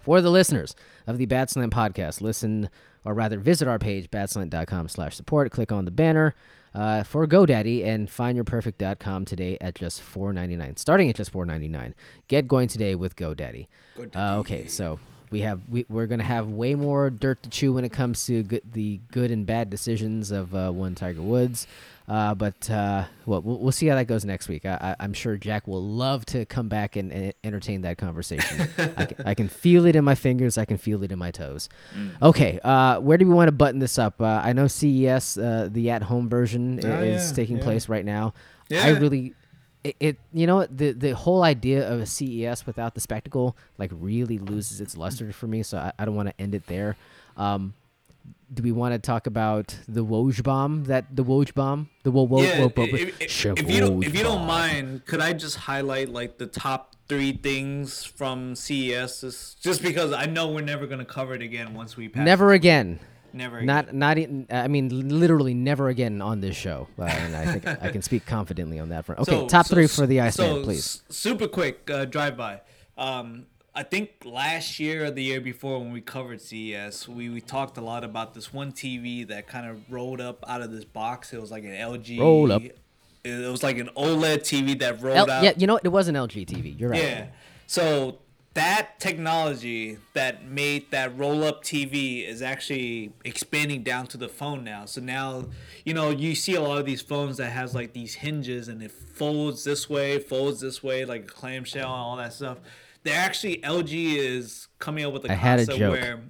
For 0.00 0.20
the 0.20 0.30
listeners 0.30 0.74
of 1.06 1.18
the 1.18 1.26
Bad 1.26 1.50
Slant 1.50 1.72
podcast, 1.72 2.20
listen 2.20 2.68
or 3.04 3.14
rather 3.14 3.38
visit 3.38 3.68
our 3.68 3.78
page, 3.78 4.10
badslant.com 4.10 4.88
slash 4.88 5.16
support. 5.16 5.50
Click 5.50 5.70
on 5.72 5.84
the 5.84 5.90
banner 5.90 6.34
uh, 6.74 7.02
for 7.02 7.26
GoDaddy 7.26 7.84
and 7.84 8.08
findyourperfect.com 8.08 9.24
today 9.24 9.58
at 9.60 9.74
just 9.74 10.02
$4.99. 10.02 10.78
Starting 10.78 11.08
at 11.08 11.16
just 11.16 11.32
$4.99. 11.32 11.94
Get 12.28 12.48
going 12.48 12.68
today 12.68 12.94
with 12.94 13.16
GoDaddy. 13.16 13.68
GoDaddy. 13.96 14.16
Uh, 14.16 14.38
okay, 14.38 14.66
so 14.66 14.98
we 15.34 15.40
have 15.40 15.60
we, 15.68 15.84
we're 15.88 16.06
gonna 16.06 16.22
have 16.22 16.48
way 16.48 16.76
more 16.76 17.10
dirt 17.10 17.42
to 17.42 17.50
chew 17.50 17.72
when 17.72 17.84
it 17.84 17.90
comes 17.90 18.24
to 18.26 18.44
good, 18.44 18.62
the 18.72 19.00
good 19.10 19.32
and 19.32 19.44
bad 19.44 19.68
decisions 19.68 20.30
of 20.30 20.54
uh, 20.54 20.70
one 20.70 20.94
Tiger 20.94 21.22
Woods. 21.22 21.66
Uh, 22.06 22.36
but 22.36 22.70
uh, 22.70 23.02
well, 23.26 23.42
well, 23.42 23.72
see 23.72 23.88
how 23.88 23.96
that 23.96 24.06
goes 24.06 24.24
next 24.24 24.46
week. 24.46 24.64
I, 24.64 24.94
am 25.00 25.12
sure 25.12 25.36
Jack 25.36 25.66
will 25.66 25.82
love 25.82 26.24
to 26.26 26.44
come 26.44 26.68
back 26.68 26.94
and, 26.94 27.10
and 27.10 27.34
entertain 27.42 27.80
that 27.80 27.98
conversation. 27.98 28.68
I, 28.96 29.06
can, 29.06 29.26
I, 29.26 29.34
can, 29.34 29.48
feel 29.48 29.86
it 29.86 29.96
in 29.96 30.04
my 30.04 30.14
fingers. 30.14 30.56
I 30.56 30.66
can 30.66 30.76
feel 30.76 31.02
it 31.02 31.10
in 31.10 31.18
my 31.18 31.32
toes. 31.32 31.68
Mm. 31.96 32.22
Okay, 32.22 32.60
uh, 32.62 33.00
where 33.00 33.18
do 33.18 33.26
we 33.26 33.34
want 33.34 33.48
to 33.48 33.52
button 33.52 33.80
this 33.80 33.98
up? 33.98 34.20
Uh, 34.20 34.40
I 34.44 34.52
know 34.52 34.68
CES, 34.68 35.36
uh, 35.36 35.68
the 35.72 35.90
at-home 35.90 36.28
version, 36.28 36.78
oh, 36.84 37.02
is 37.02 37.30
yeah, 37.30 37.34
taking 37.34 37.56
yeah. 37.56 37.64
place 37.64 37.88
right 37.88 38.04
now. 38.04 38.34
Yeah. 38.68 38.84
I 38.84 38.90
really, 38.90 39.34
it, 39.84 39.96
it, 40.00 40.18
you 40.32 40.46
know 40.46 40.66
the 40.66 40.92
the 40.92 41.14
whole 41.14 41.42
idea 41.42 41.88
of 41.88 42.00
a 42.00 42.06
CES 42.06 42.66
without 42.66 42.94
the 42.94 43.00
spectacle 43.00 43.56
like 43.78 43.90
really 43.92 44.38
loses 44.38 44.80
its 44.80 44.96
luster 44.96 45.30
for 45.32 45.46
me. 45.46 45.62
So 45.62 45.78
I, 45.78 45.92
I 45.98 46.04
don't 46.06 46.16
want 46.16 46.28
to 46.30 46.40
end 46.40 46.54
it 46.54 46.66
there. 46.66 46.96
Um, 47.36 47.74
do 48.52 48.62
we 48.62 48.72
want 48.72 48.94
to 48.94 48.98
talk 48.98 49.26
about 49.26 49.76
the 49.86 50.04
Woj 50.04 50.42
bomb? 50.42 50.84
That 50.84 51.14
the 51.14 51.24
Woj 51.24 51.52
bomb, 51.54 51.90
the 52.02 52.12
Woj 52.12 52.28
Woj 52.28 52.42
yeah, 52.44 52.60
Woj, 52.60 52.94
if, 52.94 53.20
if, 53.20 53.58
if, 53.58 53.70
you 53.70 53.80
don't, 53.80 54.02
if 54.02 54.14
you 54.14 54.22
don't 54.22 54.46
mind, 54.46 55.04
could 55.06 55.20
I 55.20 55.32
just 55.32 55.56
highlight 55.56 56.08
like 56.08 56.38
the 56.38 56.46
top 56.46 56.96
three 57.08 57.32
things 57.32 58.04
from 58.04 58.54
CES? 58.54 59.56
Just 59.60 59.82
because 59.82 60.12
I 60.12 60.26
know 60.26 60.48
we're 60.48 60.62
never 60.62 60.86
gonna 60.86 61.04
cover 61.04 61.34
it 61.34 61.42
again 61.42 61.74
once 61.74 61.96
we 61.96 62.08
pass. 62.08 62.24
Never 62.24 62.52
again. 62.52 63.00
Never. 63.34 63.58
Again. 63.58 63.66
Not 63.66 63.94
not. 63.94 64.18
I 64.50 64.68
mean, 64.68 65.18
literally 65.18 65.54
never 65.54 65.88
again 65.88 66.22
on 66.22 66.40
this 66.40 66.54
show, 66.54 66.86
uh, 66.98 67.02
and 67.02 67.34
I 67.34 67.44
think 67.46 67.66
I 67.82 67.90
can 67.90 68.00
speak 68.00 68.26
confidently 68.26 68.78
on 68.78 68.90
that 68.90 69.04
front. 69.04 69.20
Okay, 69.22 69.30
so, 69.32 69.48
top 69.48 69.66
so, 69.66 69.74
three 69.74 69.88
for 69.88 70.06
the 70.06 70.20
Iceman, 70.20 70.46
so, 70.46 70.62
please. 70.62 71.02
Super 71.08 71.48
quick 71.48 71.90
uh, 71.90 72.04
drive 72.04 72.36
by. 72.36 72.60
Um, 72.96 73.46
I 73.74 73.82
think 73.82 74.22
last 74.24 74.78
year 74.78 75.06
or 75.06 75.10
the 75.10 75.22
year 75.22 75.40
before 75.40 75.80
when 75.80 75.92
we 75.92 76.00
covered 76.00 76.40
CES, 76.40 77.08
we, 77.08 77.28
we 77.28 77.40
talked 77.40 77.76
a 77.76 77.80
lot 77.80 78.04
about 78.04 78.32
this 78.32 78.52
one 78.52 78.70
TV 78.70 79.26
that 79.26 79.48
kind 79.48 79.68
of 79.68 79.80
rolled 79.90 80.20
up 80.20 80.44
out 80.46 80.62
of 80.62 80.70
this 80.70 80.84
box. 80.84 81.32
It 81.32 81.40
was 81.40 81.50
like 81.50 81.64
an 81.64 81.72
LG. 81.72 82.20
Roll 82.20 82.52
up. 82.52 82.62
It 83.24 83.50
was 83.50 83.64
like 83.64 83.78
an 83.78 83.90
OLED 83.96 84.42
TV 84.42 84.78
that 84.78 85.02
rolled 85.02 85.16
L- 85.16 85.30
out. 85.30 85.42
Yeah, 85.42 85.54
you 85.56 85.66
know, 85.66 85.80
it 85.82 85.88
was 85.88 86.06
an 86.06 86.14
LG 86.14 86.46
TV. 86.46 86.78
You're 86.78 86.90
right. 86.90 87.02
Yeah. 87.02 87.26
So 87.66 88.18
that 88.54 89.00
technology 89.00 89.98
that 90.14 90.46
made 90.46 90.90
that 90.90 91.16
roll 91.18 91.44
up 91.44 91.64
TV 91.64 92.26
is 92.26 92.40
actually 92.40 93.12
expanding 93.24 93.82
down 93.82 94.06
to 94.06 94.16
the 94.16 94.28
phone 94.28 94.64
now. 94.64 94.84
So 94.84 95.00
now, 95.00 95.46
you 95.84 95.92
know, 95.92 96.10
you 96.10 96.34
see 96.34 96.54
a 96.54 96.60
lot 96.60 96.78
of 96.78 96.86
these 96.86 97.02
phones 97.02 97.36
that 97.38 97.50
has 97.50 97.74
like 97.74 97.92
these 97.92 98.14
hinges 98.14 98.68
and 98.68 98.82
it 98.82 98.92
folds 98.92 99.64
this 99.64 99.90
way, 99.90 100.18
folds 100.18 100.60
this 100.60 100.82
way, 100.82 101.04
like 101.04 101.24
a 101.24 101.26
clamshell 101.26 101.92
and 101.92 102.00
all 102.00 102.16
that 102.16 102.32
stuff 102.32 102.58
they're 103.04 103.20
actually 103.20 103.58
LG 103.58 104.16
is 104.16 104.66
coming 104.78 105.04
up 105.04 105.12
with 105.12 105.26
a 105.26 105.32
I 105.32 105.34
had 105.34 105.60
a 105.60 105.66
joke. 105.66 105.92
where 105.92 106.20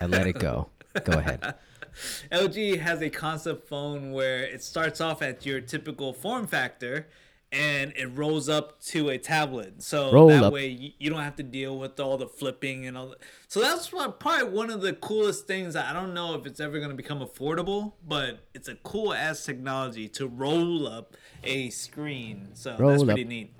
I 0.00 0.06
let 0.06 0.26
it 0.26 0.38
go. 0.38 0.68
Go 1.04 1.18
ahead. 1.18 1.54
LG 2.32 2.80
has 2.80 3.02
a 3.02 3.10
concept 3.10 3.68
phone 3.68 4.12
where 4.12 4.42
it 4.42 4.62
starts 4.62 5.00
off 5.00 5.22
at 5.22 5.44
your 5.44 5.60
typical 5.60 6.12
form 6.12 6.46
factor 6.46 7.06
and 7.52 7.92
it 7.96 8.06
rolls 8.06 8.48
up 8.48 8.80
to 8.80 9.08
a 9.10 9.18
tablet. 9.18 9.82
So 9.82 10.12
Roll 10.12 10.28
that 10.28 10.44
up. 10.44 10.52
way 10.52 10.68
you, 10.98 11.10
don't 11.10 11.22
have 11.22 11.34
to 11.36 11.42
deal 11.42 11.76
with 11.78 11.98
all 11.98 12.16
the 12.16 12.28
flipping 12.28 12.86
and 12.86 12.96
all 12.96 13.08
that. 13.08 13.18
So 13.48 13.60
that's 13.60 13.88
probably 13.88 14.44
one 14.44 14.70
of 14.70 14.82
the 14.82 14.92
coolest 14.92 15.46
things. 15.48 15.74
I 15.74 15.92
don't 15.92 16.14
know 16.14 16.34
if 16.34 16.46
it's 16.46 16.60
ever 16.60 16.78
going 16.78 16.90
to 16.90 16.96
become 16.96 17.18
affordable, 17.20 17.94
but 18.06 18.46
it's 18.54 18.68
a 18.68 18.76
cool 18.76 19.12
ass 19.12 19.44
technology 19.44 20.08
to 20.10 20.28
roll 20.28 20.86
up 20.86 21.16
a 21.42 21.70
screen. 21.70 22.50
So 22.54 22.76
roll 22.78 22.90
that's 22.90 23.04
pretty 23.04 23.22
up. 23.22 23.28
neat. 23.28 23.54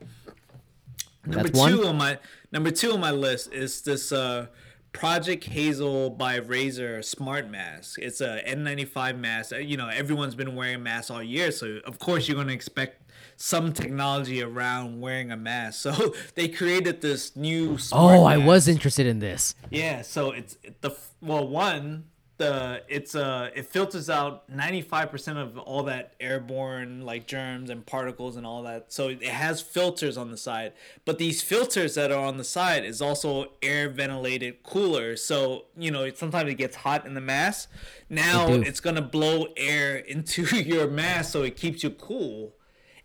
Number 1.26 1.48
That's 1.48 1.66
two 1.66 1.78
one? 1.78 1.86
on 1.86 1.96
my 1.98 2.18
number 2.50 2.70
two 2.70 2.92
on 2.92 3.00
my 3.00 3.10
list 3.10 3.52
is 3.52 3.82
this 3.82 4.10
uh, 4.10 4.46
Project 4.92 5.44
Hazel 5.44 6.10
by 6.10 6.40
Razer 6.40 7.04
smart 7.04 7.48
mask. 7.48 7.98
It's 8.00 8.20
a 8.20 8.42
N95 8.46 9.18
mask. 9.18 9.52
You 9.60 9.76
know, 9.76 9.88
everyone's 9.88 10.34
been 10.34 10.54
wearing 10.56 10.82
masks 10.82 11.10
all 11.10 11.22
year, 11.22 11.52
so 11.52 11.80
of 11.84 11.98
course 11.98 12.28
you're 12.28 12.34
going 12.34 12.48
to 12.48 12.54
expect 12.54 13.10
some 13.36 13.72
technology 13.72 14.42
around 14.42 15.00
wearing 15.00 15.30
a 15.30 15.36
mask. 15.36 15.80
So 15.80 16.14
they 16.34 16.48
created 16.48 17.00
this 17.00 17.36
new. 17.36 17.78
oh, 17.92 18.24
I 18.24 18.36
was 18.36 18.68
interested 18.68 19.06
in 19.06 19.18
this. 19.20 19.54
Yeah, 19.70 20.02
so 20.02 20.32
it's 20.32 20.58
the 20.80 20.90
well 21.22 21.46
one 21.46 22.04
the 22.40 22.82
it's 22.88 23.14
uh 23.14 23.50
it 23.54 23.66
filters 23.66 24.08
out 24.08 24.50
95% 24.50 25.36
of 25.36 25.58
all 25.58 25.82
that 25.84 26.14
airborne 26.18 27.02
like 27.02 27.26
germs 27.26 27.68
and 27.68 27.84
particles 27.84 28.36
and 28.36 28.46
all 28.46 28.62
that. 28.62 28.92
So 28.92 29.08
it 29.08 29.22
has 29.22 29.60
filters 29.60 30.16
on 30.16 30.30
the 30.30 30.36
side 30.36 30.72
but 31.04 31.18
these 31.18 31.42
filters 31.42 31.94
that 31.94 32.10
are 32.10 32.24
on 32.24 32.38
the 32.38 32.44
side 32.44 32.84
is 32.84 33.00
also 33.02 33.52
air 33.62 33.90
ventilated 33.90 34.62
cooler. 34.62 35.16
So 35.16 35.66
you 35.76 35.90
know 35.90 36.10
sometimes 36.14 36.50
it 36.50 36.54
gets 36.54 36.76
hot 36.76 37.06
in 37.06 37.14
the 37.14 37.20
mask 37.20 37.70
now 38.08 38.48
it's 38.48 38.80
gonna 38.80 39.02
blow 39.02 39.48
air 39.56 39.96
into 40.14 40.42
your 40.56 40.88
mask 40.88 41.32
so 41.32 41.42
it 41.42 41.56
keeps 41.56 41.84
you 41.84 41.90
cool. 41.90 42.54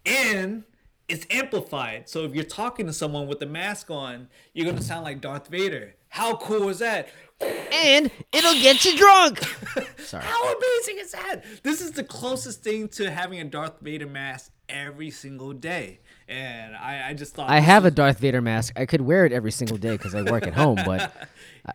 And 0.06 0.64
it's 1.08 1.28
amplified. 1.30 2.08
So 2.08 2.24
if 2.24 2.34
you're 2.34 2.46
talking 2.46 2.86
to 2.88 2.94
someone 2.94 3.28
with 3.28 3.40
the 3.40 3.46
mask 3.46 3.92
on 3.92 4.30
you're 4.54 4.66
gonna 4.66 4.82
sound 4.82 5.04
like 5.04 5.20
darth 5.20 5.50
vader. 5.50 5.96
How 6.08 6.38
cool 6.38 6.70
is 6.70 6.80
that 6.80 7.10
and 7.42 8.12
it'll 8.32 8.54
get 8.54 8.86
you 8.86 8.98
drunk. 8.98 9.40
Sorry. 9.98 10.24
How 10.24 10.56
amazing 10.56 10.98
is 11.00 11.12
that? 11.12 11.44
This 11.64 11.82
is 11.82 11.92
the 11.92 12.04
closest 12.04 12.64
thing 12.64 12.88
to 12.90 13.12
having 13.12 13.40
a 13.40 13.44
Darth 13.44 13.80
Vader 13.82 14.08
mask 14.08 14.52
every 14.70 15.12
single 15.12 15.54
day. 15.54 16.00
And 16.28 16.76
I, 16.76 17.10
I 17.10 17.14
just 17.14 17.36
thought 17.36 17.50
I 17.50 17.60
have 17.60 17.84
was... 17.84 17.92
a 17.94 17.96
Darth 17.96 18.20
Vader 18.20 18.42
mask. 18.42 18.74
I 18.76 18.86
could 18.86 19.02
wear 19.02 19.26
it 19.26 19.32
every 19.32 19.52
single 19.52 19.78
day 19.78 19.92
because 19.92 20.16
I 20.16 20.24
work 20.24 20.48
at 20.48 20.54
home, 20.54 20.80
but 20.86 21.14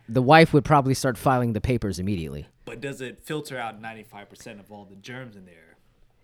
the 0.09 0.21
wife 0.21 0.53
would 0.53 0.65
probably 0.65 0.93
start 0.93 1.17
filing 1.17 1.53
the 1.53 1.61
papers 1.61 1.99
immediately. 1.99 2.47
But 2.65 2.81
does 2.81 3.01
it 3.01 3.21
filter 3.23 3.57
out 3.57 3.81
95% 3.81 4.59
of 4.59 4.71
all 4.71 4.85
the 4.85 4.95
germs 4.95 5.35
in 5.35 5.45
there? 5.45 5.55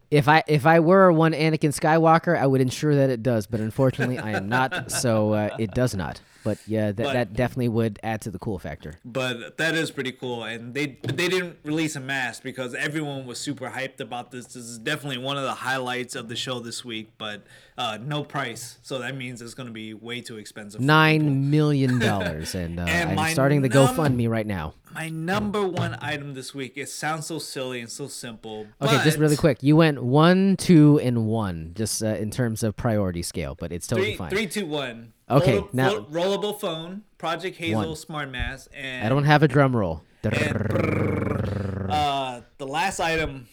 If 0.09 0.29
I 0.29 0.41
if 0.47 0.65
I 0.65 0.79
were 0.79 1.11
one 1.11 1.33
Anakin 1.33 1.77
Skywalker, 1.77 2.37
I 2.37 2.47
would 2.47 2.61
ensure 2.61 2.95
that 2.95 3.09
it 3.09 3.21
does, 3.21 3.45
but 3.45 3.59
unfortunately, 3.59 4.17
I 4.17 4.31
am 4.31 4.47
not, 4.47 4.89
so 4.89 5.33
uh, 5.33 5.49
it 5.59 5.71
does 5.71 5.95
not. 5.95 6.21
But 6.47 6.59
yeah, 6.65 6.93
that, 6.93 7.03
but, 7.03 7.11
that 7.13 7.33
definitely 7.33 7.67
would 7.67 7.99
add 8.03 8.21
to 8.21 8.31
the 8.31 8.39
cool 8.39 8.57
factor. 8.57 8.93
But 9.03 9.57
that 9.57 9.75
is 9.75 9.91
pretty 9.91 10.13
cool, 10.13 10.45
and 10.45 10.73
they 10.73 10.97
they 11.03 11.27
didn't 11.27 11.57
release 11.63 11.97
a 11.97 11.99
mask 11.99 12.41
because 12.41 12.73
everyone 12.73 13.25
was 13.25 13.37
super 13.37 13.69
hyped 13.69 13.99
about 13.99 14.31
this. 14.31 14.45
This 14.45 14.63
is 14.63 14.77
definitely 14.77 15.17
one 15.17 15.35
of 15.35 15.43
the 15.43 15.55
highlights 15.55 16.15
of 16.15 16.29
the 16.29 16.37
show 16.37 16.59
this 16.59 16.85
week, 16.85 17.11
but 17.17 17.43
uh, 17.77 17.97
no 18.01 18.23
price, 18.23 18.77
so 18.81 18.99
that 18.99 19.15
means 19.17 19.41
it's 19.41 19.53
going 19.53 19.67
to 19.67 19.73
be 19.73 19.93
way 19.93 20.21
too 20.21 20.37
expensive. 20.37 20.79
Nine 20.79 21.51
million 21.51 21.99
dollars, 22.11 22.55
and, 22.55 22.79
uh, 22.79 22.83
and 22.83 23.19
I'm 23.19 23.33
starting 23.33 23.61
the 23.61 23.69
num- 23.69 23.93
GoFundMe 23.93 24.29
right 24.29 24.47
now. 24.47 24.73
My 24.93 25.09
number 25.09 25.67
one 25.67 25.97
item 26.01 26.33
this 26.33 26.55
week. 26.55 26.73
It 26.75 26.89
sounds 26.89 27.27
so 27.27 27.39
silly 27.39 27.81
and 27.81 27.91
so 27.91 28.07
simple. 28.07 28.67
Okay, 28.81 29.03
just 29.03 29.17
really 29.17 29.35
quick. 29.35 29.61
You 29.61 29.75
went 29.75 30.01
one, 30.01 30.55
two, 30.57 30.99
and 30.99 31.27
one, 31.27 31.73
just 31.75 32.01
uh, 32.01 32.07
in 32.07 32.31
terms 32.31 32.63
of 32.63 32.75
priority 32.75 33.21
scale, 33.21 33.55
but 33.59 33.71
it's 33.71 33.85
totally 33.85 34.11
three, 34.11 34.17
fine. 34.17 34.29
Three, 34.29 34.47
two, 34.47 34.65
one. 34.65 35.13
Okay, 35.29 35.57
Roll- 35.57 35.69
now 35.73 35.99
rollable 36.09 36.57
phone, 36.59 37.01
Project 37.17 37.57
Hazel 37.57 37.87
One. 37.87 37.95
Smart 37.95 38.29
Mask, 38.31 38.71
and 38.73 39.05
I 39.05 39.09
don't 39.09 39.25
have 39.25 39.43
a 39.43 39.47
drum 39.47 39.75
roll. 39.75 40.03
and, 40.23 41.91
uh, 41.91 42.41
the 42.57 42.67
last 42.67 42.99
item, 42.99 43.47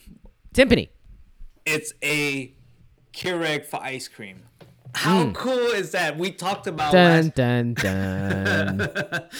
Timpani. 0.55 0.89
it's 1.67 1.93
a 2.03 2.53
Keurig 3.13 3.67
for 3.67 3.83
ice 3.83 4.09
cream. 4.09 4.43
How 4.97 5.25
Mm. 5.25 5.35
cool 5.35 5.59
is 5.73 5.91
that? 5.91 6.17
We 6.17 6.31
talked 6.31 6.69
about 6.69 6.93
Dun 6.93 7.25
last, 7.25 7.35
dun 7.35 7.75
dun. 7.75 8.89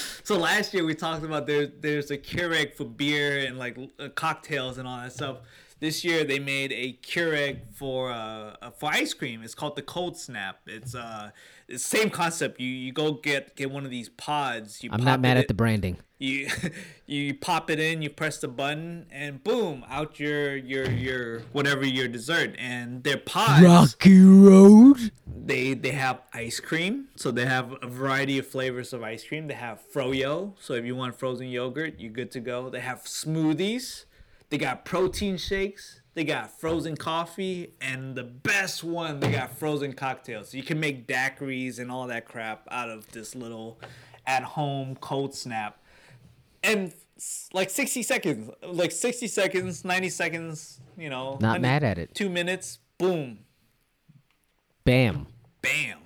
so 0.23 0.37
last 0.37 0.73
year 0.73 0.83
we 0.85 0.93
talked 0.95 1.23
about 1.23 1.47
there 1.47 1.67
there's 1.67 2.11
a 2.11 2.17
Keurig 2.17 2.73
for 2.73 2.83
beer 2.83 3.45
and 3.47 3.57
like 3.57 3.77
uh, 3.99 4.09
cocktails 4.09 4.77
and 4.77 4.85
all 4.87 4.97
that 4.97 5.13
stuff. 5.13 5.37
This 5.79 6.05
year 6.05 6.23
they 6.23 6.39
made 6.39 6.71
a 6.71 6.97
Keurig 7.03 7.59
for 7.73 8.09
uh, 8.11 8.55
uh, 8.61 8.71
for 8.71 8.89
ice 8.91 9.13
cream. 9.13 9.41
It's 9.43 9.55
called 9.55 9.75
the 9.75 9.81
Cold 9.81 10.17
Snap. 10.17 10.59
It's 10.67 10.95
uh 10.95 11.31
it's 11.67 11.85
same 11.85 12.09
concept. 12.09 12.59
You 12.59 12.69
you 12.69 12.93
go 12.93 13.13
get 13.13 13.55
get 13.55 13.71
one 13.71 13.83
of 13.83 13.91
these 13.91 14.09
pods. 14.09 14.83
You 14.83 14.89
I'm 14.93 15.03
not 15.03 15.19
mad 15.19 15.37
at 15.37 15.49
the 15.49 15.53
branding. 15.53 15.97
you 16.17 16.47
you 17.05 17.33
pop 17.33 17.69
it 17.69 17.79
in, 17.79 18.01
you 18.01 18.09
press 18.09 18.39
the 18.39 18.47
button, 18.47 19.05
and 19.11 19.43
boom, 19.43 19.83
out 19.89 20.17
your 20.17 20.55
your 20.55 20.89
your 20.89 21.39
whatever 21.51 21.85
your 21.85 22.07
dessert. 22.07 22.55
And 22.57 23.03
their 23.03 23.17
pods 23.17 23.61
Rocky 23.61 24.21
Road. 24.21 25.11
they 25.27 25.73
they 25.73 25.91
have 25.91 26.21
ice 26.33 26.61
cream, 26.61 27.09
so 27.17 27.31
they 27.31 27.45
have 27.45 27.75
a 27.81 27.87
variety 27.87 28.39
of 28.39 28.47
flavors 28.47 28.93
of 28.93 29.03
ice 29.03 29.25
cream. 29.27 29.47
They 29.47 29.55
have 29.55 29.81
froyo, 29.93 30.53
so 30.57 30.73
if 30.73 30.85
you 30.85 30.95
want 30.95 31.19
frozen 31.19 31.47
yogurt, 31.47 31.99
you're 31.99 32.13
good 32.13 32.31
to 32.31 32.39
go. 32.39 32.69
They 32.69 32.79
have 32.79 33.03
smoothies. 33.03 34.05
They 34.49 34.57
got 34.57 34.85
protein 34.85 35.37
shakes. 35.37 36.01
They 36.13 36.23
got 36.23 36.59
frozen 36.61 36.95
coffee, 36.95 37.73
and 37.81 38.15
the 38.15 38.23
best 38.23 38.85
one, 38.85 39.19
they 39.19 39.33
got 39.33 39.57
frozen 39.57 39.91
cocktails. 39.91 40.53
You 40.53 40.63
can 40.63 40.79
make 40.79 41.07
daiquiris 41.07 41.77
and 41.77 41.91
all 41.91 42.07
that 42.07 42.25
crap 42.25 42.65
out 42.71 42.89
of 42.89 43.11
this 43.11 43.35
little 43.35 43.81
at-home 44.25 44.95
cold 45.01 45.35
snap. 45.35 45.77
And 46.63 46.93
like 47.51 47.69
60 47.69 48.01
seconds, 48.03 48.49
like 48.63 48.93
60 48.93 49.27
seconds, 49.27 49.83
90 49.83 50.09
seconds, 50.09 50.79
you 50.97 51.09
know. 51.09 51.37
Not 51.41 51.59
mad 51.59 51.83
at 51.83 51.97
it. 51.97 52.15
Two 52.15 52.29
minutes, 52.29 52.79
boom, 52.97 53.39
Bam. 54.85 55.27
bam. 55.61 55.97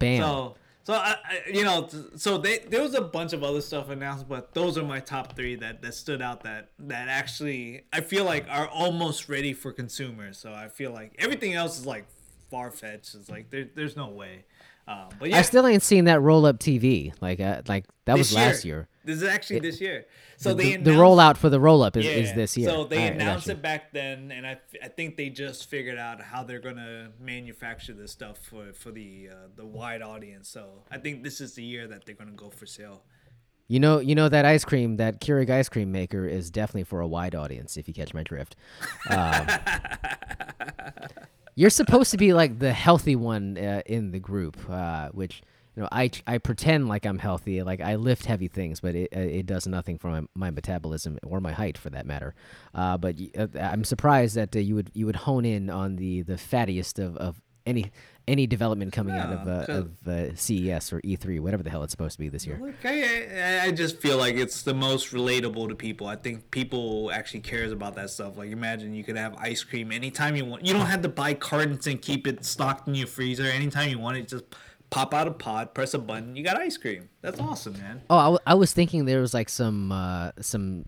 Bam. 0.00 0.22
So, 0.22 0.56
so 0.86 0.94
I, 0.94 1.16
I, 1.24 1.50
you 1.52 1.64
know, 1.64 1.88
so 2.14 2.38
they 2.38 2.58
there 2.58 2.80
was 2.80 2.94
a 2.94 3.00
bunch 3.00 3.32
of 3.32 3.42
other 3.42 3.60
stuff 3.60 3.90
announced, 3.90 4.28
but 4.28 4.54
those 4.54 4.78
are 4.78 4.84
my 4.84 5.00
top 5.00 5.34
three 5.34 5.56
that 5.56 5.82
that 5.82 5.94
stood 5.94 6.22
out 6.22 6.44
that 6.44 6.70
that 6.78 7.08
actually 7.08 7.82
I 7.92 8.02
feel 8.02 8.24
like 8.24 8.46
are 8.48 8.68
almost 8.68 9.28
ready 9.28 9.52
for 9.52 9.72
consumers. 9.72 10.38
So 10.38 10.52
I 10.52 10.68
feel 10.68 10.92
like 10.92 11.16
everything 11.18 11.54
else 11.54 11.80
is 11.80 11.86
like 11.86 12.06
far 12.52 12.70
fetched. 12.70 13.16
It's 13.16 13.28
like 13.28 13.50
there, 13.50 13.68
there's 13.74 13.96
no 13.96 14.10
way. 14.10 14.44
Um, 14.86 15.08
but 15.18 15.30
yeah, 15.30 15.38
I 15.38 15.42
still 15.42 15.66
ain't 15.66 15.82
seen 15.82 16.04
that 16.04 16.20
roll 16.20 16.46
up 16.46 16.60
TV. 16.60 17.12
Like 17.20 17.40
uh, 17.40 17.62
like 17.66 17.86
that 18.04 18.16
was 18.16 18.28
this 18.28 18.36
last 18.36 18.64
year. 18.64 18.86
This 19.06 19.18
is 19.18 19.22
actually 19.22 19.60
this 19.60 19.80
year. 19.80 20.04
So 20.36 20.52
the, 20.52 20.76
they 20.76 20.82
the 20.82 20.90
rollout 20.90 21.36
for 21.36 21.48
the 21.48 21.60
roll 21.60 21.84
up 21.84 21.96
is, 21.96 22.04
is 22.04 22.34
this 22.34 22.56
year. 22.56 22.68
So 22.68 22.82
they 22.82 23.06
announced 23.06 23.48
it 23.48 23.62
back 23.62 23.92
then, 23.92 24.32
and 24.32 24.44
I, 24.44 24.58
I 24.82 24.88
think 24.88 25.16
they 25.16 25.28
just 25.28 25.70
figured 25.70 25.96
out 25.96 26.20
how 26.20 26.42
they're 26.42 26.58
gonna 26.58 27.12
manufacture 27.20 27.94
this 27.94 28.10
stuff 28.10 28.38
for 28.38 28.72
for 28.72 28.90
the 28.90 29.28
uh, 29.30 29.34
the 29.54 29.64
wide 29.64 30.02
audience. 30.02 30.48
So 30.48 30.82
I 30.90 30.98
think 30.98 31.22
this 31.22 31.40
is 31.40 31.54
the 31.54 31.62
year 31.62 31.86
that 31.86 32.04
they're 32.04 32.16
gonna 32.16 32.32
go 32.32 32.50
for 32.50 32.66
sale. 32.66 33.04
You 33.68 33.78
know, 33.78 34.00
you 34.00 34.16
know 34.16 34.28
that 34.28 34.44
ice 34.44 34.64
cream, 34.64 34.96
that 34.96 35.20
Keurig 35.20 35.50
ice 35.50 35.68
cream 35.68 35.92
maker 35.92 36.26
is 36.26 36.50
definitely 36.50 36.84
for 36.84 37.00
a 37.00 37.06
wide 37.06 37.36
audience. 37.36 37.76
If 37.76 37.86
you 37.86 37.94
catch 37.94 38.12
my 38.12 38.24
drift, 38.24 38.56
um, 39.08 39.46
you're 41.54 41.70
supposed 41.70 42.10
to 42.10 42.16
be 42.16 42.32
like 42.32 42.58
the 42.58 42.72
healthy 42.72 43.14
one 43.14 43.56
uh, 43.56 43.82
in 43.86 44.10
the 44.10 44.18
group, 44.18 44.56
uh, 44.68 45.10
which 45.10 45.42
you 45.76 45.82
know 45.82 45.88
I 45.92 46.10
I 46.26 46.38
pretend 46.38 46.88
like 46.88 47.04
I'm 47.06 47.18
healthy, 47.18 47.62
like 47.62 47.80
I 47.80 47.96
lift 47.96 48.24
heavy 48.26 48.48
things, 48.48 48.80
but 48.80 48.94
it 48.94 49.08
uh, 49.14 49.20
it 49.20 49.46
does 49.46 49.66
nothing 49.66 49.98
for 49.98 50.08
my, 50.08 50.22
my 50.34 50.50
metabolism 50.50 51.18
or 51.24 51.40
my 51.40 51.52
height 51.52 51.76
for 51.78 51.90
that 51.90 52.06
matter. 52.06 52.34
Uh, 52.74 52.96
but 52.96 53.16
uh, 53.38 53.46
I'm 53.60 53.84
surprised 53.84 54.34
that 54.36 54.56
uh, 54.56 54.58
you 54.58 54.74
would 54.74 54.90
you 54.94 55.06
would 55.06 55.16
hone 55.16 55.44
in 55.44 55.68
on 55.70 55.96
the 55.96 56.22
the 56.22 56.34
fattiest 56.34 56.98
of, 56.98 57.16
of 57.18 57.40
any 57.66 57.90
any 58.28 58.46
development 58.46 58.92
coming 58.92 59.16
out 59.16 59.32
of 59.32 59.46
uh, 59.48 59.72
of 59.72 60.08
uh, 60.08 60.34
CES 60.34 60.92
or 60.92 61.00
E3, 61.02 61.40
whatever 61.40 61.62
the 61.62 61.70
hell 61.70 61.82
it's 61.82 61.90
supposed 61.92 62.12
to 62.14 62.18
be 62.20 62.28
this 62.28 62.46
year. 62.46 62.58
Look, 62.60 62.74
I- 62.84 63.66
I 63.66 63.72
just 63.72 64.00
feel 64.00 64.16
like 64.18 64.36
it's 64.36 64.62
the 64.62 64.74
most 64.74 65.12
relatable 65.12 65.68
to 65.68 65.74
people. 65.74 66.06
I 66.06 66.16
think 66.16 66.50
people 66.50 67.10
actually 67.12 67.40
cares 67.40 67.70
about 67.72 67.94
that 67.96 68.10
stuff. 68.10 68.36
Like 68.38 68.50
imagine 68.50 68.94
you 68.94 69.04
could 69.04 69.16
have 69.16 69.34
ice 69.36 69.62
cream 69.62 69.92
anytime 69.92 70.36
you 70.36 70.44
want. 70.44 70.64
You 70.64 70.72
don't 70.72 70.86
have 70.86 71.02
to 71.02 71.08
buy 71.08 71.34
cartons 71.34 71.86
and 71.86 72.00
keep 72.00 72.26
it 72.26 72.44
stocked 72.44 72.88
in 72.88 72.94
your 72.94 73.06
freezer. 73.08 73.44
Anytime 73.44 73.90
you 73.90 73.98
want 73.98 74.16
it, 74.16 74.28
just 74.28 74.44
pop 74.96 75.14
out 75.14 75.28
a 75.28 75.30
pod, 75.30 75.74
press 75.74 75.94
a 75.94 75.98
button, 75.98 76.34
you 76.36 76.42
got 76.42 76.56
ice 76.56 76.76
cream. 76.76 77.08
That's 77.22 77.38
awesome, 77.40 77.74
man. 77.74 78.02
Oh, 78.10 78.16
I, 78.16 78.24
w- 78.24 78.38
I 78.46 78.54
was 78.54 78.72
thinking 78.72 79.04
there 79.04 79.20
was 79.20 79.34
like 79.34 79.48
some 79.48 79.92
uh, 79.92 80.32
some 80.40 80.86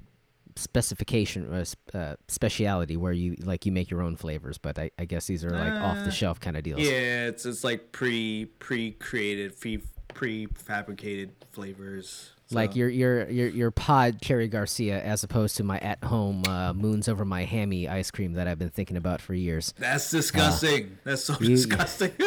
specification 0.57 1.47
or 1.55 1.65
uh, 1.99 2.17
speciality 2.27 2.97
where 2.97 3.13
you 3.13 3.37
like 3.41 3.65
you 3.65 3.73
make 3.73 3.91
your 3.91 4.03
own 4.03 4.17
flavors, 4.17 4.59
but 4.59 4.79
I, 4.79 4.91
I 4.99 5.05
guess 5.05 5.27
these 5.27 5.45
are 5.45 5.51
like 5.51 5.73
off 5.73 6.05
the 6.05 6.11
shelf 6.11 6.41
kind 6.41 6.57
of 6.57 6.63
deals. 6.65 6.81
Yeah, 6.81 7.27
it's 7.27 7.47
it's 7.47 7.63
like 7.65 7.93
pre 7.93 8.47
pre 8.59 8.93
created, 8.93 9.59
pre 9.61 9.83
prefabricated 10.15 11.31
flavors. 11.51 12.33
Like 12.51 12.75
your 12.77 12.89
your 12.89 13.29
your 13.29 13.49
your 13.49 13.71
pod 13.71 14.21
Cherry 14.23 14.49
Garcia, 14.49 15.03
as 15.03 15.23
opposed 15.23 15.57
to 15.59 15.65
my 15.65 15.79
at 15.81 16.03
home 16.03 16.45
uh, 16.47 16.73
moons 16.73 17.07
over 17.09 17.25
my 17.27 17.45
hammy 17.45 17.87
ice 17.89 18.11
cream 18.11 18.33
that 18.35 18.49
I've 18.49 18.59
been 18.59 18.71
thinking 18.71 18.97
about 18.97 19.21
for 19.21 19.35
years. 19.35 19.75
That's 19.79 20.11
disgusting. 20.11 20.97
That's 21.05 21.25
so 21.25 21.37
you- 21.41 21.49
disgusting. 21.49 22.13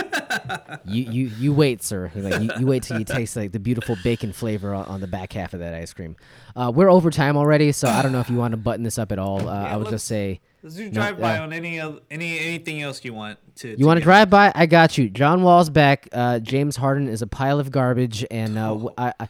You 0.85 1.03
you 1.03 1.31
you 1.39 1.53
wait, 1.53 1.83
sir. 1.83 2.11
Like 2.15 2.41
you, 2.41 2.49
you 2.59 2.65
wait 2.65 2.83
till 2.83 2.97
you 2.97 3.05
taste 3.05 3.35
like 3.35 3.51
the 3.51 3.59
beautiful 3.59 3.97
bacon 4.03 4.31
flavor 4.33 4.73
on, 4.73 4.85
on 4.85 5.01
the 5.01 5.07
back 5.07 5.33
half 5.33 5.53
of 5.53 5.59
that 5.59 5.73
ice 5.73 5.93
cream. 5.93 6.15
Uh, 6.55 6.71
we're 6.73 6.89
over 6.89 7.11
time 7.11 7.35
already, 7.37 7.71
so 7.71 7.87
I 7.87 8.01
don't 8.01 8.11
know 8.11 8.19
if 8.19 8.29
you 8.29 8.37
want 8.37 8.51
to 8.51 8.57
button 8.57 8.83
this 8.83 8.97
up 8.97 9.11
at 9.11 9.19
all. 9.19 9.47
Uh, 9.47 9.51
I 9.53 9.77
would 9.77 9.89
just 9.89 10.07
say. 10.07 10.39
Let's 10.63 10.75
do 10.75 10.85
No, 10.85 10.91
drive 10.91 11.19
by 11.19 11.37
uh, 11.37 11.43
on 11.43 11.53
any 11.53 11.79
any 12.09 12.39
anything 12.39 12.81
else 12.81 13.03
you 13.03 13.13
want 13.13 13.39
to. 13.57 13.77
You 13.77 13.85
want 13.85 13.97
to 13.99 14.03
drive 14.03 14.29
by? 14.29 14.51
I 14.55 14.65
got 14.67 14.97
you. 14.97 15.09
John 15.09 15.43
Wall's 15.43 15.69
back. 15.69 16.07
Uh, 16.11 16.39
James 16.39 16.75
Harden 16.77 17.07
is 17.07 17.21
a 17.21 17.27
pile 17.27 17.59
of 17.59 17.71
garbage, 17.71 18.25
and 18.31 18.57
uh, 18.57 18.67
w- 18.69 18.89
I, 18.97 19.13
I, 19.19 19.27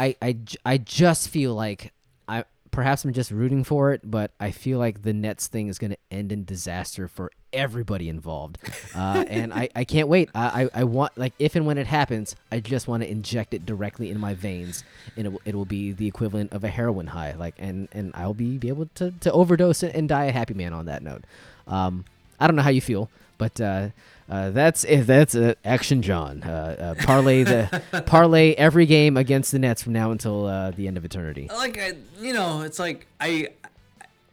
I, 0.00 0.16
I 0.22 0.36
I 0.64 0.78
just 0.78 1.28
feel 1.28 1.54
like 1.54 1.92
I 2.26 2.44
perhaps 2.70 3.04
I'm 3.04 3.12
just 3.12 3.30
rooting 3.30 3.64
for 3.64 3.92
it, 3.92 4.00
but 4.04 4.30
I 4.40 4.50
feel 4.50 4.78
like 4.78 5.02
the 5.02 5.12
Nets 5.12 5.46
thing 5.48 5.68
is 5.68 5.78
going 5.78 5.90
to 5.90 5.98
end 6.10 6.32
in 6.32 6.44
disaster 6.44 7.08
for 7.08 7.30
everybody 7.52 8.08
involved, 8.08 8.58
uh, 8.94 9.24
and 9.28 9.52
I, 9.52 9.68
I 9.74 9.84
can't 9.84 10.06
wait. 10.08 10.30
I, 10.34 10.62
I, 10.62 10.68
I 10.80 10.84
want 10.84 11.18
like 11.18 11.32
if 11.38 11.56
and 11.56 11.66
when 11.66 11.78
it 11.78 11.86
happens, 11.88 12.36
I 12.52 12.60
just 12.60 12.86
want 12.88 13.02
to 13.02 13.10
inject 13.10 13.52
it 13.54 13.66
directly 13.66 14.10
in 14.10 14.18
my 14.20 14.34
veins, 14.34 14.84
and 15.16 15.26
it, 15.26 15.30
will- 15.32 15.42
it 15.44 15.54
will 15.54 15.64
be 15.64 15.92
the 15.92 16.06
equivalent 16.06 16.52
of 16.52 16.62
a 16.64 16.68
heroin 16.68 17.08
high. 17.08 17.34
Like, 17.34 17.56
and 17.58 17.88
and 17.92 18.12
I'll 18.14 18.34
be 18.34 18.56
be 18.58 18.68
able 18.68 18.88
to 18.96 19.10
to 19.20 19.32
overdose 19.32 19.82
it 19.82 19.94
and 19.94 20.08
die 20.08 20.26
a 20.26 20.32
happy 20.32 20.54
man 20.54 20.72
on 20.72 20.86
that 20.86 21.02
note. 21.02 21.24
Um, 21.66 22.04
I 22.38 22.46
don't 22.46 22.56
know 22.56 22.62
how 22.62 22.70
you 22.70 22.80
feel, 22.80 23.10
but 23.36 23.60
uh, 23.60 23.88
uh, 24.30 24.50
that's 24.50 24.86
that's 24.88 25.34
uh, 25.34 25.54
action, 25.64 26.02
John. 26.02 26.42
Uh, 26.44 26.94
uh, 26.96 27.04
parlay 27.04 27.42
the 27.42 27.82
parlay 28.06 28.54
every 28.54 28.86
game 28.86 29.16
against 29.16 29.50
the 29.50 29.58
Nets 29.58 29.82
from 29.82 29.92
now 29.92 30.12
until 30.12 30.46
uh, 30.46 30.70
the 30.70 30.86
end 30.86 30.96
of 30.96 31.04
eternity. 31.04 31.48
like 31.52 31.76
I, 31.78 31.94
you 32.20 32.32
know, 32.32 32.62
it's 32.62 32.78
like 32.78 33.08
I, 33.20 33.48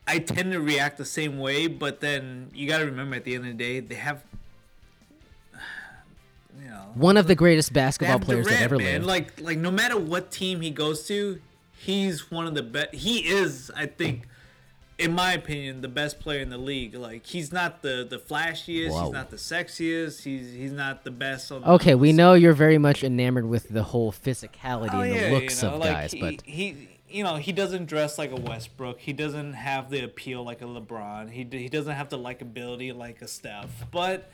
I 0.08 0.20
tend 0.20 0.52
to 0.52 0.62
react 0.62 0.98
the 0.98 1.06
same 1.06 1.40
way, 1.40 1.66
but 1.66 2.00
then 2.00 2.52
you 2.54 2.68
got 2.68 2.78
to 2.78 2.86
remember 2.86 3.16
at 3.16 3.24
the 3.24 3.34
end 3.36 3.46
of 3.46 3.58
the 3.58 3.64
day, 3.64 3.80
they 3.80 3.96
have, 3.96 4.24
you 6.62 6.70
know, 6.70 6.92
One 6.94 7.18
of 7.18 7.26
the 7.28 7.36
greatest 7.36 7.74
basketball 7.74 8.20
players 8.20 8.48
that 8.48 8.62
ever 8.62 8.78
man. 8.78 8.86
lived. 8.86 9.06
Like, 9.06 9.42
like 9.42 9.58
no 9.58 9.72
matter 9.72 9.98
what 9.98 10.32
team 10.32 10.62
he 10.62 10.70
goes 10.70 11.08
to, 11.08 11.42
he's 11.76 12.30
one 12.30 12.46
of 12.46 12.54
the 12.54 12.64
best. 12.64 12.94
He 12.94 13.28
is, 13.28 13.72
I 13.76 13.88
think. 13.88 14.28
In 14.98 15.14
my 15.14 15.34
opinion, 15.34 15.82
the 15.82 15.88
best 15.88 16.20
player 16.20 16.40
in 16.40 16.50
the 16.50 16.58
league. 16.58 16.96
Like 16.96 17.26
he's 17.26 17.52
not 17.52 17.82
the 17.84 18.06
the 18.10 18.18
flashiest, 18.18 18.92
Whoa. 18.92 19.04
he's 19.04 19.14
not 19.14 19.30
the 19.30 19.38
sexiest, 19.38 20.24
he's 20.24 20.54
he's 20.54 20.72
not 20.72 21.04
the 21.04 21.12
best. 21.12 21.52
On 21.52 21.64
okay, 21.64 21.94
on 21.94 22.00
we 22.00 22.12
the 22.12 22.18
know 22.18 22.34
you're 22.34 22.54
very 22.54 22.78
much 22.78 23.04
enamored 23.04 23.46
with 23.46 23.70
the 23.70 23.84
whole 23.84 24.12
physicality 24.12 24.94
Oh, 24.94 25.02
and 25.02 25.14
the 25.14 25.40
looks 25.40 25.62
you 25.62 25.70
know, 25.70 25.76
of 25.76 25.80
like, 25.82 25.92
guys, 25.92 26.12
he, 26.14 26.20
but 26.20 26.42
he, 26.42 26.90
you 27.10 27.24
know, 27.24 27.36
he 27.36 27.52
doesn't 27.52 27.86
dress 27.86 28.18
like 28.18 28.32
a 28.32 28.36
Westbrook. 28.36 29.00
He 29.00 29.14
doesn't 29.14 29.54
have 29.54 29.90
the 29.90 30.04
appeal 30.04 30.44
like 30.44 30.62
a 30.62 30.66
LeBron. 30.66 31.30
He 31.30 31.48
he 31.52 31.70
doesn't 31.70 31.94
have 31.94 32.10
the 32.10 32.18
likability 32.18 32.96
like 32.96 33.22
a 33.22 33.28
Steph. 33.28 33.86
But 33.92 34.30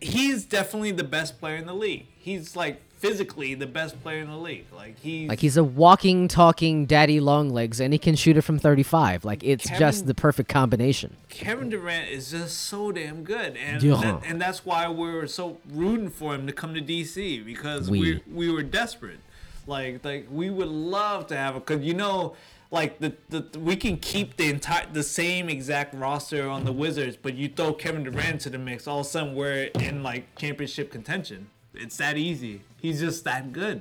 he's 0.00 0.44
definitely 0.44 0.92
the 0.92 1.04
best 1.04 1.40
player 1.40 1.56
in 1.56 1.66
the 1.66 1.74
league. 1.74 2.06
He's 2.18 2.54
like 2.54 2.82
physically 3.04 3.54
the 3.54 3.66
best 3.66 4.00
player 4.02 4.20
in 4.20 4.28
the 4.28 4.36
league. 4.36 4.64
Like 4.74 4.98
he's 4.98 5.28
like 5.28 5.40
he's 5.40 5.56
a 5.56 5.64
walking, 5.64 6.26
talking 6.26 6.86
daddy 6.86 7.20
long 7.20 7.50
legs, 7.50 7.80
and 7.80 7.92
he 7.92 7.98
can 7.98 8.16
shoot 8.16 8.36
it 8.36 8.42
from 8.42 8.58
35. 8.58 9.24
Like 9.24 9.44
it's 9.44 9.68
just 9.78 10.06
the 10.06 10.14
perfect 10.14 10.48
combination. 10.48 11.16
Kevin 11.28 11.68
Durant 11.68 12.08
is 12.08 12.30
just 12.30 12.62
so 12.62 12.92
damn 12.92 13.22
good, 13.22 13.56
and 13.56 13.80
that, 13.82 14.22
and 14.24 14.40
that's 14.40 14.64
why 14.64 14.88
we're 14.88 15.26
so 15.26 15.58
rooting 15.70 16.08
for 16.08 16.34
him 16.34 16.46
to 16.46 16.52
come 16.52 16.72
to 16.74 16.80
DC 16.80 17.44
because 17.44 17.90
We. 17.90 18.00
we 18.00 18.22
we 18.32 18.50
were 18.50 18.62
desperate. 18.62 19.20
Like 19.66 20.02
like 20.04 20.26
we 20.30 20.48
would 20.48 20.68
love 20.68 21.26
to 21.28 21.36
have 21.36 21.54
him 21.54 21.60
because 21.60 21.82
you 21.82 21.94
know 21.94 22.36
like 22.70 23.00
the, 23.00 23.14
the 23.28 23.58
we 23.58 23.76
can 23.76 23.98
keep 23.98 24.36
the 24.38 24.48
entire 24.48 24.86
the 24.90 25.02
same 25.02 25.50
exact 25.50 25.94
roster 25.94 26.48
on 26.48 26.64
the 26.64 26.72
Wizards, 26.72 27.18
but 27.20 27.34
you 27.34 27.48
throw 27.48 27.74
Kevin 27.74 28.04
Durant 28.04 28.40
to 28.42 28.50
the 28.50 28.58
mix, 28.58 28.86
all 28.88 29.00
of 29.00 29.06
a 29.06 29.08
sudden 29.08 29.34
we're 29.34 29.64
in 29.78 30.02
like 30.02 30.34
championship 30.36 30.90
contention. 30.90 31.50
It's 31.74 31.96
that 31.96 32.16
easy. 32.16 32.62
He's 32.84 33.00
just 33.00 33.24
that 33.24 33.50
good. 33.50 33.80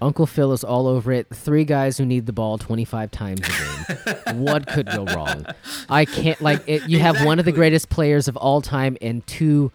Uncle 0.00 0.24
Phil 0.24 0.54
is 0.54 0.64
all 0.64 0.86
over 0.86 1.12
it. 1.12 1.26
Three 1.28 1.66
guys 1.66 1.98
who 1.98 2.06
need 2.06 2.24
the 2.24 2.32
ball 2.32 2.56
25 2.56 3.10
times 3.10 3.42
a 3.42 4.24
game. 4.24 4.38
what 4.42 4.66
could 4.66 4.86
go 4.86 5.04
wrong? 5.04 5.44
I 5.90 6.06
can't 6.06 6.40
like 6.40 6.62
it, 6.66 6.88
you 6.88 7.00
have 7.00 7.22
one 7.22 7.38
of 7.38 7.44
the 7.44 7.52
greatest 7.52 7.90
players 7.90 8.28
of 8.28 8.38
all 8.38 8.62
time 8.62 8.96
and 9.02 9.26
two 9.26 9.72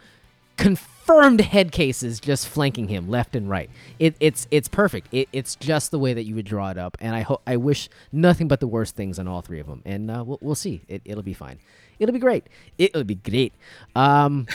confirmed 0.58 1.42
head 1.42 1.72
cases 1.72 2.20
just 2.20 2.48
flanking 2.48 2.88
him 2.88 3.08
left 3.08 3.36
and 3.36 3.48
right. 3.48 3.70
It, 4.00 4.16
it's 4.20 4.48
it's 4.50 4.68
perfect. 4.68 5.10
It, 5.12 5.30
it's 5.32 5.56
just 5.56 5.92
the 5.92 6.00
way 6.00 6.16
that 6.16 6.24
you 6.24 6.34
would 6.34 6.48
draw 6.48 6.72
it 6.72 6.78
up, 6.80 6.98
and 7.00 7.16
I 7.16 7.22
hope 7.22 7.44
I 7.46 7.58
wish 7.58 7.88
nothing 8.12 8.48
but 8.48 8.62
the 8.62 8.68
worst 8.68 8.96
things 8.96 9.20
on 9.20 9.28
all 9.28 9.44
three 9.44 9.60
of 9.60 9.68
them. 9.68 9.84
And 9.86 10.10
uh, 10.10 10.24
we'll, 10.26 10.40
we'll 10.42 10.56
see. 10.56 10.82
It, 10.88 11.04
it'll 11.06 11.22
be 11.22 11.36
fine. 11.36 11.60
It'll 12.00 12.14
be 12.14 12.20
great. 12.20 12.48
It'll 12.80 13.04
be 13.04 13.14
great. 13.14 13.54
Um, 13.96 14.48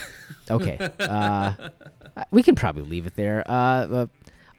okay. 0.51 0.91
Uh, 0.99 1.53
we 2.31 2.43
can 2.43 2.55
probably 2.55 2.83
leave 2.83 3.07
it 3.07 3.15
there. 3.17 3.43
Uh, 3.49 3.53
uh, 3.53 4.07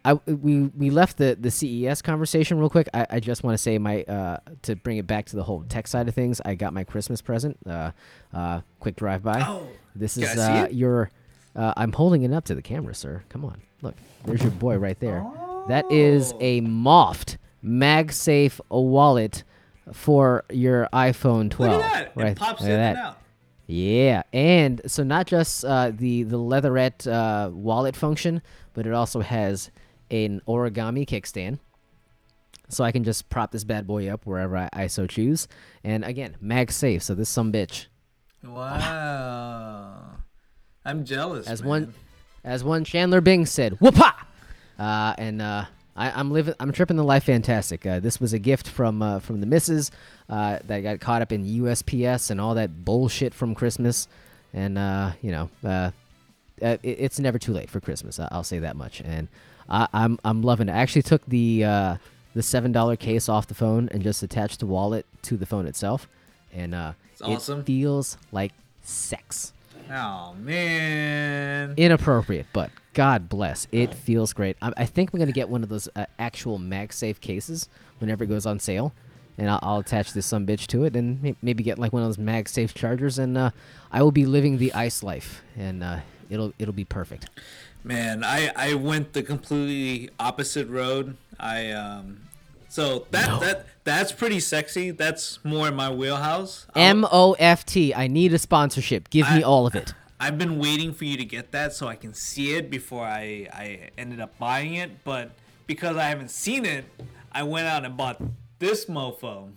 I, 0.04 0.14
we 0.14 0.62
we 0.76 0.90
left 0.90 1.18
the, 1.18 1.38
the 1.40 1.52
CES 1.52 2.02
conversation 2.02 2.58
real 2.58 2.70
quick. 2.70 2.90
I, 2.94 3.06
I 3.10 3.20
just 3.20 3.44
want 3.44 3.54
to 3.54 3.58
say 3.60 3.78
my 3.78 4.02
uh, 4.04 4.38
to 4.64 4.76
bring 4.76 4.98
it 4.98 5.06
back 5.06 5.28
to 5.28 5.36
the 5.36 5.44
whole 5.44 5.64
tech 5.70 5.88
side 5.88 6.08
of 6.08 6.16
things. 6.16 6.42
I 6.44 6.56
got 6.56 6.74
my 6.74 6.84
Christmas 6.84 7.22
present. 7.22 7.58
Uh, 7.68 7.92
uh, 8.34 8.62
quick 8.80 8.96
drive 8.96 9.22
by. 9.22 9.42
Oh, 9.48 9.68
this 9.96 10.18
is 10.18 10.36
uh, 10.38 10.68
your. 10.72 11.12
Uh, 11.56 11.74
I'm 11.78 11.92
holding 11.92 12.24
it 12.24 12.34
up 12.34 12.46
to 12.46 12.56
the 12.56 12.62
camera, 12.64 12.96
sir. 12.96 13.24
Come 13.30 13.46
on, 13.46 13.62
look. 13.82 13.96
There's 14.26 14.42
your 14.42 14.52
boy 14.52 14.78
right 14.78 15.00
there. 15.00 15.24
That 15.68 15.86
is 15.92 16.34
Oh. 16.34 16.38
a 16.42 16.62
Moft 16.62 17.38
MagSafe 17.64 18.60
wallet 18.70 19.44
for 19.94 20.46
your 20.50 20.88
iPhone 20.94 21.52
12. 21.52 21.72
Look 21.76 21.84
at 21.84 21.92
that. 21.94 22.12
Right, 22.16 22.32
It 22.32 22.38
pops 22.38 22.62
look 22.62 22.70
in 22.70 22.80
and 22.80 22.98
out. 22.98 23.18
Yeah, 23.72 24.24
and 24.34 24.82
so 24.86 25.02
not 25.02 25.28
just 25.28 25.64
uh, 25.64 25.94
the 25.96 26.24
the 26.24 26.38
leatherette 26.38 27.08
uh, 27.08 27.50
wallet 27.54 27.96
function, 27.96 28.42
but 28.74 28.86
it 28.86 28.92
also 28.92 29.22
has 29.22 29.72
an 30.10 30.42
origami 30.46 31.08
kickstand, 31.08 31.60
so 32.68 32.84
I 32.84 32.92
can 32.92 33.06
just 33.06 33.30
prop 33.30 33.54
this 33.54 33.64
bad 33.64 33.88
boy 33.88 34.10
up 34.10 34.26
wherever 34.26 34.58
I, 34.58 34.68
I 34.74 34.88
so 34.88 35.08
choose. 35.08 35.48
And 35.86 36.04
again, 36.04 36.36
mag 36.42 36.70
safe, 36.70 37.02
so 37.02 37.16
this 37.16 37.30
some 37.30 37.54
bitch. 37.54 37.86
Wow. 38.44 40.18
I'm 40.84 41.06
jealous. 41.06 41.48
As 41.48 41.62
man. 41.62 41.70
one, 41.70 41.94
as 42.44 42.66
one 42.66 42.84
Chandler 42.84 43.22
Bing 43.22 43.46
said, 43.46 43.80
"Whoopah!" 43.80 44.26
Uh, 44.78 45.14
and 45.18 45.42
uh, 45.42 45.66
I, 45.96 46.12
I'm 46.12 46.32
living, 46.32 46.54
I'm 46.60 46.72
tripping 46.72 46.96
the 46.98 47.04
life 47.04 47.26
fantastic. 47.26 47.86
Uh, 47.86 48.00
this 48.00 48.20
was 48.20 48.32
a 48.34 48.40
gift 48.40 48.68
from 48.68 49.02
uh, 49.02 49.20
from 49.20 49.42
the 49.42 49.46
missus 49.46 49.92
uh, 50.30 50.60
that 50.66 50.80
got 50.82 51.00
caught 51.02 51.22
up 51.22 51.32
in 51.32 51.46
USPS 51.46 52.32
and 52.32 52.40
all 52.40 52.56
that 52.56 52.86
bullshit 52.86 53.34
from 53.34 53.54
Christmas, 53.56 54.08
and 54.54 54.78
uh, 54.78 55.12
you 55.22 55.32
know, 55.32 55.50
uh, 55.66 55.92
uh, 56.62 56.78
it, 56.82 56.82
it's 56.84 57.20
never 57.20 57.38
too 57.38 57.52
late 57.54 57.70
for 57.70 57.80
Christmas. 57.82 58.20
I, 58.20 58.28
I'll 58.32 58.44
say 58.44 58.60
that 58.60 58.76
much. 58.78 59.02
And 59.04 59.28
I, 59.70 59.88
I'm 59.94 60.18
I'm 60.24 60.42
loving 60.42 60.70
it. 60.70 60.72
I 60.72 60.78
actually 60.78 61.02
took 61.04 61.26
the 61.26 61.66
uh, 61.66 61.96
the 62.34 62.44
seven 62.44 62.72
dollar 62.72 62.96
case 62.96 63.28
off 63.28 63.48
the 63.48 63.54
phone 63.56 63.90
and 63.92 64.02
just 64.02 64.24
attached 64.24 64.60
the 64.62 64.66
wallet 64.68 65.06
to 65.24 65.36
the 65.36 65.46
phone 65.46 65.68
itself, 65.68 66.08
and 66.54 66.74
uh, 66.74 66.94
It's 67.12 67.22
awesome. 67.22 67.60
it 67.60 67.66
feels 67.66 68.18
like 68.32 68.54
sex 68.82 69.52
Oh 69.92 70.34
man. 70.40 71.74
inappropriate, 71.76 72.46
but 72.54 72.72
God 72.94 73.30
bless, 73.30 73.68
it 73.72 73.94
feels 73.94 74.34
great. 74.34 74.58
I, 74.62 74.74
I 74.78 74.86
think 74.86 75.14
I'm 75.14 75.20
gonna 75.20 75.32
get 75.32 75.50
one 75.50 75.64
of 75.64 75.70
those 75.70 75.88
uh, 75.96 76.06
actual 76.20 76.60
MagSafe 76.60 77.20
cases 77.22 77.70
whenever 78.00 78.24
it 78.24 78.28
goes 78.28 78.46
on 78.46 78.60
sale, 78.60 78.94
and 79.38 79.50
I'll, 79.50 79.60
I'll 79.62 79.80
attach 79.80 80.14
this 80.14 80.26
some 80.26 80.46
bitch 80.46 80.68
to 80.68 80.84
it, 80.84 80.96
and 80.96 81.22
may- 81.24 81.36
maybe 81.42 81.64
get 81.64 81.80
like 81.80 81.94
one 81.94 82.04
of 82.04 82.10
those 82.10 82.18
MagSafe 82.18 82.74
chargers, 82.74 83.18
and 83.18 83.38
uh, 83.38 83.52
I 83.92 84.04
will 84.04 84.12
be 84.12 84.26
living 84.26 84.58
the 84.58 84.74
ice 84.74 85.04
life, 85.04 85.42
and 85.58 85.84
uh, 85.84 86.00
it'll 86.30 86.54
it'll 86.60 86.74
be 86.74 86.86
perfect. 86.86 87.30
Man, 87.84 88.24
I 88.24 88.52
I 88.56 88.74
went 88.74 89.14
the 89.14 89.24
completely 89.24 90.10
opposite 90.20 90.68
road. 90.68 91.18
I 91.40 91.72
um 91.72 92.28
so 92.70 93.08
that 93.12 93.40
that 93.40 93.66
that's 93.84 94.12
pretty 94.12 94.40
sexy. 94.40 94.92
That's 94.92 95.44
more 95.44 95.70
in 95.70 95.76
my 95.76 95.92
wheelhouse. 95.92 96.68
M 96.76 97.08
O 97.12 97.36
F 97.40 97.66
T. 97.66 97.94
I 97.96 98.08
need 98.08 98.34
a 98.34 98.38
sponsorship. 98.38 99.10
Give 99.10 99.30
me 99.32 99.42
all 99.42 99.66
of 99.66 99.76
it. 99.76 99.94
I've 100.24 100.38
been 100.38 100.60
waiting 100.60 100.94
for 100.94 101.06
you 101.06 101.18
to 101.18 101.26
get 101.26 101.52
that 101.52 101.74
so 101.74 101.88
I 101.88 101.96
can 101.96 102.14
see 102.14 102.54
it 102.54 102.70
before 102.70 103.04
I 103.04 103.48
I 103.52 103.90
ended 103.98 104.20
up 104.20 104.38
buying 104.38 104.76
it, 104.76 105.04
but 105.04 105.32
because 105.66 105.98
I 105.98 106.04
haven't 106.14 106.30
seen 106.30 106.64
it, 106.66 106.86
I 107.32 107.42
went 107.44 107.68
out 107.68 107.84
and 107.86 107.98
bought 107.98 108.22
this 108.60 108.86
mofo. 108.86 109.54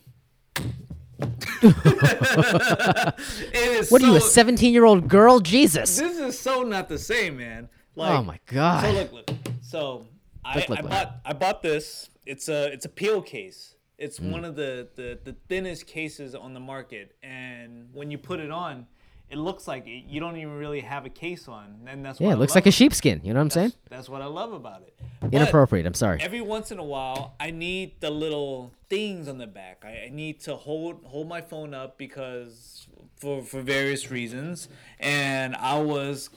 it 1.62 3.54
is 3.54 3.90
What 3.90 4.02
are 4.02 4.06
you, 4.06 4.16
a 4.16 4.20
17 4.20 4.72
year 4.72 4.84
old 4.84 5.08
girl? 5.08 5.40
Jesus. 5.40 5.98
This 5.98 6.18
is 6.18 6.38
so 6.38 6.62
not 6.62 6.88
the 6.88 6.98
same, 6.98 7.36
man. 7.36 7.68
Like, 7.94 8.18
Oh 8.18 8.22
my 8.22 8.38
God. 8.46 8.82
So 8.84 8.90
look, 8.92 9.12
look. 9.12 9.30
So 9.60 10.06
I, 10.44 10.64
I 10.68 10.80
bought 10.82 11.16
I 11.26 11.32
bought 11.32 11.62
this. 11.62 12.08
It's 12.26 12.48
a 12.48 12.72
it's 12.72 12.84
a 12.86 12.88
peel 12.88 13.20
case. 13.22 13.74
It's 13.98 14.18
Mm. 14.18 14.32
one 14.32 14.44
of 14.44 14.56
the, 14.56 14.88
the 14.96 15.18
the 15.24 15.36
thinnest 15.48 15.86
cases 15.86 16.34
on 16.34 16.52
the 16.54 16.60
market, 16.60 17.14
and 17.22 17.88
when 17.92 18.10
you 18.10 18.18
put 18.18 18.40
it 18.40 18.50
on, 18.50 18.86
it 19.30 19.38
looks 19.38 19.66
like 19.66 19.86
it, 19.86 20.04
you 20.06 20.20
don't 20.20 20.36
even 20.36 20.56
really 20.56 20.80
have 20.80 21.06
a 21.06 21.10
case 21.10 21.48
on, 21.48 21.86
and 21.86 22.04
that's 22.04 22.20
Yeah, 22.20 22.28
it 22.28 22.32
I 22.32 22.34
looks 22.34 22.54
like 22.54 22.66
a 22.66 22.70
sheepskin. 22.70 23.20
You 23.24 23.32
know 23.32 23.40
what 23.40 23.44
I'm 23.44 23.50
saying? 23.50 23.72
That's 23.88 24.08
what 24.08 24.22
I 24.22 24.26
love 24.26 24.52
about 24.52 24.82
it. 24.82 24.94
But 25.20 25.32
Inappropriate. 25.32 25.86
I'm 25.86 25.94
sorry. 25.94 26.20
Every 26.20 26.40
once 26.40 26.70
in 26.70 26.78
a 26.78 26.84
while, 26.84 27.34
I 27.40 27.50
need 27.50 28.00
the 28.00 28.10
little 28.10 28.72
things 28.88 29.28
on 29.28 29.38
the 29.38 29.46
back. 29.46 29.82
I, 29.84 30.06
I 30.06 30.10
need 30.12 30.40
to 30.40 30.56
hold 30.56 31.04
hold 31.04 31.28
my 31.28 31.40
phone 31.40 31.74
up 31.74 31.98
because 31.98 32.86
for 33.16 33.42
for 33.42 33.62
various 33.62 34.10
reasons, 34.10 34.68
and 35.00 35.56
I 35.56 35.78
was 35.78 36.30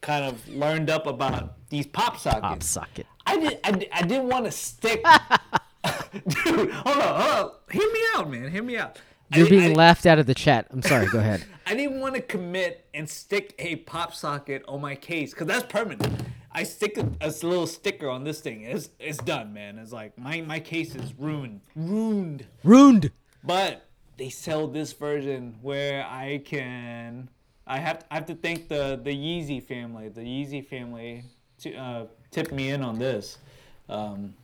kind 0.00 0.24
of 0.24 0.46
learned 0.48 0.90
up 0.90 1.06
about 1.06 1.54
these 1.70 1.86
pop 1.86 2.18
sockets. 2.18 2.42
Pop 2.42 2.62
socket. 2.62 3.06
I 3.24 3.38
did. 3.38 3.60
I, 3.64 3.88
I 3.92 4.02
didn't 4.02 4.28
want 4.28 4.44
to 4.44 4.50
stick. 4.50 5.04
Dude, 6.28 6.70
hold 6.70 6.98
on, 6.98 7.20
hold 7.20 7.44
on. 7.44 7.50
Hear 7.70 7.92
me 7.92 8.00
out, 8.14 8.30
man. 8.30 8.50
Hear 8.50 8.62
me 8.62 8.76
out. 8.76 8.98
I 9.32 9.38
You're 9.38 9.48
di- 9.48 9.58
being 9.58 9.70
I- 9.72 9.74
laughed 9.74 10.06
out 10.06 10.18
of 10.18 10.26
the 10.26 10.34
chat. 10.34 10.66
I'm 10.70 10.82
sorry. 10.82 11.06
Go 11.06 11.18
ahead. 11.18 11.44
I 11.66 11.74
didn't 11.74 12.00
want 12.00 12.14
to 12.14 12.20
commit 12.20 12.86
and 12.94 13.08
stick 13.10 13.54
a 13.58 13.76
pop 13.76 14.14
socket 14.14 14.62
on 14.68 14.80
my 14.80 14.94
case 14.94 15.32
because 15.32 15.48
that's 15.48 15.66
permanent. 15.66 16.22
I 16.52 16.62
stick 16.62 16.96
a, 16.96 17.08
a 17.20 17.28
little 17.28 17.66
sticker 17.66 18.08
on 18.08 18.24
this 18.24 18.40
thing. 18.40 18.62
It's 18.62 18.88
it's 19.00 19.18
done, 19.18 19.52
man. 19.52 19.78
It's 19.78 19.92
like 19.92 20.16
my 20.16 20.40
my 20.42 20.60
case 20.60 20.94
is 20.94 21.12
ruined, 21.18 21.60
ruined. 21.74 22.46
Ruined. 22.64 23.10
But 23.44 23.84
they 24.16 24.30
sell 24.30 24.66
this 24.68 24.92
version 24.92 25.56
where 25.60 26.06
I 26.06 26.38
can. 26.44 27.28
I 27.66 27.78
have 27.78 28.04
I 28.10 28.14
have 28.14 28.26
to 28.26 28.34
thank 28.36 28.68
the 28.68 28.98
the 29.02 29.10
Yeezy 29.10 29.62
family. 29.62 30.08
The 30.08 30.22
Yeezy 30.22 30.64
family 30.64 31.24
to, 31.62 31.74
uh, 31.74 32.06
tipped 32.30 32.52
me 32.52 32.70
in 32.70 32.82
on 32.82 32.98
this. 32.98 33.38
Um, 33.88 34.34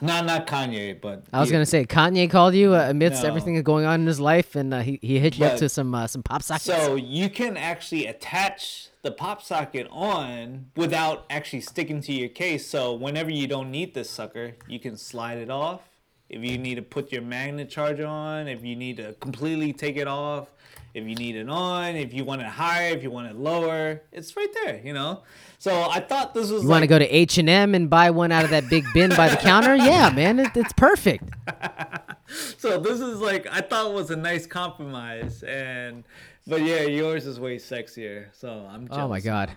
not 0.00 0.24
not 0.26 0.46
Kanye, 0.46 1.00
but 1.00 1.24
I 1.32 1.40
was 1.40 1.50
gonna 1.50 1.66
say 1.66 1.84
Kanye 1.86 2.30
called 2.30 2.54
you 2.54 2.74
uh, 2.74 2.88
amidst 2.90 3.22
No. 3.22 3.28
everything 3.28 3.54
that's 3.54 3.64
going 3.64 3.86
on 3.86 4.00
in 4.02 4.06
his 4.06 4.20
life, 4.20 4.54
and 4.54 4.74
uh, 4.74 4.80
he 4.80 4.98
he 5.02 5.18
hit 5.18 5.38
you 5.38 5.46
up 5.46 5.56
to 5.58 5.68
some 5.68 5.94
uh, 5.94 6.06
some 6.06 6.22
pop 6.22 6.42
sockets. 6.42 6.64
So 6.64 6.96
you 6.96 7.30
can 7.30 7.56
actually 7.56 8.06
attach 8.06 8.88
the 9.02 9.10
pop 9.10 9.42
socket 9.42 9.86
on 9.90 10.66
without 10.76 11.24
actually 11.30 11.60
sticking 11.60 12.00
to 12.02 12.12
your 12.12 12.28
case. 12.28 12.66
So 12.66 12.92
whenever 12.92 13.30
you 13.30 13.46
don't 13.46 13.70
need 13.70 13.94
this 13.94 14.10
sucker, 14.10 14.54
you 14.68 14.78
can 14.80 14.96
slide 14.96 15.38
it 15.38 15.50
off. 15.50 15.80
If 16.28 16.42
you 16.42 16.58
need 16.58 16.74
to 16.74 16.82
put 16.82 17.12
your 17.12 17.22
magnet 17.22 17.70
charger 17.70 18.04
on, 18.06 18.48
if 18.48 18.64
you 18.64 18.74
need 18.74 18.96
to 18.96 19.12
completely 19.20 19.72
take 19.72 19.96
it 19.96 20.08
off, 20.08 20.48
if 20.96 21.06
you 21.06 21.14
need 21.14 21.36
it 21.36 21.48
on, 21.50 21.94
if 21.94 22.14
you 22.14 22.24
want 22.24 22.40
it 22.40 22.46
higher, 22.46 22.94
if 22.94 23.02
you 23.02 23.10
want 23.10 23.26
it 23.28 23.36
lower, 23.36 24.00
it's 24.12 24.34
right 24.34 24.48
there, 24.64 24.80
you 24.82 24.94
know. 24.94 25.24
So 25.58 25.82
I 25.82 26.00
thought 26.00 26.32
this 26.32 26.50
was 26.50 26.62
you 26.62 26.68
want 26.70 26.84
to 26.84 26.86
go 26.86 26.98
to 26.98 27.06
H 27.06 27.36
and 27.36 27.50
M 27.50 27.74
and 27.74 27.90
buy 27.90 28.10
one 28.10 28.32
out 28.32 28.44
of 28.44 28.50
that 28.50 28.70
big 28.70 28.86
bin 28.94 29.10
by 29.10 29.28
the 29.28 29.36
counter? 29.36 29.76
Yeah, 29.86 30.10
man, 30.10 30.40
it, 30.40 30.56
it's 30.56 30.72
perfect. 30.72 31.24
so 32.56 32.80
this 32.80 33.00
is 33.00 33.20
like 33.20 33.46
I 33.46 33.60
thought 33.60 33.92
was 33.92 34.10
a 34.10 34.16
nice 34.16 34.46
compromise, 34.46 35.42
and 35.42 36.02
but 36.46 36.62
yeah, 36.62 36.82
yours 36.82 37.26
is 37.26 37.38
way 37.38 37.58
sexier. 37.58 38.28
So 38.32 38.66
I'm. 38.68 38.88
Jealous. 38.88 39.02
Oh 39.02 39.08
my 39.08 39.20
god. 39.20 39.50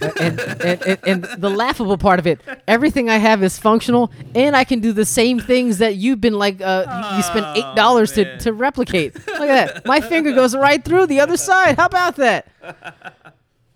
And, 0.00 0.40
and, 0.40 0.82
and, 0.82 0.98
and 1.06 1.24
the 1.24 1.50
laughable 1.50 1.98
part 1.98 2.18
of 2.18 2.26
it, 2.26 2.40
everything 2.68 3.10
I 3.10 3.18
have 3.18 3.42
is 3.42 3.58
functional, 3.58 4.12
and 4.34 4.54
I 4.54 4.64
can 4.64 4.80
do 4.80 4.92
the 4.92 5.04
same 5.04 5.40
things 5.40 5.78
that 5.78 5.96
you've 5.96 6.20
been 6.20 6.34
like. 6.34 6.60
Uh, 6.60 7.08
you, 7.10 7.16
you 7.16 7.22
spent 7.22 7.56
eight 7.56 7.76
dollars 7.76 8.12
to, 8.12 8.38
to 8.38 8.52
replicate. 8.52 9.14
Look 9.14 9.48
at 9.48 9.74
that, 9.74 9.86
my 9.86 10.00
finger 10.00 10.32
goes 10.32 10.54
right 10.54 10.84
through 10.84 11.06
the 11.06 11.20
other 11.20 11.36
side. 11.36 11.76
How 11.76 11.86
about 11.86 12.16
that? 12.16 12.46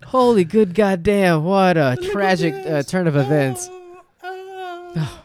Holy 0.05 0.45
good 0.45 0.73
goddamn! 0.73 1.43
What 1.43 1.77
a 1.77 1.97
tragic 2.11 2.53
uh, 2.53 2.83
turn 2.83 3.07
of 3.07 3.15
events. 3.17 3.69
Oh, 4.23 5.23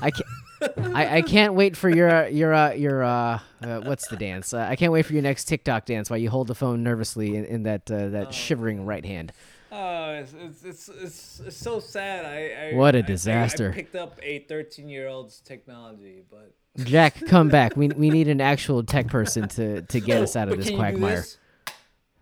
I 0.00 0.10
can't. 0.10 0.94
I, 0.94 1.16
I 1.16 1.22
can't 1.22 1.54
wait 1.54 1.76
for 1.76 1.90
your 1.90 2.28
your 2.28 2.54
uh, 2.54 2.72
your 2.72 3.02
uh, 3.02 3.40
uh, 3.62 3.80
what's 3.80 4.06
the 4.08 4.16
dance? 4.16 4.54
Uh, 4.54 4.66
I 4.68 4.76
can't 4.76 4.92
wait 4.92 5.06
for 5.06 5.12
your 5.12 5.22
next 5.22 5.44
TikTok 5.44 5.86
dance 5.86 6.08
while 6.08 6.18
you 6.18 6.30
hold 6.30 6.46
the 6.46 6.54
phone 6.54 6.82
nervously 6.82 7.36
in, 7.36 7.44
in 7.44 7.62
that 7.64 7.90
uh, 7.90 8.08
that 8.08 8.32
shivering 8.34 8.86
right 8.86 9.04
hand. 9.04 9.32
Oh, 9.74 10.12
it's, 10.12 10.34
it's, 10.34 10.64
it's, 10.64 10.88
it's, 10.88 11.40
it's 11.46 11.56
so 11.56 11.80
sad. 11.80 12.26
I, 12.26 12.72
I 12.72 12.76
What 12.76 12.94
a 12.94 13.02
disaster. 13.02 13.70
I, 13.70 13.74
picked 13.74 13.96
up 13.96 14.20
a 14.22 14.40
13 14.40 14.86
year 14.86 15.08
old's 15.08 15.40
technology, 15.40 16.22
but 16.30 16.54
Jack, 16.84 17.18
come 17.26 17.48
back. 17.48 17.74
We 17.74 17.88
we 17.88 18.10
need 18.10 18.28
an 18.28 18.42
actual 18.42 18.82
tech 18.82 19.08
person 19.08 19.48
to 19.48 19.80
to 19.80 20.00
get 20.00 20.20
oh, 20.20 20.24
us 20.24 20.36
out 20.36 20.48
of 20.48 20.58
this 20.58 20.66
can 20.66 20.74
you 20.74 20.78
do 20.78 20.82
quagmire. 20.82 21.16
this? 21.16 21.38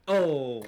Oh, 0.07 0.65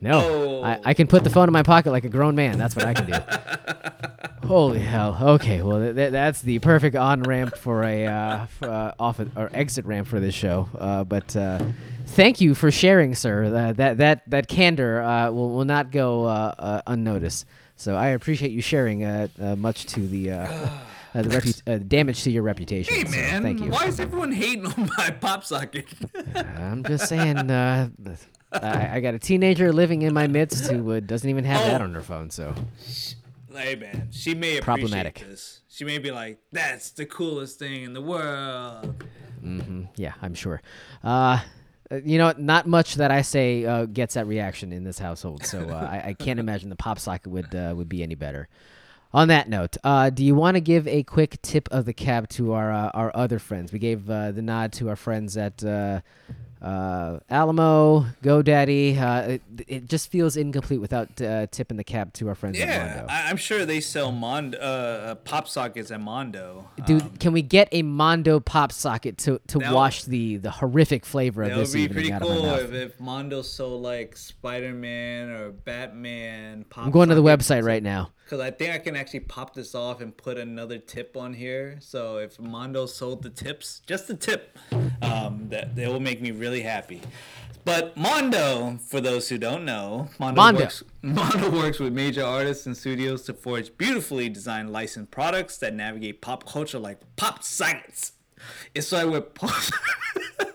No, 0.00 0.20
Oh. 0.20 0.62
I, 0.62 0.80
I 0.84 0.94
can 0.94 1.06
put 1.08 1.24
the 1.24 1.30
phone 1.30 1.48
in 1.48 1.52
my 1.52 1.62
pocket 1.64 1.90
like 1.90 2.04
a 2.04 2.08
grown 2.08 2.34
man. 2.36 2.56
That's 2.58 2.76
what 2.76 2.84
I 2.84 2.94
can 2.94 3.06
do. 3.06 4.46
Holy 4.46 4.78
hell! 4.78 5.18
Okay, 5.20 5.60
well 5.62 5.78
th- 5.78 5.94
th- 5.94 6.10
that's 6.12 6.40
the 6.40 6.58
perfect 6.60 6.96
on 6.96 7.22
ramp 7.22 7.56
for 7.56 7.82
a 7.84 8.06
uh, 8.06 8.42
f- 8.44 8.62
uh, 8.62 8.92
off 8.98 9.20
or 9.36 9.50
exit 9.52 9.84
ramp 9.84 10.06
for 10.08 10.20
this 10.20 10.34
show. 10.34 10.68
Uh, 10.78 11.04
but 11.04 11.36
uh, 11.36 11.62
thank 12.06 12.40
you 12.40 12.54
for 12.54 12.70
sharing, 12.70 13.14
sir. 13.14 13.44
Uh, 13.44 13.72
that 13.74 13.98
that 13.98 14.30
that 14.30 14.48
candor 14.48 15.02
uh, 15.02 15.30
will 15.30 15.50
will 15.50 15.64
not 15.66 15.90
go 15.90 16.52
unnoticed. 16.86 17.44
So 17.76 17.94
I 17.94 18.08
appreciate 18.08 18.52
you 18.52 18.62
sharing, 18.62 19.04
uh, 19.04 19.28
uh, 19.40 19.56
much 19.56 19.86
to 19.86 20.00
the. 20.06 20.30
Uh, 20.32 20.70
Uh, 21.14 21.22
the 21.22 21.30
repu- 21.30 21.62
uh, 21.74 21.78
damage 21.78 22.22
to 22.22 22.30
your 22.30 22.42
reputation. 22.42 22.94
Hey 22.94 23.04
so 23.06 23.10
man, 23.12 23.42
thank 23.42 23.60
you. 23.60 23.70
why 23.70 23.86
is 23.86 23.98
everyone 23.98 24.30
hating 24.30 24.66
on 24.66 24.90
my 24.98 25.10
pop 25.20 25.42
socket? 25.42 25.86
I'm 26.34 26.84
just 26.84 27.08
saying. 27.08 27.50
Uh, 27.50 27.88
I, 28.52 28.96
I 28.96 29.00
got 29.00 29.14
a 29.14 29.18
teenager 29.18 29.72
living 29.72 30.02
in 30.02 30.14
my 30.14 30.26
midst 30.26 30.70
who 30.70 30.92
uh, 30.92 31.00
doesn't 31.00 31.28
even 31.28 31.44
have 31.44 31.60
that 31.66 31.80
Oh. 31.80 31.84
on 31.84 31.94
her 31.94 32.00
phone. 32.02 32.30
So 32.30 32.54
hey 33.52 33.74
man, 33.76 34.08
she 34.10 34.34
may 34.34 34.58
appreciate 34.58 34.62
Problematic. 34.62 35.18
this. 35.28 35.60
She 35.68 35.84
may 35.84 35.98
be 35.98 36.10
like, 36.10 36.38
"That's 36.52 36.90
the 36.90 37.06
coolest 37.06 37.58
thing 37.58 37.82
in 37.82 37.92
the 37.92 38.00
world." 38.02 39.04
yeah, 39.96 40.14
I'm 40.22 40.34
sure. 40.34 40.60
Uh, 41.04 41.40
uh, 41.90 41.96
you 42.04 42.18
know, 42.18 42.34
not 42.36 42.66
much 42.66 42.96
that 42.96 43.10
I 43.10 43.22
say 43.22 43.64
uh, 43.64 43.86
gets 43.86 44.14
that 44.14 44.26
reaction 44.26 44.72
in 44.72 44.84
this 44.84 44.98
household. 44.98 45.44
So 45.46 45.68
uh, 45.70 45.88
I, 45.90 46.08
I 46.08 46.14
can't 46.14 46.38
imagine 46.38 46.68
the 46.68 46.76
pop 46.76 46.98
socket 46.98 47.30
would 47.32 47.54
uh, 47.54 47.72
would 47.76 47.88
be 47.88 48.02
any 48.02 48.14
better. 48.14 48.48
On 49.14 49.28
that 49.28 49.48
note, 49.48 49.78
uh, 49.84 50.10
do 50.10 50.22
you 50.22 50.34
want 50.34 50.56
to 50.56 50.60
give 50.60 50.86
a 50.86 51.02
quick 51.02 51.40
tip 51.40 51.66
of 51.70 51.86
the 51.86 51.94
cap 51.94 52.28
to 52.30 52.52
our 52.52 52.70
uh, 52.72 52.90
our 52.92 53.10
other 53.16 53.38
friends? 53.38 53.72
We 53.72 53.78
gave 53.78 54.08
uh, 54.10 54.32
the 54.32 54.42
nod 54.42 54.72
to 54.74 54.88
our 54.90 54.96
friends 54.96 55.36
at 55.38 55.64
uh, 56.62 56.64
uh, 56.64 57.18
Alamo, 57.30 58.06
GoDaddy. 58.22 58.98
Uh, 58.98 59.28
it, 59.32 59.42
it 59.66 59.88
just 59.88 60.10
feels 60.10 60.36
incomplete 60.36 60.80
without 60.80 61.20
uh, 61.20 61.46
tipping 61.50 61.76
the 61.76 61.84
cap 61.84 62.12
to 62.14 62.28
our 62.28 62.34
friends 62.34 62.58
at 62.58 62.68
Yeah, 62.68 62.86
Mondo. 62.86 63.06
I, 63.08 63.30
I'm 63.30 63.36
sure 63.36 63.64
they 63.64 63.80
sell 63.80 64.12
Mondo, 64.12 64.58
uh, 64.58 65.14
pop 65.16 65.48
sockets 65.48 65.90
at 65.90 66.00
Mondo. 66.00 66.68
Dude, 66.86 67.20
can 67.20 67.32
we 67.32 67.42
get 67.42 67.68
a 67.72 67.82
Mondo 67.82 68.40
pop 68.40 68.72
socket 68.72 69.18
to, 69.18 69.40
to 69.48 69.58
That 69.58 69.72
wash 69.72 70.04
the, 70.04 70.36
the 70.36 70.50
horrific 70.50 71.04
flavor 71.04 71.42
of 71.42 71.54
this 71.54 71.72
be 71.72 71.82
evening 71.82 72.12
out 72.12 72.22
cool 72.22 72.32
of 72.32 72.42
my 72.42 72.50
mouth? 72.50 72.60
if, 72.60 72.72
if 72.72 73.00
Mondo 73.00 73.42
sold 73.42 73.82
like 73.82 74.16
Spider 74.16 74.72
Man 74.72 75.30
or 75.30 75.50
Batman. 75.50 76.64
Pop 76.68 76.86
I'm 76.86 76.90
going 76.90 77.08
to 77.08 77.14
the 77.14 77.22
website 77.22 77.64
right 77.64 77.82
now. 77.82 78.12
Because 78.28 78.40
I 78.40 78.50
think 78.50 78.74
I 78.74 78.78
can 78.78 78.94
actually 78.94 79.20
pop 79.20 79.54
this 79.54 79.74
off 79.74 80.02
and 80.02 80.14
put 80.14 80.36
another 80.36 80.76
tip 80.76 81.16
on 81.16 81.32
here. 81.32 81.78
So 81.80 82.18
if 82.18 82.38
Mondo 82.38 82.84
sold 82.84 83.22
the 83.22 83.30
tips, 83.30 83.80
just 83.86 84.06
the 84.06 84.14
tip, 84.14 84.58
um, 85.00 85.46
that, 85.48 85.74
that 85.74 85.88
will 85.88 85.98
make 85.98 86.20
me 86.20 86.30
really 86.32 86.60
happy. 86.60 87.00
But 87.64 87.96
Mondo, 87.96 88.76
for 88.86 89.00
those 89.00 89.30
who 89.30 89.38
don't 89.38 89.64
know, 89.64 90.10
Mondo, 90.18 90.42
Mondo. 90.42 90.60
Works, 90.60 90.84
Mondo 91.02 91.50
works 91.50 91.78
with 91.78 91.94
major 91.94 92.22
artists 92.22 92.66
and 92.66 92.76
studios 92.76 93.22
to 93.22 93.32
forge 93.32 93.74
beautifully 93.78 94.28
designed 94.28 94.74
licensed 94.74 95.10
products 95.10 95.56
that 95.58 95.72
navigate 95.72 96.20
pop 96.20 96.46
culture 96.46 96.78
like 96.78 97.00
pop 97.16 97.42
science. 97.42 98.12
It 98.74 98.82
started 98.82 99.10
with 99.10 99.32
post- 99.32 99.72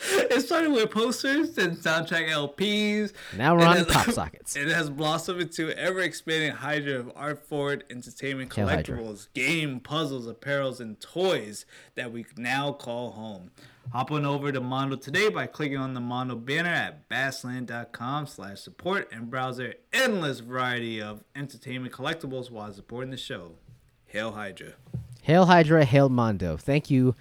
It 0.30 0.40
started 0.42 0.70
with 0.72 0.90
posters 0.90 1.58
and 1.58 1.76
soundtrack 1.76 2.28
LPs. 2.30 3.12
Now 3.36 3.56
we're 3.56 3.66
on 3.66 3.76
then- 3.76 3.84
pop 3.86 4.10
sockets. 4.12 4.56
It 4.56 4.68
has 4.68 4.88
blossomed 4.88 5.40
into 5.42 5.70
ever 5.78 6.00
expanding 6.00 6.52
hydra 6.52 7.00
of 7.00 7.12
art 7.16 7.46
forward 7.46 7.84
entertainment 7.90 8.50
collectibles, 8.50 9.28
game, 9.34 9.80
puzzles, 9.80 10.26
apparels, 10.26 10.80
and 10.80 10.98
toys 11.00 11.66
that 11.96 12.12
we 12.12 12.24
now 12.36 12.72
call 12.72 13.10
home. 13.12 13.50
Hop 13.92 14.12
on 14.12 14.24
over 14.24 14.52
to 14.52 14.60
Mondo 14.60 14.94
today 14.96 15.28
by 15.30 15.46
clicking 15.46 15.78
on 15.78 15.94
the 15.94 16.00
Mondo 16.00 16.36
banner 16.36 16.70
at 16.70 17.08
bassland.com 17.08 18.26
slash 18.26 18.60
support 18.60 19.08
and 19.12 19.28
browse 19.28 19.56
their 19.56 19.74
endless 19.92 20.38
variety 20.40 21.02
of 21.02 21.24
entertainment 21.34 21.92
collectibles 21.92 22.50
while 22.50 22.72
supporting 22.72 23.10
the 23.10 23.16
show. 23.16 23.56
Hail 24.06 24.32
Hydra. 24.32 24.74
Hail 25.22 25.46
Hydra, 25.46 25.84
hail 25.84 26.08
Mondo. 26.08 26.56
Thank 26.56 26.88
you, 26.90 27.14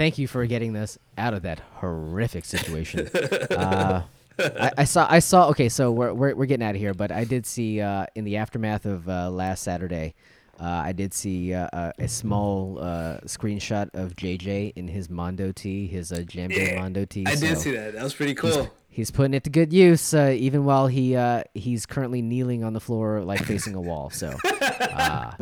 thank 0.00 0.16
you 0.16 0.26
for 0.26 0.46
getting 0.46 0.74
us 0.76 0.98
out 1.18 1.34
of 1.34 1.42
that 1.42 1.60
horrific 1.74 2.46
situation. 2.46 3.06
uh, 3.50 4.02
I, 4.38 4.72
I 4.78 4.84
saw, 4.84 5.06
I 5.10 5.18
saw. 5.18 5.48
Okay, 5.50 5.68
so 5.68 5.92
we're 5.92 6.14
we're, 6.14 6.34
we're 6.34 6.46
getting 6.46 6.66
out 6.66 6.74
of 6.74 6.80
here, 6.80 6.94
but 6.94 7.12
I 7.12 7.24
did 7.24 7.44
see 7.44 7.82
uh, 7.82 8.06
in 8.14 8.24
the 8.24 8.38
aftermath 8.38 8.86
of 8.86 9.06
uh, 9.10 9.28
last 9.28 9.62
Saturday, 9.62 10.14
uh, 10.58 10.64
I 10.64 10.92
did 10.92 11.12
see 11.12 11.52
uh, 11.52 11.68
uh, 11.74 11.92
a 11.98 12.08
small 12.08 12.78
uh, 12.80 13.20
screenshot 13.26 13.90
of 13.92 14.16
JJ 14.16 14.72
in 14.74 14.88
his 14.88 15.10
Mondo 15.10 15.52
tee, 15.52 15.86
his 15.86 16.12
uh, 16.12 16.22
Jam 16.22 16.50
Mondo 16.76 17.04
tee. 17.04 17.24
I 17.26 17.34
did 17.34 17.58
see 17.58 17.72
that. 17.72 17.92
That 17.92 18.02
was 18.02 18.14
pretty 18.14 18.34
cool. 18.34 18.70
He's 18.92 19.10
putting 19.10 19.34
it 19.34 19.44
to 19.44 19.50
good 19.50 19.72
use, 19.72 20.12
uh, 20.12 20.34
even 20.36 20.64
while 20.64 20.88
he 20.88 21.14
uh, 21.14 21.44
he's 21.54 21.86
currently 21.86 22.22
kneeling 22.22 22.64
on 22.64 22.72
the 22.72 22.80
floor, 22.80 23.22
like 23.22 23.44
facing 23.44 23.74
a 23.74 23.80
wall. 23.80 24.10
So, 24.10 24.36
uh, 24.80 25.32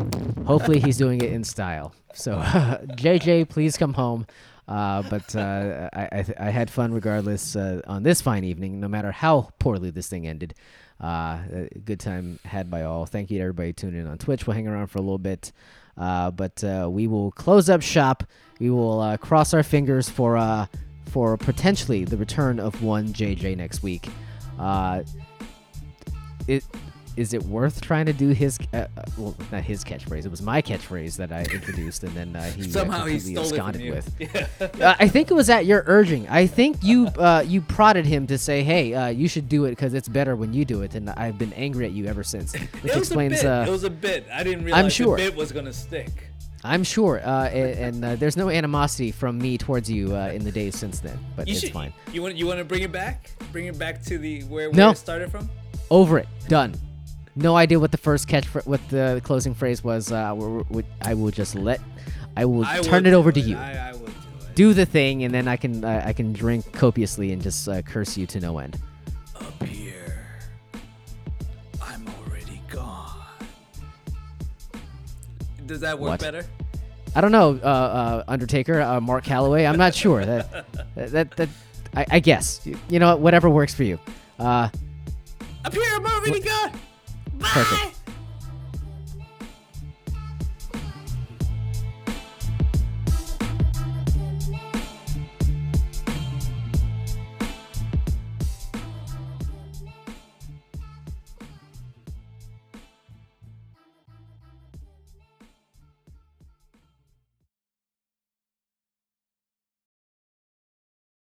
hopefully, 0.45 0.81
he's 0.81 0.97
doing 0.97 1.21
it 1.21 1.33
in 1.33 1.45
style. 1.45 1.95
So, 2.15 2.37
JJ, 2.43 3.49
please 3.49 3.77
come 3.77 3.95
home. 3.95 4.27
Uh, 4.69 5.03
but 5.09 5.35
uh, 5.35 5.89
I 5.95 6.03
I, 6.03 6.25
I 6.39 6.51
had 6.51 6.71
fun 6.71 6.93
regardless 6.93 7.57
uh, 7.57 7.81
on 7.87 8.03
this 8.03 8.21
fine 8.21 8.45
evening, 8.45 8.81
no 8.81 8.89
matter 8.89 9.11
how 9.11 9.49
poorly 9.59 9.91
this 9.91 10.09
thing 10.09 10.27
ended. 10.27 10.55
Uh, 11.01 11.39
good 11.85 12.01
time 12.01 12.39
had 12.45 12.71
by 12.71 12.83
all. 12.83 13.07
Thank 13.07 13.31
you 13.31 13.39
to 13.39 13.43
everybody 13.45 13.73
tuning 13.73 14.01
in 14.03 14.07
on 14.07 14.19
Twitch. 14.19 14.47
We'll 14.47 14.55
hang 14.55 14.69
around 14.69 14.89
for 14.89 14.99
a 14.99 15.01
little 15.01 15.17
bit, 15.17 15.53
uh, 15.97 16.31
but 16.33 16.63
uh, 16.63 16.89
we 16.91 17.07
will 17.07 17.31
close 17.33 17.71
up 17.71 17.81
shop. 17.81 18.25
We 18.61 18.69
will 18.69 19.17
cross 19.19 19.55
our 19.55 19.63
fingers 19.63 20.11
for 20.11 20.69
for 21.07 21.39
potentially 21.39 22.05
the 22.05 22.19
return 22.19 22.61
of 22.61 22.83
one 22.83 23.09
JJ 23.09 23.57
next 23.57 23.83
week. 23.83 24.09
It 26.47 26.65
is 27.19 27.35
it 27.35 27.43
worth 27.43 27.81
trying 27.81 28.07
to 28.07 28.13
do 28.13 28.29
his 28.29 28.59
uh, 28.73 28.77
uh, 28.77 29.03
well 29.17 29.35
not 29.51 29.63
his 29.65 29.83
catchphrase 29.85 30.25
it 30.25 30.31
was 30.31 30.41
my 30.41 30.63
catchphrase 30.63 31.17
that 31.17 31.33
I 31.33 31.41
introduced 31.43 32.05
and 32.05 32.13
then 32.15 32.37
uh, 32.37 32.45
he 32.53 32.63
uh, 32.63 32.69
Somehow 32.79 33.05
he 33.07 33.19
stole 33.19 33.45
it 33.45 33.49
from 33.49 33.59
absconded 33.59 33.83
you. 33.83 33.93
with. 33.93 34.81
Uh, 34.81 34.95
I 34.99 35.09
think 35.09 35.31
it 35.31 35.35
was 35.35 35.51
at 35.51 35.67
your 35.67 35.83
urging. 35.87 36.29
I 36.29 36.47
think 36.47 36.83
you 36.83 37.07
uh, 37.19 37.43
you 37.47 37.61
prodded 37.61 38.07
him 38.07 38.27
to 38.29 38.39
say, 38.39 38.63
"Hey, 38.63 38.95
uh, 38.95 39.09
you 39.09 39.27
should 39.29 39.49
do 39.49 39.65
it 39.65 39.71
because 39.71 39.93
it's 39.95 40.09
better 40.09 40.37
when 40.37 40.53
you 40.53 40.65
do 40.65 40.83
it." 40.83 40.95
And 40.95 41.11
I've 41.11 41.37
been 41.39 41.53
angry 41.55 41.85
at 41.87 41.93
you 41.93 42.07
ever 42.07 42.23
since. 42.23 42.53
Which 42.83 42.93
It 42.93 42.99
was 42.99 43.09
explains. 43.09 43.41
a 43.41 43.43
bit. 43.43 43.47
Uh, 43.47 43.65
it 43.67 43.71
was 43.71 43.85
a 43.85 43.91
bit. 43.91 44.27
I 44.33 44.43
didn't 44.45 44.65
realize 44.65 44.93
sure. 44.93 45.17
the 45.17 45.25
bit 45.25 45.37
was 45.37 45.51
gonna 45.53 45.73
stick. 45.73 46.11
I'm 46.65 46.83
sure, 46.85 47.21
uh, 47.25 47.49
and, 47.49 47.79
and 47.79 48.05
uh, 48.05 48.17
there's 48.17 48.37
no 48.37 48.49
animosity 48.51 49.11
from 49.13 49.39
me 49.39 49.59
towards 49.59 49.91
you 49.91 50.15
uh, 50.15 50.31
in 50.35 50.43
the 50.45 50.53
days 50.53 50.77
since 50.77 50.99
then. 51.01 51.19
But 51.37 51.47
You 51.49 51.53
it's 51.53 51.63
should. 51.63 51.73
fine. 51.73 51.93
You 52.13 52.23
want 52.23 52.37
you 52.37 52.47
want 52.47 52.59
to 52.59 52.65
bring 52.65 52.83
it 52.83 52.93
back? 52.93 53.31
Bring 53.53 53.67
it 53.67 53.79
back 53.79 54.03
to 54.05 54.19
the 54.19 54.43
where, 54.45 54.71
where 54.71 54.77
No. 54.77 54.91
it 54.91 54.97
started 54.99 55.31
from? 55.31 55.49
Over 55.91 56.19
it. 56.19 56.29
Done. 56.49 56.75
No 57.41 57.57
idea 57.57 57.79
what 57.79 57.93
the 57.93 57.99
first 57.99 58.27
catch, 58.27 58.47
what 58.47 58.81
the 58.89 59.21
closing 59.23 59.55
phrase 59.55 59.85
was. 59.85 60.11
Uh, 60.11 60.29
w- 60.31 60.65
w- 60.65 60.87
I 61.03 61.15
will 61.15 61.31
just 61.31 61.55
let. 61.55 61.81
I 62.37 62.45
will 62.45 62.65
I 62.65 62.81
turn 62.81 63.05
will 63.05 63.13
it 63.13 63.15
over 63.17 63.31
to 63.31 63.39
you. 63.41 63.57
I, 63.57 63.91
I 63.91 63.93
will 63.93 63.99
do 64.01 64.07
it. 64.07 64.55
do 64.57 64.75
the 64.75 64.85
thing, 64.87 65.23
and 65.23 65.33
then 65.33 65.47
I 65.47 65.57
can 65.57 65.85
uh, 65.85 66.03
I 66.05 66.13
can 66.13 66.33
drink 66.33 66.73
copiously 66.73 67.31
and 67.33 67.41
just 67.41 67.69
uh, 67.69 67.81
curse 67.83 68.17
you 68.17 68.27
to 68.27 68.41
no 68.41 68.59
end. 68.59 68.77
Up 69.37 69.63
here, 69.63 70.27
I'm 71.81 72.05
already 72.27 72.61
gone. 72.69 73.23
Does 75.67 75.81
that 75.81 75.97
work 75.99 76.11
What? 76.11 76.21
better? 76.21 76.45
I 77.15 77.21
don't 77.21 77.33
know, 77.33 77.59
uh, 77.63 77.67
uh, 77.67 78.25
Undertaker, 78.29 78.81
uh, 78.81 79.01
Mark 79.01 79.25
Calaway. 79.25 79.69
I'm 79.69 79.79
not 79.79 79.95
sure. 79.95 80.25
That 80.27 80.67
that 80.97 81.11
that, 81.13 81.31
that 81.37 81.49
I, 81.95 82.07
I 82.13 82.21
guess 82.21 82.61
you, 82.89 82.99
know 82.99 83.17
whatever 83.17 83.49
works 83.49 83.75
for 83.75 83.85
you. 83.85 83.99
Uh, 84.41 84.69
Up 85.65 85.73
here, 85.73 85.85
I'm 85.95 86.05
already 86.05 86.41
gone. 86.41 86.73
Bye. 87.39 87.49
perfect. 87.51 87.98